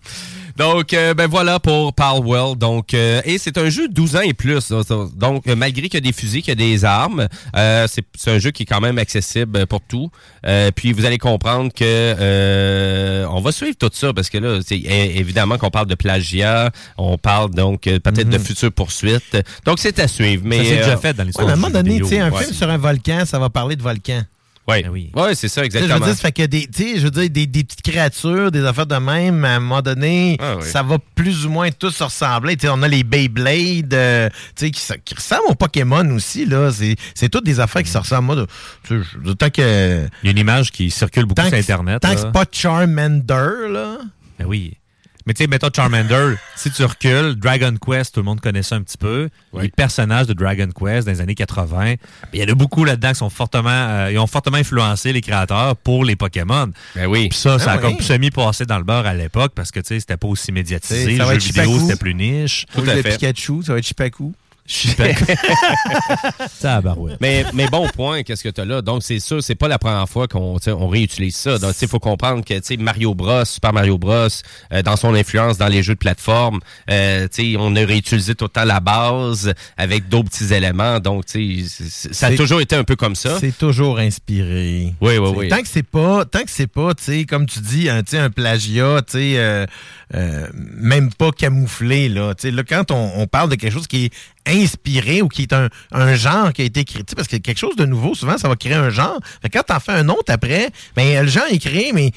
Donc, 0.58 0.92
euh, 0.92 1.14
ben 1.14 1.26
voilà 1.28 1.60
pour 1.60 1.94
Palwell. 1.94 2.56
Donc, 2.56 2.92
euh, 2.92 3.20
et 3.24 3.38
c'est 3.38 3.56
un 3.58 3.68
jeu 3.70 3.88
de 3.88 3.94
12 3.94 4.16
ans 4.16 4.20
et 4.20 4.34
plus. 4.34 4.70
là. 4.70 4.82
Donc, 5.16 5.46
euh, 5.46 5.54
malgré 5.54 5.82
qu'il 5.88 5.94
y 5.94 5.96
a 5.98 6.00
des 6.00 6.12
fusils, 6.12 6.42
qu'il 6.42 6.48
y 6.48 6.52
a 6.52 6.54
des 6.56 6.84
armes, 6.84 7.28
euh, 7.56 7.86
c'est 7.88 8.02
c'est 8.16 8.32
un 8.32 8.38
jeu 8.38 8.50
qui 8.50 8.64
est 8.64 8.66
quand 8.66 8.80
même 8.80 8.98
accessible 8.98 9.66
pour 9.66 9.80
tout. 9.80 10.10
Euh, 10.46 10.70
puis, 10.74 10.92
vous 10.92 11.04
allez 11.04 11.18
comprendre 11.18 11.72
que 11.72 11.84
euh, 11.84 13.26
on 13.30 13.40
va 13.40 13.52
suivre 13.52 13.76
tout 13.78 13.90
ça 13.92 14.12
parce 14.12 14.30
que 14.30 14.38
là, 14.38 14.58
c'est 14.66 14.78
évidemment 14.78 15.58
qu'on 15.58 15.70
parle 15.70 15.86
de 15.86 15.94
plagiat, 15.94 16.70
on 16.96 17.18
parle 17.18 17.50
donc 17.50 17.86
euh, 17.86 17.98
peut-être 18.00 18.28
de 18.28 18.38
futures 18.38 18.72
poursuites. 18.72 19.36
Donc, 19.64 19.78
c'est 19.78 19.98
à 20.00 20.08
suivre. 20.08 20.42
Mais 20.44 20.58
Ça 20.58 20.64
s'est 20.64 20.76
déjà 20.78 20.96
fait 20.96 21.12
dans 21.14 21.22
Ouais, 21.22 21.26
l'histoire 21.26 21.46
mais 21.46 21.52
à 21.52 21.54
un 21.54 21.58
moment 21.58 21.70
donné, 21.72 21.90
vidéo. 21.90 22.08
tu 22.08 22.14
sais, 22.14 22.20
un 22.20 22.30
Ouais. 22.30 22.42
film 22.42 22.52
sur 22.54 22.68
un 22.68 22.78
volcan, 22.78 23.22
ça 23.24 23.38
va 23.38 23.48
parler 23.50 23.76
de 23.76 23.82
volcan. 23.82 24.22
Ouais, 24.68 24.86
oui. 24.90 25.10
ouais, 25.16 25.34
c'est 25.34 25.48
ça 25.48 25.62
sais, 25.62 25.62
Je 25.62 25.66
exactement. 25.66 25.98
veux 26.00 26.04
dire, 26.04 26.14
ça 26.14 26.20
fait 26.22 26.32
que 26.32 26.44
des, 26.46 26.68
je 26.76 27.04
veux 27.04 27.10
dire, 27.10 27.30
des, 27.30 27.46
des 27.46 27.64
petites 27.64 27.80
créatures, 27.82 28.50
des 28.50 28.64
affaires 28.64 28.86
de 28.86 28.96
même, 28.96 29.44
à 29.44 29.56
un 29.56 29.60
moment 29.60 29.80
donné, 29.80 30.36
Ah 30.40 30.56
oui. 30.58 30.62
ça 30.64 30.82
va 30.82 30.98
plus 31.14 31.46
ou 31.46 31.50
moins 31.50 31.70
tous 31.70 31.90
se 31.90 32.04
ressembler. 32.04 32.56
On 32.64 32.82
a 32.82 32.88
les 32.88 33.02
Beyblade, 33.02 33.94
euh, 33.94 34.28
qui, 34.56 34.72
se- 34.74 34.92
qui 35.04 35.14
ressemblent 35.14 35.48
aux 35.48 35.54
Pokémon 35.54 36.08
aussi, 36.14 36.44
là. 36.44 36.70
C'est, 37.14 37.28
toutes 37.30 37.44
des 37.44 37.60
affaires 37.60 37.82
qui 37.82 37.90
se 37.90 37.98
ressemblent. 37.98 38.26
Moi, 38.26 38.36
de- 38.90 39.32
tant 39.32 39.50
que... 39.50 40.06
Il 40.22 40.26
y 40.26 40.28
a 40.28 40.30
une 40.32 40.38
image 40.38 40.70
qui 40.70 40.90
circule 40.90 41.24
beaucoup 41.24 41.46
sur 41.46 41.54
Internet. 41.54 42.00
Tant 42.02 42.08
là. 42.08 42.14
que 42.14 42.20
c'est 42.20 42.32
pas 42.32 42.44
Charmander, 42.52 43.68
là. 43.70 43.98
Ben 44.38 44.46
oui. 44.46 44.74
Mais 45.28 45.34
tu 45.34 45.44
sais, 45.44 45.46
mettons 45.46 45.68
Charmander, 45.74 46.36
si 46.56 46.70
tu 46.70 46.82
recules, 46.84 47.34
Dragon 47.34 47.74
Quest, 47.76 48.14
tout 48.14 48.20
le 48.20 48.24
monde 48.24 48.40
connaît 48.40 48.62
ça 48.62 48.76
un 48.76 48.80
petit 48.82 48.96
peu. 48.96 49.28
Les 49.60 49.68
personnages 49.68 50.26
de 50.26 50.32
Dragon 50.32 50.68
Quest 50.74 51.06
dans 51.06 51.12
les 51.12 51.20
années 51.20 51.34
80, 51.34 51.96
il 52.32 52.40
y 52.40 52.42
en 52.42 52.48
a 52.50 52.54
beaucoup 52.54 52.82
là-dedans 52.82 53.10
qui 53.10 53.16
sont 53.16 53.28
fortement, 53.28 53.68
euh, 53.68 54.10
ils 54.10 54.18
ont 54.18 54.26
fortement 54.26 54.56
influencé 54.56 55.12
les 55.12 55.20
créateurs 55.20 55.76
pour 55.76 56.06
les 56.06 56.16
Pokémon. 56.16 56.70
Ben 56.96 57.04
oui. 57.06 57.28
Puis 57.28 57.38
ça, 57.38 57.58
ça 57.58 57.72
Ah 57.72 57.74
a 57.74 57.76
oui. 57.76 57.82
comme 57.82 58.00
semi-passé 58.00 58.64
dans 58.64 58.78
le 58.78 58.84
beurre 58.84 59.04
à 59.06 59.12
l'époque 59.12 59.52
parce 59.54 59.70
que 59.70 59.80
tu 59.80 59.88
sais, 59.88 60.00
c'était 60.00 60.16
pas 60.16 60.28
aussi 60.28 60.50
médiatisé. 60.50 61.04
Ça 61.04 61.10
Le 61.10 61.18
va 61.18 61.26
jeu 61.32 61.36
être 61.36 61.42
vidéo, 61.44 61.78
c'était 61.78 61.96
plus 61.96 62.14
niche. 62.14 62.64
Au 62.74 62.80
lieu 62.80 62.94
de 62.94 63.02
Pikachu, 63.02 63.62
ça 63.62 63.74
va 63.74 63.78
être 63.80 63.86
Chipaku. 63.86 64.32
Ça. 64.68 65.04
Mais, 67.20 67.44
mais 67.54 67.66
bon 67.68 67.88
point, 67.88 68.22
qu'est-ce 68.22 68.42
que 68.44 68.48
tu 68.50 68.60
as 68.60 68.64
là? 68.64 68.82
Donc, 68.82 69.02
c'est 69.02 69.20
sûr, 69.20 69.42
c'est 69.42 69.54
pas 69.54 69.68
la 69.68 69.78
première 69.78 70.08
fois 70.08 70.28
qu'on 70.28 70.58
on 70.66 70.88
réutilise 70.88 71.36
ça. 71.36 71.58
Donc, 71.58 71.74
il 71.80 71.88
faut 71.88 71.98
comprendre 71.98 72.44
que 72.44 72.54
tu 72.54 72.60
sais, 72.62 72.76
Mario 72.76 73.14
Bros, 73.14 73.44
Super 73.44 73.72
Mario 73.72 73.98
Bros, 73.98 74.26
euh, 74.72 74.82
dans 74.82 74.96
son 74.96 75.14
influence 75.14 75.58
dans 75.58 75.68
les 75.68 75.82
jeux 75.82 75.94
de 75.94 75.98
plateforme, 75.98 76.60
euh, 76.90 77.26
tu 77.32 77.52
sais, 77.52 77.56
on 77.58 77.74
a 77.76 77.80
réutilisé 77.84 78.34
tout 78.34 78.44
le 78.44 78.48
temps 78.50 78.64
la 78.64 78.80
base 78.80 79.52
avec 79.76 80.08
d'autres 80.08 80.30
petits 80.30 80.52
éléments. 80.52 81.00
Donc, 81.00 81.26
tu 81.26 81.66
sais, 81.66 81.84
c'est- 81.88 82.14
ça 82.14 82.26
a 82.26 82.36
toujours 82.36 82.60
été 82.60 82.76
un 82.76 82.84
peu 82.84 82.96
comme 82.96 83.14
ça. 83.14 83.38
C'est 83.40 83.56
toujours 83.56 83.98
inspiré. 83.98 84.94
Oui, 85.00 85.16
oui, 85.16 85.30
T'sais, 85.30 85.38
oui. 85.38 85.48
Tant 85.48 85.62
que 85.62 85.68
c'est 85.68 85.82
pas, 85.82 86.24
tant 86.24 86.40
que 86.42 86.50
c'est 86.50 86.66
pas, 86.66 86.94
tu 86.94 87.04
sais, 87.04 87.24
comme 87.24 87.46
tu 87.46 87.60
dis, 87.60 87.88
un, 87.88 88.02
tu 88.02 88.10
sais, 88.12 88.18
un 88.18 88.30
plagiat, 88.30 89.02
tu 89.06 89.12
sais, 89.12 89.32
euh, 89.38 89.66
euh, 90.14 90.46
même 90.54 91.12
pas 91.12 91.30
camouflé 91.32 92.08
là. 92.08 92.34
Tu 92.34 92.42
sais, 92.42 92.50
là, 92.50 92.62
quand 92.68 92.90
on, 92.90 93.12
on 93.16 93.26
parle 93.26 93.50
de 93.50 93.54
quelque 93.54 93.72
chose 93.72 93.86
qui 93.86 94.06
est 94.06 94.12
inspiré 94.48 95.22
ou 95.22 95.28
qui 95.28 95.42
est 95.42 95.52
un, 95.52 96.14
genre 96.14 96.52
qui 96.52 96.62
a 96.62 96.64
été 96.64 96.84
créé, 96.84 97.04
parce 97.14 97.28
que 97.28 97.36
quelque 97.36 97.58
chose 97.58 97.76
de 97.76 97.84
nouveau, 97.84 98.14
souvent, 98.14 98.38
ça 98.38 98.48
va 98.48 98.56
créer 98.56 98.74
un 98.74 98.90
genre. 98.90 99.20
Fait 99.42 99.48
que 99.48 99.58
quand 99.58 99.64
t'en 99.64 99.80
fais 99.80 99.92
un 99.92 100.08
autre 100.08 100.32
après, 100.32 100.70
ben 100.96 101.22
le 101.22 101.28
genre 101.28 101.46
est 101.50 101.58
créé, 101.58 101.92
mais 101.92 102.12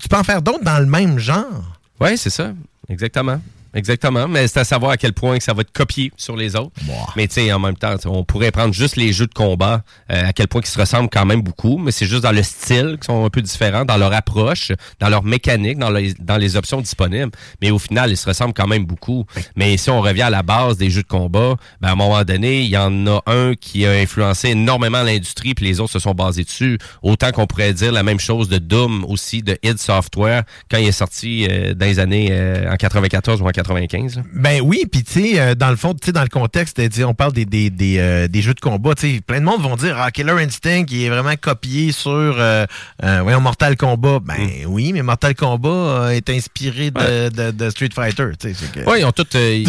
tu 0.00 0.08
peux 0.08 0.16
en 0.16 0.24
faire 0.24 0.42
d'autres 0.42 0.64
dans 0.64 0.78
le 0.78 0.86
même 0.86 1.18
genre. 1.18 1.78
Oui, 2.00 2.16
c'est 2.16 2.30
ça. 2.30 2.52
Exactement. 2.88 3.40
Exactement, 3.78 4.26
mais 4.26 4.48
c'est 4.48 4.58
à 4.58 4.64
savoir 4.64 4.90
à 4.90 4.96
quel 4.96 5.12
point 5.12 5.38
que 5.38 5.44
ça 5.44 5.54
va 5.54 5.60
être 5.60 5.70
copié 5.72 6.10
sur 6.16 6.36
les 6.36 6.56
autres. 6.56 6.72
Mais 7.14 7.28
tu 7.28 7.34
sais, 7.34 7.52
en 7.52 7.60
même 7.60 7.76
temps, 7.76 7.94
on 8.06 8.24
pourrait 8.24 8.50
prendre 8.50 8.74
juste 8.74 8.96
les 8.96 9.12
jeux 9.12 9.28
de 9.28 9.32
combat, 9.32 9.82
euh, 10.10 10.26
à 10.26 10.32
quel 10.32 10.48
point 10.48 10.60
ils 10.64 10.66
se 10.66 10.78
ressemblent 10.80 11.08
quand 11.08 11.24
même 11.24 11.42
beaucoup, 11.42 11.78
mais 11.78 11.92
c'est 11.92 12.06
juste 12.06 12.24
dans 12.24 12.32
le 12.32 12.42
style 12.42 12.98
qui 13.00 13.06
sont 13.06 13.24
un 13.24 13.30
peu 13.30 13.40
différents, 13.40 13.84
dans 13.84 13.96
leur 13.96 14.12
approche, 14.12 14.72
dans 14.98 15.08
leur 15.08 15.22
mécanique, 15.22 15.78
dans 15.78 15.90
les, 15.90 16.12
dans 16.14 16.38
les 16.38 16.56
options 16.56 16.80
disponibles. 16.80 17.30
Mais 17.62 17.70
au 17.70 17.78
final, 17.78 18.10
ils 18.10 18.16
se 18.16 18.26
ressemblent 18.26 18.52
quand 18.52 18.66
même 18.66 18.84
beaucoup. 18.84 19.26
Mais 19.54 19.76
si 19.76 19.90
on 19.90 20.00
revient 20.00 20.22
à 20.22 20.30
la 20.30 20.42
base 20.42 20.76
des 20.76 20.90
jeux 20.90 21.02
de 21.02 21.06
combat, 21.06 21.54
ben, 21.80 21.90
à 21.90 21.92
un 21.92 21.94
moment 21.94 22.24
donné, 22.24 22.62
il 22.62 22.70
y 22.70 22.76
en 22.76 23.06
a 23.06 23.22
un 23.26 23.54
qui 23.54 23.86
a 23.86 23.92
influencé 23.92 24.48
énormément 24.48 25.04
l'industrie, 25.04 25.54
puis 25.54 25.66
les 25.66 25.78
autres 25.78 25.92
se 25.92 26.00
sont 26.00 26.14
basés 26.14 26.42
dessus. 26.42 26.78
Autant 27.02 27.30
qu'on 27.30 27.46
pourrait 27.46 27.74
dire 27.74 27.92
la 27.92 28.02
même 28.02 28.18
chose 28.18 28.48
de 28.48 28.58
Doom 28.58 29.04
aussi, 29.04 29.44
de 29.44 29.56
id 29.62 29.78
Software, 29.78 30.42
quand 30.68 30.78
il 30.78 30.88
est 30.88 30.92
sorti 30.92 31.46
euh, 31.48 31.74
dans 31.74 31.86
les 31.86 32.00
années 32.00 32.30
euh, 32.32 32.72
en 32.72 32.74
94 32.74 33.40
ou 33.40 33.46
en 33.46 33.50
95. 33.50 33.67
Là. 33.74 34.22
Ben 34.32 34.60
oui, 34.62 34.84
puis 34.90 35.02
tu 35.04 35.12
sais, 35.12 35.40
euh, 35.40 35.54
dans 35.54 35.70
le 35.70 35.76
fond, 35.76 35.94
tu 35.94 36.06
sais, 36.06 36.12
dans 36.12 36.22
le 36.22 36.28
contexte, 36.28 36.80
on 37.04 37.14
parle 37.14 37.32
des, 37.32 37.44
des, 37.44 37.70
des, 37.70 37.98
euh, 37.98 38.28
des 38.28 38.42
jeux 38.42 38.54
de 38.54 38.60
combat, 38.60 38.94
tu 38.94 39.14
sais, 39.16 39.20
plein 39.20 39.40
de 39.40 39.44
monde 39.44 39.60
vont 39.62 39.76
dire, 39.76 39.96
ah, 39.98 40.10
Killer 40.10 40.32
Instinct, 40.32 40.84
qui 40.84 41.04
est 41.04 41.08
vraiment 41.08 41.34
copié 41.40 41.92
sur, 41.92 42.10
euh, 42.10 42.66
euh, 43.04 43.20
voyons, 43.22 43.40
Mortal 43.40 43.76
Kombat. 43.76 44.20
Ben 44.24 44.64
oui, 44.66 44.92
mais 44.92 45.02
Mortal 45.02 45.34
Kombat 45.34 46.14
est 46.14 46.28
inspiré 46.30 46.90
de, 46.90 47.28
de, 47.28 47.50
de 47.50 47.70
Street 47.70 47.90
Fighter, 47.94 48.26
tu 48.38 48.48
sais. 48.48 48.54
c'est 48.54 48.72
que- 48.84 48.88
Oui, 48.90 48.98
ils 49.00 49.04
ont 49.04 49.12
tous. 49.12 49.26
euh, 49.34 49.64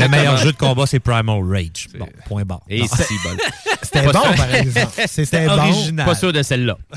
Le 0.00 0.08
meilleur 0.08 0.36
jeu 0.36 0.52
de 0.52 0.56
combat, 0.56 0.86
c'est 0.86 1.00
Primal 1.00 1.40
Rage. 1.42 1.88
Bon, 1.98 2.08
point 2.26 2.44
barre. 2.44 2.60
Et 2.68 2.82
si, 2.86 3.14
bon. 3.24 3.30
C'était 3.82 4.02
bon, 4.02 4.12
par 4.12 4.54
exemple. 4.54 4.92
C'était 5.06 5.46
bon. 5.46 5.52
original. 5.58 6.06
Pas 6.06 6.14
sûr 6.14 6.32
de 6.32 6.42
celle-là. 6.42 6.76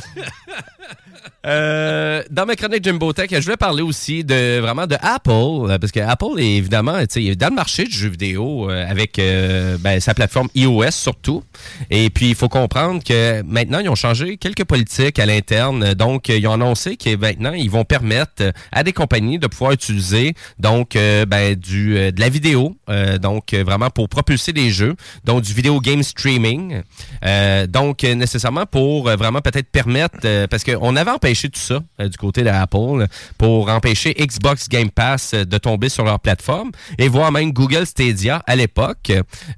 Euh, 1.46 2.24
dans 2.32 2.46
ma 2.46 2.56
chronique 2.56 2.84
Jimbo 2.84 3.12
Tech, 3.12 3.28
je 3.30 3.40
voulais 3.42 3.58
parler 3.58 3.82
aussi 3.82 4.24
de 4.24 4.60
vraiment 4.60 4.88
de 4.88 4.96
Apple, 5.02 5.30
euh, 5.30 5.78
parce 5.78 5.92
que 5.92 6.00
Apple 6.00 6.40
est 6.40 6.56
évidemment 6.56 6.94
dans 6.94 7.50
le 7.50 7.56
marché 7.56 7.84
du 7.84 7.92
jeu 7.92 8.10
vidéo 8.10 8.70
euh, 8.70 8.90
avec 8.90 9.20
euh, 9.20 9.78
ben, 9.78 10.00
sa 10.00 10.14
plateforme 10.14 10.48
iOS 10.56 10.92
surtout. 10.92 11.44
Et 11.90 12.10
puis 12.10 12.30
il 12.30 12.36
faut 12.36 12.50
comprendre 12.50 13.04
que 13.04 13.42
maintenant 13.44 13.80
ils 13.80 13.90
ont 13.90 13.96
changé 13.96 14.38
quelques 14.38 14.64
politiques 14.64 15.20
à 15.20 15.26
l'interne. 15.26 15.94
Donc 15.94 16.30
euh, 16.30 16.38
ils 16.38 16.48
ont 16.48 16.54
annoncé 16.54 16.96
que 16.96 17.16
maintenant 17.16 17.54
ils 17.54 17.70
vont 17.70 17.84
permettre 17.84 18.54
à 18.72 18.84
des 18.84 18.94
compagnies 18.94 19.40
de 19.40 19.48
pouvoir 19.48 19.74
utiliser 19.74 20.34
donc 20.60 20.94
ben, 20.94 21.56
du 21.56 22.12
de 22.12 22.20
la 22.20 22.30
vidéo, 22.30 22.76
donc 23.22 23.54
vraiment 23.54 23.90
pour 23.90 24.10
propulser 24.10 24.54
des 24.54 24.70
jeux, 24.70 24.96
donc 25.24 25.42
du 25.42 25.54
vidéo 25.54 25.80
game 25.80 26.04
streaming. 26.04 26.82
Donc 27.70 28.04
nécessairement 28.04 28.66
pour 28.66 29.06
vraiment 29.06 29.42
peut-être 29.42 29.70
permettre 29.70 30.48
parce 30.48 30.64
qu'on 30.64 30.96
avait 30.96 31.12
empêché 31.14 31.50
tout 31.50 31.60
ça 31.60 31.80
euh, 32.00 32.10
du 32.10 32.18
côté 32.18 32.44
d'Apple 32.44 33.08
pour 33.38 33.70
empêcher 33.70 34.14
Xbox 34.14 34.68
Game 34.68 34.90
Pass 34.90 35.34
euh, 35.34 35.46
de 35.46 35.58
tomber 35.58 35.90
sur 35.90 36.04
leur 36.04 36.20
plateforme 36.20 36.72
et 36.98 37.08
voire 37.08 37.32
même 37.32 37.52
Google 37.52 37.86
Stadia 37.86 38.44
à 38.48 38.56
l'époque. 38.56 39.12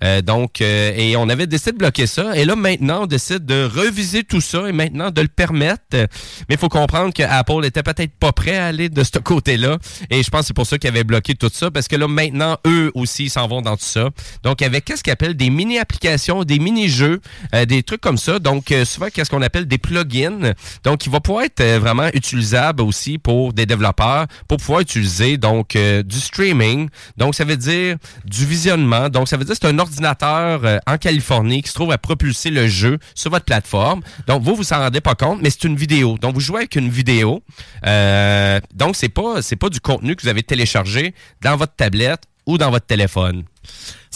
Euh, 0.03 0.22
donc 0.22 0.62
et 0.62 1.16
on 1.18 1.30
avait 1.30 1.47
décidé 1.47 1.74
de 1.74 1.78
bloquer 1.78 2.08
ça 2.08 2.36
et 2.36 2.45
là 2.45 2.56
maintenant 2.56 3.03
on 3.03 3.06
décide 3.06 3.45
de 3.45 3.66
reviser 3.66 4.24
tout 4.24 4.41
ça 4.41 4.68
et 4.68 4.72
maintenant 4.72 5.12
de 5.12 5.22
le 5.22 5.28
permettre. 5.28 5.82
Mais 5.91 6.08
il 6.49 6.58
faut 6.58 6.70
comprendre 6.70 7.14
que 7.14 7.24
Apple 7.24 7.66
était 7.66 7.84
peut-être 7.84 8.14
pas 8.20 8.32
prêt 8.32 8.58
à 8.58 8.68
aller 8.68 8.89
de 8.89 9.03
ce 9.03 9.18
côté-là 9.20 9.78
et 10.10 10.24
je 10.24 10.30
pense 10.30 10.41
que 10.41 10.47
c'est 10.47 10.53
pour 10.53 10.68
ça 10.68 10.78
qu'ils 10.78 10.89
avaient 10.89 11.03
bloqué 11.03 11.36
tout 11.36 11.51
ça 11.53 11.72
parce 11.72 11.88
que 11.88 11.95
là 11.95 12.08
maintenant 12.08 12.58
eux 12.68 12.91
aussi 12.93 13.30
s'en 13.30 13.47
vont 13.47 13.62
dans 13.62 13.78
tout 13.78 13.84
ça. 13.86 14.10
Donc 14.43 14.62
avec 14.62 14.86
qu'est-ce 14.86 15.03
qu'ils 15.03 15.14
appellent 15.14 15.38
des 15.38 15.49
mini 15.49 15.80
applications, 15.80 16.43
des 16.43 16.60
mini 16.60 16.89
jeux, 16.89 17.22
euh, 17.53 17.66
des 17.66 17.84
trucs 17.84 18.01
comme 18.01 18.18
ça. 18.18 18.39
Donc 18.39 18.74
souvent 18.86 19.08
qu'est-ce 19.14 19.30
qu'on 19.30 19.41
appelle 19.41 19.68
des 19.68 19.78
plugins. 19.78 20.53
Donc 20.84 21.06
il 21.06 21.12
va 21.12 21.20
pouvoir 21.20 21.45
euh, 21.60 21.80
vraiment 21.80 22.08
utilisable 22.14 22.82
aussi 22.82 23.18
pour 23.18 23.54
des 23.54 23.66
développeurs 23.66 24.28
pour 24.48 24.58
pouvoir 24.58 24.82
utiliser 24.82 25.38
donc 25.38 25.76
euh, 25.76 26.04
du 26.04 26.20
streaming. 26.20 26.89
Donc 27.18 27.36
ça 27.36 27.46
veut 27.46 27.58
dire 27.58 27.98
du 28.26 28.46
visionnement. 28.46 29.10
Donc 29.10 29.28
ça 29.28 29.38
veut 29.38 29.46
dire 29.46 29.56
c'est 29.60 29.68
un 29.68 29.80
ordinateur 29.80 30.62
euh, 30.64 30.78
en 30.88 30.98
Californie 30.98 31.62
qui 31.62 31.70
se 31.70 31.76
trouve 31.76 31.91
à 31.91 31.98
propulser 31.98 32.50
le 32.50 32.68
jeu 32.68 32.98
sur 33.14 33.32
votre 33.32 33.46
plateforme. 33.46 34.02
Donc 34.28 34.43
vous 34.43 34.56
vous 34.56 34.64
s'en 34.64 34.80
rendez 34.80 35.02
pas 35.02 35.16
compte, 35.16 35.41
mais 35.41 35.50
c'est 35.50 35.64
une 35.64 35.76
vidéo. 35.76 36.18
Donc 36.20 36.34
vous 36.34 36.41
jouez 36.41 36.60
avec 36.60 36.76
une 36.76 36.89
vidéo. 36.89 37.43
Euh, 37.86 38.60
donc 38.74 38.96
c'est 38.96 39.10
pas 39.10 39.41
c'est 39.41 39.56
pas 39.56 39.70
du 39.70 39.80
contenu 39.80 40.16
que 40.16 40.22
vous 40.22 40.30
avez 40.30 40.43
téléchargé 40.43 41.14
dans 41.41 41.56
votre 41.56 41.76
tablette 41.76 42.24
ou 42.46 42.58
dans 42.58 42.72
votre 42.72 42.86
téléphone. 42.86 43.43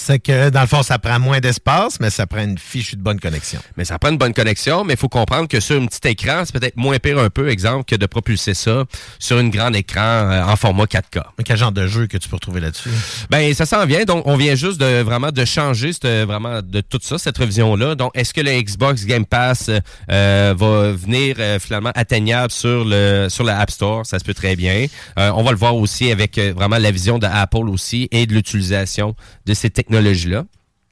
Parce 0.08 0.20
que, 0.20 0.50
dans 0.50 0.62
le 0.62 0.68
fond, 0.68 0.84
ça 0.84 1.00
prend 1.00 1.20
moins 1.20 1.40
d'espace, 1.40 2.00
mais 2.00 2.10
ça 2.10 2.26
prend 2.26 2.42
une 2.42 2.58
fichue 2.58 2.96
de 2.96 3.02
bonne 3.02 3.20
connexion. 3.20 3.60
Mais 3.78 3.86
ça 3.86 4.00
prend 4.00 4.12
une 4.12 4.18
bonne 4.18 4.34
connexion, 4.34 4.84
mais 4.84 4.94
il 4.94 5.00
faut 5.00 5.10
comprendre 5.10 5.48
que 5.48 5.60
sur 5.60 5.82
un 5.82 5.86
petit 5.86 6.08
écran, 6.08 6.44
c'est 6.46 6.58
peut-être 6.58 6.78
moins 6.78 6.98
pire 7.00 7.20
un 7.20 7.30
peu, 7.30 7.50
exemple, 7.50 7.86
que 7.86 7.96
de 7.96 8.06
propulser 8.06 8.54
ça 8.54 8.86
sur 9.20 9.38
un 9.38 9.48
grand 9.50 9.74
écran 9.74 10.02
euh, 10.02 10.44
en 10.44 10.56
format 10.56 10.86
4K. 10.86 11.22
Mais 11.38 11.44
quel 11.44 11.58
genre 11.58 11.72
de 11.72 11.88
jeu 11.88 12.08
que 12.08 12.18
tu 12.18 12.30
peux 12.30 12.36
retrouver 12.36 12.62
là-dessus? 12.62 12.90
Ben, 13.30 13.54
ça 13.54 13.66
s'en 13.66 13.86
vient. 13.86 14.04
Donc, 14.06 14.26
on 14.26 14.38
vient 14.38 14.56
juste 14.56 14.80
de 14.80 15.02
vraiment 15.02 15.32
de 15.32 15.46
changer 15.46 15.94
cette, 15.94 16.06
vraiment 16.06 16.62
de 16.62 16.82
tout 16.82 17.00
ça, 17.02 17.18
cette 17.18 17.38
révision-là. 17.38 17.96
Donc, 17.96 18.12
est-ce 18.16 18.34
que 18.34 18.42
le 18.42 18.62
Xbox 18.62 19.06
Game 19.06 19.26
Pass 19.26 19.70
euh, 20.12 20.54
va 20.58 20.92
venir 20.92 21.36
euh, 21.40 21.60
finalement 21.60 21.92
atteignable 21.96 22.52
sur 22.52 22.86
le 22.86 23.28
sur 23.30 23.44
la 23.44 23.60
App 23.60 23.72
Store? 23.72 24.06
Ça 24.06 24.20
se 24.20 24.24
peut 24.24 24.34
très 24.34 24.56
bien. 24.56 24.88
Euh, 25.18 25.32
on 25.36 25.44
va 25.44 25.52
le 25.52 25.58
voir 25.58 25.76
aussi 25.76 26.12
avec 26.12 26.38
euh, 26.38 26.54
vraiment 26.56 26.78
la 26.78 26.92
vision 26.92 27.20
de 27.20 27.26
Apple 27.26 27.70
aussi 27.70 28.08
et 28.12 28.26
de 28.26 28.34
l'utilisation 28.34 29.16
de 29.46 29.54
ces 29.54 29.70
technologies-là. 29.90 30.46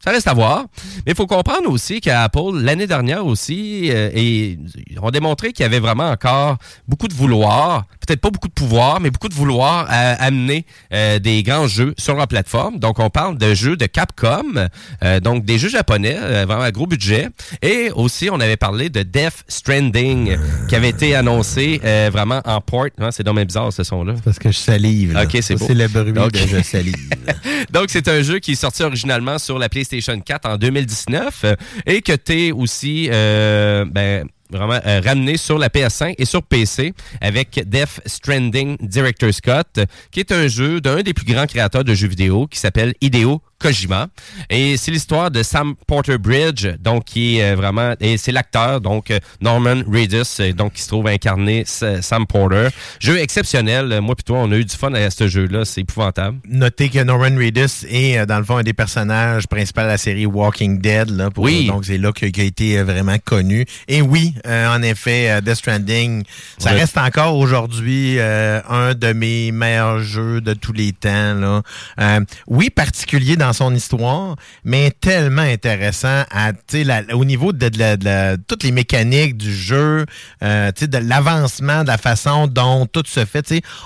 Ça 0.03 0.11
reste 0.11 0.27
à 0.27 0.33
voir. 0.33 0.65
Mais 1.05 1.13
il 1.13 1.15
faut 1.15 1.25
comprendre 1.27 1.69
aussi 1.69 2.01
qu'Apple, 2.01 2.59
l'année 2.61 2.85
dernière 2.87 3.25
aussi, 3.25 3.89
euh, 3.91 4.09
et, 4.13 4.57
ont 5.01 5.09
démontré 5.09 5.51
qu'il 5.53 5.63
y 5.63 5.65
avait 5.65 5.79
vraiment 5.79 6.09
encore 6.11 6.57
beaucoup 6.87 7.07
de 7.07 7.13
vouloir, 7.15 7.85
peut-être 8.05 8.21
pas 8.21 8.29
beaucoup 8.29 8.47
de 8.47 8.53
pouvoir, 8.53 8.99
mais 9.01 9.09
beaucoup 9.09 9.27
de 9.27 9.33
vouloir 9.33 9.85
à 9.89 10.11
amener 10.23 10.65
euh, 10.93 11.17
des 11.19 11.41
grands 11.43 11.67
jeux 11.67 11.95
sur 11.97 12.15
leur 12.15 12.27
plateforme. 12.27 12.77
Donc, 12.79 12.99
on 12.99 13.09
parle 13.09 13.37
de 13.39 13.53
jeux 13.55 13.75
de 13.75 13.87
Capcom, 13.87 14.69
euh, 15.03 15.19
donc 15.19 15.43
des 15.45 15.57
jeux 15.57 15.67
japonais, 15.69 16.15
euh, 16.17 16.45
vraiment 16.47 16.61
à 16.61 16.71
gros 16.71 16.85
budget. 16.87 17.27
Et 17.63 17.89
aussi, 17.95 18.29
on 18.31 18.39
avait 18.39 18.55
parlé 18.55 18.89
de 18.89 19.01
Death 19.01 19.43
Stranding, 19.47 20.37
qui 20.69 20.75
avait 20.75 20.89
été 20.89 21.15
annoncé 21.15 21.81
vraiment 22.11 22.41
en 22.45 22.61
port. 22.61 22.85
Hein, 22.99 23.09
c'est 23.11 23.23
dommage 23.23 23.45
bizarre, 23.47 23.73
ce 23.73 23.83
son-là. 23.83 24.13
Parce 24.23 24.37
que 24.37 24.51
je 24.51 24.57
salive. 24.57 25.13
là. 25.13 25.23
Ok, 25.23 25.37
c'est 25.41 25.55
beau. 25.55 25.65
C'est 25.67 25.73
le 25.73 25.87
bruit 25.87 26.13
Donc- 26.13 26.31
de 26.31 26.37
je 26.37 26.61
salive. 26.61 26.95
Donc, 27.71 27.85
c'est 27.89 28.07
un 28.07 28.21
jeu 28.21 28.37
qui 28.39 28.51
est 28.51 28.55
sorti 28.55 28.83
originalement 28.83 29.39
sur 29.39 29.57
la 29.57 29.67
PlayStation 29.67 29.86
4 30.23 30.49
en 30.49 30.57
2019 30.57 31.41
euh, 31.43 31.55
et 31.85 32.01
que 32.01 32.13
tu 32.13 32.51
aussi 32.51 33.09
euh, 33.11 33.85
ben, 33.85 34.27
vraiment 34.49 34.79
euh, 34.85 35.01
ramené 35.03 35.37
sur 35.37 35.57
la 35.57 35.69
PS5 35.69 36.15
et 36.17 36.25
sur 36.25 36.43
PC 36.43 36.93
avec 37.21 37.61
Death 37.67 38.01
Stranding 38.05 38.77
Director 38.81 39.33
Scott, 39.33 39.79
qui 40.11 40.19
est 40.19 40.31
un 40.31 40.47
jeu 40.47 40.81
d'un 40.81 41.01
des 41.01 41.13
plus 41.13 41.25
grands 41.25 41.45
créateurs 41.47 41.83
de 41.83 41.93
jeux 41.93 42.07
vidéo 42.07 42.47
qui 42.47 42.59
s'appelle 42.59 42.93
Hideo 43.01 43.41
Kojima. 43.59 44.07
Et 44.51 44.77
c'est 44.77 44.91
l'histoire 44.91 45.31
de 45.31 45.41
Sam 45.41 45.73
Porter 45.87 46.17
Bridge, 46.19 46.67
donc 46.79 47.05
qui 47.05 47.37
est 47.39 47.53
euh, 47.53 47.55
vraiment 47.55 47.93
et 47.99 48.17
c'est 48.17 48.31
l'acteur 48.31 48.81
donc 48.81 49.09
euh, 49.09 49.19
Norman 49.41 49.81
Reedus, 49.91 50.53
donc 50.55 50.73
qui 50.73 50.81
se 50.83 50.87
trouve 50.89 51.07
incarner 51.07 51.61
S- 51.61 51.83
Sam 52.01 52.27
Porter. 52.27 52.67
Jeu 52.99 53.17
exceptionnel. 53.19 53.99
Moi 54.01 54.15
puis 54.15 54.23
toi, 54.23 54.39
on 54.39 54.51
a 54.51 54.55
eu 54.57 54.65
du 54.65 54.75
fun 54.75 54.93
à 54.93 55.09
ce 55.09 55.27
jeu-là. 55.27 55.65
C'est 55.65 55.81
épouvantable. 55.81 56.37
Notez 56.47 56.89
que 56.89 56.99
Norman 57.03 57.35
Reedus 57.35 57.85
est, 57.89 58.25
dans 58.27 58.37
le 58.37 58.43
fond, 58.43 58.57
un 58.57 58.63
des 58.63 58.73
personnages 58.73 59.47
principaux 59.47 59.81
de 59.81 59.87
la 59.87 59.97
série 59.97 60.25
Walking 60.25 60.79
Dead. 60.79 61.09
Là, 61.09 61.31
pour- 61.31 61.43
Oui. 61.45 61.67
Donc, 61.67 61.85
c'est 61.85 61.97
là 61.97 62.11
qu'il 62.11 62.39
a 62.39 62.43
été 62.43 62.81
vraiment 62.83 63.17
connu. 63.23 63.65
Et 63.87 64.01
oui, 64.01 64.33
euh, 64.45 64.67
en 64.75 64.81
effet, 64.83 65.29
euh, 65.31 65.41
Death 65.41 65.55
Stranding, 65.55 66.23
ça 66.57 66.71
Ouais. 66.71 66.79
reste 66.81 66.97
encore 66.97 67.35
aujourd'hui 67.35 68.19
euh, 68.19 68.59
un 68.69 68.93
de 68.93 69.13
mes 69.13 69.51
meilleurs 69.51 69.99
jeux 69.99 70.41
de 70.41 70.53
tous 70.53 70.73
les 70.73 70.91
temps. 70.93 71.33
Là. 71.35 71.61
Euh, 71.99 72.19
oui, 72.47 72.69
particulier 72.69 73.35
dans 73.37 73.53
son 73.53 73.73
histoire, 73.73 74.35
mais 74.63 74.91
tellement 74.91 75.41
intéressant 75.41 76.23
à, 76.31 76.51
la- 76.73 77.15
au 77.15 77.25
niveau 77.25 77.53
de, 77.53 78.35
toutes 78.47 78.63
les 78.63 78.71
mécaniques 78.71 79.37
du 79.37 79.53
jeu, 79.53 80.05
de 80.41 80.97
l'avancement, 80.97 81.83
de 81.83 81.87
la 81.87 81.97
façon 81.97 82.47
dont 82.47 82.85
tout 82.85 83.03
se 83.05 83.25
fait. 83.25 83.37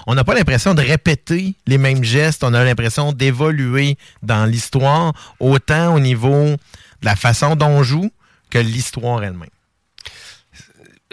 On 0.07 0.15
n'a 0.15 0.23
pas 0.23 0.33
l'impression 0.33 0.73
de 0.73 0.81
répéter 0.81 1.53
les 1.67 1.77
mêmes 1.77 2.03
gestes, 2.03 2.43
on 2.43 2.53
a 2.53 2.63
l'impression 2.63 3.11
d'évoluer 3.13 3.97
dans 4.23 4.45
l'histoire, 4.45 5.13
autant 5.39 5.93
au 5.95 5.99
niveau 5.99 6.45
de 6.45 6.57
la 7.05 7.15
façon 7.15 7.55
dont 7.55 7.67
on 7.67 7.83
joue 7.83 8.11
que 8.49 8.57
l'histoire 8.59 9.23
elle-même. 9.23 9.49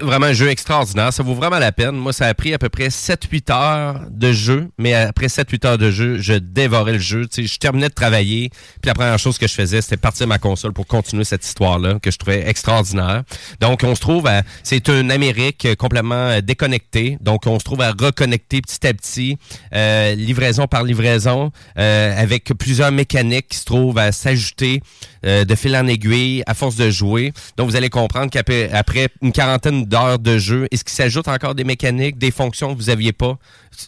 Vraiment 0.01 0.27
un 0.27 0.33
jeu 0.33 0.49
extraordinaire. 0.49 1.13
Ça 1.13 1.23
vaut 1.23 1.35
vraiment 1.35 1.59
la 1.59 1.73
peine. 1.73 1.97
Moi, 1.97 2.13
ça 2.13 2.27
a 2.27 2.35
pris 2.35 2.55
à 2.55 2.59
peu 2.59 2.69
près 2.69 2.89
7-8 2.89 3.53
heures 3.53 4.01
de 4.11 4.33
jeu. 4.33 4.69
Mais 4.79 4.95
après 4.95 5.27
7-8 5.27 5.67
heures 5.67 5.79
de 5.79 5.91
jeu, 5.91 6.19
je 6.19 6.35
dévorais 6.35 6.93
le 6.93 6.99
jeu. 6.99 7.27
Tu 7.27 7.43
sais, 7.43 7.49
je 7.53 7.59
terminais 7.59 7.89
de 7.89 7.95
travailler. 7.95 8.51
Puis 8.81 8.87
la 8.87 8.95
première 8.95 9.19
chose 9.19 9.39
que 9.39 9.49
je 9.49 9.55
faisais, 9.55 9.81
c'était 9.81 9.97
partir 9.97 10.27
ma 10.29 10.39
console 10.39 10.73
pour 10.73 10.87
continuer 10.87 11.25
cette 11.25 11.45
histoire-là 11.45 11.99
que 12.01 12.11
je 12.11 12.17
trouvais 12.17 12.49
extraordinaire. 12.49 13.25
Donc, 13.61 13.83
on 13.83 13.95
se 13.95 14.01
trouve 14.01 14.27
à... 14.27 14.43
C'est 14.63 14.89
une 14.89 15.11
Amérique 15.11 15.67
complètement 15.79 16.15
euh, 16.15 16.41
déconnectée. 16.41 17.19
Donc, 17.21 17.47
on 17.47 17.59
se 17.59 17.65
trouve 17.65 17.81
à 17.81 17.91
reconnecter 17.91 18.61
petit 18.61 18.87
à 18.87 18.95
petit, 18.95 19.39
euh, 19.75 20.15
livraison 20.15 20.67
par 20.67 20.85
livraison, 20.85 21.51
euh, 21.79 22.15
avec 22.17 22.53
plusieurs 22.59 22.93
mécaniques 22.93 23.49
qui 23.49 23.59
se 23.59 23.65
trouvent 23.65 23.99
à 23.99 24.13
s'ajouter 24.13 24.81
euh, 25.25 25.45
de 25.45 25.55
fil 25.55 25.77
en 25.77 25.87
aiguille 25.87 26.43
à 26.47 26.55
force 26.55 26.77
de 26.77 26.91
jouer. 26.91 27.33
Donc, 27.57 27.69
vous 27.71 27.77
allez 27.77 27.91
comprendre 27.91 28.31
qu'après 28.31 28.71
après 28.73 29.09
une 29.23 29.33
quarantaine 29.33 29.85
d'heures 29.85 30.19
de 30.19 30.39
jeu, 30.39 30.67
est-ce 30.71 30.85
qu'il 30.85 30.95
s'ajoute 30.95 31.29
encore 31.29 31.55
des 31.55 31.65
mécaniques, 31.65 32.19
des 32.19 32.31
fonctions 32.31 32.75
que 32.75 32.79
vous 32.79 32.91
aviez 32.91 33.13
pas? 33.13 33.37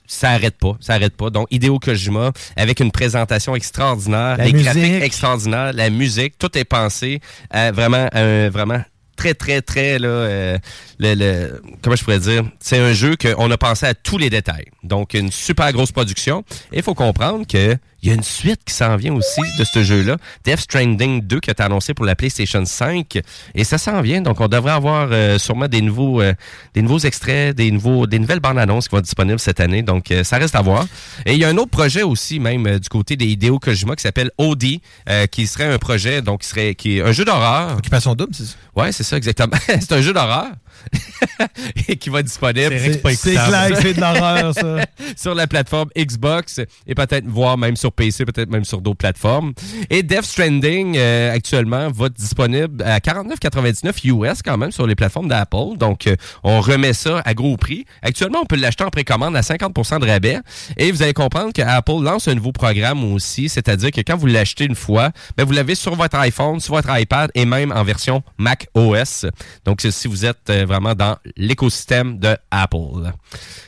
Ça 0.06 0.30
arrête 0.30 0.56
pas, 0.58 0.76
ça 0.80 0.94
arrête 0.94 1.16
pas. 1.16 1.30
Donc, 1.30 1.48
Hideo 1.50 1.78
Kojima, 1.78 2.32
avec 2.56 2.80
une 2.80 2.92
présentation 2.92 3.56
extraordinaire, 3.56 4.36
La 4.36 4.44
des 4.44 4.52
musique. 4.52 4.64
graphiques 4.72 5.02
extraordinaires, 5.02 5.72
la 5.72 5.90
musique, 5.90 6.38
tout 6.38 6.56
est 6.56 6.64
pensé 6.64 7.20
à 7.50 7.72
vraiment, 7.72 8.08
vraiment 8.50 8.82
très, 9.16 9.34
très, 9.34 9.60
très, 9.60 9.98
là, 9.98 10.08
euh, 10.08 10.58
le, 10.98 11.14
le- 11.14 11.62
comment 11.82 11.94
je 11.94 12.02
pourrais 12.04 12.20
dire, 12.20 12.42
c'est 12.58 12.78
un 12.78 12.94
jeu 12.94 13.16
qu'on 13.20 13.50
a 13.50 13.58
pensé 13.58 13.84
à 13.84 13.92
tous 13.94 14.16
les 14.16 14.30
détails. 14.30 14.64
Donc, 14.82 15.12
une 15.12 15.30
super 15.30 15.70
grosse 15.72 15.92
production. 15.92 16.42
Et 16.72 16.78
il 16.78 16.82
faut 16.82 16.94
comprendre 16.94 17.46
que 17.46 17.76
il 18.02 18.08
y 18.08 18.12
a 18.12 18.14
une 18.14 18.22
suite 18.22 18.60
qui 18.64 18.74
s'en 18.74 18.96
vient 18.96 19.14
aussi 19.14 19.40
de 19.58 19.64
ce 19.64 19.82
jeu-là. 19.82 20.16
Death 20.44 20.60
Stranding 20.60 21.22
2 21.22 21.40
qui 21.40 21.50
est 21.50 21.60
annoncé 21.60 21.94
pour 21.94 22.04
la 22.04 22.14
PlayStation 22.14 22.64
5. 22.64 23.20
Et 23.54 23.64
ça 23.64 23.78
s'en 23.78 24.00
vient. 24.00 24.22
Donc, 24.22 24.40
on 24.40 24.48
devrait 24.48 24.72
avoir 24.72 25.08
euh, 25.10 25.38
sûrement 25.38 25.68
des 25.68 25.82
nouveaux, 25.82 26.20
euh, 26.20 26.32
des 26.74 26.82
nouveaux 26.82 26.98
extraits, 26.98 27.54
des, 27.56 27.70
nouveaux, 27.70 28.06
des 28.06 28.18
nouvelles 28.18 28.40
bandes 28.40 28.58
annonces 28.58 28.88
qui 28.88 28.92
vont 28.92 28.98
être 28.98 29.04
disponibles 29.04 29.40
cette 29.40 29.60
année. 29.60 29.82
Donc, 29.82 30.10
euh, 30.10 30.24
ça 30.24 30.38
reste 30.38 30.54
à 30.54 30.62
voir. 30.62 30.86
Et 31.26 31.34
il 31.34 31.38
y 31.38 31.44
a 31.44 31.48
un 31.48 31.56
autre 31.56 31.70
projet 31.70 32.02
aussi, 32.02 32.40
même 32.40 32.66
euh, 32.66 32.78
du 32.78 32.88
côté 32.88 33.16
des 33.16 33.26
Hideo 33.26 33.58
Kojima, 33.58 33.96
qui 33.96 34.02
s'appelle 34.02 34.30
OD, 34.38 34.64
euh, 35.08 35.26
qui 35.26 35.46
serait 35.46 35.72
un 35.72 35.78
projet, 35.78 36.22
donc, 36.22 36.40
qui 36.40 36.48
serait 36.48 36.74
qui 36.74 36.98
est 36.98 37.02
un 37.02 37.12
jeu 37.12 37.24
d'horreur. 37.24 37.76
Occupation 37.78 38.14
double, 38.14 38.34
c'est 38.34 38.44
ça? 38.44 38.54
Ouais, 38.76 38.92
c'est 38.92 39.04
ça, 39.04 39.16
exactement. 39.16 39.56
c'est 39.66 39.92
un 39.92 40.00
jeu 40.00 40.12
d'horreur. 40.12 40.46
et 41.88 41.96
qui 41.96 42.10
va 42.10 42.20
être 42.20 42.26
disponible. 42.26 42.74
C'est- 42.78 43.32
clair 43.32 43.68
que 43.70 43.82
c'est 43.82 43.94
de 43.94 44.00
l'horreur, 44.00 44.54
ça. 44.54 44.76
sur 45.16 45.34
la 45.34 45.46
plateforme 45.46 45.88
Xbox 45.96 46.60
et 46.86 46.94
peut-être 46.94 47.26
voir 47.26 47.58
même 47.58 47.76
sur 47.76 47.92
PC, 47.92 48.24
peut-être 48.24 48.50
même 48.50 48.64
sur 48.64 48.80
d'autres 48.80 48.98
plateformes. 48.98 49.52
Et 49.88 50.02
Death 50.02 50.24
Stranding, 50.24 50.96
euh, 50.96 51.32
actuellement, 51.32 51.90
va 51.90 52.06
être 52.06 52.14
disponible 52.14 52.82
à 52.82 52.98
49,99 52.98 54.06
US 54.06 54.42
quand 54.42 54.56
même 54.56 54.72
sur 54.72 54.86
les 54.86 54.94
plateformes 54.94 55.28
d'Apple. 55.28 55.76
Donc, 55.76 56.06
euh, 56.06 56.16
on 56.42 56.60
remet 56.60 56.92
ça 56.92 57.20
à 57.24 57.34
gros 57.34 57.56
prix. 57.56 57.84
Actuellement, 58.02 58.40
on 58.42 58.46
peut 58.46 58.56
l'acheter 58.56 58.84
en 58.84 58.90
précommande 58.90 59.36
à 59.36 59.42
50% 59.42 60.00
de 60.00 60.06
rabais. 60.06 60.38
Et 60.76 60.90
vous 60.92 61.02
allez 61.02 61.12
comprendre 61.12 61.52
que 61.52 61.62
Apple 61.62 62.02
lance 62.02 62.28
un 62.28 62.34
nouveau 62.34 62.52
programme 62.52 63.12
aussi, 63.12 63.48
c'est-à-dire 63.48 63.90
que 63.90 64.00
quand 64.00 64.16
vous 64.16 64.26
l'achetez 64.26 64.64
une 64.64 64.74
fois, 64.74 65.10
ben, 65.36 65.44
vous 65.44 65.52
l'avez 65.52 65.74
sur 65.74 65.94
votre 65.94 66.16
iPhone, 66.16 66.60
sur 66.60 66.74
votre 66.74 66.96
iPad 66.98 67.30
et 67.34 67.44
même 67.44 67.72
en 67.72 67.82
version 67.84 68.22
Mac 68.38 68.68
OS. 68.74 69.26
Donc, 69.64 69.80
si 69.88 70.08
vous 70.08 70.24
êtes 70.24 70.50
euh, 70.50 70.64
vraiment 70.70 70.94
dans 70.94 71.16
l'écosystème 71.36 72.18
de 72.18 72.36
Apple. 72.50 73.12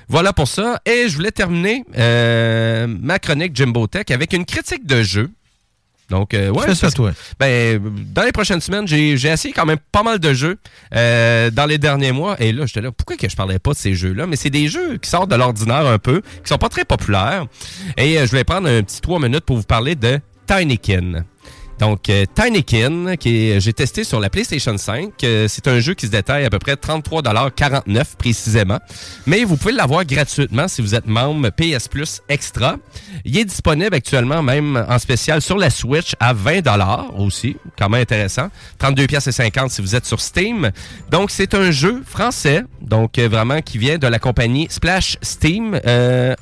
Voilà 0.09 0.33
pour 0.33 0.47
ça. 0.47 0.81
Et 0.87 1.09
je 1.09 1.17
voulais 1.17 1.33
terminer 1.33 1.85
euh, 1.99 2.87
ma 2.87 3.19
chronique 3.19 3.57
Jimbo 3.57 3.87
Tech 3.89 4.05
avec 4.11 4.33
une 4.33 4.45
critique 4.45 4.87
de 4.87 5.03
jeu. 5.03 5.29
Donc, 6.11 6.35
euh, 6.35 6.51
ouais. 6.51 6.67
Fais 6.67 6.75
ça, 6.75 6.83
parce- 6.83 6.95
toi. 6.95 7.13
Ben, 7.41 7.81
dans 8.15 8.23
les 8.23 8.33
prochaines 8.33 8.61
semaines, 8.61 8.87
j'ai 8.87 9.17
j'ai 9.17 9.29
essayé 9.31 9.53
quand 9.55 9.65
même 9.65 9.79
pas 9.91 10.03
mal 10.03 10.19
de 10.19 10.33
jeux 10.35 10.59
euh, 10.95 11.51
dans 11.51 11.65
les 11.67 11.79
derniers 11.79 12.13
mois. 12.13 12.37
Et 12.39 12.53
là, 12.53 12.67
j'étais 12.67 12.83
là, 12.83 12.93
pourquoi 12.93 13.17
que 13.17 13.29
je 13.29 13.35
parlais 13.35 13.59
pas 13.59 13.71
de 13.73 13.77
ces 13.77 13.95
jeux-là? 13.95 14.27
Mais 14.27 14.37
c'est 14.37 14.51
des 14.51 14.69
jeux 14.69 14.99
qui 14.99 15.09
sortent 15.09 15.31
de 15.31 15.37
l'ordinaire 15.37 15.87
un 15.87 15.99
peu, 15.99 16.21
qui 16.21 16.49
sont 16.49 16.59
pas 16.59 16.69
très 16.69 16.85
populaires. 16.85 17.47
Et 17.97 18.19
euh, 18.19 18.27
je 18.27 18.33
vais 18.33 18.45
prendre 18.45 18.69
un 18.69 18.83
petit 18.83 19.01
trois 19.01 19.19
minutes 19.19 19.45
pour 19.47 19.57
vous 19.57 19.63
parler 19.65 19.95
de 19.95 20.21
Tinykin. 20.47 21.25
Donc, 21.83 22.09
euh, 22.11 22.27
Tinykin, 22.33 23.17
qui 23.17 23.49
est- 23.51 23.61
j'ai 23.61 23.73
testé 23.73 24.05
sur 24.05 24.21
la 24.21 24.31
PlayStation 24.31 24.79
5. 24.79 25.25
euh, 25.25 25.49
c'est 25.49 25.67
un 25.67 25.81
jeu 25.81 25.95
qui 25.95 26.07
se 26.07 26.13
détaille 26.13 26.45
à 26.45 26.49
peu 26.51 26.61
près 26.61 26.77
33,49 26.77 28.15
précisément. 28.17 28.79
Mais 29.27 29.43
vous 29.43 29.57
pouvez 29.57 29.73
l'avoir 29.73 30.05
gratuitement 30.05 30.69
si 30.69 30.81
vous 30.81 30.95
êtes 30.95 31.07
membre 31.09 31.51
PS 31.51 31.89
Plus 31.89 32.21
Extra. 32.29 32.77
Il 33.25 33.37
est 33.37 33.45
disponible 33.45 33.97
actuellement 33.97 34.45
même 34.45 34.87
en 34.89 34.99
spécial 35.01 35.43
sur 35.43 35.59
la 35.59 35.71
Switch 35.71 36.13
à 36.21 36.33
20 36.33 36.63
aussi. 37.19 37.57
Quand 37.77 37.89
même 37.89 38.03
intéressant. 38.03 38.49
32 38.79 39.09
pièces 39.09 39.27
et 39.27 39.33
50 39.33 39.73
si 39.73 39.83
vous 39.83 39.97
êtes 39.97 40.07
sur 40.07 40.21
Steam. 40.21 40.71
Donc, 41.11 41.33
c'est 41.33 41.53
un 41.53 41.73
jeu 41.73 42.01
français. 42.07 42.63
Donc, 42.81 43.19
euh, 43.19 43.27
vraiment 43.29 43.61
qui 43.61 43.79
vient 43.79 43.99
de 43.99 44.07
la 44.07 44.21
compagnie 44.21 44.69
Splash 44.71 45.17
Steam. 45.21 45.81
Euh, 45.85 46.37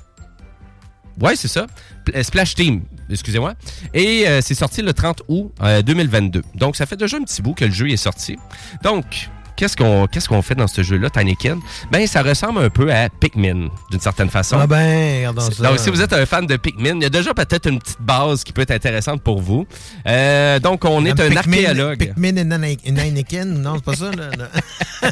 Ouais, 1.21 1.37
c'est 1.37 1.49
ça. 1.49 1.67
Euh, 2.15 2.23
Splash 2.23 2.55
Team, 2.55 2.83
excusez-moi. 3.11 3.55
Et 3.95 4.27
euh, 4.27 4.41
c'est 4.43 4.55
sorti 4.55 4.83
le 4.83 4.93
30 4.93 5.23
août 5.29 5.53
euh, 5.63 5.83
2022. 5.83 6.43
Donc, 6.55 6.77
ça 6.77 6.87
fait 6.87 6.97
déjà 6.97 7.17
un 7.17 7.23
petit 7.23 7.43
bout 7.43 7.55
que 7.55 7.65
le 7.65 7.73
jeu 7.73 7.89
est 7.89 7.97
sorti. 7.97 8.37
Donc, 8.83 9.31
qu'est-ce 9.61 9.77
qu'on 9.77 10.07
qu'est-ce 10.07 10.27
qu'on 10.27 10.41
fait 10.41 10.55
dans 10.55 10.67
ce 10.67 10.83
jeu-là, 10.83 11.11
Tinykin? 11.11 11.59
Ben, 11.93 12.07
ça 12.07 12.23
ressemble 12.23 12.61
un 12.61 12.71
peu 12.71 12.91
à 12.91 13.11
Pikmin, 13.11 13.69
d'une 13.91 14.01
certaine 14.01 14.31
façon. 14.31 14.57
Ah 14.59 14.67
ben, 14.67 15.19
regardons 15.19 15.51
ça. 15.51 15.63
Donc, 15.63 15.79
si 15.79 15.91
vous 15.91 16.01
êtes 16.01 16.15
un 16.15 16.25
fan 16.25 16.47
de 16.47 16.57
Pikmin, 16.57 16.97
il 16.97 17.03
y 17.03 17.07
a 17.07 17.11
déjà 17.11 17.35
peut-être 17.35 17.69
une 17.69 17.79
petite 17.79 18.01
base 18.01 18.43
qui 18.43 18.55
peut 18.55 18.63
être 18.63 18.71
intéressante 18.71 19.23
pour 19.23 19.43
vous. 19.43 19.67
Euh, 20.07 20.59
donc, 20.61 20.87
on 20.87 21.05
est 21.05 21.21
un 21.21 21.37
archéologue. 21.37 21.99
Pikmin 21.99 22.37
et 22.37 22.79
Heineken, 22.87 23.61
non, 23.61 23.75
c'est 23.77 23.85
pas 23.85 23.97
ça, 23.97 24.11
là. 24.13 24.31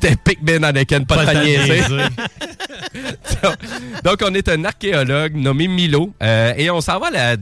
T'es 0.00 0.16
Pikmin 0.16 0.62
Anakin, 0.62 1.02
pas, 1.02 1.26
Pas 1.26 1.34
niaiser. 1.34 1.82
donc, 4.04 4.22
on 4.24 4.32
est 4.32 4.48
un 4.48 4.64
archéologue 4.64 5.34
nommé 5.34 5.68
Milo 5.68 6.14
euh, 6.22 6.54
et 6.56 6.70
on 6.70 6.80
s'en 6.80 6.98
va 6.98 7.10
la 7.10 7.36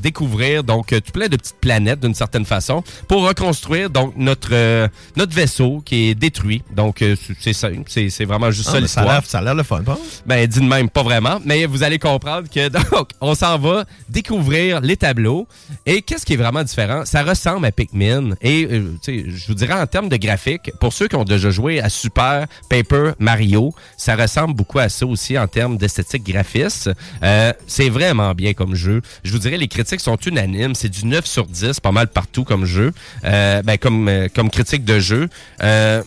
découvrir 0.00 0.64
donc 0.64 0.92
euh, 0.92 1.00
tout 1.00 1.12
plein 1.12 1.28
de 1.28 1.36
petites 1.36 1.56
planètes 1.60 2.00
d'une 2.00 2.14
certaine 2.14 2.44
façon 2.44 2.82
pour 3.08 3.26
reconstruire 3.26 3.90
donc 3.90 4.14
notre 4.16 4.50
euh, 4.52 4.88
notre 5.16 5.34
vaisseau 5.34 5.82
qui 5.84 6.10
est 6.10 6.14
détruit. 6.14 6.62
Donc 6.74 7.02
euh, 7.02 7.16
c'est 7.40 7.52
ça, 7.52 7.68
c'est 7.86 8.24
vraiment 8.24 8.50
juste 8.50 8.68
Ah, 8.70 8.72
ça 8.74 8.80
mais 8.80 8.86
ça 8.86 9.00
a 9.00 9.04
l'histoire. 9.04 9.06
l'air- 9.20 9.26
ça 9.26 9.38
a 9.38 9.42
l'air 9.42 9.54
le 9.54 9.62
fun, 9.62 9.82
pas? 9.82 9.98
Ben, 10.26 10.46
dit 10.46 10.60
de 10.60 10.64
même, 10.64 10.88
pas 10.90 11.02
vraiment. 11.02 11.40
Mais 11.44 11.66
vous 11.66 11.82
allez 11.82 11.98
comprendre 11.98 12.48
que, 12.48 12.68
donc, 12.90 13.10
on 13.20 13.34
s'en 13.34 13.58
va 13.58 13.84
découvrir 14.08 14.80
les 14.80 14.96
tableaux. 14.96 15.46
Et 15.86 16.02
qu'est-ce 16.02 16.24
qui 16.24 16.34
est 16.34 16.36
vraiment 16.36 16.62
différent? 16.62 17.04
Ça 17.04 17.22
ressemble 17.22 17.66
à 17.66 17.72
Pikmin. 17.72 18.30
Et, 18.42 18.66
euh, 18.70 18.92
je 19.06 19.46
vous 19.46 19.54
dirais 19.54 19.74
en 19.74 19.86
termes 19.86 20.08
de 20.08 20.16
graphique, 20.16 20.70
pour 20.80 20.92
ceux 20.92 21.08
qui 21.08 21.16
ont 21.16 21.24
déjà 21.24 21.50
joué 21.50 21.80
à 21.80 21.88
Super 21.88 22.46
Paper 22.68 23.12
Mario, 23.18 23.74
ça 23.96 24.16
ressemble 24.16 24.54
beaucoup 24.54 24.78
à 24.78 24.88
ça 24.88 25.06
aussi 25.06 25.38
en 25.38 25.46
termes 25.46 25.76
d'esthétique 25.76 26.24
graphiste. 26.24 26.90
Euh, 27.22 27.52
c'est 27.66 27.88
vraiment 27.88 28.34
bien 28.34 28.52
comme 28.54 28.74
jeu. 28.74 29.02
Je 29.24 29.32
vous 29.32 29.38
les 29.56 29.68
critiques 29.68 30.00
sont 30.00 30.16
unanimes. 30.16 30.74
C'est 30.74 30.88
du 30.88 31.06
9 31.06 31.26
sur 31.26 31.46
10, 31.46 31.80
pas 31.80 31.92
mal 31.92 32.08
partout 32.08 32.44
comme 32.44 32.64
jeu. 32.64 32.92
Euh, 33.24 33.62
ben, 33.62 33.78
comme, 33.78 34.08
euh, 34.08 34.28
comme 34.34 34.50
critique 34.50 34.84
de 34.84 34.98
jeu. 34.98 35.28
Euh, 35.62 36.02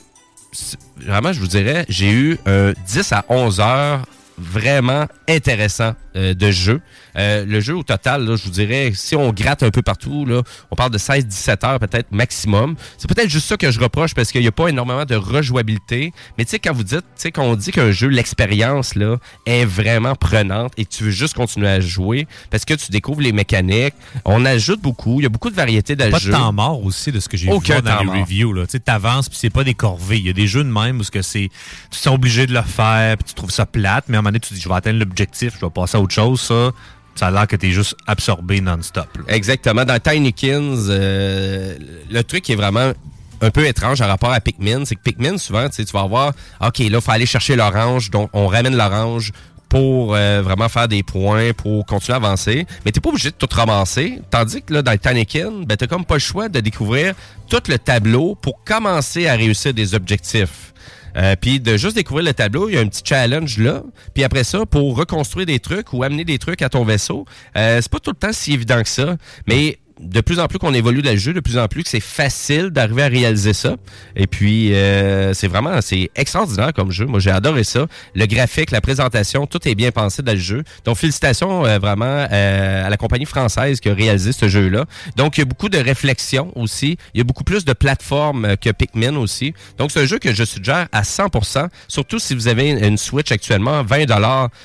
vraiment, 0.98 1.34
je 1.34 1.40
vous 1.40 1.48
dirais, 1.48 1.86
j'ai 1.90 2.12
eu 2.12 2.38
euh, 2.48 2.74
10 2.88 3.14
à 3.14 3.26
11 3.30 3.60
heures 3.60 4.06
vraiment 4.38 5.06
intéressant 5.30 5.94
de 6.16 6.52
jeu. 6.52 6.82
Euh, 7.18 7.46
le 7.46 7.60
jeu 7.60 7.76
au 7.76 7.84
total, 7.84 8.26
là, 8.26 8.36
je 8.36 8.44
vous 8.44 8.50
dirais, 8.52 8.92
si 8.96 9.16
on 9.16 9.32
gratte 9.32 9.64
un 9.64 9.70
peu 9.70 9.82
partout, 9.82 10.26
là, 10.26 10.42
on 10.72 10.76
parle 10.76 10.92
de 10.92 10.98
16-17 10.98 11.66
heures 11.66 11.80
peut-être 11.80 12.12
maximum. 12.12 12.76
C'est 12.98 13.08
peut-être 13.08 13.30
juste 13.30 13.48
ça 13.48 13.58
que 13.58 13.72
je 13.72 13.80
reproche 13.80 14.14
parce 14.14 14.32
qu'il 14.32 14.42
n'y 14.42 14.48
a 14.48 14.52
pas 14.52 14.68
énormément 14.68 15.06
de 15.06 15.16
rejouabilité. 15.16 16.14
Mais 16.38 16.46
tu 16.46 16.52
sais, 16.52 16.60
quand 16.60 16.74
vous 16.74 16.84
dites, 16.84 17.02
tu 17.02 17.06
sais, 17.16 17.32
qu'on 17.32 17.56
dit 17.56 17.72
qu'un 17.72 17.92
jeu, 17.92 18.08
l'expérience 18.08 18.96
là, 18.96 19.18
est 19.46 19.66
vraiment 19.66 20.16
prenante 20.16 20.74
et 20.78 20.86
que 20.86 20.90
tu 20.90 21.06
veux 21.06 21.12
juste 21.12 21.36
continuer 21.36 21.68
à 21.70 21.80
jouer 21.80 22.28
parce 22.50 22.66
que 22.66 22.74
tu 22.74 22.92
découvres 22.92 23.22
les 23.22 23.32
mécaniques, 23.32 23.94
on 24.26 24.46
ajoute 24.46 24.82
beaucoup. 24.82 25.20
Il 25.20 25.24
y 25.24 25.26
a 25.26 25.30
beaucoup 25.30 25.50
de 25.50 25.56
variétés 25.56 25.96
le 25.96 26.10
Pas 26.10 26.20
de 26.20 26.32
temps 26.32 26.54
mort 26.54 26.84
aussi 26.84 27.12
de 27.12 27.20
ce 27.20 27.30
que 27.30 27.38
j'ai 27.38 27.52
vu 27.52 27.60
dans 27.82 28.00
les 28.00 28.06
mort. 28.06 28.16
reviews. 28.16 28.54
là. 28.54 28.66
Tu 28.66 28.72
sais, 28.72 28.80
t'avances 28.80 29.30
puis 29.30 29.38
c'est 29.40 29.50
pas 29.50 29.64
des 29.64 29.74
corvées. 29.74 30.18
Il 30.18 30.26
y 30.26 30.30
a 30.30 30.34
des 30.34 30.48
jeux 30.48 30.64
de 30.64 30.70
même 30.70 31.00
où 31.00 31.04
que 31.12 31.22
c'est, 31.22 31.50
tu 31.92 31.98
sens 32.00 32.16
obligé 32.16 32.48
de 32.48 32.54
le 32.54 32.62
faire 32.62 33.18
puis 33.18 33.26
tu 33.26 33.34
trouves 33.34 33.52
ça 33.52 33.66
plate, 33.66 34.06
mais 34.08 34.16
à 34.16 34.20
un 34.20 34.22
moment 34.22 34.30
donné, 34.30 34.40
tu 34.40 34.54
dis, 34.54 34.62
je 34.62 34.70
vais 34.70 34.76
atteindre 34.76 35.00
l'objectif, 35.00 35.54
je 35.60 35.66
vais 35.66 35.72
passer 35.72 35.98
à 35.98 36.02
autre 36.02 36.14
chose. 36.14 36.42
Ça, 36.42 36.72
ça 37.16 37.28
a 37.28 37.32
l'air 37.32 37.48
que 37.48 37.56
t'es 37.56 37.72
juste 37.72 37.96
absorbé 38.08 38.62
non-stop. 38.62 39.08
Exactement. 39.28 39.86
Dans 39.86 40.00
Tinykins, 40.00 40.90
euh, 40.90 41.78
le 42.10 42.24
truc 42.24 42.44
qui 42.44 42.54
est 42.54 42.56
vraiment 42.56 42.94
un 43.42 43.52
peu 43.52 43.66
étrange 43.66 44.02
en 44.02 44.08
rapport 44.08 44.32
à 44.32 44.40
Pikmin, 44.40 44.86
c'est 44.86 44.96
que 44.96 45.02
Pikmin, 45.02 45.38
souvent, 45.38 45.68
tu 45.70 45.84
vas 45.84 46.02
avoir, 46.02 46.34
OK, 46.62 46.80
là, 46.80 46.86
il 46.86 47.02
faut 47.02 47.12
aller 47.12 47.26
chercher 47.26 47.56
l'orange, 47.56 48.12
donc 48.12 48.30
on 48.34 48.48
ramène 48.48 48.76
l'orange 48.76 49.32
pour 49.68 50.16
euh, 50.16 50.42
vraiment 50.44 50.68
faire 50.68 50.90
des 50.90 51.02
points, 51.02 51.54
pour 51.54 51.86
continuer 51.86 52.14
à 52.14 52.18
avancer. 52.18 52.68
Mais 52.86 52.92
t'es 52.92 53.00
pas 53.00 53.10
obligé 53.10 53.30
de 53.30 53.36
tout 53.36 53.48
ramasser. 53.52 54.22
Tandis 54.30 54.62
que 54.62 54.74
là, 54.74 54.82
dans 54.82 54.98
Tinykin, 54.98 55.64
ben, 55.66 55.78
t'as 55.78 55.88
comme 55.88 56.04
pas 56.04 56.16
le 56.16 56.20
choix 56.20 56.50
de 56.50 56.60
découvrir 56.60 57.14
tout 57.50 57.62
le 57.70 57.80
tableau 57.80 58.36
pour 58.36 58.62
commencer 58.66 59.28
à 59.28 59.36
réussir 59.36 59.74
des 59.74 59.96
objectifs. 59.96 60.74
Euh, 61.18 61.36
puis 61.40 61.60
de 61.60 61.78
juste 61.78 61.96
découvrir 61.96 62.26
le 62.26 62.34
tableau, 62.34 62.70
il 62.70 62.76
y 62.76 62.78
a 62.78 62.82
un 62.82 62.88
petit 62.88 63.04
challenge 63.04 63.58
là. 63.58 63.84
Puis 64.14 64.24
après 64.24 64.44
ça, 64.44 64.66
pour 64.66 64.96
reconstruire 64.98 65.46
des 65.46 65.60
trucs 65.60 65.94
ou 65.94 66.04
amener 66.04 66.26
des 66.26 66.40
trucs 66.40 66.62
à 66.62 66.70
ton 66.70 66.84
vaisseau, 66.84 67.26
euh, 67.58 67.80
c'est 67.82 67.92
pas 67.92 68.00
tout 68.00 68.12
le 68.12 68.18
temps 68.18 68.34
si 68.34 68.54
évident 68.54 68.82
que 68.82 68.90
ça. 68.90 69.18
Mais 69.48 69.80
de 70.02 70.22
plus 70.22 70.40
en 70.40 70.48
plus 70.48 70.60
qu'on 70.60 70.74
évolue 70.74 71.02
dans 71.02 71.12
le 71.12 71.18
jeu, 71.18 71.34
de 71.34 71.40
plus 71.40 71.58
en 71.58 71.68
plus 71.68 71.84
que 71.84 71.90
c'est 71.90 72.00
facile 72.00 72.70
d'arriver 72.70 73.04
à 73.04 73.08
réaliser 73.08 73.54
ça. 73.54 73.76
Et 74.16 74.28
puis, 74.28 74.74
euh, 74.74 75.34
c'est 75.34 75.48
vraiment, 75.48 75.82
c'est 75.82 76.10
extraordinaire 76.16 76.74
comme 76.74 76.92
jeu. 76.92 77.06
Moi, 77.06 77.20
j'ai 77.20 77.32
adoré 77.32 77.64
ça. 77.64 77.88
Le 78.16 78.26
graphique, 78.26 78.72
la 78.72 78.82
présentation, 78.82 79.48
tout 79.48 79.68
est 79.68 79.76
bien 79.76 79.92
pensé 79.92 80.22
dans 80.22 80.34
le 80.34 80.40
jeu. 80.40 80.64
Donc, 80.86 80.98
félicitations 80.98 81.66
euh, 81.66 81.80
vraiment 81.80 82.28
euh, 82.32 82.86
à 82.86 82.90
la 82.90 82.98
compagnie 82.98 83.26
française 83.26 83.80
qui 83.80 83.90
a 83.90 83.94
réalisé 83.94 84.32
ce 84.32 84.48
jeu-là. 84.48 84.86
Donc, 85.16 85.38
il 85.38 85.42
y 85.42 85.44
a 85.44 85.46
beaucoup 85.46 85.70
de 85.70 85.78
réflexion 85.78 86.52
aussi. 86.56 86.98
Il 87.14 87.18
y 87.18 87.22
a 87.22 87.24
beaucoup 87.24 87.44
plus 87.44 87.66
de 87.66 87.74
plateformes 87.74 88.46
euh, 88.46 88.56
que 88.56 88.70
Pikmin 88.70 89.16
aussi. 89.16 89.54
Donc, 89.78 89.92
c'est 89.92 90.02
un 90.02 90.06
jeu 90.06 90.20
que 90.20 90.34
je 90.34 90.44
suggère 90.44 90.88
à 90.92 91.02
100%, 91.02 91.68
surtout 91.88 92.20
si 92.20 92.36
vous 92.36 92.48
avez 92.48 92.70
une 92.70 92.98
Switch 92.98 93.32
actuellement, 93.32 93.84
20 93.84 94.02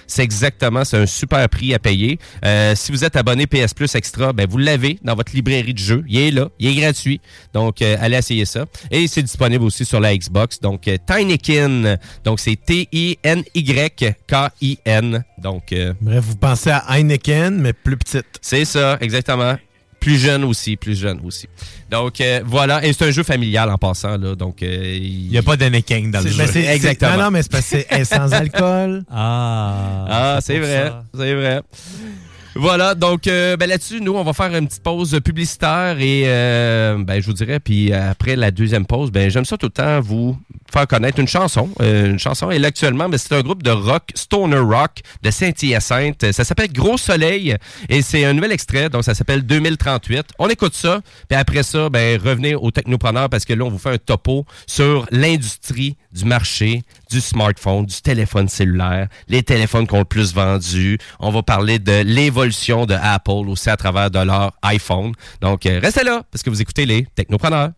c'est 0.06 0.22
exactement, 0.22 0.84
c'est 0.84 0.98
un 0.98 1.06
super 1.06 1.48
prix 1.48 1.74
à 1.74 1.78
payer. 1.78 2.18
Euh, 2.44 2.74
si 2.76 2.92
vous 2.92 3.04
êtes 3.04 3.16
abonné 3.16 3.46
PS 3.46 3.74
Plus 3.74 3.94
Extra, 3.94 4.32
ben 4.32 4.46
vous 4.48 4.58
l'avez 4.58 4.98
dans 5.02 5.14
votre 5.14 5.25
librairie 5.32 5.74
de 5.74 5.78
jeux. 5.78 6.04
Il 6.08 6.18
est 6.18 6.30
là, 6.30 6.48
il 6.58 6.68
est 6.68 6.74
gratuit. 6.80 7.20
Donc, 7.54 7.82
euh, 7.82 7.96
allez 8.00 8.16
essayer 8.16 8.44
ça. 8.44 8.66
Et 8.90 9.06
c'est 9.08 9.22
disponible 9.22 9.64
aussi 9.64 9.84
sur 9.84 10.00
la 10.00 10.16
Xbox. 10.16 10.60
Donc, 10.60 10.86
euh, 10.88 10.96
Tinykin. 11.06 11.96
Donc, 12.24 12.40
c'est 12.40 12.56
T-I-N-Y-K-I-N. 13.96 15.24
Donc, 15.38 15.72
euh, 15.72 15.92
Bref, 16.00 16.24
vous 16.24 16.36
pensez 16.36 16.70
à 16.70 16.84
Heineken, 16.88 17.56
mais 17.60 17.72
plus 17.72 17.96
petite. 17.96 18.26
c'est 18.40 18.64
ça, 18.64 18.98
exactement. 19.00 19.56
Plus 20.00 20.18
jeune 20.18 20.44
aussi, 20.44 20.76
plus 20.76 20.94
jeune 20.98 21.20
aussi. 21.24 21.48
Donc, 21.90 22.20
euh, 22.20 22.40
voilà. 22.44 22.84
Et 22.86 22.92
c'est 22.92 23.06
un 23.06 23.10
jeu 23.10 23.22
familial 23.24 23.70
en 23.70 23.78
passant, 23.78 24.16
là. 24.18 24.34
Donc, 24.36 24.62
euh, 24.62 24.98
il 25.00 25.28
n'y 25.28 25.38
a 25.38 25.42
pas 25.42 25.56
d'Anakin 25.56 26.10
dans 26.12 26.20
le 26.20 26.26
C'est- 26.26 26.30
jeu. 26.30 26.36
mais 26.38 26.46
c'est- 26.46 26.62
c'est- 26.62 26.74
Exactement. 26.76 27.16
Non, 27.16 27.22
non, 27.24 27.30
mais 27.32 27.42
c'est 27.42 27.50
parce 27.50 27.68
que 27.70 27.78
c'est 27.90 28.04
sans 28.04 28.32
alcool. 28.32 29.04
Ah. 29.10 30.04
Ah, 30.08 30.38
c'est 30.42 30.58
vrai. 30.58 30.92
C'est 31.16 31.34
vrai. 31.34 31.60
Voilà, 32.58 32.94
donc 32.94 33.26
euh, 33.26 33.58
ben, 33.58 33.68
là-dessus, 33.68 34.00
nous, 34.00 34.14
on 34.14 34.24
va 34.24 34.32
faire 34.32 34.54
une 34.54 34.66
petite 34.66 34.82
pause 34.82 35.20
publicitaire 35.22 36.00
et 36.00 36.22
euh, 36.24 36.96
ben, 36.98 37.20
je 37.20 37.26
vous 37.26 37.34
dirais, 37.34 37.60
puis 37.60 37.92
après 37.92 38.34
la 38.34 38.50
deuxième 38.50 38.86
pause, 38.86 39.10
ben 39.10 39.30
j'aime 39.30 39.44
ça 39.44 39.58
tout 39.58 39.66
le 39.66 39.72
temps 39.72 40.00
vous 40.00 40.38
faire 40.72 40.86
connaître 40.86 41.20
une 41.20 41.28
chanson. 41.28 41.68
Euh, 41.82 42.12
une 42.12 42.18
chanson, 42.18 42.50
et 42.50 42.58
là 42.58 42.68
actuellement, 42.68 43.10
ben, 43.10 43.18
c'est 43.18 43.34
un 43.34 43.42
groupe 43.42 43.62
de 43.62 43.70
rock, 43.70 44.04
stoner 44.14 44.58
rock 44.58 45.00
de 45.22 45.30
Saint-Hyacinthe. 45.30 46.32
Ça 46.32 46.44
s'appelle 46.44 46.72
Gros 46.72 46.96
Soleil 46.96 47.56
et 47.90 48.00
c'est 48.00 48.24
un 48.24 48.32
nouvel 48.32 48.52
extrait, 48.52 48.88
donc 48.88 49.04
ça 49.04 49.14
s'appelle 49.14 49.42
2038. 49.42 50.28
On 50.38 50.48
écoute 50.48 50.74
ça, 50.74 51.02
puis 51.28 51.38
après 51.38 51.62
ça, 51.62 51.90
ben 51.90 52.18
revenez 52.18 52.54
au 52.54 52.70
Technopreneur 52.70 53.28
parce 53.28 53.44
que 53.44 53.52
là, 53.52 53.64
on 53.64 53.70
vous 53.70 53.78
fait 53.78 53.90
un 53.90 53.98
topo 53.98 54.46
sur 54.66 55.06
l'industrie 55.10 55.96
du 56.10 56.24
marché 56.24 56.84
du 57.10 57.20
smartphone, 57.20 57.84
du 57.84 58.00
téléphone 58.00 58.48
cellulaire, 58.48 59.08
les 59.28 59.42
téléphones 59.42 59.86
qui 59.86 59.94
ont 59.94 59.98
le 59.98 60.04
plus 60.04 60.34
vendu. 60.34 60.98
On 61.20 61.30
va 61.30 61.42
parler 61.42 61.78
de 61.78 62.02
l'évolution 62.02 62.45
de 62.86 62.94
Apple 62.94 63.48
aussi 63.48 63.70
à 63.70 63.76
travers 63.76 64.10
de 64.10 64.18
leur 64.18 64.52
iPhone. 64.62 65.12
Donc, 65.40 65.66
euh, 65.66 65.80
restez 65.82 66.04
là 66.04 66.22
parce 66.30 66.42
que 66.42 66.50
vous 66.50 66.60
écoutez 66.60 66.86
les 66.86 67.06
Technopreneurs. 67.14 67.70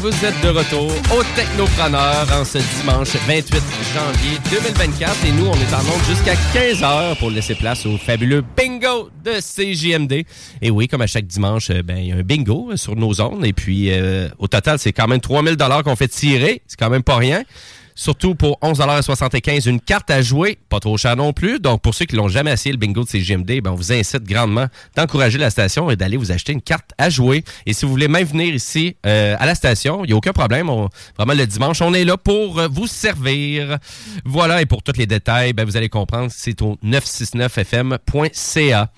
Vous 0.00 0.24
êtes 0.24 0.40
de 0.42 0.48
retour 0.48 0.90
au 1.14 1.22
Technopreneur 1.36 2.26
en 2.32 2.42
ce 2.42 2.56
dimanche 2.78 3.14
28 3.26 3.62
janvier 3.92 4.38
2024. 4.50 5.26
Et 5.26 5.32
nous, 5.32 5.44
on 5.44 5.52
est 5.52 5.74
en 5.74 5.80
onde 5.80 6.02
jusqu'à 6.08 6.34
15h 6.54 7.18
pour 7.18 7.30
laisser 7.30 7.54
place 7.54 7.84
au 7.84 7.98
fabuleux 7.98 8.42
bingo 8.56 9.10
de 9.22 9.32
CJMD. 9.40 10.24
Et 10.62 10.70
oui, 10.70 10.88
comme 10.88 11.02
à 11.02 11.06
chaque 11.06 11.26
dimanche, 11.26 11.68
euh, 11.68 11.82
ben, 11.82 11.98
il 11.98 12.06
y 12.06 12.12
a 12.12 12.16
un 12.16 12.22
bingo 12.22 12.70
euh, 12.70 12.76
sur 12.76 12.96
nos 12.96 13.12
zones. 13.12 13.44
Et 13.44 13.52
puis, 13.52 13.92
euh, 13.92 14.30
au 14.38 14.48
total, 14.48 14.78
c'est 14.78 14.92
quand 14.92 15.06
même 15.06 15.20
3000 15.20 15.58
qu'on 15.84 15.96
fait 15.96 16.08
tirer. 16.08 16.62
C'est 16.66 16.78
quand 16.78 16.90
même 16.90 17.02
pas 17.02 17.16
rien. 17.16 17.42
Surtout 18.00 18.34
pour 18.34 18.58
11,75 18.62 19.68
une 19.68 19.78
carte 19.78 20.10
à 20.10 20.22
jouer, 20.22 20.56
pas 20.70 20.80
trop 20.80 20.96
cher 20.96 21.16
non 21.16 21.34
plus. 21.34 21.60
Donc, 21.60 21.82
pour 21.82 21.94
ceux 21.94 22.06
qui 22.06 22.16
l'ont 22.16 22.28
jamais 22.28 22.50
essayé, 22.50 22.72
le 22.72 22.78
bingo 22.78 23.04
de 23.04 23.08
CGMD, 23.10 23.60
ben, 23.60 23.72
on 23.72 23.74
vous 23.74 23.92
incite 23.92 24.22
grandement 24.24 24.68
d'encourager 24.96 25.36
la 25.36 25.50
station 25.50 25.90
et 25.90 25.96
d'aller 25.96 26.16
vous 26.16 26.32
acheter 26.32 26.54
une 26.54 26.62
carte 26.62 26.92
à 26.96 27.10
jouer. 27.10 27.44
Et 27.66 27.74
si 27.74 27.84
vous 27.84 27.90
voulez 27.90 28.08
même 28.08 28.26
venir 28.26 28.54
ici 28.54 28.96
euh, 29.04 29.36
à 29.38 29.44
la 29.44 29.54
station, 29.54 30.02
il 30.02 30.06
n'y 30.08 30.14
a 30.14 30.16
aucun 30.16 30.32
problème. 30.32 30.70
On- 30.70 30.88
vraiment, 31.18 31.34
le 31.34 31.46
dimanche, 31.46 31.82
on 31.82 31.92
est 31.92 32.06
là 32.06 32.16
pour 32.16 32.58
euh, 32.58 32.68
vous 32.72 32.86
servir. 32.86 33.76
Voilà, 34.24 34.62
et 34.62 34.66
pour 34.66 34.82
tous 34.82 34.96
les 34.96 35.06
détails, 35.06 35.52
ben, 35.52 35.66
vous 35.66 35.76
allez 35.76 35.90
comprendre, 35.90 36.30
c'est 36.34 36.62
au 36.62 36.78
969fm.ca. 36.82 38.90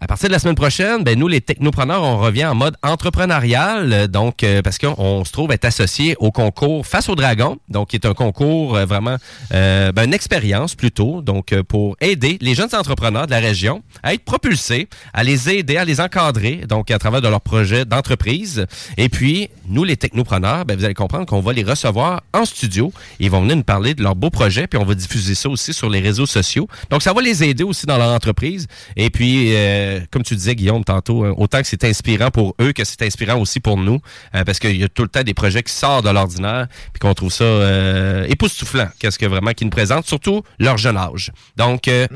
À 0.00 0.06
partir 0.06 0.28
de 0.28 0.32
la 0.32 0.38
semaine 0.38 0.54
prochaine, 0.54 1.02
ben 1.02 1.18
nous, 1.18 1.26
les 1.26 1.40
technopreneurs, 1.40 2.04
on 2.04 2.18
revient 2.18 2.46
en 2.46 2.54
mode 2.54 2.76
entrepreneurial. 2.84 3.92
euh, 3.92 4.06
Donc, 4.06 4.44
euh, 4.44 4.62
parce 4.62 4.78
qu'on 4.78 5.24
se 5.24 5.32
trouve 5.32 5.50
être 5.50 5.64
associé 5.64 6.14
au 6.20 6.30
concours 6.30 6.86
Face 6.86 7.08
au 7.08 7.16
Dragon, 7.16 7.58
donc 7.68 7.88
qui 7.88 7.96
est 7.96 8.06
un 8.06 8.14
concours 8.14 8.76
euh, 8.76 8.86
vraiment, 8.86 9.16
euh, 9.52 9.90
ben, 9.90 10.04
une 10.04 10.14
expérience 10.14 10.76
plutôt, 10.76 11.20
donc 11.20 11.52
euh, 11.52 11.64
pour 11.64 11.96
aider 12.00 12.38
les 12.40 12.54
jeunes 12.54 12.72
entrepreneurs 12.74 13.26
de 13.26 13.32
la 13.32 13.40
région 13.40 13.82
à 14.04 14.14
être 14.14 14.24
propulsés, 14.24 14.88
à 15.12 15.24
les 15.24 15.50
aider, 15.50 15.76
à 15.78 15.84
les 15.84 16.00
encadrer, 16.00 16.60
donc 16.68 16.92
à 16.92 16.98
travers 17.00 17.20
de 17.20 17.26
leurs 17.26 17.40
projets 17.40 17.84
d'entreprise. 17.84 18.66
Et 18.98 19.08
puis, 19.08 19.50
nous, 19.68 19.82
les 19.82 19.96
technopreneurs, 19.96 20.64
ben, 20.64 20.78
vous 20.78 20.84
allez 20.84 20.94
comprendre 20.94 21.26
qu'on 21.26 21.40
va 21.40 21.52
les 21.52 21.64
recevoir 21.64 22.22
en 22.32 22.44
studio. 22.44 22.92
Ils 23.18 23.32
vont 23.32 23.40
venir 23.40 23.56
nous 23.56 23.64
parler 23.64 23.94
de 23.94 24.04
leurs 24.04 24.14
beaux 24.14 24.30
projets, 24.30 24.68
puis 24.68 24.78
on 24.78 24.84
va 24.84 24.94
diffuser 24.94 25.34
ça 25.34 25.48
aussi 25.48 25.74
sur 25.74 25.90
les 25.90 25.98
réseaux 25.98 26.26
sociaux. 26.26 26.68
Donc, 26.88 27.02
ça 27.02 27.12
va 27.12 27.20
les 27.20 27.42
aider 27.42 27.64
aussi 27.64 27.84
dans 27.84 27.98
leur 27.98 28.12
entreprise. 28.12 28.68
Et 28.96 29.10
puis, 29.10 29.50
euh, 29.88 30.00
comme 30.10 30.22
tu 30.22 30.34
disais, 30.34 30.54
Guillaume, 30.54 30.84
tantôt, 30.84 31.24
hein, 31.24 31.34
autant 31.36 31.60
que 31.60 31.66
c'est 31.66 31.84
inspirant 31.84 32.30
pour 32.30 32.54
eux 32.60 32.72
que 32.72 32.84
c'est 32.84 33.02
inspirant 33.02 33.40
aussi 33.40 33.60
pour 33.60 33.76
nous, 33.76 34.00
euh, 34.34 34.44
parce 34.44 34.58
qu'il 34.58 34.76
y 34.76 34.84
a 34.84 34.88
tout 34.88 35.02
le 35.02 35.08
temps 35.08 35.22
des 35.22 35.34
projets 35.34 35.62
qui 35.62 35.72
sortent 35.72 36.04
de 36.04 36.10
l'ordinaire, 36.10 36.68
puis 36.92 37.00
qu'on 37.00 37.14
trouve 37.14 37.32
ça 37.32 37.44
euh, 37.44 38.26
époustouflant, 38.28 38.88
qu'est-ce 38.98 39.18
que 39.18 39.26
vraiment 39.26 39.52
qu'ils 39.52 39.66
nous 39.66 39.70
présentent, 39.72 40.06
surtout 40.06 40.42
leur 40.58 40.76
jeune 40.76 40.96
âge. 40.96 41.32
Donc, 41.56 41.88
euh, 41.88 42.06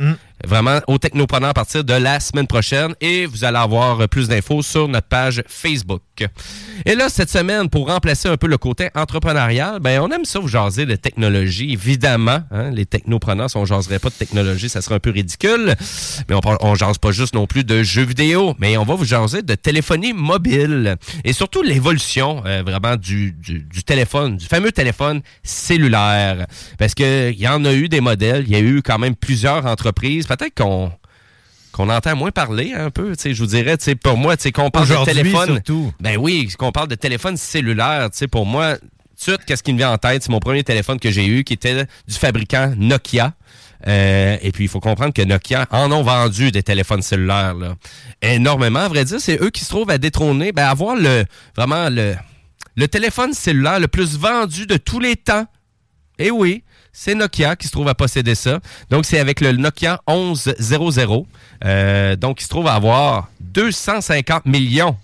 vraiment, 0.46 0.80
au 0.86 0.98
Technopreneur 0.98 1.50
à 1.50 1.54
partir 1.54 1.84
de 1.84 1.94
la 1.94 2.20
semaine 2.20 2.46
prochaine, 2.46 2.94
et 3.00 3.26
vous 3.26 3.44
allez 3.44 3.58
avoir 3.58 4.08
plus 4.08 4.28
d'infos 4.28 4.62
sur 4.62 4.88
notre 4.88 5.08
page 5.08 5.42
Facebook. 5.46 6.02
Et 6.86 6.94
là, 6.94 7.08
cette 7.08 7.30
semaine, 7.30 7.68
pour 7.68 7.88
remplacer 7.88 8.28
un 8.28 8.36
peu 8.36 8.46
le 8.46 8.58
côté 8.58 8.90
entrepreneurial, 8.94 9.80
ben, 9.80 10.00
on 10.00 10.10
aime 10.10 10.24
ça 10.24 10.38
vous 10.38 10.48
jaser 10.48 10.86
de 10.86 10.96
technologie, 10.96 11.72
évidemment. 11.72 12.40
hein. 12.50 12.70
les 12.70 12.86
technopreneurs, 12.86 13.50
si 13.50 13.56
on 13.56 13.64
jaserait 13.64 13.98
pas 13.98 14.08
de 14.08 14.14
technologie, 14.14 14.68
ça 14.68 14.82
serait 14.82 14.96
un 14.96 15.00
peu 15.00 15.10
ridicule. 15.10 15.74
Mais 16.28 16.34
on, 16.34 16.40
on 16.60 16.74
jase 16.74 16.98
pas 16.98 17.12
juste 17.12 17.34
non 17.34 17.46
plus 17.46 17.64
de 17.64 17.82
jeux 17.82 18.04
vidéo, 18.04 18.54
mais 18.58 18.76
on 18.76 18.84
va 18.84 18.94
vous 18.94 19.04
jaser 19.04 19.42
de 19.42 19.54
téléphonie 19.54 20.12
mobile. 20.12 20.96
Et 21.24 21.32
surtout 21.32 21.62
l'évolution, 21.62 22.42
euh, 22.46 22.62
vraiment, 22.64 22.96
du, 22.96 23.32
du, 23.32 23.60
du 23.60 23.82
téléphone, 23.82 24.36
du 24.36 24.46
fameux 24.46 24.72
téléphone 24.72 25.22
cellulaire. 25.42 26.46
Parce 26.78 26.94
que 26.94 27.30
il 27.30 27.40
y 27.40 27.48
en 27.48 27.64
a 27.64 27.72
eu 27.72 27.88
des 27.88 28.00
modèles, 28.00 28.44
il 28.46 28.52
y 28.52 28.56
a 28.56 28.60
eu 28.60 28.82
quand 28.82 28.98
même 28.98 29.14
plusieurs 29.14 29.66
entreprises. 29.66 30.26
Peut-être 30.36 30.54
qu'on 30.54 30.92
qu'on 31.72 31.88
entend 31.88 32.14
moins 32.14 32.30
parler 32.30 32.74
un 32.74 32.90
peu, 32.90 33.16
tu 33.16 33.22
sais, 33.22 33.34
je 33.34 33.42
vous 33.42 33.48
dirais, 33.48 33.78
tu 33.78 33.84
sais, 33.84 33.94
pour 33.94 34.18
moi, 34.18 34.36
tu 34.36 34.42
sais, 34.42 34.52
qu'on 34.52 34.70
parle 34.70 34.88
de 34.88 35.04
téléphone, 35.06 35.54
surtout. 35.54 35.92
ben 36.00 36.18
oui, 36.18 36.46
qu'on 36.58 36.70
parle 36.70 36.88
de 36.88 36.94
téléphone 36.94 37.38
cellulaire, 37.38 38.10
tu 38.10 38.18
sais, 38.18 38.28
pour 38.28 38.44
moi, 38.44 38.76
tout 39.24 39.38
qu'est-ce 39.46 39.62
qui 39.62 39.72
me 39.72 39.78
vient 39.78 39.90
en 39.90 39.96
tête, 39.96 40.22
c'est 40.22 40.30
mon 40.30 40.38
premier 40.38 40.64
téléphone 40.64 41.00
que 41.00 41.10
j'ai 41.10 41.26
eu, 41.26 41.44
qui 41.44 41.54
était 41.54 41.86
du 42.06 42.14
fabricant 42.14 42.74
Nokia. 42.76 43.32
Euh, 43.88 44.36
et 44.42 44.52
puis, 44.52 44.64
il 44.64 44.68
faut 44.68 44.80
comprendre 44.80 45.14
que 45.14 45.22
Nokia 45.22 45.66
en 45.70 45.90
ont 45.90 46.02
vendu 46.02 46.52
des 46.52 46.62
téléphones 46.62 47.02
cellulaires, 47.02 47.54
là. 47.54 47.74
Énormément, 48.20 48.80
à 48.80 48.88
vrai 48.88 49.04
dire, 49.06 49.18
c'est 49.20 49.40
eux 49.42 49.50
qui 49.50 49.64
se 49.64 49.70
trouvent 49.70 49.90
à 49.90 49.96
détrôner, 49.98 50.52
ben, 50.52 50.66
avoir 50.66 50.94
le, 50.94 51.24
vraiment 51.56 51.88
le, 51.88 52.14
le 52.76 52.88
téléphone 52.88 53.32
cellulaire 53.32 53.80
le 53.80 53.88
plus 53.88 54.18
vendu 54.18 54.66
de 54.66 54.76
tous 54.76 55.00
les 55.00 55.16
temps. 55.16 55.46
Et 56.18 56.30
oui, 56.30 56.62
c'est 56.92 57.14
Nokia 57.14 57.56
qui 57.56 57.66
se 57.66 57.72
trouve 57.72 57.88
à 57.88 57.94
posséder 57.94 58.34
ça. 58.34 58.60
Donc, 58.90 59.04
c'est 59.04 59.18
avec 59.18 59.40
le 59.40 59.52
Nokia 59.52 60.00
1100. 60.08 61.26
Euh, 61.64 62.16
donc, 62.16 62.40
il 62.40 62.44
se 62.44 62.48
trouve 62.48 62.66
à 62.66 62.74
avoir 62.74 63.28
250 63.40 64.46
millions 64.46 64.96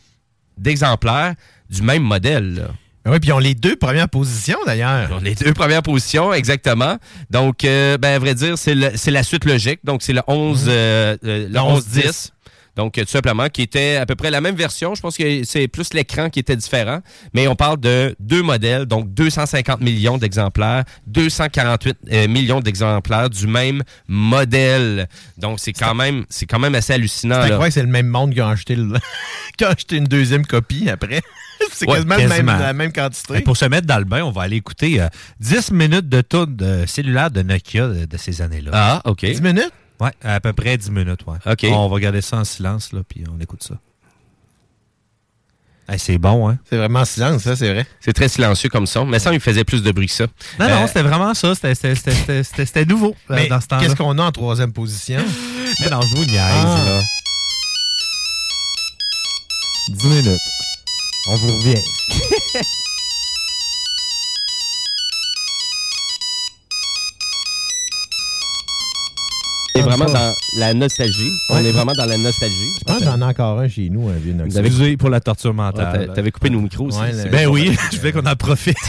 d'exemplaires 0.56 1.34
du 1.70 1.82
même 1.82 2.02
modèle. 2.02 2.54
là. 2.54 2.68
Oui, 3.06 3.20
puis 3.20 3.30
ils 3.30 3.32
ont 3.32 3.38
les 3.38 3.54
deux 3.54 3.76
premières 3.76 4.08
positions 4.08 4.58
d'ailleurs. 4.66 5.20
Les 5.22 5.34
deux 5.34 5.54
premières 5.54 5.82
positions, 5.82 6.32
exactement. 6.34 6.98
Donc, 7.30 7.64
euh, 7.64 7.96
ben, 7.96 8.14
à 8.14 8.18
vrai 8.18 8.34
dire, 8.34 8.58
c'est 8.58 8.74
la 8.74 9.22
suite 9.22 9.44
logique. 9.44 9.80
Donc, 9.84 10.02
c'est 10.02 10.12
le 10.12 10.20
11, 10.26 10.66
euh, 10.68 11.16
euh, 11.24 11.48
le 11.48 11.52
Le 11.52 11.58
1110. 11.58 12.32
11-10. 12.78 12.88
Donc, 12.88 12.96
euh, 12.96 13.02
tout 13.02 13.10
simplement, 13.10 13.48
qui 13.48 13.62
était 13.62 13.96
à 13.96 14.06
peu 14.06 14.14
près 14.14 14.30
la 14.30 14.40
même 14.40 14.54
version. 14.54 14.94
Je 14.94 15.00
pense 15.00 15.16
que 15.16 15.42
c'est 15.44 15.66
plus 15.68 15.92
l'écran 15.94 16.30
qui 16.30 16.38
était 16.38 16.56
différent. 16.56 17.00
Mais 17.34 17.48
on 17.48 17.56
parle 17.56 17.80
de 17.80 18.14
deux 18.20 18.42
modèles, 18.42 18.86
donc 18.86 19.12
250 19.12 19.80
millions 19.80 20.16
d'exemplaires, 20.16 20.84
248 21.08 21.96
euh, 22.12 22.28
millions 22.28 22.60
d'exemplaires 22.60 23.28
du 23.30 23.46
même 23.46 23.82
modèle. 24.06 25.08
Donc, 25.38 25.58
c'est 25.60 25.72
quand 25.72 25.94
même, 25.94 26.24
c'est 26.28 26.46
quand 26.46 26.58
même 26.58 26.74
assez 26.74 26.92
hallucinant. 26.92 27.36
C'est 27.36 27.52
incroyable 27.52 27.66
que 27.66 27.74
c'est 27.74 27.82
le 27.82 27.88
même 27.88 28.06
monde 28.06 28.32
qui 28.32 28.40
a 28.40 28.48
acheté, 28.48 28.76
le- 28.76 28.94
qui 29.58 29.64
a 29.64 29.70
acheté 29.70 29.96
une 29.96 30.04
deuxième 30.04 30.46
copie 30.46 30.88
après. 30.88 31.20
c'est 31.72 31.88
Ouais, 31.88 32.04
quasiment, 32.04 32.28
même- 32.28 32.46
la 32.46 32.72
même 32.72 32.92
quantité. 32.92 33.38
Et 33.38 33.40
pour 33.40 33.56
se 33.56 33.64
mettre 33.64 33.86
dans 33.86 33.98
le 33.98 34.04
bain, 34.04 34.22
on 34.22 34.30
va 34.30 34.42
aller 34.42 34.56
écouter 34.56 35.00
euh, 35.00 35.08
10 35.40 35.72
minutes 35.72 36.08
de 36.08 36.20
tour 36.20 36.46
de 36.46 36.84
cellulaire 36.86 37.30
de 37.30 37.42
Nokia 37.42 37.88
de, 37.88 38.04
de 38.04 38.16
ces 38.16 38.40
années-là. 38.42 38.70
Ah, 38.72 39.02
OK. 39.04 39.24
10 39.24 39.42
minutes? 39.42 39.72
Ouais, 40.00 40.10
à 40.22 40.38
peu 40.40 40.52
près 40.52 40.76
10 40.76 40.90
minutes, 40.90 41.20
ouais. 41.26 41.38
OK. 41.44 41.66
On 41.72 41.88
va 41.88 41.98
garder 42.00 42.20
ça 42.20 42.36
en 42.38 42.44
silence, 42.44 42.92
là, 42.92 43.00
puis 43.08 43.24
on 43.28 43.40
écoute 43.40 43.62
ça. 43.64 43.74
Hey, 45.90 45.98
c'est 45.98 46.18
bon, 46.18 46.48
hein? 46.50 46.58
C'est 46.68 46.76
vraiment 46.76 47.00
en 47.00 47.04
silence, 47.06 47.42
ça, 47.42 47.56
c'est 47.56 47.72
vrai. 47.72 47.86
C'est 48.00 48.12
très 48.12 48.28
silencieux 48.28 48.68
comme 48.68 48.86
ça. 48.86 49.04
Mais 49.06 49.18
ça, 49.18 49.32
il 49.32 49.40
faisait 49.40 49.64
plus 49.64 49.82
de 49.82 49.90
bruit 49.90 50.06
que 50.06 50.12
ça. 50.12 50.26
Non, 50.60 50.68
non, 50.68 50.82
Euh, 50.82 50.86
c'était 50.86 51.02
vraiment 51.02 51.32
ça. 51.32 51.54
C'était- 51.54 52.84
nouveau 52.84 53.16
euh, 53.30 53.48
dans 53.48 53.60
ce 53.60 53.66
temps-là. 53.68 53.82
qu'est-ce 53.84 53.96
qu'on 53.96 54.18
a 54.18 54.22
en 54.22 54.30
troisième 54.32 54.72
position? 54.72 55.18
Mais 55.80 55.88
non, 55.88 56.00
je 56.02 56.14
vous 56.14 56.24
niaise, 56.26 56.38
Ah. 56.42 56.84
là. 56.86 57.00
10 59.88 60.06
minutes. 60.08 60.40
On 61.30 61.36
vous 61.36 61.56
revient. 61.56 61.82
est 69.78 69.82
vraiment 69.82 70.04
dans 70.06 70.32
la 70.58 70.74
nostalgie. 70.74 71.30
On 71.50 71.54
Ouais. 71.56 71.64
est 71.68 71.72
vraiment 71.72 71.92
dans 71.92 72.06
la 72.06 72.16
nostalgie. 72.18 72.56
Je 72.78 72.84
pense 72.84 72.98
que 72.98 73.04
j'en 73.04 73.20
ai 73.20 73.24
encore 73.24 73.58
un 73.60 73.68
chez 73.68 73.88
nous, 73.90 74.08
un 74.08 74.12
vieux 74.14 74.32
Nokia. 74.32 74.50
Vous 74.50 74.58
avez- 74.58 74.68
Excusez 74.68 74.96
pour 74.96 75.10
la 75.10 75.20
torture 75.20 75.50
Ouais, 75.50 75.56
mentale. 75.56 76.06
t'a- 76.08 76.14
T'avais 76.14 76.30
coupé 76.30 76.50
nos 76.50 76.60
micros 76.60 76.86
aussi. 76.86 76.98
Ouais, 76.98 77.12
ben 77.30 77.46
oui, 77.48 77.76
je 77.92 77.98
voulais 77.98 78.12
qu'on 78.12 78.26
en 78.26 78.36
profite. 78.36 78.76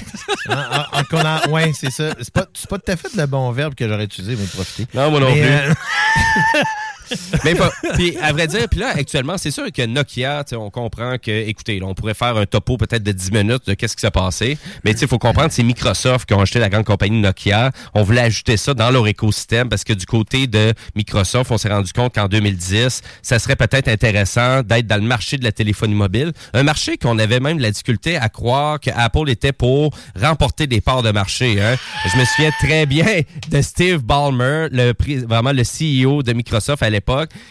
Ah, 0.51 0.87
ah, 0.93 1.03
ah, 1.13 1.49
ouais, 1.51 1.71
c'est 1.75 1.91
ça. 1.91 2.05
C'est 2.19 2.33
pas, 2.33 2.47
c'est 2.55 2.67
pas 2.67 2.79
tout 2.79 2.91
à 2.91 2.95
fait 2.95 3.09
le 3.15 3.25
bon 3.27 3.51
verbe 3.51 3.75
que 3.75 3.87
j'aurais 3.87 4.05
utilisé, 4.05 4.35
mais 4.35 4.45
de 4.45 4.49
profiter. 4.49 4.87
Non, 4.95 5.11
moi 5.11 5.19
non 5.19 5.27
Mais, 5.31 5.41
plus. 5.41 5.47
euh, 5.47 5.73
Mais 7.43 7.55
pas- 7.55 7.71
puis 7.95 8.17
à 8.17 8.31
vrai 8.31 8.47
dire, 8.47 8.67
puis 8.69 8.79
là 8.79 8.89
actuellement, 8.95 9.37
c'est 9.37 9.51
sûr 9.51 9.71
que 9.71 9.85
Nokia, 9.85 10.43
on 10.53 10.69
comprend 10.69 11.17
que, 11.17 11.31
écoutez, 11.31 11.79
là, 11.79 11.85
on 11.87 11.93
pourrait 11.93 12.13
faire 12.13 12.35
un 12.37 12.45
topo 12.45 12.77
peut-être 12.77 13.03
de 13.03 13.11
10 13.11 13.31
minutes 13.31 13.67
de 13.67 13.73
qu'est-ce 13.73 13.95
qui 13.95 14.01
s'est 14.01 14.11
passé. 14.11 14.57
Mais 14.83 14.91
il 14.91 15.07
faut 15.07 15.17
comprendre, 15.19 15.51
c'est 15.51 15.63
Microsoft 15.63 16.27
qui 16.27 16.33
ont 16.33 16.41
acheté 16.41 16.59
la 16.59 16.69
grande 16.69 16.85
compagnie 16.85 17.19
Nokia. 17.21 17.71
On 17.93 18.03
voulait 18.03 18.21
ajouter 18.21 18.57
ça 18.57 18.73
dans 18.73 18.91
leur 18.91 19.07
écosystème 19.07 19.69
parce 19.69 19.83
que 19.83 19.93
du 19.93 20.05
côté 20.05 20.47
de 20.47 20.73
Microsoft, 20.95 21.51
on 21.51 21.57
s'est 21.57 21.69
rendu 21.69 21.91
compte 21.93 22.13
qu'en 22.15 22.27
2010, 22.27 23.01
ça 23.21 23.39
serait 23.39 23.55
peut-être 23.55 23.87
intéressant 23.87 24.61
d'être 24.63 24.87
dans 24.87 24.97
le 24.97 25.07
marché 25.07 25.37
de 25.37 25.43
la 25.43 25.51
téléphonie 25.51 25.95
mobile. 25.95 26.31
Un 26.53 26.63
marché 26.63 26.97
qu'on 26.97 27.17
avait 27.19 27.39
même 27.39 27.59
la 27.59 27.71
difficulté 27.71 28.17
à 28.17 28.29
croire 28.29 28.79
que 28.79 28.89
Apple 28.95 29.29
était 29.29 29.51
pour 29.53 29.91
remporter 30.19 30.67
des 30.67 30.81
parts 30.81 31.03
de 31.03 31.11
marché. 31.11 31.61
hein. 31.61 31.75
Je 32.11 32.17
me 32.19 32.25
souviens 32.25 32.51
très 32.59 32.85
bien 32.85 33.21
de 33.49 33.61
Steve 33.61 34.01
Ballmer, 34.03 34.67
le, 34.71 34.93
vraiment 35.25 35.51
le 35.51 35.63
CEO 35.63 36.23
de 36.23 36.33
Microsoft 36.33 36.83
à 36.83 36.89
l'époque, 36.89 36.98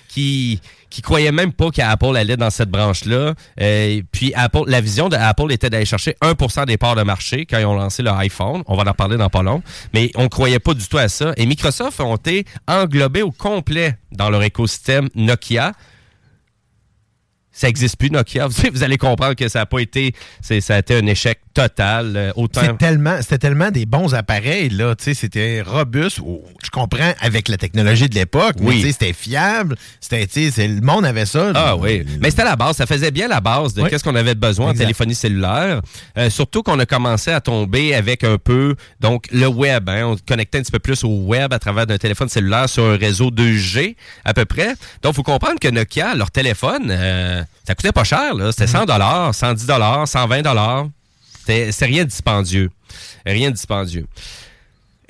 qui 0.08 0.60
qui 0.90 1.02
croyait 1.02 1.32
même 1.32 1.52
pas 1.52 1.70
qu'Apple 1.70 2.16
allait 2.16 2.36
dans 2.36 2.50
cette 2.50 2.70
branche-là. 2.70 3.34
Euh, 3.60 4.00
puis 4.10 4.32
Apple, 4.34 4.62
la 4.66 4.80
vision 4.80 5.08
de 5.08 5.16
Apple 5.16 5.52
était 5.52 5.70
d'aller 5.70 5.84
chercher 5.84 6.16
1% 6.22 6.66
des 6.66 6.76
parts 6.76 6.96
de 6.96 7.02
marché 7.02 7.46
quand 7.46 7.58
ils 7.58 7.66
ont 7.66 7.74
lancé 7.74 8.02
leur 8.02 8.16
iPhone. 8.16 8.62
On 8.66 8.76
va 8.76 8.88
en 8.90 8.94
parler 8.94 9.16
dans 9.16 9.28
pas 9.28 9.42
long. 9.42 9.62
Mais 9.92 10.10
on 10.14 10.28
croyait 10.28 10.58
pas 10.58 10.74
du 10.74 10.86
tout 10.86 10.98
à 10.98 11.08
ça. 11.08 11.32
Et 11.36 11.46
Microsoft 11.46 12.00
ont 12.00 12.16
été 12.16 12.44
englobés 12.66 13.22
au 13.22 13.30
complet 13.30 13.96
dans 14.12 14.30
leur 14.30 14.42
écosystème 14.42 15.08
Nokia 15.14 15.72
ça 17.60 17.66
n'existe 17.66 17.96
plus, 17.96 18.10
Nokia. 18.10 18.46
Vous, 18.48 18.62
vous 18.72 18.82
allez 18.82 18.96
comprendre 18.98 19.34
que 19.34 19.48
ça 19.48 19.60
n'a 19.60 19.66
pas 19.66 19.80
été, 19.80 20.14
c'est- 20.40 20.60
ça 20.60 20.76
a 20.76 20.78
été 20.78 20.94
un 20.96 21.06
échec 21.06 21.40
total. 21.54 22.16
euh, 22.16 22.30
autant. 22.36 22.60
C'est 22.64 22.78
tellement, 22.78 23.16
c'était 23.20 23.38
tellement 23.38 23.70
des 23.70 23.84
bons 23.84 24.14
appareils, 24.14 24.68
là. 24.68 24.94
Tu 24.94 25.04
sais, 25.04 25.14
c'était 25.14 25.62
robuste. 25.62 26.20
Oh, 26.24 26.44
je 26.62 26.70
comprends 26.70 27.12
avec 27.20 27.48
la 27.48 27.56
technologie 27.56 28.08
de 28.08 28.14
l'époque, 28.14 28.54
Oui. 28.60 28.82
c'était 28.86 29.12
fiable. 29.12 29.76
C'était, 30.00 30.26
tu 30.26 30.44
sais, 30.44 30.50
c'est- 30.52 30.68
le 30.68 30.80
monde 30.80 31.04
avait 31.04 31.26
ça. 31.26 31.50
Ah 31.54 31.76
oui, 31.76 32.04
mais 32.20 32.30
c'était 32.30 32.44
la 32.44 32.54
base. 32.56 32.76
Ça 32.76 32.86
faisait 32.86 33.10
bien 33.10 33.26
la 33.28 33.40
base 33.40 33.74
de 33.74 33.82
Oui. 33.82 33.90
qu'est-ce 33.90 34.04
qu'on 34.04 34.14
avait 34.14 34.34
besoin 34.36 34.70
en 34.70 34.74
téléphonie 34.74 35.14
cellulaire. 35.16 35.80
Euh, 36.16 36.30
surtout 36.30 36.62
qu'on 36.62 36.78
a 36.78 36.86
commencé 36.86 37.30
à 37.32 37.40
tomber 37.40 37.94
avec 37.94 38.22
un 38.24 38.38
peu 38.38 38.76
donc 39.00 39.26
le 39.32 39.46
web. 39.48 39.88
hein. 39.88 40.04
On 40.06 40.16
connectait 40.16 40.58
un 40.58 40.62
petit 40.62 40.70
peu 40.72 40.78
plus 40.78 41.02
au 41.04 41.24
web 41.24 41.52
à 41.52 41.58
travers 41.58 41.86
d'un 41.86 41.98
téléphone 41.98 42.28
cellulaire 42.28 42.68
sur 42.68 42.84
un 42.84 42.96
réseau 42.96 43.30
2G 43.30 43.96
à 44.24 44.32
peu 44.34 44.44
près. 44.44 44.74
Donc, 45.02 45.14
faut 45.14 45.22
comprendre 45.22 45.58
que 45.60 45.68
Nokia, 45.68 46.14
leur 46.14 46.30
téléphone, 46.30 46.88
euh, 46.90 47.42
ça 47.64 47.74
coûtait 47.74 47.92
pas 47.92 48.04
cher. 48.04 48.34
là. 48.34 48.50
C'était 48.52 48.66
100 48.66 48.86
dollars, 48.86 49.34
110 49.34 49.66
dollars, 49.66 50.08
120 50.08 50.42
dollars. 50.42 50.86
C'était 51.46 51.70
rien 51.86 52.04
de 52.04 52.08
dispendieux. 52.08 52.70
Rien 53.26 53.50
de 53.50 53.54
dispendieux. 53.54 54.06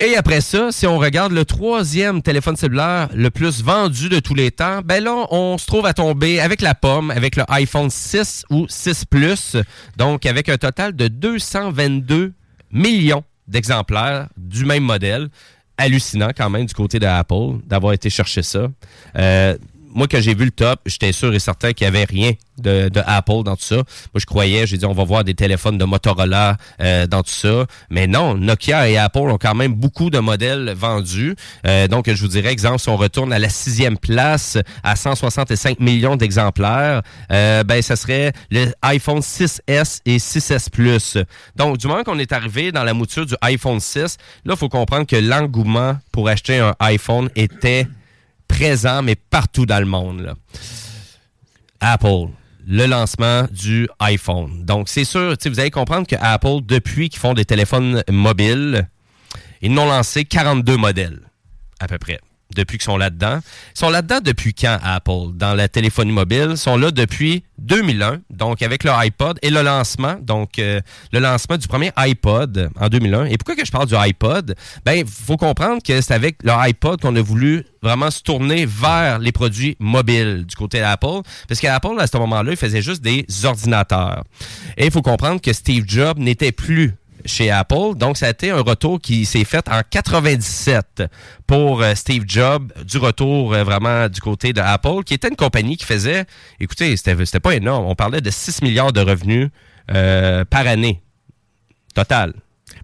Et 0.00 0.14
après 0.16 0.40
ça, 0.40 0.70
si 0.70 0.86
on 0.86 0.96
regarde 0.98 1.32
le 1.32 1.44
troisième 1.44 2.22
téléphone 2.22 2.54
cellulaire 2.56 3.08
le 3.12 3.30
plus 3.30 3.64
vendu 3.64 4.08
de 4.08 4.20
tous 4.20 4.34
les 4.34 4.52
temps, 4.52 4.80
ben 4.84 5.02
là, 5.02 5.26
on 5.30 5.58
se 5.58 5.66
trouve 5.66 5.86
à 5.86 5.92
tomber 5.92 6.38
avec 6.38 6.60
la 6.60 6.76
pomme, 6.76 7.10
avec 7.10 7.34
le 7.34 7.42
iPhone 7.48 7.90
6 7.90 8.44
ou 8.50 8.66
6 8.68 9.04
Plus, 9.06 9.56
donc 9.96 10.24
avec 10.24 10.48
un 10.48 10.56
total 10.56 10.94
de 10.94 11.08
222 11.08 12.32
millions 12.70 13.24
d'exemplaires 13.48 14.28
du 14.36 14.64
même 14.64 14.84
modèle. 14.84 15.30
Hallucinant 15.76 16.30
quand 16.36 16.50
même 16.50 16.66
du 16.66 16.74
côté 16.74 17.00
de 17.00 17.06
Apple 17.06 17.58
d'avoir 17.66 17.92
été 17.92 18.08
chercher 18.08 18.42
ça. 18.42 18.68
Euh, 19.16 19.56
moi, 19.98 20.06
quand 20.08 20.20
j'ai 20.20 20.34
vu 20.34 20.44
le 20.44 20.52
top, 20.52 20.78
j'étais 20.86 21.10
sûr 21.10 21.34
et 21.34 21.40
certain 21.40 21.72
qu'il 21.72 21.84
n'y 21.84 21.96
avait 21.96 22.04
rien 22.04 22.32
de, 22.58 22.88
de 22.88 23.02
Apple 23.04 23.42
dans 23.44 23.56
tout 23.56 23.64
ça. 23.64 23.74
Moi, 23.76 23.84
je 24.14 24.26
croyais, 24.26 24.64
j'ai 24.64 24.76
dit, 24.76 24.84
on 24.84 24.92
va 24.92 25.02
voir 25.02 25.24
des 25.24 25.34
téléphones 25.34 25.76
de 25.76 25.84
Motorola 25.84 26.56
euh, 26.80 27.08
dans 27.08 27.24
tout 27.24 27.32
ça. 27.32 27.66
Mais 27.90 28.06
non, 28.06 28.36
Nokia 28.36 28.88
et 28.88 28.96
Apple 28.96 29.18
ont 29.18 29.38
quand 29.38 29.56
même 29.56 29.74
beaucoup 29.74 30.08
de 30.10 30.20
modèles 30.20 30.72
vendus. 30.76 31.34
Euh, 31.66 31.88
donc, 31.88 32.08
je 32.08 32.20
vous 32.20 32.28
dirais, 32.28 32.52
exemple, 32.52 32.78
si 32.78 32.88
on 32.88 32.96
retourne 32.96 33.32
à 33.32 33.40
la 33.40 33.48
sixième 33.48 33.98
place 33.98 34.56
à 34.84 34.94
165 34.94 35.80
millions 35.80 36.14
d'exemplaires, 36.14 37.02
euh, 37.32 37.64
ben, 37.64 37.82
ça 37.82 37.96
serait 37.96 38.32
le 38.52 38.66
iPhone 38.82 39.18
6S 39.18 40.00
et 40.06 40.18
6S 40.18 40.70
Plus. 40.70 41.18
Donc, 41.56 41.78
du 41.78 41.88
moment 41.88 42.04
qu'on 42.04 42.20
est 42.20 42.32
arrivé 42.32 42.70
dans 42.70 42.84
la 42.84 42.94
mouture 42.94 43.26
du 43.26 43.34
iPhone 43.40 43.80
6, 43.80 44.16
là, 44.44 44.54
il 44.54 44.56
faut 44.56 44.68
comprendre 44.68 45.06
que 45.06 45.16
l'engouement 45.16 45.96
pour 46.12 46.28
acheter 46.28 46.58
un 46.58 46.76
iPhone 46.78 47.30
était 47.34 47.88
présent, 48.48 49.02
mais 49.02 49.14
partout 49.14 49.66
dans 49.66 49.78
le 49.78 49.86
monde. 49.86 50.34
Apple, 51.80 52.28
le 52.66 52.86
lancement 52.86 53.44
du 53.50 53.88
iPhone. 54.00 54.64
Donc, 54.64 54.88
c'est 54.88 55.04
sûr, 55.04 55.36
vous 55.46 55.60
allez 55.60 55.70
comprendre 55.70 56.06
que 56.06 56.16
Apple, 56.20 56.60
depuis 56.64 57.08
qu'ils 57.08 57.20
font 57.20 57.34
des 57.34 57.44
téléphones 57.44 58.02
mobiles, 58.10 58.88
ils 59.62 59.72
n'ont 59.72 59.86
lancé 59.86 60.24
42 60.24 60.76
modèles, 60.76 61.20
à 61.80 61.86
peu 61.86 61.98
près, 61.98 62.20
depuis 62.54 62.78
qu'ils 62.78 62.84
sont 62.84 62.96
là-dedans. 62.96 63.40
Ils 63.74 63.78
sont 63.78 63.90
là-dedans 63.90 64.20
depuis 64.22 64.54
quand, 64.54 64.78
Apple, 64.82 65.32
dans 65.34 65.54
la 65.54 65.68
téléphonie 65.68 66.12
mobile? 66.12 66.48
Ils 66.50 66.56
sont 66.56 66.76
là 66.76 66.90
depuis 66.90 67.44
2001, 67.58 68.20
donc 68.30 68.62
avec 68.62 68.84
le 68.84 68.90
iPod 68.90 69.38
et 69.42 69.50
le 69.50 69.62
lancement, 69.62 70.16
donc 70.20 70.58
euh, 70.58 70.80
le 71.12 71.18
lancement 71.20 71.56
du 71.56 71.68
premier 71.68 71.90
iPod 71.96 72.70
en 72.80 72.88
2001. 72.88 73.26
Et 73.26 73.36
pourquoi 73.36 73.56
que 73.56 73.66
je 73.66 73.70
parle 73.70 73.86
du 73.86 73.94
iPod? 73.94 74.54
Ben, 74.84 74.94
il 74.94 75.06
faut 75.06 75.36
comprendre 75.36 75.82
que 75.82 76.00
c'est 76.00 76.14
avec 76.14 76.42
le 76.42 76.52
iPod 76.52 77.00
qu'on 77.00 77.14
a 77.16 77.20
voulu 77.20 77.64
vraiment 77.82 78.10
se 78.10 78.22
tourner 78.22 78.66
vers 78.66 79.18
les 79.18 79.32
produits 79.32 79.76
mobiles 79.78 80.44
du 80.46 80.56
côté 80.56 80.80
d'Apple. 80.80 81.20
Parce 81.46 81.60
qu'Apple, 81.60 81.98
à 81.98 82.06
ce 82.06 82.16
moment-là, 82.16 82.52
il 82.52 82.56
faisait 82.56 82.82
juste 82.82 83.02
des 83.02 83.26
ordinateurs. 83.44 84.24
Et 84.76 84.86
il 84.86 84.90
faut 84.90 85.02
comprendre 85.02 85.40
que 85.40 85.52
Steve 85.52 85.84
Jobs 85.86 86.18
n'était 86.18 86.52
plus 86.52 86.94
chez 87.24 87.50
Apple. 87.50 87.94
Donc, 87.96 88.16
ça 88.16 88.26
a 88.26 88.30
été 88.30 88.50
un 88.50 88.60
retour 88.60 89.00
qui 89.00 89.24
s'est 89.26 89.44
fait 89.44 89.68
en 89.68 89.80
97 89.88 91.02
pour 91.46 91.82
euh, 91.82 91.94
Steve 91.94 92.24
Jobs, 92.26 92.72
du 92.84 92.98
retour 92.98 93.52
euh, 93.54 93.64
vraiment 93.64 94.08
du 94.08 94.20
côté 94.20 94.52
de 94.52 94.60
Apple, 94.60 95.02
qui 95.04 95.14
était 95.14 95.28
une 95.28 95.36
compagnie 95.36 95.76
qui 95.76 95.84
faisait, 95.84 96.24
écoutez, 96.60 96.96
c'était 96.96 97.40
pas 97.40 97.54
énorme. 97.54 97.86
On 97.86 97.94
parlait 97.94 98.20
de 98.20 98.30
6 98.30 98.62
milliards 98.62 98.92
de 98.92 99.00
revenus 99.00 99.48
euh, 99.90 100.44
par 100.44 100.66
année. 100.66 101.00
Total. 101.94 102.32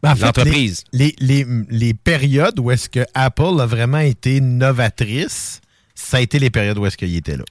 Ben, 0.02 0.12
en 0.12 0.16
fait, 0.16 0.24
L'entreprise. 0.26 0.84
Les, 0.92 1.14
les, 1.18 1.44
les- 1.44 1.64
les 1.70 1.94
périodes 1.94 2.58
où 2.58 2.70
est-ce 2.70 2.88
que 2.88 3.04
Apple 3.14 3.60
a 3.60 3.66
vraiment 3.66 3.98
été 3.98 4.40
novatrice, 4.40 5.60
ça 5.94 6.16
a 6.16 6.20
été 6.20 6.38
les 6.38 6.50
périodes 6.50 6.76
où 6.78 6.86
est-ce 6.86 6.96
qu'il 6.96 7.14
était 7.16 7.36
là. 7.36 7.44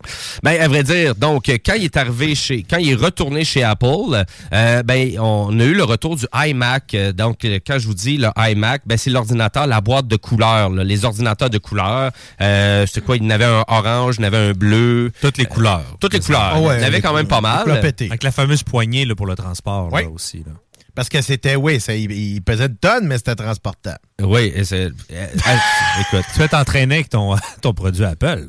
Ben, 0.43 0.59
à 0.59 0.67
vrai 0.67 0.83
dire, 0.83 1.15
donc, 1.15 1.45
quand 1.65 1.73
il 1.75 1.85
est 1.85 1.97
arrivé 1.97 2.35
chez, 2.35 2.63
quand 2.63 2.77
il 2.77 2.91
est 2.91 2.95
retourné 2.95 3.45
chez 3.45 3.63
Apple, 3.63 4.25
euh, 4.53 4.83
ben, 4.83 5.17
on 5.19 5.57
a 5.59 5.63
eu 5.63 5.73
le 5.73 5.83
retour 5.83 6.17
du 6.17 6.25
iMac. 6.33 6.93
Euh, 6.93 7.13
Donc, 7.13 7.45
euh, 7.45 7.59
quand 7.65 7.79
je 7.79 7.87
vous 7.87 7.93
dis 7.93 8.17
le 8.17 8.29
iMac, 8.37 8.81
ben, 8.85 8.97
c'est 8.97 9.09
l'ordinateur, 9.09 9.65
la 9.65 9.79
boîte 9.81 10.07
de 10.07 10.17
couleurs, 10.17 10.69
là, 10.69 10.83
les 10.83 11.05
ordinateurs 11.05 11.49
de 11.49 11.57
couleurs. 11.57 12.11
Euh, 12.41 12.85
c'est 12.91 13.03
quoi? 13.03 13.15
Il 13.15 13.23
y 13.23 13.27
en 13.27 13.29
avait 13.29 13.45
un 13.45 13.63
orange, 13.67 14.15
il 14.19 14.21
y 14.21 14.23
en 14.25 14.27
avait 14.27 14.49
un 14.49 14.51
bleu. 14.51 15.11
Toutes 15.21 15.37
les 15.37 15.45
couleurs. 15.45 15.97
Toutes 15.99 16.13
les 16.13 16.19
couleurs. 16.19 16.51
Ah 16.55 16.59
ouais, 16.59 16.77
il 16.77 16.81
y 16.81 16.83
en 16.83 16.87
avait 16.87 17.01
quand 17.01 17.13
même 17.13 17.27
pas 17.27 17.41
mal. 17.41 17.69
Avec 17.71 18.23
la 18.23 18.31
fameuse 18.31 18.63
poignée 18.63 19.05
là, 19.05 19.15
pour 19.15 19.25
le 19.25 19.35
transport 19.35 19.89
là, 19.89 20.09
aussi. 20.09 20.39
Là. 20.39 20.53
Parce 20.95 21.09
que 21.09 21.21
c'était, 21.21 21.55
oui, 21.55 21.79
ça, 21.79 21.95
il, 21.95 22.11
il 22.11 22.41
pesait 22.41 22.69
de 22.69 22.75
tonnes, 22.79 23.07
mais 23.07 23.17
c'était 23.17 23.35
transportable. 23.35 23.99
Oui, 24.21 24.51
et 24.55 24.63
c'est. 24.63 24.85
euh, 25.11 25.27
écoute. 26.01 26.25
Tu 26.33 26.39
vas 26.39 26.47
t'entraîner 26.47 26.95
avec 26.95 27.09
ton, 27.09 27.35
ton 27.61 27.73
produit 27.73 28.05
Apple. 28.05 28.47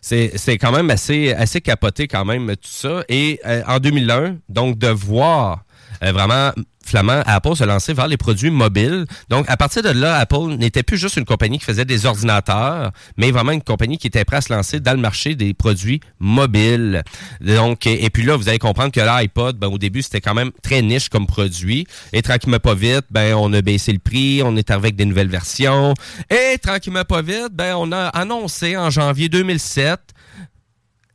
C'est 0.00 0.32
c'est 0.36 0.58
quand 0.58 0.72
même 0.72 0.90
assez, 0.90 1.32
assez 1.32 1.60
capoté 1.60 2.08
quand 2.08 2.24
même 2.24 2.46
tout 2.56 2.68
ça. 2.70 3.02
Et 3.08 3.40
euh, 3.46 3.62
en 3.66 3.78
2001, 3.78 4.38
donc 4.48 4.78
de 4.78 4.88
voir 4.88 5.64
euh, 6.02 6.12
vraiment 6.12 6.52
Flamand, 6.88 7.22
Apple 7.26 7.54
se 7.54 7.64
lancer 7.64 7.92
vers 7.92 8.08
les 8.08 8.16
produits 8.16 8.50
mobiles. 8.50 9.04
Donc, 9.28 9.44
à 9.48 9.56
partir 9.56 9.82
de 9.82 9.90
là, 9.90 10.16
Apple 10.16 10.56
n'était 10.58 10.82
plus 10.82 10.96
juste 10.96 11.16
une 11.16 11.24
compagnie 11.24 11.58
qui 11.58 11.64
faisait 11.64 11.84
des 11.84 12.06
ordinateurs, 12.06 12.92
mais 13.16 13.30
vraiment 13.30 13.52
une 13.52 13.62
compagnie 13.62 13.98
qui 13.98 14.06
était 14.06 14.24
prête 14.24 14.38
à 14.38 14.40
se 14.40 14.52
lancer 14.52 14.80
dans 14.80 14.92
le 14.92 15.00
marché 15.00 15.34
des 15.34 15.54
produits 15.54 16.00
mobiles. 16.18 17.02
Donc, 17.40 17.86
et, 17.86 18.08
puis 18.10 18.22
là, 18.22 18.36
vous 18.36 18.48
allez 18.48 18.58
comprendre 18.58 18.90
que 18.90 19.00
l'iPod, 19.00 19.58
ben, 19.58 19.68
au 19.68 19.78
début, 19.78 20.02
c'était 20.02 20.20
quand 20.20 20.34
même 20.34 20.50
très 20.62 20.82
niche 20.82 21.08
comme 21.08 21.26
produit. 21.26 21.86
Et 22.12 22.22
tranquillement 22.22 22.58
pas 22.58 22.74
vite, 22.74 23.04
ben, 23.10 23.34
on 23.34 23.52
a 23.52 23.60
baissé 23.60 23.92
le 23.92 23.98
prix, 23.98 24.42
on 24.44 24.56
est 24.56 24.70
arrivé 24.70 24.88
avec 24.88 24.96
des 24.96 25.04
nouvelles 25.04 25.28
versions. 25.28 25.94
Et 26.30 26.58
tranquillement 26.58 27.04
pas 27.04 27.22
vite, 27.22 27.52
ben, 27.52 27.74
on 27.76 27.92
a 27.92 28.06
annoncé 28.08 28.76
en 28.76 28.90
janvier 28.90 29.28
2007 29.28 30.00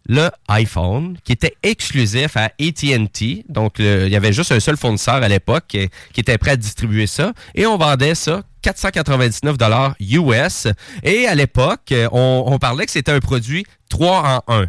le 0.05 0.29
iPhone, 0.49 1.17
qui 1.23 1.31
était 1.31 1.55
exclusif 1.63 2.35
à 2.35 2.51
AT&T. 2.59 3.45
Donc, 3.49 3.75
il 3.79 4.09
y 4.09 4.15
avait 4.15 4.33
juste 4.33 4.51
un 4.51 4.59
seul 4.59 4.77
fournisseur 4.77 5.15
à 5.15 5.27
l'époque 5.27 5.63
qui, 5.67 5.89
qui 6.13 6.21
était 6.21 6.37
prêt 6.37 6.51
à 6.51 6.55
distribuer 6.57 7.07
ça. 7.07 7.33
Et 7.55 7.65
on 7.65 7.77
vendait 7.77 8.15
ça 8.15 8.41
499 8.63 9.57
dollars 9.57 9.95
US. 9.99 10.67
Et 11.03 11.27
à 11.27 11.35
l'époque, 11.35 11.91
euh, 11.91 12.07
on, 12.11 12.45
on 12.47 12.57
parlait 12.57 12.85
que 12.85 12.91
c'était 12.91 13.11
un 13.11 13.19
produit 13.19 13.65
3 13.89 14.43
en 14.47 14.53
1. 14.53 14.65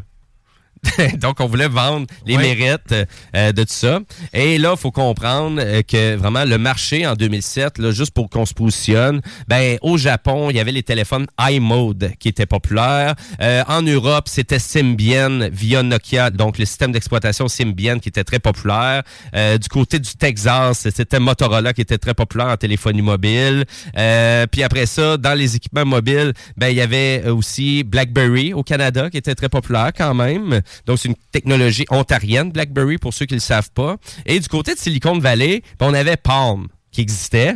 donc, 1.19 1.41
on 1.41 1.47
voulait 1.47 1.69
vendre 1.69 2.07
les 2.27 2.37
mérites 2.37 2.95
euh, 3.35 3.53
de 3.53 3.63
tout 3.63 3.73
ça. 3.73 4.01
Et 4.33 4.59
là, 4.59 4.75
il 4.77 4.81
faut 4.81 4.91
comprendre 4.91 5.61
euh, 5.61 5.83
que 5.83 6.17
vraiment 6.17 6.45
le 6.45 6.59
marché 6.59 7.07
en 7.07 7.15
2007, 7.15 7.79
là, 7.79 7.91
juste 7.91 8.13
pour 8.13 8.29
qu'on 8.31 8.47
se 8.47 8.55
positionne, 8.55 9.21
ben 9.49 9.79
au 9.83 9.97
Japon, 9.97 10.51
il 10.51 10.57
y 10.57 10.61
avait 10.61 10.73
les 10.73 10.83
téléphones 10.83 11.27
iMode 11.41 12.13
qui 12.19 12.29
étaient 12.29 12.47
populaires. 12.47 13.15
Euh, 13.41 13.63
en 13.69 13.83
Europe, 13.83 14.29
c'était 14.29 14.59
Symbian 14.59 15.49
via 15.51 15.83
Nokia, 15.83 16.31
donc 16.31 16.59
le 16.59 16.65
système 16.65 16.93
d'exploitation 16.93 17.49
Symbian 17.49 17.99
qui 17.99 18.09
était 18.09 18.25
très 18.25 18.39
populaire. 18.39 19.03
Euh, 19.35 19.59
du 19.59 19.69
côté 19.69 19.99
du 19.99 20.15
Texas, 20.15 20.89
c'était 20.95 21.19
Motorola 21.19 21.73
qui 21.73 21.81
était 21.81 21.99
très 21.99 22.15
populaire 22.15 22.49
en 22.49 22.57
téléphonie 22.57 23.03
mobile. 23.03 23.65
Euh, 23.97 24.47
puis 24.51 24.63
après 24.63 24.87
ça, 24.87 25.17
dans 25.17 25.35
les 25.35 25.57
équipements 25.57 25.85
mobiles, 25.85 26.33
ben 26.57 26.69
il 26.69 26.77
y 26.77 26.81
avait 26.81 27.23
euh, 27.25 27.35
aussi 27.35 27.85
BlackBerry 27.85 28.53
au 28.53 28.63
Canada 28.63 29.11
qui 29.11 29.17
était 29.17 29.35
très 29.35 29.49
populaire 29.49 29.93
quand 29.97 30.15
même. 30.15 30.61
Donc 30.87 30.99
c'est 30.99 31.09
une 31.09 31.17
technologie 31.33 31.85
ontarienne 31.91 32.51
BlackBerry 32.51 32.99
pour 32.99 33.15
ceux 33.15 33.27
qui 33.27 33.35
le 33.35 33.41
savent 33.41 33.71
pas. 33.73 33.97
Et 34.27 34.39
du 34.41 34.49
côté 34.49 34.75
de 34.75 34.79
Silicon 34.79 35.19
Valley, 35.19 35.63
ben, 35.79 35.87
on 35.89 35.95
avait 35.95 36.17
Palm 36.17 36.69
qui 36.95 37.01
existait. 37.03 37.55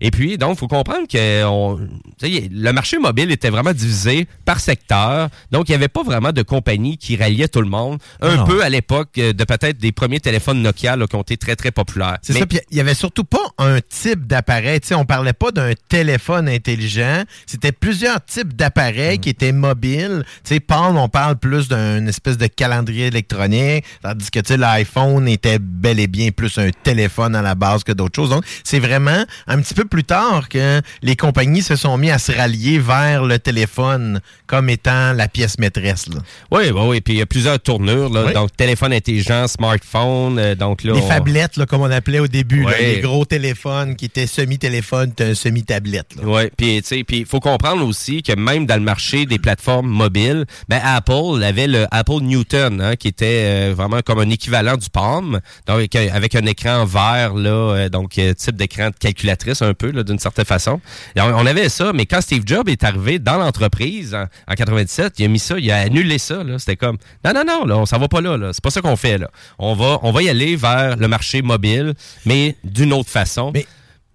Et 0.00 0.10
puis, 0.12 0.38
donc, 0.38 0.56
il 0.56 0.58
faut 0.58 0.68
comprendre 0.68 1.08
que 1.08 1.44
on, 1.44 1.80
le 2.22 2.70
marché 2.72 2.98
mobile 2.98 3.32
était 3.32 3.50
vraiment 3.50 3.72
divisé 3.72 4.28
par 4.44 4.60
secteur. 4.60 5.28
Donc, 5.50 5.68
il 5.68 5.72
n'y 5.72 5.76
avait 5.76 5.88
pas 5.88 6.02
vraiment 6.04 6.30
de 6.32 6.42
compagnie 6.42 6.98
qui 6.98 7.16
ralliait 7.16 7.48
tout 7.48 7.62
le 7.62 7.68
monde. 7.68 7.98
Un 8.20 8.36
Non. 8.36 8.44
peu 8.44 8.62
à 8.62 8.68
l'époque 8.68 9.08
euh, 9.18 9.32
de 9.32 9.44
peut-être 9.44 9.78
des 9.78 9.90
premiers 9.90 10.20
téléphones 10.20 10.62
Nokia 10.62 10.94
là, 10.96 11.06
qui 11.06 11.16
ont 11.16 11.22
été 11.22 11.36
très, 11.36 11.56
très 11.56 11.70
populaires. 11.72 12.18
C'est 12.22 12.34
Mais- 12.34 12.40
ça, 12.40 12.46
puis 12.46 12.60
il 12.70 12.76
y 12.76 12.80
avait 12.80 12.94
surtout 12.94 13.24
pas 13.24 13.42
un 13.58 13.80
type 13.80 14.26
d'appareil. 14.26 14.80
Tu 14.80 14.88
sais, 14.88 14.94
on 14.94 15.04
parlait 15.04 15.32
pas 15.32 15.50
d'un 15.50 15.72
téléphone 15.88 16.48
intelligent. 16.48 17.24
C'était 17.46 17.72
plusieurs 17.72 18.24
types 18.24 18.54
d'appareils 18.54 19.18
qui 19.18 19.30
étaient 19.30 19.52
mobiles. 19.52 20.24
Tu 20.44 20.54
sais, 20.54 20.60
Paul, 20.60 20.96
on 20.96 21.08
parle 21.08 21.36
plus 21.36 21.68
d'une 21.68 22.06
espèce 22.08 22.36
de 22.38 22.46
calendrier 22.46 23.06
électronique, 23.06 23.84
tandis 24.02 24.30
que 24.30 24.40
tu 24.40 24.48
sais, 24.48 24.56
l'iPhone 24.56 25.26
était 25.28 25.58
bel 25.58 25.98
et 25.98 26.06
bien 26.06 26.30
plus 26.30 26.58
un 26.58 26.70
téléphone 26.84 27.34
à 27.34 27.42
la 27.42 27.54
base 27.54 27.82
que 27.82 27.92
d'autres 27.92 28.14
choses. 28.16 28.30
Donc, 28.30 28.44
c'est 28.64 28.78
vraiment 28.78 29.24
un 29.46 29.60
petit 29.60 29.74
peu 29.74 29.84
plus 29.84 30.04
tard 30.04 30.48
que 30.48 30.80
les 31.02 31.16
compagnies 31.16 31.62
se 31.62 31.76
sont 31.76 31.96
mis 31.98 32.10
à 32.10 32.18
se 32.18 32.32
rallier 32.32 32.78
vers 32.78 33.24
le 33.24 33.38
téléphone 33.38 34.20
comme 34.46 34.70
étant 34.70 35.12
la 35.12 35.28
pièce 35.28 35.58
maîtresse. 35.58 36.08
là. 36.08 36.20
Oui, 36.50 36.70
oui, 36.74 36.80
oui. 36.86 37.00
Puis 37.00 37.14
il 37.14 37.18
y 37.18 37.22
a 37.22 37.26
plusieurs 37.26 37.60
tournures. 37.60 38.10
Là, 38.12 38.24
Oui. 38.26 38.32
Donc, 38.34 38.56
téléphone 38.56 38.92
intelligent, 38.92 39.46
smartphone. 39.46 40.38
euh, 40.38 40.54
donc 40.54 40.82
là, 40.84 40.94
Les 40.94 41.00
on- 41.00 41.06
phablettes, 41.08 41.56
là, 41.56 41.66
comme 41.66 41.82
on 41.82 41.90
appelait 41.90 42.18
au 42.20 42.28
début, 42.28 42.62
là, 42.64 42.72
les 42.78 43.00
gros 43.00 43.24
téléphones 43.24 43.96
qui 43.96 44.06
étaient 44.06 44.26
semi-téléphone, 44.26 45.12
semi-tablette. 45.34 46.14
Oui, 46.22 46.42
puis 46.56 46.82
il 47.10 47.26
faut 47.26 47.40
comprendre 47.40 47.84
aussi 47.86 48.22
que 48.22 48.32
même 48.32 48.66
dans 48.66 48.76
le 48.76 48.82
marché 48.82 49.26
des 49.26 49.38
plateformes 49.38 49.88
mobiles, 49.88 50.44
ben 50.68 50.80
Apple 50.82 51.42
avait 51.42 51.66
le 51.66 51.86
Apple 51.90 52.20
Newton, 52.22 52.80
hein, 52.80 52.96
qui 52.96 53.08
était 53.08 53.42
euh, 53.70 53.74
vraiment 53.76 54.00
comme 54.02 54.18
un 54.18 54.30
équivalent 54.30 54.76
du 54.76 54.88
Palm, 54.90 55.40
donc 55.66 55.94
avec, 55.94 56.34
un- 56.34 56.46
écran 56.46 56.84
vert 56.84 57.34
là, 57.34 57.50
euh, 57.50 57.88
donc 57.88 58.18
type 58.48 58.56
d'écran 58.56 58.88
de 58.88 58.94
calculatrice 58.98 59.62
un 59.62 59.74
peu 59.74 59.92
d'une 60.04 60.18
certaine 60.18 60.44
façon. 60.44 60.80
On, 61.16 61.46
avait 61.46 61.68
ça, 61.68 61.92
mais 61.92 62.06
quand 62.06 62.20
Steve 62.20 62.42
Jobs 62.46 62.68
est 62.68 62.84
arrivé 62.84 63.18
dans 63.18 63.36
l'entreprise 63.36 64.14
en, 64.14 64.24
en 64.46 64.54
97, 64.54 65.14
il 65.18 65.24
a 65.24 65.28
mis 65.28 65.38
ça, 65.38 65.58
il 65.58 65.70
a 65.70 65.78
annulé 65.78 66.18
ça. 66.18 66.42
C'était 66.58 66.76
comme 66.76 66.96
non 67.24 67.32
non 67.34 67.44
non, 67.46 67.64
là, 67.64 67.76
on 67.78 67.86
s'en 67.86 67.98
va 67.98 68.08
pas 68.08 68.20
là, 68.20 68.36
là. 68.36 68.52
C'est 68.52 68.62
pas 68.62 68.70
ça 68.70 68.80
qu'on 68.80 68.96
fait. 68.96 69.20
On 69.58 69.74
va 69.74 69.98
on 70.02 70.12
va 70.12 70.22
y 70.22 70.28
aller 70.28 70.56
vers 70.56 70.96
le 70.96 71.08
marché 71.08 71.42
mobile, 71.42 71.94
mais 72.24 72.56
d'une 72.64 72.92
autre 72.92 73.10
façon. 73.10 73.50
Mais 73.52 73.66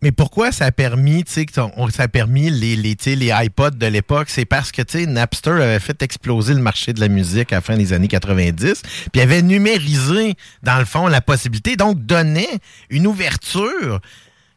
Mais 0.03 0.11
pourquoi 0.11 0.51
ça 0.51 0.65
a 0.65 0.71
permis, 0.73 1.23
tu 1.23 1.31
sais, 1.31 1.45
ça 1.53 1.71
a 1.97 2.07
permis 2.09 2.49
les, 2.49 2.75
les, 2.75 2.97
les 3.05 3.31
iPods 3.33 3.69
de 3.69 3.85
l'époque? 3.85 4.29
C'est 4.29 4.43
parce 4.43 4.73
que, 4.73 4.81
tu 4.81 4.99
sais, 4.99 5.05
Napster 5.05 5.51
avait 5.51 5.79
fait 5.79 6.03
exploser 6.03 6.53
le 6.53 6.59
marché 6.59 6.91
de 6.91 6.99
la 6.99 7.07
musique 7.07 7.53
à 7.53 7.55
la 7.55 7.61
fin 7.61 7.77
des 7.77 7.93
années 7.93 8.09
90, 8.09 8.81
puis 9.13 9.21
avait 9.21 9.41
numérisé, 9.41 10.35
dans 10.61 10.77
le 10.77 10.83
fond, 10.83 11.07
la 11.07 11.21
possibilité, 11.21 11.77
donc 11.77 12.05
donnait 12.05 12.59
une 12.89 13.07
ouverture 13.07 14.01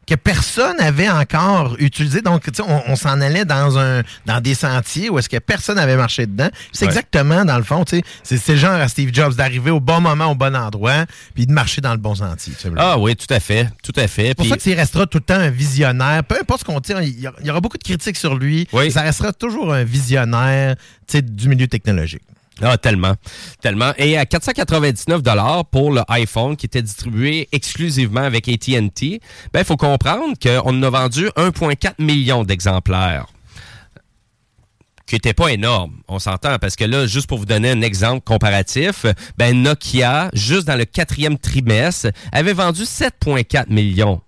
que 0.07 0.15
personne 0.15 0.77
n'avait 0.77 1.09
encore 1.09 1.75
utilisé. 1.79 2.21
Donc, 2.21 2.43
tu 2.43 2.51
sais, 2.55 2.61
on, 2.65 2.91
on 2.91 2.95
s'en 2.95 3.19
allait 3.21 3.43
dans 3.45 3.77
un 3.77 4.01
dans 4.25 4.39
des 4.41 4.55
sentiers 4.55 5.09
où 5.09 5.19
est-ce 5.19 5.27
que 5.29 5.37
personne 5.37 5.75
n'avait 5.75 5.97
marché 5.97 6.25
dedans. 6.25 6.49
C'est 6.71 6.85
Ouais. 6.85 6.91
exactement, 6.91 7.43
dans 7.43 7.57
le 7.57 7.63
fond, 7.63 7.83
tu 7.83 7.97
sais, 7.97 8.03
c'est 8.23 8.37
c'est 8.37 8.53
le 8.53 8.59
genre 8.59 8.71
à 8.71 8.87
Steve 8.87 9.13
Jobs 9.13 9.35
d'arriver 9.35 9.69
au 9.71 9.79
bon 9.81 9.99
moment, 9.99 10.31
au 10.31 10.35
bon 10.35 10.55
endroit, 10.55 11.05
puis 11.35 11.45
de 11.45 11.51
marcher 11.51 11.81
dans 11.81 11.91
le 11.91 11.97
bon 11.97 12.15
sentier. 12.15 12.53
tu 12.53 12.61
sais. 12.61 12.69
Ah 12.77 12.97
oui, 12.97 13.15
tout 13.15 13.31
à 13.33 13.39
fait, 13.41 13.67
tout 13.83 13.91
à 13.97 14.07
fait. 14.07 14.27
C'est 14.29 14.35
pour 14.35 14.45
ça 14.47 14.57
qu'il 14.57 14.73
restera 14.73 15.05
tout 15.07 15.17
le 15.17 15.23
temps 15.23 15.33
un 15.39 15.49
visionnaire. 15.49 16.23
Peu 16.23 16.35
importe 16.39 16.61
ce 16.61 16.65
qu'on 16.65 16.79
tire, 16.79 17.01
il 17.01 17.19
y 17.19 17.27
aura- 17.27 17.37
il 17.41 17.45
y 17.47 17.51
aura 17.51 17.59
beaucoup 17.59 17.77
de 17.77 17.83
critiques 17.83 18.17
sur 18.17 18.35
lui. 18.35 18.67
Ça 18.91 19.01
restera 19.01 19.33
toujours 19.33 19.73
un 19.73 19.83
visionnaire 19.83 20.75
tu 21.07 21.17
sais, 21.17 21.21
du 21.21 21.47
milieu 21.49 21.67
technologique. 21.67 22.23
Ah, 22.61 22.77
tellement. 22.77 23.13
Tellement. 23.61 23.93
Et 23.97 24.17
à 24.17 24.25
499 24.25 25.21
pour 25.71 25.91
le 25.91 26.01
iPhone 26.07 26.55
qui 26.55 26.65
était 26.65 26.81
distribué 26.81 27.47
exclusivement 27.51 28.21
avec 28.21 28.47
AT&T, 28.47 29.21
ben, 29.53 29.59
il 29.59 29.65
faut 29.65 29.77
comprendre 29.77 30.33
qu'on 30.41 30.69
en 30.69 30.83
a 30.83 30.89
vendu 30.89 31.27
1,4 31.35 31.93
million 31.99 32.43
d'exemplaires. 32.43 33.27
Qui 35.05 35.15
n'était 35.15 35.33
pas 35.33 35.49
énorme, 35.53 35.93
on 36.09 36.19
s'entend, 36.19 36.57
parce 36.59 36.75
que 36.75 36.83
là, 36.83 37.07
juste 37.07 37.27
pour 37.27 37.37
vous 37.37 37.45
donner 37.45 37.69
un 37.71 37.81
exemple 37.81 38.25
comparatif, 38.25 39.05
ben 39.37 39.61
Nokia, 39.61 40.29
juste 40.33 40.67
dans 40.67 40.75
le 40.75 40.83
quatrième 40.83 41.37
trimestre, 41.37 42.09
avait 42.33 42.51
vendu 42.51 42.83
7,4 42.83 43.71
millions 43.71 44.21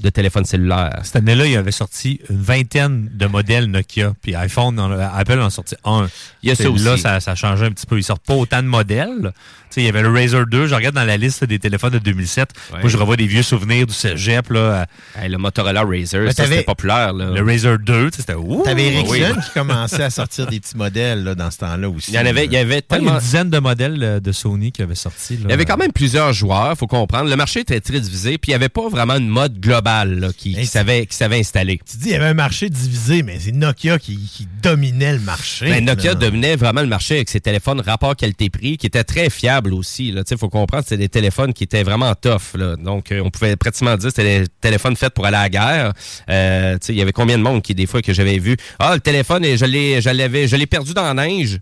de 0.00 0.10
téléphones 0.10 0.44
cellulaires. 0.44 1.00
Cette 1.02 1.16
année-là, 1.16 1.46
il 1.46 1.56
avait 1.56 1.72
sorti 1.72 2.20
une 2.30 2.40
vingtaine 2.40 3.10
de 3.12 3.26
modèles 3.26 3.66
Nokia. 3.66 4.12
Puis 4.22 4.34
iPhone, 4.36 4.78
Apple 5.14 5.40
en 5.40 5.46
a 5.46 5.50
sorti 5.50 5.74
un. 5.84 6.08
Il 6.42 6.48
y 6.48 6.52
a 6.52 6.54
ça 6.54 6.64
T'sais, 6.64 6.84
Là, 6.84 6.92
aussi. 6.94 7.02
ça, 7.02 7.20
ça 7.20 7.32
a 7.32 7.34
changé 7.34 7.64
un 7.66 7.70
petit 7.70 7.86
peu. 7.86 7.98
Ils 7.98 8.04
sortent 8.04 8.24
pas 8.24 8.34
autant 8.34 8.62
de 8.62 8.68
modèles. 8.68 9.32
T'sais, 9.70 9.82
il 9.82 9.84
y 9.86 9.88
avait 9.88 10.02
le 10.02 10.10
Razer 10.10 10.46
2. 10.46 10.66
Je 10.66 10.74
regarde 10.74 10.94
dans 10.94 11.04
la 11.04 11.16
liste 11.16 11.44
des 11.44 11.58
téléphones 11.58 11.92
de 11.92 11.98
2007. 11.98 12.50
Ouais. 12.72 12.80
Moi, 12.80 12.88
je 12.88 12.96
revois 12.96 13.16
des 13.16 13.26
vieux 13.26 13.42
souvenirs 13.42 13.86
du 13.86 13.92
cégep. 13.92 14.50
Là, 14.50 14.86
le 15.22 15.36
Motorola 15.36 15.82
Razer, 15.82 16.30
c'était 16.32 16.62
populaire. 16.62 17.12
Là. 17.12 17.30
Le 17.34 17.42
Razer 17.42 17.78
2, 17.78 18.10
t'sais, 18.10 18.20
c'était 18.22 18.34
ouh! 18.34 18.62
T'avais 18.64 18.86
Ericsson 18.94 19.10
oui. 19.36 19.42
qui 19.44 19.50
commençait 19.52 20.04
à 20.04 20.10
sortir 20.10 20.46
des 20.46 20.60
petits 20.60 20.76
modèles 20.76 21.24
là, 21.24 21.34
dans 21.34 21.50
ce 21.50 21.58
temps-là 21.58 21.88
aussi. 21.90 22.12
Il 22.12 22.14
y 22.14 22.18
en 22.18 22.24
avait, 22.26 22.46
il 22.46 22.52
y 22.52 22.56
avait 22.56 22.82
Ouais, 22.90 22.98
une 23.00 23.18
dizaine 23.18 23.50
de 23.50 23.58
modèles 23.58 24.02
euh, 24.02 24.20
de 24.20 24.32
Sony 24.32 24.70
qui 24.72 24.82
avaient 24.82 24.94
sorti. 24.94 25.34
là. 25.34 25.40
Il 25.44 25.50
y 25.50 25.52
avait 25.54 25.64
quand 25.64 25.76
même 25.76 25.92
plusieurs 25.92 26.32
joueurs, 26.32 26.76
faut 26.78 26.86
comprendre. 26.86 27.28
Le 27.28 27.36
marché 27.36 27.60
était 27.60 27.80
très 27.80 28.00
divisé, 28.00 28.38
puis 28.38 28.50
il 28.50 28.52
n'y 28.52 28.56
avait 28.56 28.68
pas 28.68 28.88
vraiment 28.88 29.16
une 29.16 29.28
mode 29.28 29.58
globale 29.60 29.87
qui, 30.36 30.54
qui 30.54 30.66
savait, 30.66 31.06
qui 31.06 31.16
savait 31.16 31.38
installer. 31.38 31.78
Tu 31.90 31.96
dis, 31.98 32.06
il 32.08 32.12
y 32.12 32.14
avait 32.14 32.26
un 32.26 32.34
marché 32.34 32.68
divisé, 32.70 33.22
mais 33.22 33.38
c'est 33.40 33.52
Nokia 33.52 33.98
qui, 33.98 34.16
qui 34.16 34.46
dominait 34.62 35.12
le 35.14 35.20
marché. 35.20 35.66
Ben, 35.66 35.84
Nokia 35.84 36.10
là. 36.10 36.14
dominait 36.14 36.56
vraiment 36.56 36.80
le 36.82 36.86
marché 36.86 37.16
avec 37.16 37.28
ses 37.28 37.40
téléphones 37.40 37.80
rapport 37.80 38.14
qualité-prix, 38.16 38.76
qui 38.76 38.86
étaient 38.86 39.04
très 39.04 39.30
fiables 39.30 39.74
aussi. 39.74 40.08
Il 40.08 40.38
faut 40.38 40.48
comprendre 40.48 40.82
que 40.82 40.88
c'était 40.88 41.02
des 41.04 41.08
téléphones 41.08 41.52
qui 41.52 41.64
étaient 41.64 41.82
vraiment 41.82 42.14
tough. 42.14 42.54
là. 42.54 42.76
Donc, 42.76 43.12
euh, 43.12 43.20
on 43.24 43.30
pouvait 43.30 43.56
pratiquement 43.56 43.96
dire 43.96 44.08
que 44.10 44.14
c'était 44.16 44.40
des 44.40 44.46
téléphones 44.60 44.96
faits 44.96 45.14
pour 45.14 45.26
aller 45.26 45.36
à 45.36 45.42
la 45.42 45.48
guerre. 45.48 45.92
Euh, 46.28 46.76
il 46.88 46.94
y 46.94 47.02
avait 47.02 47.12
combien 47.12 47.38
de 47.38 47.42
monde 47.42 47.62
qui, 47.62 47.74
des 47.74 47.86
fois, 47.86 48.02
que 48.02 48.12
j'avais 48.12 48.38
vu, 48.38 48.56
ah, 48.78 48.94
le 48.94 49.00
téléphone, 49.00 49.44
et 49.44 49.56
je 49.56 49.64
l'ai 49.64 50.00
je 50.00 50.10
l'avais- 50.10 50.48
je 50.48 50.56
l'ai 50.56 50.66
perdu 50.66 50.92
dans 50.94 51.12
la 51.12 51.14
neige. 51.26 51.58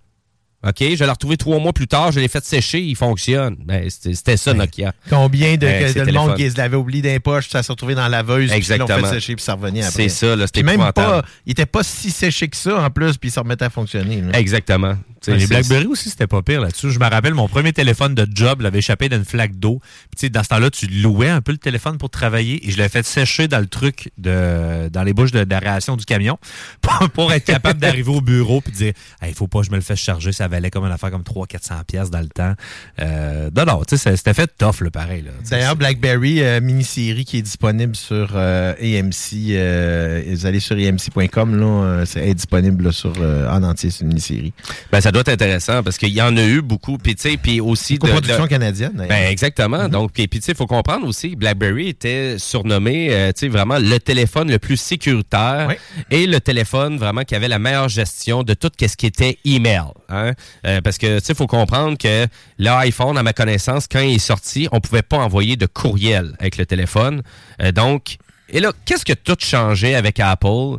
OK, 0.67 0.77
je 0.81 1.05
l'ai 1.05 1.11
retrouvé 1.11 1.37
trois 1.37 1.59
mois 1.59 1.73
plus 1.73 1.87
tard, 1.87 2.13
je 2.13 2.19
l'ai 2.21 2.29
fait 2.29 2.45
sécher, 2.45 2.81
il 2.81 2.97
fonctionne. 2.97 3.57
Ben, 3.65 3.89
c'était 3.89 4.37
ça, 4.37 4.53
Nokia. 4.55 4.93
Combien 5.09 5.55
de, 5.57 5.67
que- 5.67 5.93
téléphones. 5.93 6.15
monde 6.15 6.35
qui 6.37 6.49
l'avait 6.51 6.77
oublié 6.77 7.03
d'un 7.03 7.21
poche, 7.21 7.49
ça 7.49 7.63
s'est 7.63 7.73
retrouvé 7.73 7.95
dans 7.95 8.03
la 8.03 8.09
laveuse, 8.09 8.51
puis 8.51 8.59
ils 8.59 8.69
l'ont 8.71 8.77
Exactement. 8.87 9.09
fait 9.09 9.15
sécher, 9.15 9.37
puis 9.37 9.45
ça 9.45 9.55
revenait 9.55 9.83
après. 9.83 9.91
C'est 10.05 10.09
ça, 10.09 10.37
c'était 10.47 10.63
Puis 10.63 10.77
même 10.77 10.93
pas, 10.93 11.23
il 11.45 11.53
était 11.53 11.67
pas 11.67 11.83
si 11.85 12.11
séché 12.11 12.49
que 12.49 12.57
ça 12.57 12.81
en 12.83 12.91
plus, 12.91 13.17
puis 13.17 13.31
se 13.31 13.39
remettait 13.39 13.67
à 13.67 13.71
fonctionner. 13.71 14.23
là. 14.23 14.39
Exactement. 14.39 14.97
Les 15.33 15.47
BlackBerry 15.47 15.87
aussi, 15.87 16.11
c'était 16.11 16.27
pas 16.27 16.43
pire 16.43 16.61
là-dessus. 16.61 16.91
Je 16.91 16.99
me 16.99 17.05
rappelle, 17.09 17.35
mon 17.35 17.49
premier 17.49 17.73
téléphone 17.73 18.15
de 18.15 18.27
job 18.33 18.61
l'avait 18.61 18.79
échappé 18.79 19.09
d'une 19.09 19.25
flaque 19.25 19.57
d'eau. 19.59 19.81
Puis, 19.81 20.17
tu 20.19 20.21
sais, 20.27 20.31
dans 20.31 20.43
ce 20.43 20.49
temps-là, 20.49 20.71
tu 20.71 20.87
louais 20.87 21.29
un 21.29 21.41
peu 21.41 21.53
le 21.53 21.59
téléphone 21.59 21.99
pour 21.99 22.11
travailler 22.11 22.67
et 22.67 22.71
je 22.71 22.77
l'avais 22.79 22.89
fait 22.89 23.05
sécher 23.07 23.49
dans 23.49 23.59
le 23.61 23.67
truc, 23.67 24.11
de, 24.19 24.89
dans 24.89 25.03
les 25.03 25.13
bouches 25.13 25.33
de- 25.33 25.45
d'aération 25.45 25.97
du 25.97 26.05
camion 26.05 26.39
pour, 26.81 27.11
pour 27.11 27.33
être 27.33 27.45
capable 27.45 27.81
d'arriver 27.81 28.11
au 28.11 28.21
bureau 28.21 28.61
puis 28.61 28.73
de 28.73 28.77
dire 28.77 28.93
il 29.27 29.35
faut 29.35 29.47
pas 29.47 29.61
que 29.61 29.67
je 29.67 29.71
me 29.71 29.77
le 29.77 29.83
fasse 29.83 29.99
charger. 29.99 30.33
Ça 30.33 30.49
valait 30.49 30.71
comme 30.71 30.85
une 30.85 30.93
affaire 30.93 31.11
comme 31.11 31.23
300-400$ 31.23 31.85
piastres 31.85 32.11
dans 32.11 32.21
le 32.21 32.29
temps. 32.29 32.55
Euh, 33.01 33.51
non, 33.57 33.65
non, 33.65 33.83
tu 33.85 33.97
sais, 33.97 34.11
ça- 34.11 34.17
c'était 34.17 34.35
fait 34.35 34.51
tough, 34.59 34.81
là, 34.81 34.91
pareil. 34.91 35.25
D'ailleurs, 35.51 35.77
BlackBerry 35.77 36.43
euh, 36.43 36.61
mini-série 36.61 37.25
qui 37.25 37.39
est 37.39 37.43
disponible 37.43 37.95
sur 37.97 38.31
euh, 38.35 38.73
AMC. 38.81 39.51
euh, 39.51 40.23
vous 40.29 40.47
allez 40.47 40.61
sur 40.61 40.77
amc.com, 40.77 41.57
là, 41.57 41.67
euh, 41.67 42.05
c'est 42.07 42.35
disponible 42.35 42.85
là, 42.85 42.93
sur, 42.93 43.13
en 43.21 43.63
entier, 43.63 43.91
c'est 43.91 44.03
une 44.03 44.09
mini-série. 44.09 44.53
Ben, 44.93 45.01
ça 45.01 45.13
doit 45.17 45.23
être 45.33 45.43
intéressant 45.43 45.83
parce 45.83 45.99
qu'il 45.99 46.11
y 46.11 46.21
en 46.23 46.37
a 46.37 46.43
eu 46.45 46.63
beaucoup. 46.63 46.99
Puis, 46.99 47.15
tu 47.15 47.23
sais, 47.31 47.37
puis 47.37 47.61
aussi. 47.61 47.95
de- 47.95 48.01
Coproduction 48.01 48.45
de- 48.45 48.49
canadienne. 48.49 49.07
Ben, 49.09 49.31
exactement. 49.31 49.89
Donc, 49.89 50.19
et 50.19 50.29
puis, 50.29 50.41
tu 50.41 50.47
sais, 50.47 50.53
il 50.53 50.57
faut 50.59 50.67
comprendre 50.67 51.07
aussi, 51.07 51.37
BlackBerry 51.37 51.89
était 51.89 52.37
surnommé, 52.39 53.09
euh, 53.11 53.33
tu 53.33 53.41
sais, 53.41 53.49
vraiment 53.49 53.79
le 53.79 53.99
téléphone 53.99 54.51
le 54.51 54.59
plus 54.59 54.77
sécuritaire 54.77 55.73
et 56.11 56.27
le 56.27 56.41
téléphone 56.41 56.99
vraiment 56.99 57.23
qui 57.23 57.35
avait 57.35 57.49
la 57.49 57.59
meilleure 57.59 57.89
gestion 57.89 58.43
de 58.43 58.55
tout 58.55 58.71
ce 58.81 58.97
qui 58.97 59.07
était 59.07 59.39
email. 59.45 59.83
Hein? 60.09 60.33
Euh, 60.67 60.81
parce 60.81 60.99
que, 60.99 61.19
tu 61.19 61.25
sais, 61.27 61.33
il 61.33 61.37
faut 61.37 61.47
comprendre 61.47 61.97
que 61.99 62.27
l'iPhone, 62.59 63.17
à 63.19 63.23
ma 63.23 63.33
connaissance, 63.33 63.87
quand 63.91 64.01
il 64.01 64.15
est 64.17 64.19
sorti, 64.19 64.69
on 64.73 64.81
pouvait 64.81 65.03
pas 65.03 65.19
envoyer 65.19 65.57
de 65.57 65.67
courriel 65.67 66.35
avec 66.39 66.57
le 66.59 66.67
téléphone. 66.67 67.23
Euh, 67.63 67.73
donc, 67.73 68.17
et 68.49 68.61
là, 68.61 68.73
qu'est-ce 68.85 69.05
que 69.05 69.13
tout 69.13 69.37
changé 69.41 69.95
avec 69.95 70.21
Apple? 70.21 70.77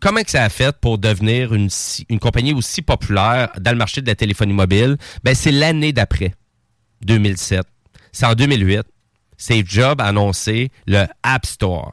Comment 0.00 0.22
que 0.22 0.30
ça 0.30 0.44
a 0.44 0.48
fait 0.48 0.74
pour 0.80 0.98
devenir 0.98 1.54
une, 1.54 1.68
compagnie 2.20 2.52
aussi 2.52 2.82
populaire 2.82 3.50
dans 3.58 3.70
le 3.70 3.78
marché 3.78 4.00
de 4.00 4.06
la 4.06 4.14
téléphonie 4.14 4.52
mobile? 4.52 4.96
Ben, 5.24 5.34
c'est 5.34 5.52
l'année 5.52 5.92
d'après, 5.92 6.34
2007. 7.02 7.62
C'est 8.12 8.26
en 8.26 8.34
2008. 8.34 8.82
Steve 9.38 9.66
Jobs 9.68 10.00
a 10.00 10.06
annoncé 10.06 10.70
le 10.86 11.06
App 11.22 11.44
Store. 11.44 11.92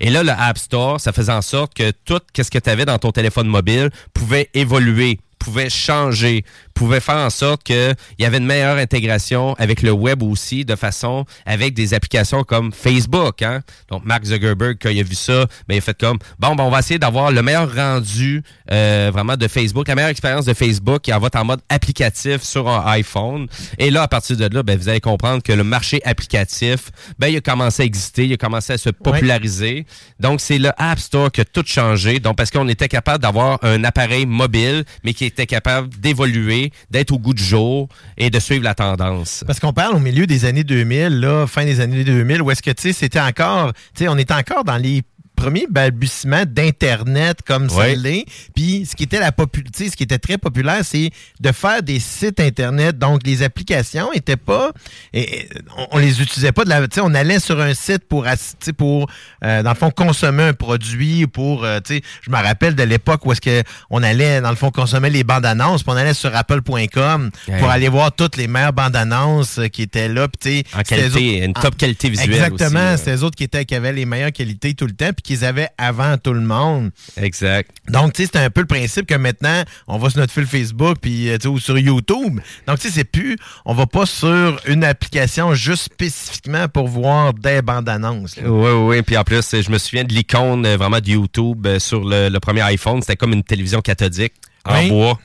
Et 0.00 0.10
là, 0.10 0.22
le 0.22 0.30
App 0.30 0.56
Store, 0.56 1.00
ça 1.00 1.12
faisait 1.12 1.32
en 1.32 1.42
sorte 1.42 1.74
que 1.74 1.90
tout 1.90 2.20
ce 2.34 2.50
que 2.50 2.58
tu 2.58 2.70
avais 2.70 2.86
dans 2.86 2.98
ton 2.98 3.12
téléphone 3.12 3.46
mobile 3.46 3.90
pouvait 4.14 4.48
évoluer, 4.54 5.20
pouvait 5.38 5.68
changer, 5.68 6.44
pouvait 6.80 7.00
faire 7.00 7.18
en 7.18 7.28
sorte 7.28 7.62
qu'il 7.62 7.94
y 8.18 8.24
avait 8.24 8.38
une 8.38 8.46
meilleure 8.46 8.78
intégration 8.78 9.52
avec 9.58 9.82
le 9.82 9.92
web 9.92 10.22
aussi, 10.22 10.64
de 10.64 10.76
façon 10.76 11.26
avec 11.44 11.74
des 11.74 11.92
applications 11.92 12.42
comme 12.42 12.72
Facebook. 12.72 13.42
Hein? 13.42 13.60
Donc, 13.90 14.06
Mark 14.06 14.24
Zuckerberg, 14.24 14.78
quand 14.80 14.88
il 14.88 14.98
a 14.98 15.02
vu 15.02 15.14
ça, 15.14 15.44
ben, 15.68 15.74
il 15.74 15.76
a 15.76 15.80
fait 15.82 15.98
comme, 16.00 16.18
bon, 16.38 16.54
ben, 16.54 16.64
on 16.64 16.70
va 16.70 16.78
essayer 16.78 16.98
d'avoir 16.98 17.32
le 17.32 17.42
meilleur 17.42 17.70
rendu 17.74 18.42
euh, 18.72 19.10
vraiment 19.12 19.36
de 19.36 19.46
Facebook, 19.46 19.88
la 19.88 19.94
meilleure 19.94 20.10
expérience 20.10 20.46
de 20.46 20.54
Facebook 20.54 21.02
qui 21.02 21.10
va 21.10 21.18
être 21.22 21.36
en 21.36 21.44
mode 21.44 21.60
applicatif 21.68 22.42
sur 22.42 22.66
un 22.66 22.82
iPhone. 22.92 23.46
Et 23.76 23.90
là, 23.90 24.04
à 24.04 24.08
partir 24.08 24.38
de 24.38 24.46
là, 24.46 24.62
ben, 24.62 24.78
vous 24.78 24.88
allez 24.88 25.00
comprendre 25.00 25.42
que 25.42 25.52
le 25.52 25.64
marché 25.64 26.00
applicatif, 26.06 26.92
ben, 27.18 27.28
il 27.28 27.36
a 27.36 27.40
commencé 27.42 27.82
à 27.82 27.84
exister, 27.84 28.24
il 28.24 28.32
a 28.32 28.38
commencé 28.38 28.72
à 28.72 28.78
se 28.78 28.88
populariser. 28.88 29.84
Donc, 30.18 30.40
c'est 30.40 30.56
le 30.56 30.70
App 30.78 30.98
Store 30.98 31.30
qui 31.30 31.42
a 31.42 31.44
tout 31.44 31.64
changé. 31.66 32.20
Donc, 32.20 32.38
parce 32.38 32.50
qu'on 32.50 32.68
était 32.68 32.88
capable 32.88 33.22
d'avoir 33.22 33.58
un 33.62 33.84
appareil 33.84 34.24
mobile, 34.24 34.84
mais 35.04 35.12
qui 35.12 35.26
était 35.26 35.46
capable 35.46 35.90
d'évoluer, 35.98 36.69
d'être 36.90 37.12
au 37.12 37.18
goût 37.18 37.34
du 37.34 37.42
jour 37.42 37.88
et 38.16 38.30
de 38.30 38.38
suivre 38.38 38.64
la 38.64 38.74
tendance. 38.74 39.44
Parce 39.46 39.60
qu'on 39.60 39.72
parle 39.72 39.96
au 39.96 40.00
milieu 40.00 40.26
des 40.26 40.44
années 40.44 40.64
2000, 40.64 41.20
là, 41.20 41.46
fin 41.46 41.64
des 41.64 41.80
années 41.80 42.04
2000, 42.04 42.42
où 42.42 42.50
est-ce 42.50 42.62
que, 42.62 42.70
tu 42.70 42.82
sais, 42.82 42.92
c'était 42.92 43.20
encore, 43.20 43.72
tu 43.94 44.04
sais, 44.04 44.08
on 44.08 44.18
était 44.18 44.34
encore 44.34 44.64
dans 44.64 44.76
les 44.76 45.02
premiers 45.40 45.66
balbutiements 45.70 46.44
d'Internet 46.46 47.38
comme 47.46 47.68
ça 47.70 47.76
Ouais. 47.76 47.96
l'est. 47.96 48.24
Puis, 48.54 48.86
ce 48.86 48.94
qui 48.94 49.04
était 49.04 49.18
la 49.20 49.30
popu- 49.32 49.62
tu 49.64 49.84
sais, 49.84 49.90
ce 49.90 49.96
qui 49.96 50.02
était 50.02 50.18
très 50.18 50.36
populaire, 50.38 50.80
c'est 50.84 51.10
de 51.40 51.52
faire 51.52 51.82
des 51.82 51.98
sites 51.98 52.40
Internet. 52.40 52.98
Donc, 52.98 53.20
les 53.24 53.42
applications 53.42 54.12
étaient 54.12 54.36
pas, 54.36 54.70
et, 55.12 55.40
et, 55.40 55.48
on, 55.78 55.86
on 55.92 55.98
les 55.98 56.20
utilisait 56.20 56.52
pas 56.52 56.64
de 56.64 56.68
la, 56.70 56.80
on 57.02 57.14
allait 57.14 57.40
sur 57.40 57.58
un 57.60 57.72
site 57.74 58.04
pour, 58.08 58.26
ass- 58.26 58.54
tu 58.60 58.66
sais, 58.66 58.72
pour, 58.74 59.08
euh, 59.44 59.62
dans 59.62 59.70
le 59.70 59.76
fond, 59.76 59.90
consommer 59.90 60.42
un 60.42 60.52
produit, 60.52 61.26
pour, 61.26 61.64
euh, 61.64 61.80
tu 61.84 61.96
sais, 61.96 62.02
je 62.22 62.30
me 62.30 62.36
rappelle 62.36 62.74
de 62.74 62.82
l'époque 62.82 63.24
où 63.24 63.32
est-ce 63.32 63.40
que 63.40 63.62
on 63.88 64.02
allait, 64.02 64.40
dans 64.42 64.50
le 64.50 64.56
fond, 64.56 64.70
consommer 64.70 65.08
les 65.10 65.24
bandes 65.24 65.46
annonces, 65.46 65.82
puis 65.82 65.92
on 65.92 65.96
allait 65.96 66.14
sur 66.14 66.34
apple.com 66.36 67.30
pour 67.58 67.68
aller 67.70 67.88
voir 67.88 68.12
toutes 68.12 68.36
les 68.36 68.46
meilleures 68.46 68.72
bandes 68.72 68.96
annonces 68.96 69.58
euh, 69.58 69.68
qui 69.68 69.82
étaient 69.82 70.08
là. 70.08 70.28
Puis, 70.28 70.64
En 70.74 70.82
qualité, 70.82 71.08
autres- 71.08 71.44
une 71.46 71.52
top 71.54 71.74
en- 71.74 71.76
qualité 71.76 72.10
visuelle 72.10 72.30
Exactement, 72.30 72.96
c'était 72.96 73.14
eux 73.16 73.24
autres 73.24 73.36
qui, 73.36 73.44
étaient, 73.44 73.64
qui 73.64 73.74
avaient 73.74 73.92
les 73.92 74.04
meilleures 74.06 74.32
qualités 74.32 74.74
tout 74.74 74.86
le 74.86 74.92
temps, 74.92 75.10
puis 75.12 75.22
qu'ils 75.30 75.44
avaient 75.44 75.68
avant 75.78 76.18
tout 76.18 76.32
le 76.32 76.40
monde. 76.40 76.90
Exact. 77.16 77.70
Donc, 77.88 78.14
tu 78.14 78.22
sais, 78.22 78.26
c'était 78.26 78.38
un 78.40 78.50
peu 78.50 78.62
le 78.62 78.66
principe 78.66 79.06
que 79.06 79.14
maintenant, 79.14 79.62
on 79.86 79.98
va 79.98 80.10
sur 80.10 80.18
notre 80.18 80.32
fil 80.32 80.44
Facebook 80.46 80.96
puis, 81.00 81.28
euh, 81.28 81.36
tu 81.38 81.42
sais, 81.42 81.48
ou 81.48 81.58
sur 81.60 81.78
YouTube. 81.78 82.40
Donc, 82.66 82.78
tu 82.80 82.88
sais, 82.88 82.94
c'est 82.94 83.04
plus, 83.04 83.36
on 83.64 83.72
va 83.74 83.86
pas 83.86 84.06
sur 84.06 84.60
une 84.66 84.82
application 84.82 85.54
juste 85.54 85.84
spécifiquement 85.84 86.66
pour 86.68 86.88
voir 86.88 87.32
des 87.34 87.62
bandes 87.62 87.88
annonces. 87.88 88.36
là. 88.36 88.50
Oui, 88.50 88.70
oui, 88.72 88.96
oui. 88.96 89.02
Puis 89.02 89.16
en 89.16 89.22
plus, 89.22 89.42
je 89.60 89.70
me 89.70 89.78
souviens 89.78 90.02
de 90.04 90.12
l'icône 90.12 90.66
euh, 90.66 90.76
vraiment 90.76 90.98
de 91.00 91.08
YouTube 91.08 91.64
euh, 91.66 91.78
sur 91.78 92.04
le, 92.04 92.28
le 92.28 92.40
premier 92.40 92.62
iPhone. 92.62 93.00
C'était 93.00 93.16
comme 93.16 93.32
une 93.32 93.44
télévision 93.44 93.80
cathodique 93.80 94.32
en 94.64 94.78
Oui. 94.80 94.88
bois. 94.88 95.18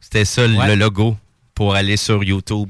C'était 0.00 0.24
ça 0.24 0.46
le 0.46 0.74
logo 0.74 1.16
pour 1.54 1.74
aller 1.74 1.96
sur 1.96 2.24
YouTube. 2.24 2.68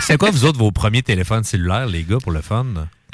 C'est 0.00 0.16
quoi, 0.18 0.30
vous 0.30 0.44
autres, 0.44 0.58
vos 0.58 0.70
premiers 0.70 1.02
téléphones 1.02 1.42
cellulaires, 1.44 1.86
les 1.86 2.04
gars, 2.04 2.18
pour 2.22 2.32
le 2.32 2.40
fun? 2.42 2.66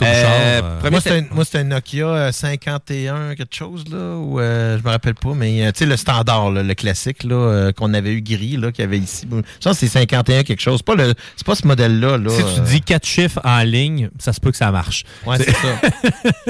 Euh, 0.02 0.60
euh, 0.84 0.90
Moi, 0.90 1.44
c'était 1.44 1.58
un, 1.58 1.64
Nokia 1.64 2.06
euh, 2.06 2.32
51, 2.32 3.34
quelque 3.34 3.54
chose, 3.54 3.84
là, 3.90 4.16
ou 4.16 4.40
euh, 4.40 4.78
je 4.78 4.82
me 4.84 4.88
rappelle 4.88 5.14
pas, 5.14 5.34
mais 5.34 5.64
euh, 5.66 5.72
tu 5.72 5.80
sais, 5.80 5.86
le 5.86 5.96
standard, 5.96 6.50
là, 6.50 6.62
le 6.62 6.74
classique, 6.74 7.24
là, 7.24 7.34
euh, 7.34 7.72
qu'on 7.72 7.94
avait 7.94 8.12
eu 8.12 8.22
gris, 8.22 8.56
là, 8.56 8.72
qu'il 8.72 8.84
y 8.84 8.88
avait 8.88 8.98
ici. 8.98 9.26
Je 9.30 9.36
pense 9.36 9.78
que 9.78 9.86
c'est 9.86 9.88
51 9.88 10.42
quelque 10.42 10.60
chose. 10.60 10.82
Pas 10.82 10.94
le, 10.94 11.14
c'est 11.36 11.46
pas 11.46 11.54
ce 11.54 11.66
modèle-là, 11.66 12.18
là. 12.18 12.30
si 12.30 12.38
tu 12.38 12.60
euh, 12.60 12.64
dis 12.64 12.80
quatre 12.80 13.06
chiffres 13.06 13.40
en 13.44 13.62
ligne, 13.62 14.10
ça 14.18 14.32
se 14.32 14.40
peut 14.40 14.50
que 14.50 14.56
ça 14.56 14.70
marche. 14.70 15.04
Ouais, 15.26 15.36
c'est 15.38 15.52
ça. 15.52 15.80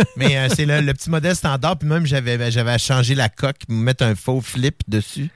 Mais 0.17 0.37
euh, 0.37 0.49
c'est 0.55 0.67
le, 0.67 0.81
le 0.81 0.93
petit 0.95 1.11
modèle 1.11 1.35
standard, 1.35 1.77
puis 1.79 1.89
même 1.89 2.07
j'avais 2.07 2.51
j'avais 2.51 2.79
changé 2.79 3.15
la 3.15 3.29
coque, 3.29 3.57
mettre 3.69 4.05
un 4.05 4.15
faux 4.15 4.41
flip 4.41 4.77
dessus. 4.89 5.31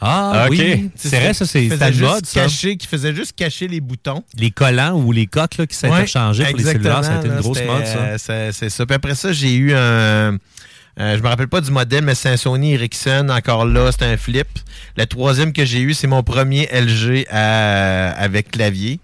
Ah, 0.00 0.46
oui. 0.50 0.90
C'est 0.94 1.08
vrai, 1.20 1.32
ça, 1.34 1.46
c'est 1.46 1.68
la 1.68 1.90
mode, 2.06 2.26
ça. 2.26 2.42
cacher- 2.42 2.76
Qui 2.76 2.86
faisait 2.86 3.14
juste 3.14 3.32
cacher 3.34 3.66
les 3.68 3.80
boutons. 3.80 4.22
Les 4.36 4.50
collants 4.50 4.92
ou 5.00 5.10
les 5.12 5.26
coques 5.26 5.56
là, 5.56 5.66
qui 5.66 5.74
s'interchangeaient 5.76 6.44
pour 6.50 6.58
les 6.58 6.64
cellulaires, 6.72 7.04
ça 7.04 7.12
a 7.14 7.18
été 7.18 7.28
une 7.28 7.34
là, 7.34 7.40
grosse 7.40 7.58
mode, 7.66 7.86
ça. 8.18 8.30
euh, 8.30 8.50
c'est 8.52 8.68
ça. 8.70 8.84
Puis 8.86 8.94
après 8.94 9.14
ça, 9.14 9.32
j'ai 9.32 9.54
eu 9.54 9.72
un. 9.72 9.76
euh, 9.78 10.36
je 10.98 11.22
me 11.22 11.28
rappelle 11.28 11.48
pas 11.48 11.60
du 11.60 11.70
modèle, 11.70 12.04
mais 12.04 12.14
c'est 12.14 12.28
un 12.28 12.36
Sony 12.36 12.74
Ericsson. 12.74 13.28
Encore 13.30 13.64
là, 13.66 13.90
c'était 13.92 14.04
un 14.06 14.16
flip. 14.16 14.48
Le 14.96 15.06
troisième 15.06 15.52
que 15.52 15.64
j'ai 15.64 15.80
eu, 15.80 15.94
c'est 15.94 16.06
mon 16.06 16.22
premier 16.22 16.68
LG 16.72 17.26
à- 17.30 18.10
avec 18.12 18.50
clavier. 18.50 19.00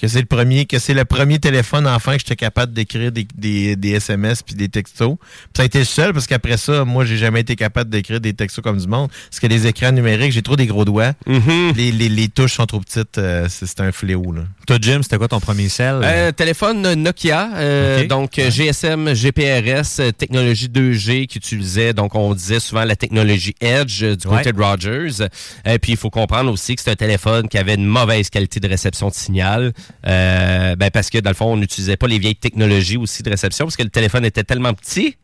Que 0.00 0.08
c'est 0.08 0.20
le 0.20 0.26
premier, 0.26 0.66
que 0.66 0.78
c'est 0.78 0.94
le 0.94 1.04
premier 1.04 1.38
téléphone 1.38 1.86
enfin 1.86 2.12
que 2.14 2.18
j'étais 2.20 2.36
capable 2.36 2.72
d'écrire 2.72 3.12
des, 3.12 3.26
des, 3.36 3.76
des 3.76 3.90
SMS 3.92 4.42
puis 4.42 4.54
des 4.54 4.68
textos. 4.68 5.16
Puis 5.18 5.50
ça 5.56 5.62
a 5.62 5.66
été 5.66 5.78
le 5.80 5.84
seul 5.84 6.12
parce 6.12 6.26
qu'après 6.26 6.56
ça, 6.56 6.84
moi, 6.84 7.04
j'ai 7.04 7.16
jamais 7.18 7.40
été 7.40 7.54
capable 7.56 7.90
d'écrire 7.90 8.20
des 8.20 8.32
textos 8.34 8.62
comme 8.62 8.78
du 8.78 8.86
monde. 8.88 9.10
Parce 9.30 9.40
que 9.40 9.46
les 9.46 9.66
écrans 9.66 9.92
numériques, 9.92 10.32
j'ai 10.32 10.42
trop 10.42 10.56
des 10.56 10.66
gros 10.66 10.84
doigts. 10.84 11.12
les, 11.26 11.92
les, 11.92 12.08
les 12.08 12.28
touches 12.28 12.54
sont 12.54 12.66
trop 12.66 12.80
petites. 12.80 13.18
euh, 13.18 13.46
c'est 13.48 13.66
c'est 13.66 13.80
un 13.80 13.92
fléau, 13.92 14.32
là. 14.32 14.42
Toi, 14.66 14.78
Jim, 14.80 15.00
c'était 15.02 15.18
quoi 15.18 15.28
ton 15.28 15.40
premier 15.40 15.68
cell? 15.68 16.00
Euh, 16.02 16.32
téléphone 16.32 16.94
Nokia, 16.94 17.50
euh, 17.54 18.06
donc 18.06 18.38
GSM, 18.38 19.14
GPRS, 19.14 20.00
euh, 20.00 20.12
technologie 20.12 20.68
2G 20.68 21.26
qui 21.26 21.38
utilisait, 21.38 21.92
donc 21.92 22.14
on 22.14 22.34
disait 22.34 22.60
souvent 22.60 22.84
la 22.84 22.96
technologie 22.96 23.54
Edge 23.60 24.02
euh, 24.02 24.16
du 24.16 24.26
côté 24.26 24.50
Ouais. 24.50 24.52
de 24.52 24.62
Rogers. 24.62 25.26
Et 25.64 25.78
puis 25.78 25.92
il 25.92 25.96
faut 25.98 26.10
comprendre 26.10 26.50
aussi 26.52 26.74
que 26.76 26.82
c'est 26.82 26.90
un 26.90 26.96
téléphone 26.96 27.48
qui 27.48 27.58
avait 27.58 27.74
une 27.74 27.84
mauvaise 27.86 28.30
qualité 28.30 28.60
de 28.60 28.68
réception 28.68 29.08
de 29.08 29.14
signal, 29.14 29.72
euh, 30.06 30.76
ben 30.76 30.90
parce 30.90 31.10
que 31.10 31.18
dans 31.18 31.30
le 31.30 31.36
fond 31.36 31.52
on 31.52 31.56
n'utilisait 31.56 31.96
pas 31.96 32.06
les 32.06 32.18
vieilles 32.18 32.36
technologies 32.36 32.96
aussi 32.96 33.22
de 33.22 33.30
réception 33.30 33.66
parce 33.66 33.76
que 33.76 33.82
le 33.82 33.90
téléphone 33.90 34.24
était 34.24 34.44
tellement 34.44 34.74
petit 34.74 35.16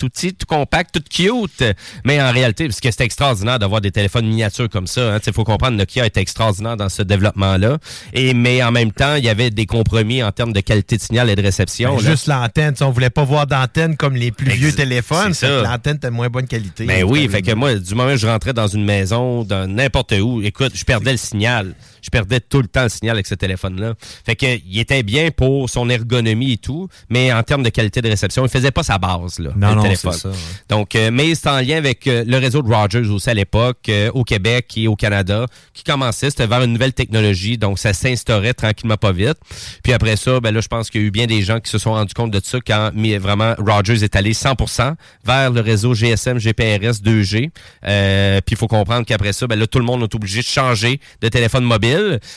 tout 0.00 0.08
petit, 0.08 0.32
tout 0.32 0.46
compact, 0.46 0.94
tout 0.94 1.02
cute. 1.08 1.62
Mais 2.04 2.20
en 2.22 2.32
réalité, 2.32 2.64
parce 2.66 2.80
que 2.80 2.90
c'était 2.90 3.04
extraordinaire 3.04 3.58
d'avoir 3.58 3.82
des 3.82 3.90
téléphones 3.90 4.26
miniatures 4.26 4.70
comme 4.70 4.86
ça. 4.86 5.18
Il 5.24 5.32
faut 5.32 5.44
comprendre, 5.44 5.76
Nokia 5.76 6.06
était 6.06 6.22
extraordinaire 6.22 6.76
dans 6.76 6.88
ce 6.88 7.02
développement-là. 7.02 7.76
Et 8.14 8.32
mais 8.32 8.62
en 8.62 8.72
même 8.72 8.92
temps, 8.92 9.16
il 9.16 9.24
y 9.24 9.28
avait 9.28 9.50
des 9.50 9.66
compromis 9.66 10.22
en 10.22 10.32
termes 10.32 10.54
de 10.54 10.60
qualité 10.60 10.96
de 10.96 11.02
signal 11.02 11.28
et 11.28 11.36
de 11.36 11.42
réception. 11.42 11.96
Ben, 11.96 12.02
là. 12.02 12.10
juste 12.12 12.26
l'antenne. 12.28 12.74
On 12.80 12.90
voulait 12.90 13.10
pas 13.10 13.24
voir 13.24 13.46
d'antenne 13.46 13.96
comme 13.98 14.16
les 14.16 14.32
plus 14.32 14.48
Ex- 14.48 14.56
vieux 14.56 14.72
téléphones. 14.72 15.34
L'antenne 15.42 15.96
était 15.96 16.06
de 16.08 16.12
moins 16.14 16.30
bonne 16.30 16.46
qualité. 16.46 16.86
Ben 16.86 17.04
oui, 17.04 17.20
C'était- 17.22 17.32
fait 17.34 17.42
que 17.42 17.52
moi, 17.52 17.74
du 17.74 17.94
moment 17.94 18.10
où 18.10 18.16
je 18.16 18.26
rentrais 18.26 18.54
dans 18.54 18.68
une 18.68 18.84
maison, 18.86 19.44
dans 19.44 19.70
n'importe 19.70 20.12
où, 20.12 20.40
écoute, 20.40 20.72
je 20.74 20.84
perdais 20.84 21.12
le 21.12 21.18
signal. 21.18 21.74
Je 22.02 22.10
perdais 22.10 22.40
tout 22.40 22.60
le 22.62 22.68
temps 22.68 22.82
le 22.84 22.88
signal 22.88 23.16
avec 23.16 23.26
ce 23.26 23.34
téléphone-là. 23.34 23.94
Fait 24.24 24.36
que 24.36 24.46
il 24.66 24.78
était 24.78 25.02
bien 25.02 25.30
pour 25.30 25.68
son 25.70 25.88
ergonomie 25.90 26.52
et 26.52 26.56
tout, 26.56 26.88
mais 27.08 27.32
en 27.32 27.42
termes 27.42 27.62
de 27.62 27.68
qualité 27.70 28.00
de 28.02 28.08
réception, 28.08 28.44
il 28.44 28.50
faisait 28.50 28.70
pas 28.70 28.82
sa 28.82 28.98
base, 28.98 29.38
là, 29.38 29.50
Non, 29.56 29.70
le 29.70 29.74
non, 29.76 29.82
téléphone. 29.82 30.12
ça, 30.12 30.28
ouais. 30.28 30.34
Donc, 30.68 30.94
euh, 30.94 31.10
mais 31.12 31.34
c'est 31.34 31.48
en 31.48 31.60
lien 31.60 31.76
avec 31.76 32.06
euh, 32.06 32.24
le 32.26 32.36
réseau 32.38 32.62
de 32.62 32.72
Rogers 32.72 33.08
aussi 33.08 33.30
à 33.30 33.34
l'époque, 33.34 33.78
euh, 33.88 34.10
au 34.14 34.24
Québec 34.24 34.72
et 34.76 34.88
au 34.88 34.96
Canada, 34.96 35.46
qui 35.74 35.84
commençait, 35.84 36.30
c'était 36.30 36.46
vers 36.46 36.62
une 36.62 36.72
nouvelle 36.72 36.92
technologie, 36.92 37.58
donc 37.58 37.78
ça 37.78 37.92
s'instaurait 37.92 38.54
tranquillement 38.54 38.96
pas 38.96 39.12
vite. 39.12 39.36
Puis 39.82 39.92
après 39.92 40.16
ça, 40.16 40.40
ben 40.40 40.52
là, 40.54 40.60
je 40.60 40.68
pense 40.68 40.90
qu'il 40.90 41.00
y 41.00 41.04
a 41.04 41.06
eu 41.06 41.10
bien 41.10 41.26
des 41.26 41.42
gens 41.42 41.60
qui 41.60 41.70
se 41.70 41.78
sont 41.78 41.92
rendus 41.92 42.14
compte 42.14 42.30
de 42.30 42.40
ça 42.42 42.58
quand 42.64 42.90
mi- 42.94 43.16
vraiment 43.16 43.54
Rogers 43.58 44.02
est 44.04 44.16
allé 44.16 44.32
100% 44.32 44.94
vers 45.24 45.50
le 45.50 45.60
réseau 45.60 45.94
GSM, 45.94 46.38
GPRS 46.38 47.00
2G. 47.02 47.50
Euh, 47.86 48.40
puis 48.44 48.54
il 48.54 48.58
faut 48.58 48.68
comprendre 48.68 49.04
qu'après 49.06 49.32
ça, 49.32 49.46
ben 49.46 49.58
là, 49.58 49.66
tout 49.66 49.78
le 49.78 49.84
monde 49.84 50.02
est 50.02 50.14
obligé 50.14 50.40
de 50.40 50.46
changer 50.46 51.00
de 51.20 51.28
téléphone 51.28 51.64
mobile. 51.64 51.89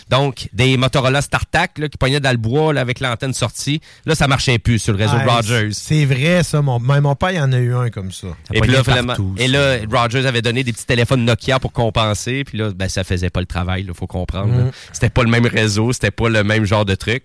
Donc, 0.09 0.49
des 0.53 0.77
Motorola 0.77 1.21
StarTAC 1.21 1.77
là, 1.77 1.89
qui 1.89 1.97
pognaient 1.97 2.19
dans 2.19 2.31
le 2.31 2.37
bois 2.37 2.73
là, 2.73 2.81
avec 2.81 2.99
l'antenne 2.99 3.33
sortie, 3.33 3.81
là, 4.05 4.15
ça 4.15 4.27
marchait 4.27 4.59
plus 4.59 4.79
sur 4.79 4.93
le 4.93 4.99
réseau 4.99 5.15
Ah, 5.19 5.35
Rogers. 5.37 5.69
C'est 5.71 6.05
vrai, 6.05 6.43
ça. 6.43 6.61
Mon, 6.61 6.79
même 6.79 7.03
mon 7.03 7.15
père, 7.15 7.31
il 7.31 7.39
en 7.39 7.51
a 7.51 7.57
eu 7.57 7.73
un 7.75 7.89
comme 7.89 8.11
ça. 8.11 8.27
Et 8.53 8.61
puis 8.61 8.71
là, 8.71 8.83
finalement- 8.83 9.15
et 9.37 9.47
là, 9.47 9.77
Rogers 9.91 10.25
avait 10.25 10.41
donné 10.41 10.63
des 10.63 10.73
petits 10.73 10.85
téléphones 10.85 11.25
Nokia 11.25 11.59
pour 11.59 11.71
compenser. 11.71 12.43
Puis 12.43 12.57
là, 12.57 12.71
ben, 12.71 12.87
ça 12.89 13.03
faisait 13.03 13.29
pas 13.29 13.39
le 13.39 13.45
travail, 13.45 13.85
il 13.87 13.93
faut 13.93 14.07
comprendre. 14.07 14.53
Mhm. 14.53 14.71
C'était 14.91 15.09
pas 15.09 15.23
le 15.23 15.29
même 15.29 15.45
réseau, 15.45 15.93
c'était 15.93 16.11
pas 16.11 16.29
le 16.29 16.43
même 16.43 16.65
genre 16.65 16.85
de 16.85 16.95
truc. 16.95 17.23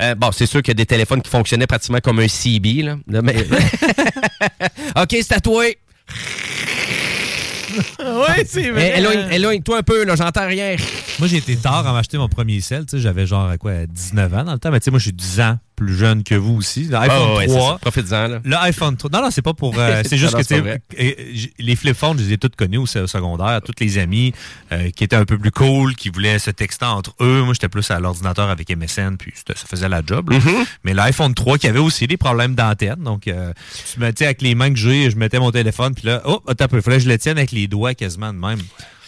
Euh, 0.00 0.14
bon, 0.14 0.32
c'est 0.32 0.46
sûr 0.46 0.62
qu'il 0.62 0.70
y 0.70 0.76
a 0.76 0.80
des 0.82 0.86
téléphones 0.86 1.22
qui 1.22 1.30
fonctionnaient 1.30 1.66
pratiquement 1.66 2.00
comme 2.00 2.18
un 2.20 2.28
CB. 2.28 2.82
Là. 2.82 2.96
Là, 3.08 3.22
mais- 3.22 3.46
OK, 4.96 5.10
c'est 5.22 5.32
à 5.34 5.40
toi. 5.40 5.64
Oui, 8.00 8.44
c'est 8.46 8.70
vrai. 8.70 8.98
Éloigne, 8.98 9.28
éloigne-toi 9.32 9.78
un 9.78 9.82
peu, 9.82 10.04
là, 10.04 10.16
j'entends 10.16 10.46
rien. 10.46 10.76
Moi, 11.18 11.28
j'ai 11.28 11.38
été 11.38 11.56
tard 11.56 11.86
à 11.86 11.92
m'acheter 11.92 12.18
mon 12.18 12.28
premier 12.28 12.60
sel. 12.60 12.86
Tu 12.86 12.96
sais, 12.96 12.98
j'avais 13.00 13.26
genre 13.26 13.50
quoi, 13.58 13.86
19 13.86 14.34
ans 14.34 14.44
dans 14.44 14.52
le 14.52 14.58
temps. 14.58 14.70
Mais 14.70 14.80
tu 14.80 14.84
sais, 14.84 14.90
moi, 14.90 14.98
je 14.98 15.04
suis 15.04 15.12
10 15.12 15.40
ans 15.40 15.58
plus 15.86 15.96
jeune 15.96 16.22
que 16.24 16.34
vous 16.34 16.54
aussi. 16.56 16.84
L'iPhone 16.84 17.10
Ah 17.10 17.34
ouais, 17.36 17.46
c'est 17.48 17.54
3. 17.54 17.70
ça. 17.72 17.78
Profites-en. 17.80 18.40
L'iPhone 18.44 18.96
3. 18.96 19.10
Non, 19.12 19.22
non, 19.22 19.30
c'est 19.30 19.42
pas 19.42 19.54
pour. 19.54 19.74
euh, 19.78 20.02
c'est 20.08 20.16
juste 20.16 20.34
Non, 20.34 20.40
que, 20.42 20.54
vrai. 20.60 20.80
et- 20.96 21.50
les 21.58 21.76
flip 21.76 21.94
phones, 21.96 22.18
je 22.18 22.24
les 22.24 22.32
ai 22.34 22.38
tous 22.38 22.50
connus 22.56 22.78
au 22.78 22.86
se- 22.86 23.06
secondaire. 23.06 23.60
Tous 23.64 23.74
les 23.80 23.98
amis 23.98 24.32
euh, 24.72 24.90
qui 24.90 25.04
étaient 25.04 25.16
un 25.16 25.24
peu 25.24 25.38
plus 25.38 25.50
cool, 25.50 25.94
qui 25.94 26.08
voulaient 26.08 26.38
se 26.38 26.50
texter 26.50 26.86
entre 26.86 27.14
eux. 27.20 27.42
Moi, 27.42 27.54
j'étais 27.54 27.68
plus 27.68 27.90
à 27.90 28.00
l'ordinateur 28.00 28.48
avec 28.50 28.70
MSN, 28.70 29.16
puis 29.18 29.32
ça 29.34 29.54
faisait 29.54 29.88
la 29.88 30.02
job. 30.06 30.32
Mhm. 30.32 30.64
Mais 30.84 30.94
l'iPhone 30.94 31.34
3 31.34 31.58
qui 31.58 31.66
avait 31.68 31.78
aussi 31.78 32.06
des 32.06 32.16
problèmes 32.16 32.54
d'antenne. 32.54 33.02
Donc, 33.02 33.28
euh, 33.28 33.52
tu 33.92 34.00
me 34.00 34.06
avec 34.06 34.42
les 34.42 34.54
mains 34.54 34.70
que 34.70 34.78
j'ai, 34.78 35.10
je 35.10 35.16
mettais 35.16 35.38
mon 35.38 35.50
téléphone, 35.50 35.94
puis 35.94 36.06
là, 36.06 36.22
oh, 36.24 36.40
attends 36.46 36.66
un 36.66 36.68
peu, 36.68 36.76
il 36.76 36.82
fallait 36.82 36.98
que 36.98 37.02
je 37.04 37.08
le 37.08 37.18
tienne 37.18 37.38
avec 37.38 37.50
les 37.52 37.66
doigts 37.66 37.94
quasiment 37.94 38.32
de 38.32 38.38
même. 38.38 38.58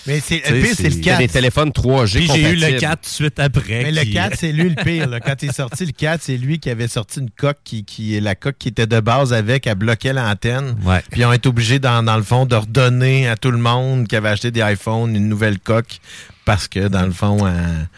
Mais 0.07 0.21
c'est, 0.21 0.43
le 0.51 0.61
pire, 0.61 0.75
c'est 0.77 0.83
le 0.85 0.91
c'est- 0.91 1.01
4. 1.01 1.19
des 1.19 1.29
téléphones 1.29 1.71
3G 1.71 2.19
Puis 2.19 2.31
j'ai 2.35 2.41
eu 2.51 2.55
le 2.57 2.61
compatibles. 2.61 2.81
4 2.81 3.01
tout 3.01 3.09
de 3.09 3.15
suite 3.15 3.41
après. 3.41 3.83
Mais 3.85 3.93
le 3.93 4.03
qui- 4.03 4.13
4, 4.13 4.37
c'est 4.39 4.53
lui 4.53 4.69
le 4.69 4.75
pire. 4.85 5.09
là. 5.09 5.21
Quand 5.21 5.43
il 5.43 5.49
est 5.49 5.53
sorti, 5.53 5.87
le 5.87 5.93
4, 5.93 6.21
c'est 6.23 6.37
lui 6.37 6.59
qui 6.59 6.69
avait 6.71 6.89
sorti 6.89 7.21
une 7.21 7.31
coque 7.31 7.59
qui, 7.65 7.85
qui 7.85 8.19
la 8.21 8.35
coque 8.35 8.57
qui 8.59 8.69
était 8.69 8.87
de 8.87 9.01
base 9.01 9.33
avec, 9.33 9.67
elle 9.67 9.77
bloquait 9.77 10.13
l'antenne. 10.13 10.77
Ouais. 10.85 11.01
Puis 11.11 11.23
ils 11.23 11.25
ont 11.25 11.33
été 11.33 11.49
obligés, 11.49 11.79
dans, 11.79 12.03
dans 12.03 12.17
le 12.17 12.23
fond, 12.23 12.45
de 12.47 12.55
redonner 12.57 13.29
à 13.29 13.37
tout 13.37 13.51
le 13.51 13.59
monde 13.59 14.07
qui 14.07 14.17
avait 14.17 14.29
acheté 14.29 14.51
des 14.51 14.61
iPhones 14.61 15.15
une 15.17 15.29
nouvelle 15.29 15.59
coque 15.59 16.01
parce 16.45 16.69
que, 16.69 16.89
dans 16.89 17.05
le 17.05 17.13
fond... 17.13 17.39
euh, 17.47 17.51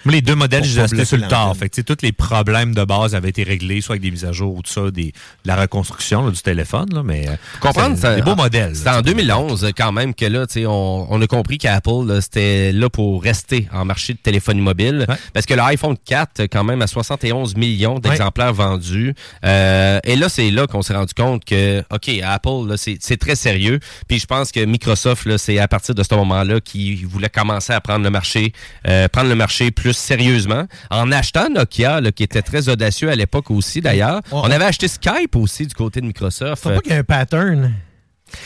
Moi, 0.04 0.12
les 0.12 0.22
deux 0.22 0.34
modèles, 0.34 0.64
je 0.64 0.80
les 0.80 1.04
sur 1.04 1.16
le 1.16 1.28
tard. 1.28 1.56
Fait 1.56 1.68
que, 1.68 1.74
tu 1.74 1.80
sais, 1.80 1.84
tous 1.84 2.02
les 2.02 2.12
problèmes 2.12 2.74
de 2.74 2.84
base 2.84 3.14
avaient 3.14 3.28
été 3.30 3.42
réglés, 3.42 3.80
soit 3.80 3.94
avec 3.94 4.02
des 4.02 4.10
mises 4.10 4.24
à 4.24 4.32
jour 4.32 4.54
ou 4.56 4.62
tout 4.62 4.72
ça, 4.72 4.90
des, 4.90 5.06
de 5.06 5.12
la 5.44 5.56
reconstruction 5.56 6.24
là, 6.24 6.30
du 6.30 6.40
téléphone. 6.40 6.88
Là, 6.92 7.02
mais 7.02 7.28
euh, 7.28 7.32
comprendre, 7.60 7.96
c'est 7.98 8.16
des 8.16 8.22
beaux 8.22 8.36
modèles. 8.36 8.76
C'était 8.76 8.90
en 8.90 9.02
2011 9.02 9.70
quand 9.76 9.92
même 9.92 10.14
que 10.14 10.24
là, 10.26 10.46
tu 10.46 10.54
sais, 10.60 10.66
on, 10.66 11.12
on 11.12 11.20
a 11.20 11.26
compris 11.26 11.58
qu'Apple 11.58 12.06
là, 12.06 12.20
c'était 12.20 12.72
là 12.72 12.88
pour 12.88 13.22
rester 13.22 13.68
en 13.72 13.84
marché 13.84 14.12
de 14.14 14.18
téléphonie 14.18 14.60
mobile, 14.60 15.06
parce 15.32 15.46
que 15.46 15.54
l'iPhone 15.54 15.96
4 16.04 16.42
quand 16.44 16.64
même 16.64 16.82
à 16.82 16.86
71 16.86 17.56
millions 17.56 17.98
d'exemplaires 17.98 18.52
vendus. 18.54 19.14
Euh, 19.44 19.98
et 20.04 20.16
là, 20.16 20.28
c'est 20.28 20.50
là 20.50 20.66
qu'on 20.66 20.82
s'est 20.82 20.94
rendu 20.94 21.14
compte 21.14 21.44
que, 21.44 21.82
ok, 21.90 22.10
Apple, 22.24 22.68
là, 22.68 22.76
c'est 22.76 22.98
c'est 23.00 23.16
très 23.16 23.34
sérieux. 23.36 23.78
Puis 24.08 24.18
je 24.18 24.26
pense 24.26 24.52
que 24.52 24.64
Microsoft, 24.64 25.26
là, 25.26 25.38
c'est 25.38 25.58
à 25.58 25.68
partir 25.68 25.94
de 25.94 26.02
ce 26.02 26.14
moment-là 26.14 26.60
qu'ils 26.60 27.06
voulaient 27.06 27.28
commencer 27.28 27.72
à 27.72 27.80
prendre 27.80 28.04
le 28.04 28.10
marché, 28.10 28.35
euh, 28.88 29.08
prendre 29.08 29.28
le 29.28 29.34
marché 29.34 29.70
plus 29.70 29.92
sérieusement, 29.96 30.66
en 30.90 31.10
achetant 31.12 31.48
Nokia, 31.48 32.00
là, 32.00 32.12
qui 32.12 32.22
était 32.22 32.42
très 32.42 32.68
audacieux 32.68 33.10
à 33.10 33.16
l'époque 33.16 33.50
aussi 33.50 33.80
d'ailleurs. 33.80 34.20
On 34.32 34.50
avait 34.50 34.64
acheté 34.64 34.88
Skype 34.88 35.36
aussi 35.36 35.66
du 35.66 35.74
côté 35.74 36.00
de 36.00 36.06
Microsoft. 36.06 36.62
C'est 36.62 36.74
pas 36.74 36.80
qu'il 36.80 36.92
y 36.92 36.94
a 36.96 36.98
un 36.98 37.04
pattern. 37.04 37.72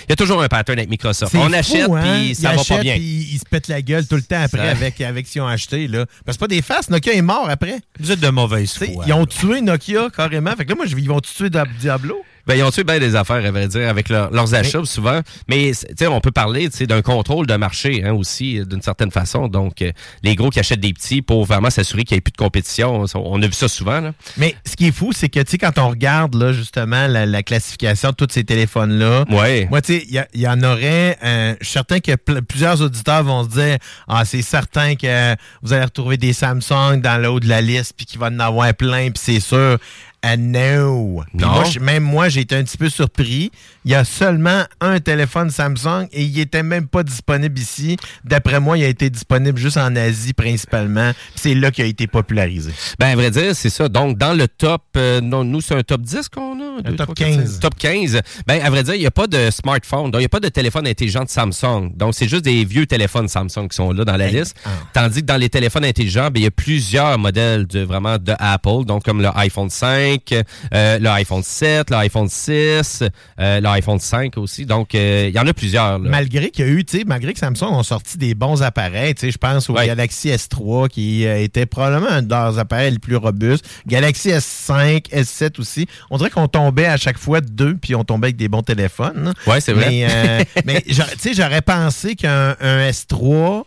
Il 0.07 0.11
y 0.11 0.13
a 0.13 0.17
toujours 0.17 0.43
un 0.43 0.49
pattern 0.49 0.79
avec 0.79 0.91
Microsoft. 0.91 1.35
On 1.35 1.49
fou, 1.49 1.55
achète 1.55 1.89
hein? 1.91 2.01
puis 2.03 2.29
Ils 2.31 2.37
ça 2.37 2.53
va 2.53 2.63
pas 2.63 2.81
bien. 2.83 2.95
puis 2.97 3.29
ils 3.33 3.39
se 3.39 3.45
pètent 3.51 3.69
la 3.69 3.81
gueule 3.81 4.07
tout 4.07 4.15
le 4.17 4.23
temps 4.23 4.43
après 4.43 4.59
Ça- 4.59 4.71
avec, 4.71 5.01
avec 5.01 5.27
ce 5.27 5.33
qu'ils 5.33 5.41
ont 5.41 5.47
acheté. 5.47 5.89
Là. 5.89 6.05
Parce 6.07 6.19
que 6.27 6.33
c'est 6.33 6.39
pas 6.39 6.47
des 6.49 6.61
faces. 6.61 6.91
Nokia 6.91 7.15
est 7.15 7.23
mort 7.23 7.49
après. 7.49 7.81
Vous 7.99 8.13
êtes 8.13 8.21
de 8.21 8.29
mauvaise 8.29 8.75
foi. 8.75 9.05
Ils 9.07 9.13
ont 9.15 9.25
tué 9.25 9.63
Nokia 9.63 10.09
carrément. 10.15 10.55
Fait 10.55 10.65
que 10.67 10.71
là, 10.71 10.77
moi, 10.77 10.85
je- 10.87 10.97
ils 10.97 11.09
vont 11.09 11.21
tuer 11.21 11.49
Dia- 11.49 11.65
Diablo. 11.81 12.23
Ben, 12.51 12.59
ils 12.59 12.65
ont 12.65 12.71
tué 12.71 12.85
bien 12.85 12.99
des 12.99 13.15
affaires, 13.17 13.45
à 13.45 13.51
vrai 13.51 13.69
dire, 13.69 13.89
avec 13.89 14.09
leur- 14.09 14.31
leurs 14.31 14.55
achats 14.55 14.85
souvent. 14.85 15.21
Mais 15.49 15.73
c'est- 15.73 15.87
tu 15.89 15.95
sais, 16.01 16.07
on 16.07 16.21
peut 16.21 16.31
parler 16.31 16.69
tu 16.69 16.79
sais, 16.79 16.87
d'un 16.87 17.03
contrôle 17.03 17.47
de 17.47 17.55
marché 17.55 18.03
hein, 18.05 18.13
aussi, 18.13 18.59
euh, 18.59 18.65
d'une 18.65 18.83
certaine 18.83 19.11
façon. 19.11 19.49
Donc, 19.49 19.83
euh, 19.83 19.93
les 20.23 20.35
gros 20.35 20.51
qui 20.51 20.59
achètent 20.61 20.81
des 20.81 20.93
petits 20.93 21.23
pour 21.23 21.45
vraiment 21.45 21.71
s'assurer 21.71 22.05
qu'il 22.05 22.17
n'y 22.17 22.19
ait 22.19 22.23
plus 22.23 22.33
de 22.33 22.37
compétition. 22.37 23.05
On- 23.15 23.41
a 23.43 23.47
vu 23.47 23.53
ça 23.53 23.69
souvent. 23.69 24.01
Là. 24.01 24.13
Mais 24.37 24.55
ce 24.67 24.77
qui 24.77 24.89
est 24.89 24.93
fou, 24.93 25.13
c'est 25.15 25.29
que, 25.29 25.41
tu 25.41 25.53
sais, 25.53 25.59
quand 25.59 25.79
on 25.79 25.89
regarde, 25.91 26.35
là, 26.35 26.53
justement, 26.53 27.07
la, 27.07 27.25
la 27.27 27.43
classification 27.43 28.11
de 28.11 28.15
tous 28.17 28.29
ces 28.31 28.45
téléphones-là, 28.45 29.25
Ouais. 29.31 29.67
moi, 29.71 29.81
tu 29.81 29.99
sais, 30.01 30.07
il 30.35 30.41
y, 30.41 30.49
en 30.49 30.63
aurait, 30.63 31.17
euh, 31.25 31.55
je 31.61 31.65
suis 31.65 31.73
certain 31.73 32.01
que 32.01 32.17
pl- 32.17 32.43
plusieurs 32.43 32.81
auditeurs 32.83 33.23
vont 33.23 33.45
se 33.45 33.49
dire, 33.51 33.77
ah, 34.09 34.25
c'est 34.25 34.43
certain 34.43 34.95
que 34.97 35.37
vous 35.63 35.73
allez 35.73 35.85
retrouver 35.85 36.17
des 36.17 36.33
Samsung 36.33 37.01
dans 37.03 37.21
le 37.21 37.29
haut 37.31 37.41
de 37.41 37.49
la 37.49 37.61
liste, 37.61 37.95
puis 37.97 38.07
qu'il 38.07 38.19
va 38.19 38.27
en 38.27 38.39
avoir 38.41 38.73
plein, 38.75 39.11
puis 39.11 39.21
c'est 39.23 39.41
sûr. 39.41 39.79
Ah 40.23 40.37
no. 40.37 41.23
Puis 41.29 41.39
Non. 41.41 41.49
moi, 41.53 41.65
même 41.81 42.03
moi, 42.03 42.29
j'ai 42.29 42.41
été 42.43 42.55
un 42.55 42.63
petit 42.63 42.77
peu 42.77 42.91
surpris. 42.91 43.51
Il 43.87 43.91
y 43.91 43.95
a 43.95 44.05
seulement 44.05 44.65
un 44.81 45.01
téléphone 45.01 45.49
Samsung 45.51 46.09
et 46.13 46.23
il 46.25 46.39
était 46.39 46.63
même 46.63 46.87
pas 46.89 47.03
disponible 47.03 47.59
ici. 47.59 47.97
D'après 48.25 48.61
moi, 48.61 48.77
il 48.77 48.85
a 48.85 48.89
été 48.89 49.09
disponible 49.09 49.59
juste 49.59 49.79
en 49.79 49.97
Asie 49.97 50.35
principalement. 50.35 51.13
C'est 51.37 51.55
là 51.55 51.71
qu'il 51.71 51.85
a 51.85 51.89
été 51.89 52.07
popularisé. 52.07 52.73
Ben, 52.99 53.09
à 53.09 53.17
vrai 53.17 53.31
dire, 53.31 53.55
c'est 53.57 53.71
ça. 53.71 53.89
Donc, 53.89 54.19
dans 54.19 54.35
le 54.35 54.47
top, 54.47 54.83
euh, 54.97 55.23
non, 55.23 55.43
nous, 55.45 55.63
c'est 55.63 55.75
un 55.75 55.83
top 55.83 56.03
10 56.03 56.29
qu'on 56.29 56.61
a? 56.61 56.70
Deux, 56.83 56.97
top 56.97 57.07
trois, 57.07 57.15
quatre, 57.15 57.37
15. 57.37 57.53
cinq. 57.53 57.61
Top 57.61 57.75
15. 57.79 58.21
Ben, 58.47 58.61
à 58.63 58.71
vrai 58.71 58.83
dire, 58.83 58.95
il 58.95 59.01
n'y 59.01 59.07
a 59.07 59.11
pas 59.11 59.27
de 59.27 59.51
smartphone. 59.51 60.11
Donc, 60.11 60.17
il 60.17 60.21
n'y 60.21 60.25
a 60.27 60.29
pas 60.31 60.41
de 60.41 60.49
téléphone 60.49 60.87
intelligent 60.87 61.25
de 61.25 61.29
Samsung. 61.29 61.91
Donc, 61.97 62.15
c'est 62.15 62.29
juste 62.29 62.45
des 62.45 62.65
vieux 62.65 62.87
téléphones 62.87 63.29
Samsung 63.29 63.69
qui 63.69 63.77
sont 63.77 63.93
là 63.93 64.05
dans 64.05 64.17
la 64.17 64.29
liste. 64.29 64.57
Tandis 64.93 65.21
que 65.21 65.27
dans 65.27 65.37
les 65.37 65.49
téléphones 65.49 65.85
intelligents, 65.85 66.27
ben, 66.31 66.41
il 66.41 66.43
y 66.45 66.47
a 66.47 66.51
plusieurs 66.51 67.19
modèles 67.19 67.67
de 67.67 67.81
vraiment 67.81 68.19
de 68.19 68.33
Apple. 68.39 68.85
Donc, 68.87 69.05
comme 69.05 69.21
le 69.23 69.29
iPhone 69.37 69.71
5, 69.71 70.33
euh, 70.75 70.99
le 70.99 71.09
iPhone 71.09 71.43
7, 71.43 71.91
le 71.91 71.97
iPhone 71.97 72.29
6, 72.29 73.03
euh, 73.41 73.61
le 73.61 73.67
iPhone 73.69 73.99
5 73.99 74.37
aussi. 74.39 74.67
Donc, 74.67 74.95
euh, 74.95 75.27
il 75.29 75.35
y 75.35 75.39
en 75.39 75.47
a 75.47 75.53
plusieurs. 75.55 75.99
là. 75.99 76.09
Malgré 76.09 76.51
qu'il 76.51 76.67
y 76.67 76.69
a 76.69 76.73
eu, 76.73 76.85
tu 76.85 76.99
sais, 76.99 77.05
malgré 77.07 77.33
que 77.33 77.39
Samsung 77.39 77.65
ont 77.73 77.83
sorti 77.83 78.19
des 78.19 78.35
bons 78.35 78.63
appareils, 78.63 79.15
je 79.21 79.37
pense 79.39 79.69
au 79.71 79.75
Ouais. 79.75 79.87
Galaxy 79.87 80.29
S3 80.29 80.89
qui 80.89 81.27
euh, 81.27 81.43
était 81.43 81.67
probablement 81.67 82.11
un 82.11 82.23
de 82.23 82.29
leurs 82.31 82.59
appareils 82.59 82.93
les 82.93 82.99
plus 82.99 83.17
robustes. 83.17 83.65
Galaxy 83.87 84.29
S5, 84.31 85.09
S7 85.11 85.61
aussi. 85.61 85.87
On 86.11 86.19
dirait 86.19 86.31
qu'on 86.31 86.49
tombait 86.71 86.87
à 86.87 86.97
chaque 86.97 87.19
fois 87.19 87.41
de 87.41 87.49
deux, 87.49 87.77
puis 87.77 87.95
on 87.97 88.05
tombait 88.05 88.27
avec 88.27 88.37
des 88.37 88.49
bons 88.49 88.63
téléphones. 88.63 89.35
Ouais, 89.47 89.61
c'est 89.61 89.73
vrai. 89.73 89.89
Mais, 89.89 90.07
euh, 90.09 90.45
mais 90.65 90.83
tu 90.83 90.95
sais, 91.19 91.35
j'aurais 91.35 91.63
pensé 91.63 92.15
qu'un 92.15 92.57
un 92.61 92.89
S3 92.89 93.65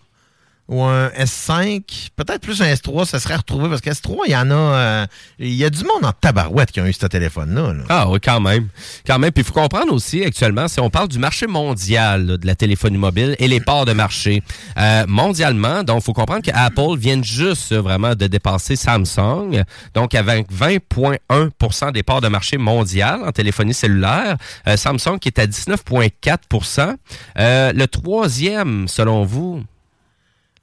ou 0.69 0.81
un 0.81 1.10
S5, 1.10 2.10
peut-être 2.15 2.41
plus 2.41 2.61
un 2.61 2.73
S3, 2.73 3.06
ça 3.06 3.19
serait 3.19 3.35
retrouvé 3.35 3.68
parce 3.69 3.81
que 3.81 3.90
S3, 3.90 4.15
il 4.27 4.31
y 4.31 4.35
en 4.35 4.49
a, 4.49 4.53
euh, 4.53 5.06
il 5.40 5.53
y 5.53 5.65
a 5.65 5.69
du 5.69 5.84
monde 5.84 6.03
en 6.06 6.11
tabarouette 6.14 6.72
qui 6.72 6.80
ont 6.80 6.85
eu 6.85 6.94
ce 6.94 7.06
téléphone-là. 7.06 7.73
là. 7.73 7.84
Ah 7.90 8.10
oui, 8.10 8.19
quand 8.23 8.40
même. 8.40 8.69
Quand 9.06 9.19
même. 9.19 9.31
Puis 9.31 9.44
il 9.44 9.45
faut 9.45 9.53
comprendre 9.53 9.94
aussi, 9.94 10.23
actuellement, 10.23 10.68
si 10.68 10.80
on 10.80 10.90
parle 10.90 11.10
du 11.10 11.19
marché 11.19 11.48
mondial 11.48 12.26
là, 12.26 12.38
de 12.38 12.48
la 12.48 12.56
téléphonie 12.56 12.98
mobile 12.98 13.35
et 13.40 13.48
les 13.48 13.60
parts 13.60 13.85
de 13.85 13.94
marché. 13.94 14.41
Euh, 14.77 15.06
mondialement, 15.07 15.84
donc 15.84 16.02
il 16.02 16.06
faut 16.06 16.14
comprendre 16.14 16.41
que 16.41 16.52
Apple 16.53 16.98
vient 16.98 17.22
juste 17.22 17.73
euh, 17.73 17.81
vraiment 17.81 18.15
de 18.15 18.27
dépasser 18.27 18.76
Samsung. 18.76 19.64
Donc 19.94 20.15
avec 20.15 20.52
20,1% 20.52 21.91
des 21.91 22.03
parts 22.03 22.22
de 22.22 22.27
marché 22.30 22.57
mondial 22.57 23.22
en 23.23 23.31
téléphonie 23.31 23.73
cellulaire. 23.73 24.38
Euh, 24.68 24.77
Samsung 24.77 25.19
qui 25.19 25.30
est 25.30 25.40
à 25.40 25.45
19,4% 25.45 26.95
euh, 27.40 27.73
Le 27.73 27.88
troisième, 27.88 28.88
selon 28.88 29.23
vous? 29.23 29.64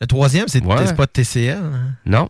Le 0.01 0.07
troisième, 0.07 0.49
c'est 0.49 0.65
Ouais. 0.65 0.95
pas 0.95 1.07
TCL. 1.07 1.59
hein? 1.59 1.95
Non. 2.07 2.29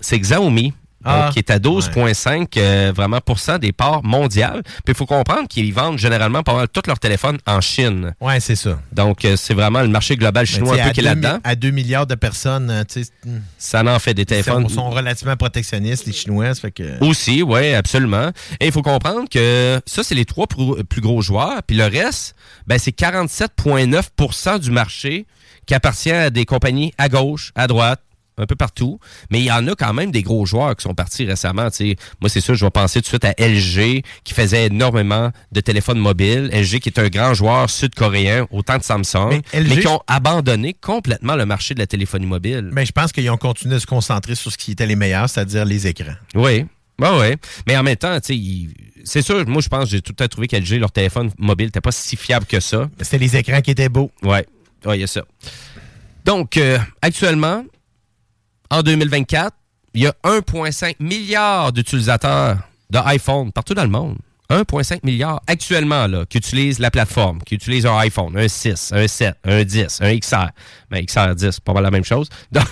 C'est 0.00 0.18
Xiaomi. 0.18 0.72
Ah. 1.06 1.24
donc, 1.24 1.32
qui 1.34 1.38
est 1.38 1.50
à 1.50 1.58
12,5 1.58 2.56
euh, 2.56 2.90
vraiment 2.96 3.20
pourcent 3.20 3.58
des 3.58 3.72
parts 3.72 4.02
mondiales. 4.02 4.62
Puis 4.64 4.82
il 4.88 4.94
faut 4.94 5.04
comprendre 5.04 5.46
qu'ils 5.48 5.70
vendent 5.74 5.98
généralement 5.98 6.42
pas 6.42 6.54
mal 6.54 6.66
tous 6.66 6.80
leurs 6.86 6.98
téléphones 6.98 7.36
en 7.46 7.60
Chine. 7.60 8.14
Ouais, 8.22 8.40
c'est 8.40 8.56
ça. 8.56 8.80
Donc 8.90 9.26
euh, 9.26 9.36
c'est 9.36 9.52
vraiment 9.52 9.82
le 9.82 9.88
marché 9.88 10.16
global 10.16 10.46
chinois 10.46 10.80
un 10.80 10.84
peu 10.86 10.92
qui 10.92 11.00
est 11.00 11.02
là-dedans. 11.02 11.40
À 11.44 11.56
2 11.56 11.70
milliards 11.72 12.06
de 12.06 12.14
personnes, 12.14 12.70
euh, 12.70 12.84
tu 12.90 13.04
sais, 13.04 13.10
Ça 13.58 13.84
en 13.84 13.98
fait 13.98 14.14
des 14.14 14.22
ils 14.22 14.26
téléphones. 14.26 14.66
sont, 14.70 14.76
sont 14.76 14.88
relativement 14.90 15.36
protectionnistes, 15.36 16.06
les 16.06 16.14
Chinois. 16.14 16.54
ça 16.54 16.60
fait 16.62 16.72
que... 16.72 17.04
Aussi, 17.04 17.42
oui, 17.42 17.74
absolument. 17.74 18.30
Et 18.60 18.64
il 18.68 18.72
faut 18.72 18.80
comprendre 18.80 19.28
que 19.30 19.82
ça, 19.84 20.02
c'est 20.04 20.14
les 20.14 20.24
trois 20.24 20.46
plus, 20.46 20.82
plus 20.88 21.02
gros 21.02 21.20
joueurs. 21.20 21.62
Puis 21.66 21.76
le 21.76 21.84
reste, 21.84 22.34
ben, 22.66 22.78
c'est 22.78 22.98
47,9% 22.98 24.58
du 24.58 24.70
marché 24.70 25.26
qui 25.66 25.74
appartient 25.74 26.10
à 26.10 26.30
des 26.30 26.44
compagnies 26.44 26.92
à 26.98 27.08
gauche, 27.08 27.52
à 27.54 27.66
droite, 27.66 28.00
un 28.36 28.46
peu 28.46 28.56
partout. 28.56 28.98
Mais 29.30 29.38
il 29.38 29.44
y 29.44 29.52
en 29.52 29.66
a 29.68 29.76
quand 29.76 29.92
même 29.92 30.10
des 30.10 30.22
gros 30.24 30.44
joueurs 30.44 30.74
qui 30.74 30.82
sont 30.82 30.94
partis 30.94 31.24
récemment. 31.24 31.68
Moi, 32.20 32.28
c'est 32.28 32.40
sûr, 32.40 32.56
je 32.56 32.64
vais 32.64 32.70
penser 32.70 32.98
tout 33.00 33.02
de 33.04 33.06
suite 33.06 33.24
à 33.24 33.32
LG, 33.38 34.02
qui 34.24 34.34
faisait 34.34 34.66
énormément 34.66 35.30
de 35.52 35.60
téléphones 35.60 36.00
mobiles. 36.00 36.50
LG, 36.52 36.80
qui 36.80 36.88
est 36.88 36.98
un 36.98 37.08
grand 37.08 37.32
joueur 37.34 37.70
sud-coréen, 37.70 38.48
autant 38.50 38.76
de 38.78 38.82
Samsung, 38.82 39.28
mais, 39.30 39.42
qui 39.80 39.86
ont 39.86 40.00
abandonné 40.08 40.74
complètement 40.74 41.36
le 41.36 41.46
marché 41.46 41.74
de 41.74 41.78
la 41.78 41.86
téléphonie 41.86 42.26
mobile. 42.26 42.70
Mais 42.72 42.84
je 42.84 42.90
pense 42.92 43.12
qu'ils 43.12 43.30
ont 43.30 43.36
continué 43.36 43.74
de 43.76 43.78
se 43.78 43.86
concentrer 43.86 44.34
sur 44.34 44.50
ce 44.50 44.58
qui 44.58 44.72
était 44.72 44.86
les 44.86 44.96
meilleurs, 44.96 45.30
c'est-à-dire 45.30 45.64
les 45.64 45.86
écrans. 45.86 46.14
Oui. 46.34 46.66
Oui, 47.00 47.08
oui. 47.20 47.34
Mais 47.68 47.76
en 47.76 47.82
même 47.84 47.96
temps, 47.96 48.18
tu 48.20 48.26
sais, 48.28 48.36
il- 48.36 48.72
c'est 49.04 49.22
sûr, 49.22 49.46
moi, 49.48 49.60
je 49.62 49.68
pense, 49.68 49.88
j'ai 49.90 50.00
tout 50.00 50.12
le 50.12 50.16
temps 50.16 50.28
trouvé 50.28 50.48
qu'LG, 50.48 50.78
leur 50.80 50.90
téléphone 50.90 51.30
mobile, 51.38 51.66
n'était 51.66 51.80
pas 51.80 51.92
si 51.92 52.16
fiable 52.16 52.46
que 52.46 52.58
ça. 52.58 52.88
C'était 53.00 53.18
les 53.18 53.36
écrans 53.36 53.60
qui 53.60 53.70
étaient 53.70 53.88
beaux. 53.88 54.10
Oui, 54.86 54.98
il 54.98 55.00
y 55.00 55.04
a 55.04 55.06
ça. 55.06 55.22
Donc, 56.24 56.56
euh, 56.56 56.78
actuellement, 57.02 57.64
en 58.70 58.82
2024, 58.82 59.56
il 59.94 60.02
y 60.02 60.06
a 60.06 60.14
1,5 60.24 60.96
milliard 61.00 61.72
d'utilisateurs 61.72 62.58
d'iPhone 62.90 63.52
partout 63.52 63.74
dans 63.74 63.84
le 63.84 63.90
monde. 63.90 64.16
1,5 64.62 65.00
milliard 65.02 65.42
actuellement 65.46 66.06
là, 66.06 66.24
qui 66.26 66.38
utilisent 66.38 66.78
la 66.78 66.90
plateforme, 66.90 67.42
qui 67.42 67.54
utilisent 67.54 67.86
un 67.86 67.96
iPhone, 67.98 68.36
un 68.36 68.48
6, 68.48 68.92
un 68.94 69.06
7, 69.06 69.34
un 69.44 69.64
10, 69.64 69.98
un 70.00 70.18
XR. 70.18 70.48
Ben, 70.90 71.04
XR 71.04 71.34
10, 71.34 71.60
pas 71.60 71.72
mal 71.72 71.82
la 71.82 71.90
même 71.90 72.04
chose. 72.04 72.28
Donc, 72.52 72.64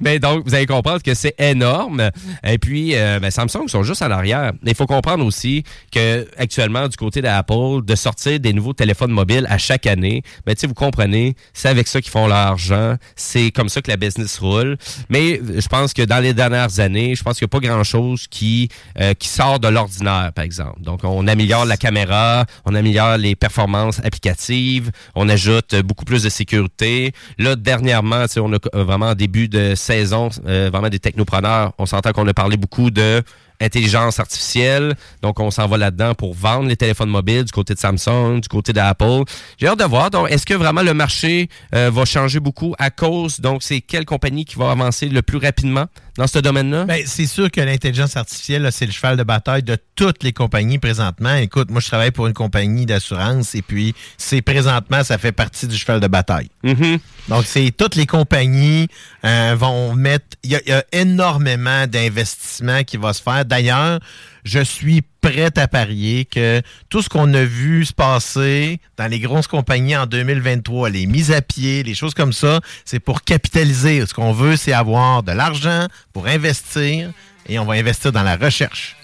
ben, 0.00 0.18
donc 0.18 0.44
vous 0.44 0.54
allez 0.54 0.66
comprendre 0.66 1.00
que 1.02 1.14
c'est 1.14 1.34
énorme. 1.38 2.10
Et 2.44 2.58
puis, 2.58 2.96
euh, 2.96 3.20
ben, 3.20 3.30
Samsung 3.30 3.68
sont 3.68 3.82
juste 3.82 4.02
à 4.02 4.08
l'arrière. 4.08 4.52
Il 4.64 4.74
faut 4.74 4.86
comprendre 4.86 5.24
aussi 5.24 5.62
que 5.92 6.26
actuellement, 6.38 6.88
du 6.88 6.96
côté 6.96 7.22
d'Apple, 7.22 7.84
de 7.84 7.94
sortir 7.94 8.40
des 8.40 8.52
nouveaux 8.52 8.72
téléphones 8.72 9.12
mobiles 9.12 9.46
à 9.48 9.58
chaque 9.58 9.86
année, 9.86 10.22
ben, 10.44 10.56
vous 10.62 10.74
comprenez, 10.74 11.36
c'est 11.52 11.68
avec 11.68 11.86
ça 11.86 12.00
qu'ils 12.00 12.10
font 12.10 12.26
leur 12.26 12.36
argent. 12.36 12.96
C'est 13.16 13.50
comme 13.50 13.68
ça 13.68 13.80
que 13.80 13.90
la 13.90 13.96
business 13.96 14.38
roule. 14.38 14.76
Mais 15.08 15.40
je 15.40 15.68
pense 15.68 15.92
que 15.92 16.02
dans 16.02 16.20
les 16.20 16.34
dernières 16.34 16.80
années, 16.80 17.14
je 17.14 17.22
pense 17.22 17.38
qu'il 17.38 17.46
n'y 17.46 17.50
a 17.50 17.60
pas 17.60 17.66
grand-chose 17.66 18.26
qui, 18.28 18.68
euh, 19.00 19.14
qui 19.14 19.28
sort 19.28 19.60
de 19.60 19.68
l'ordinaire, 19.68 20.32
par 20.34 20.44
exemple. 20.44 20.80
Donc, 20.80 21.04
on 21.04 21.11
améliore 21.26 21.64
la 21.64 21.76
caméra, 21.76 22.44
on 22.64 22.74
améliore 22.74 23.16
les 23.16 23.34
performances 23.34 24.00
applicatives, 24.00 24.90
on 25.14 25.28
ajoute 25.28 25.74
beaucoup 25.82 26.04
plus 26.04 26.22
de 26.22 26.28
sécurité. 26.28 27.12
Là, 27.38 27.56
dernièrement, 27.56 28.24
on 28.36 28.52
a 28.52 28.56
euh, 28.74 28.84
vraiment 28.84 29.10
en 29.10 29.14
début 29.14 29.48
de 29.48 29.74
saison, 29.74 30.28
euh, 30.46 30.70
vraiment 30.72 30.88
des 30.88 30.98
technopreneurs, 30.98 31.72
on 31.78 31.86
s'entend 31.86 32.12
qu'on 32.12 32.26
a 32.26 32.34
parlé 32.34 32.56
beaucoup 32.56 32.90
de 32.90 33.22
intelligence 33.62 34.18
artificielle. 34.18 34.94
Donc, 35.22 35.40
on 35.40 35.50
s'en 35.50 35.66
va 35.66 35.78
là-dedans 35.78 36.14
pour 36.14 36.34
vendre 36.34 36.68
les 36.68 36.76
téléphones 36.76 37.08
mobiles 37.10 37.44
du 37.44 37.52
côté 37.52 37.74
de 37.74 37.78
Samsung, 37.78 38.40
du 38.40 38.48
côté 38.48 38.72
d'Apple. 38.72 39.22
J'ai 39.58 39.68
hâte 39.68 39.78
de 39.78 39.84
voir. 39.84 40.10
Donc, 40.10 40.30
est-ce 40.30 40.44
que 40.44 40.54
vraiment 40.54 40.82
le 40.82 40.94
marché 40.94 41.48
euh, 41.74 41.90
va 41.92 42.04
changer 42.04 42.40
beaucoup 42.40 42.74
à 42.78 42.90
cause, 42.90 43.40
donc, 43.40 43.62
c'est 43.62 43.80
quelle 43.80 44.04
compagnie 44.04 44.44
qui 44.44 44.56
va 44.56 44.70
avancer 44.70 45.08
le 45.08 45.22
plus 45.22 45.38
rapidement? 45.38 45.86
Dans 46.18 46.26
ce 46.26 46.38
domaine-là? 46.38 46.84
Ben, 46.84 47.02
c'est 47.06 47.26
sûr 47.26 47.50
que 47.50 47.60
l'intelligence 47.60 48.16
artificielle, 48.16 48.62
là, 48.62 48.70
c'est 48.70 48.86
le 48.86 48.92
cheval 48.92 49.16
de 49.16 49.22
bataille 49.22 49.62
de 49.62 49.76
toutes 49.96 50.22
les 50.22 50.32
compagnies 50.32 50.78
présentement. 50.78 51.34
Écoute, 51.34 51.70
moi, 51.70 51.80
je 51.80 51.86
travaille 51.88 52.10
pour 52.10 52.26
une 52.26 52.32
compagnie 52.34 52.84
d'assurance 52.86 53.54
et 53.54 53.62
puis, 53.62 53.94
c'est 54.18 54.42
présentement, 54.42 55.02
ça 55.04 55.18
fait 55.18 55.32
partie 55.32 55.66
du 55.66 55.76
cheval 55.76 56.00
de 56.00 56.06
bataille. 56.08 56.48
Mm-hmm. 56.64 56.98
Donc, 57.28 57.44
c'est 57.46 57.70
toutes 57.76 57.94
les 57.94 58.06
compagnies 58.06 58.88
euh, 59.24 59.54
vont 59.58 59.94
mettre. 59.94 60.24
Il 60.44 60.50
y, 60.50 60.56
a- 60.56 60.60
il 60.66 60.70
y 60.70 60.72
a 60.72 60.84
énormément 60.92 61.86
d'investissements 61.86 62.82
qui 62.84 62.96
va 62.96 63.12
se 63.12 63.22
faire. 63.22 63.44
D'ailleurs, 63.44 64.00
je 64.44 64.60
suis 64.60 65.02
prêt 65.20 65.56
à 65.56 65.68
parier 65.68 66.24
que 66.24 66.62
tout 66.88 67.02
ce 67.02 67.08
qu'on 67.08 67.32
a 67.34 67.44
vu 67.44 67.84
se 67.84 67.92
passer 67.92 68.80
dans 68.96 69.06
les 69.06 69.20
grosses 69.20 69.46
compagnies 69.46 69.96
en 69.96 70.06
2023, 70.06 70.90
les 70.90 71.06
mises 71.06 71.30
à 71.30 71.42
pied, 71.42 71.82
les 71.82 71.94
choses 71.94 72.14
comme 72.14 72.32
ça, 72.32 72.60
c'est 72.84 72.98
pour 72.98 73.22
capitaliser. 73.22 74.04
Ce 74.06 74.14
qu'on 74.14 74.32
veut, 74.32 74.56
c'est 74.56 74.72
avoir 74.72 75.22
de 75.22 75.32
l'argent 75.32 75.86
pour 76.12 76.26
investir 76.26 77.10
et 77.48 77.58
on 77.58 77.64
va 77.64 77.74
investir 77.74 78.10
dans 78.12 78.22
la 78.22 78.36
recherche. 78.36 78.96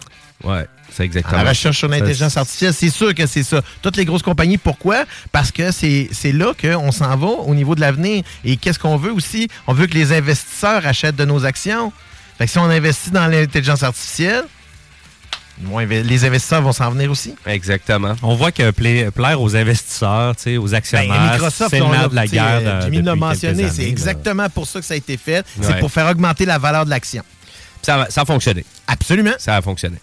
Ouais, 0.45 0.67
c'est 0.91 1.05
exactement. 1.05 1.39
À 1.39 1.45
la 1.45 1.51
recherche 1.51 1.79
sur 1.79 1.89
l'intelligence 1.89 2.37
artificielle, 2.37 2.73
c'est 2.73 2.91
sûr 2.91 3.15
que 3.15 3.27
c'est 3.27 3.43
ça. 3.43 3.63
Toutes 3.83 3.97
les 3.97 4.05
grosses 4.05 4.23
compagnies, 4.23 4.59
pourquoi? 4.59 5.05
Parce 5.33 5.51
que 5.53 5.71
c'est 5.71 6.33
là 6.33 6.53
qu'on 6.61 6.93
s'en 6.93 7.17
va 7.17 7.27
au 7.27 7.55
niveau 7.55 7.75
de 7.75 7.81
l'avenir. 7.81 8.25
Et 8.45 8.57
qu'est-ce 8.57 8.79
qu'on 8.79 8.97
veut 8.97 9.13
aussi? 9.13 9.49
On 9.67 9.73
veut 9.73 9.87
que 9.87 9.95
les 9.95 10.13
investisseurs 10.13 10.87
achètent 10.87 11.17
de 11.17 11.25
nos 11.25 11.45
actions. 11.45 11.93
Fait 12.39 12.47
que 12.47 12.51
si 12.53 12.59
on 12.59 12.65
investit 12.65 13.11
dans 13.11 13.27
l'intelligence 13.27 13.83
artificielle, 13.83 14.45
vont 15.63 15.79
les 15.81 16.25
investisseurs 16.25 16.63
vont 16.63 16.73
s'en 16.73 16.91
venir 16.91 17.11
aussi. 17.11 17.35
Exactement. 17.47 18.15
On 18.23 18.35
voit 18.35 18.53
que 18.53 18.71
pla- 18.71 19.11
plaire 19.11 19.41
aux 19.41 19.55
investisseurs, 19.57 20.37
tu 20.37 20.43
sais, 20.43 20.57
aux 20.57 20.75
actionnaires, 20.75 21.09
Ben, 21.09 21.33
Microsoft, 21.33 21.71
c'est 21.71 21.81
le 21.81 21.87
nerf 21.87 22.11
de 22.11 22.15
la 22.15 22.27
guerre. 22.27 22.61
euh, 22.63 22.79
de- 22.81 22.85
Jimmy 22.85 23.03
l'a 23.03 23.15
mentionné, 23.17 23.69
c'est 23.71 23.85
exactement 23.89 24.49
pour 24.49 24.67
ça 24.67 24.81
que 24.81 24.87
ça 24.87 24.95
a 24.95 24.97
été 24.97 25.17
fait. 25.17 25.45
C'est 25.61 25.79
pour 25.81 25.91
faire 25.91 26.07
augmenter 26.09 26.45
la 26.47 26.59
valeur 26.59 26.85
de 26.85 26.91
l'action. 26.91 27.23
Ça, 27.83 28.07
ça 28.11 28.23
a 28.23 28.25
fonctionné. 28.25 28.65
Absolument. 28.87 29.33
Ça 29.39 29.57
a 29.57 29.63
fonctionné. 29.63 29.97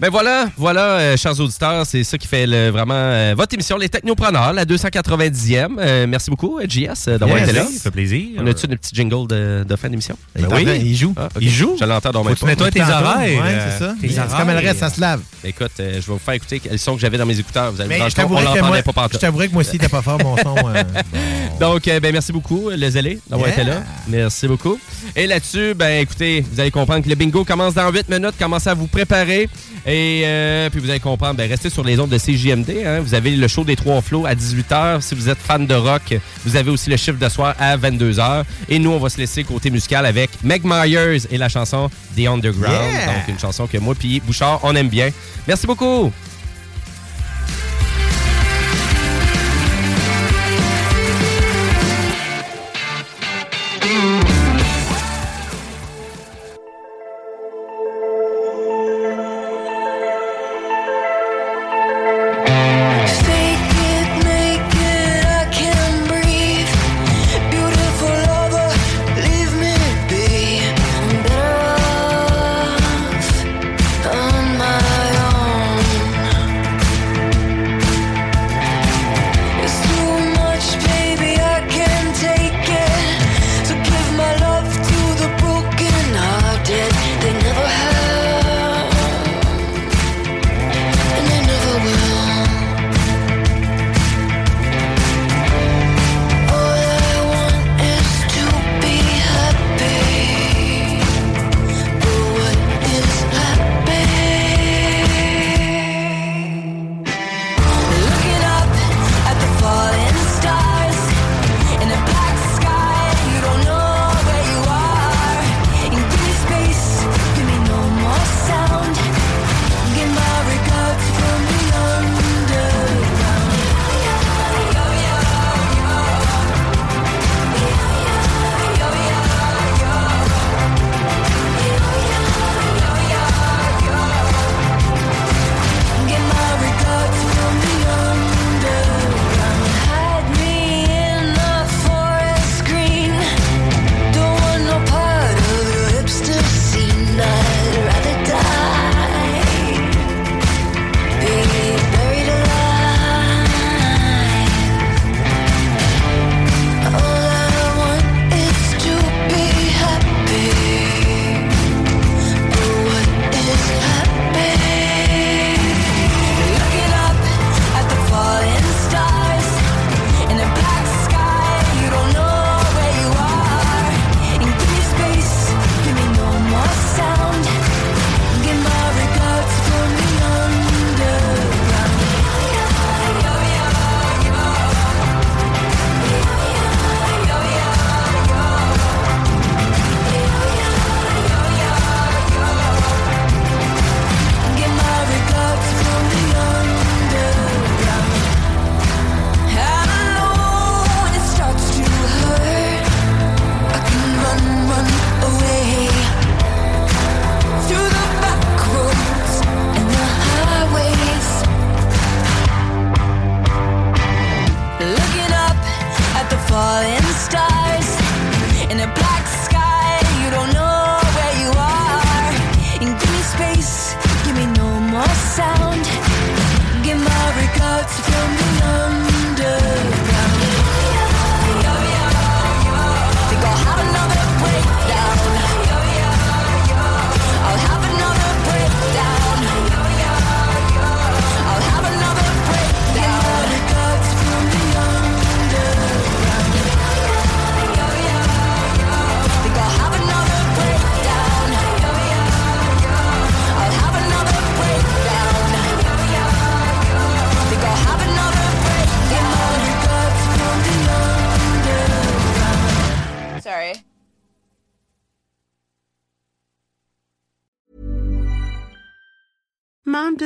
Ben 0.00 0.08
voilà, 0.10 0.46
voilà, 0.56 0.80
euh, 0.98 1.16
chers 1.16 1.38
auditeurs, 1.38 1.84
c'est 1.86 2.02
ça 2.04 2.18
qui 2.18 2.26
fait 2.26 2.46
le- 2.46 2.70
vraiment 2.70 2.94
euh, 2.96 3.34
votre 3.36 3.54
émission, 3.54 3.76
Les 3.76 3.88
Technopreneurs, 3.88 4.52
la 4.52 4.64
290e. 4.64 5.76
Euh, 5.78 6.06
merci 6.08 6.30
beaucoup, 6.30 6.58
JS, 6.66 7.08
d'avoir 7.18 7.38
Yes, 7.38 7.48
été 7.48 7.52
là. 7.58 7.64
ça 7.66 7.80
fait 7.82 7.90
plaisir. 7.90 8.26
On 8.38 8.46
a-tu 8.46 8.66
une 8.66 8.76
petite 8.76 8.94
jingle 8.94 9.26
de, 9.28 9.64
de 9.68 9.76
fin 9.76 9.88
d'émission? 9.88 10.16
Il 10.36 10.42
est 10.42 10.46
en 10.46 10.50
train- 10.50 10.60
il 10.62 10.96
joue. 10.96 11.14
Ah. 11.16 11.28
Il 11.40 11.50
joue. 11.50 11.76
Je 11.78 11.84
l'entends 11.84 12.10
dans 12.10 12.24
que 12.24 12.32
tu 12.34 12.44
nettoies 12.44 12.70
tes. 12.70 12.80
Ouais, 12.80 12.86
euh, 12.88 13.68
c'est 13.78 13.84
ça. 13.84 13.94
tes 14.00 14.36
comme 14.38 14.50
elle 14.50 14.66
reste, 14.66 14.80
ça 14.80 14.90
se 14.90 15.00
lave. 15.00 15.20
Écoute, 15.44 15.70
euh, 15.80 15.94
je 15.94 15.98
vais 16.06 16.12
vous 16.12 16.18
faire 16.18 16.34
écouter 16.34 16.60
le 16.70 16.76
son 16.78 16.94
que 16.94 17.00
j'avais 17.00 17.18
dans 17.18 17.26
mes 17.26 17.38
écouteurs. 17.38 17.72
Vous 17.72 17.80
allez 17.80 17.88
Mais 17.88 17.98
vous 17.98 18.04
je 18.08 18.12
on 18.12 18.14
t'avouerais 18.14 18.42
que, 18.42 18.46
l'entendait 18.48 18.68
moi- 18.68 18.82
pas 18.82 18.92
pantoute. 18.92 19.12
je 19.14 19.18
t'avouerais 19.18 19.48
que 19.48 19.52
moi 19.52 19.60
aussi, 19.62 19.78
t'es 19.78 19.88
pas 19.88 20.02
fort, 20.02 20.18
mon 20.22 20.36
son. 20.36 20.54
Donc, 21.60 21.84
ben, 21.84 22.12
merci 22.12 22.32
beaucoup, 22.32 22.70
le 22.70 22.90
Zélé, 22.90 23.18
d'avoir 23.28 23.48
Yeah. 23.48 23.60
été 23.62 23.70
là. 23.70 23.82
Merci 24.08 24.48
beaucoup. 24.48 24.78
Et 25.14 25.26
là-dessus, 25.26 25.74
ben, 25.74 26.00
écoutez, 26.02 26.44
vous 26.50 26.58
allez 26.60 26.70
comprendre 26.70 27.04
que 27.04 27.08
le 27.08 27.14
bingo 27.14 27.44
commence 27.44 27.74
dans 27.74 27.90
8 27.90 28.08
minutes. 28.08 28.34
Commencez 28.38 28.68
à 28.70 28.74
vous 28.74 28.86
préparer. 28.86 29.48
Et 29.86 30.22
euh, 30.24 30.70
puis, 30.70 30.80
vous 30.80 30.90
allez 30.90 31.00
comprendre, 31.00 31.34
ben, 31.36 31.48
restez 31.48 31.68
sur 31.68 31.82
les 31.82 31.98
ondes 31.98 32.10
de 32.10 32.18
CJMD. 32.18 32.70
hein. 32.86 33.00
Vous 33.00 33.14
avez 33.14 33.32
le 33.32 33.48
show 33.48 33.64
des 33.64 33.74
trois 33.76 34.00
flots 34.00 34.26
à 34.26 34.34
18h. 34.34 35.00
Si 35.00 35.14
vous 35.14 35.28
êtes 35.28 35.38
fan 35.38 35.66
de 35.66 35.74
rock, 35.74 36.14
vous 36.44 36.54
avez 36.56 36.70
aussi 36.70 36.88
le 36.88 36.96
chiffre 36.96 37.18
de 37.18 37.28
soir 37.28 37.54
à 37.58 37.76
22h. 37.76 38.44
Et 38.68 38.78
nous, 38.78 38.90
on 38.90 38.98
va 38.98 39.08
se 39.08 39.18
laisser 39.18 39.42
côté 39.44 39.70
musical 39.70 40.06
avec 40.06 40.30
Meg 40.44 40.62
Myers 40.64 41.22
et 41.30 41.38
la 41.38 41.48
chanson 41.48 41.90
The 42.16 42.26
Underground. 42.26 42.72
Yeah. 42.92 43.06
Donc, 43.06 43.28
une 43.28 43.38
chanson 43.38 43.66
que 43.66 43.78
moi 43.78 43.94
puis 43.98 44.20
Bouchard, 44.20 44.60
on 44.62 44.74
aime 44.76 44.88
bien. 44.88 45.10
Merci 45.48 45.66
beaucoup. 45.66 46.12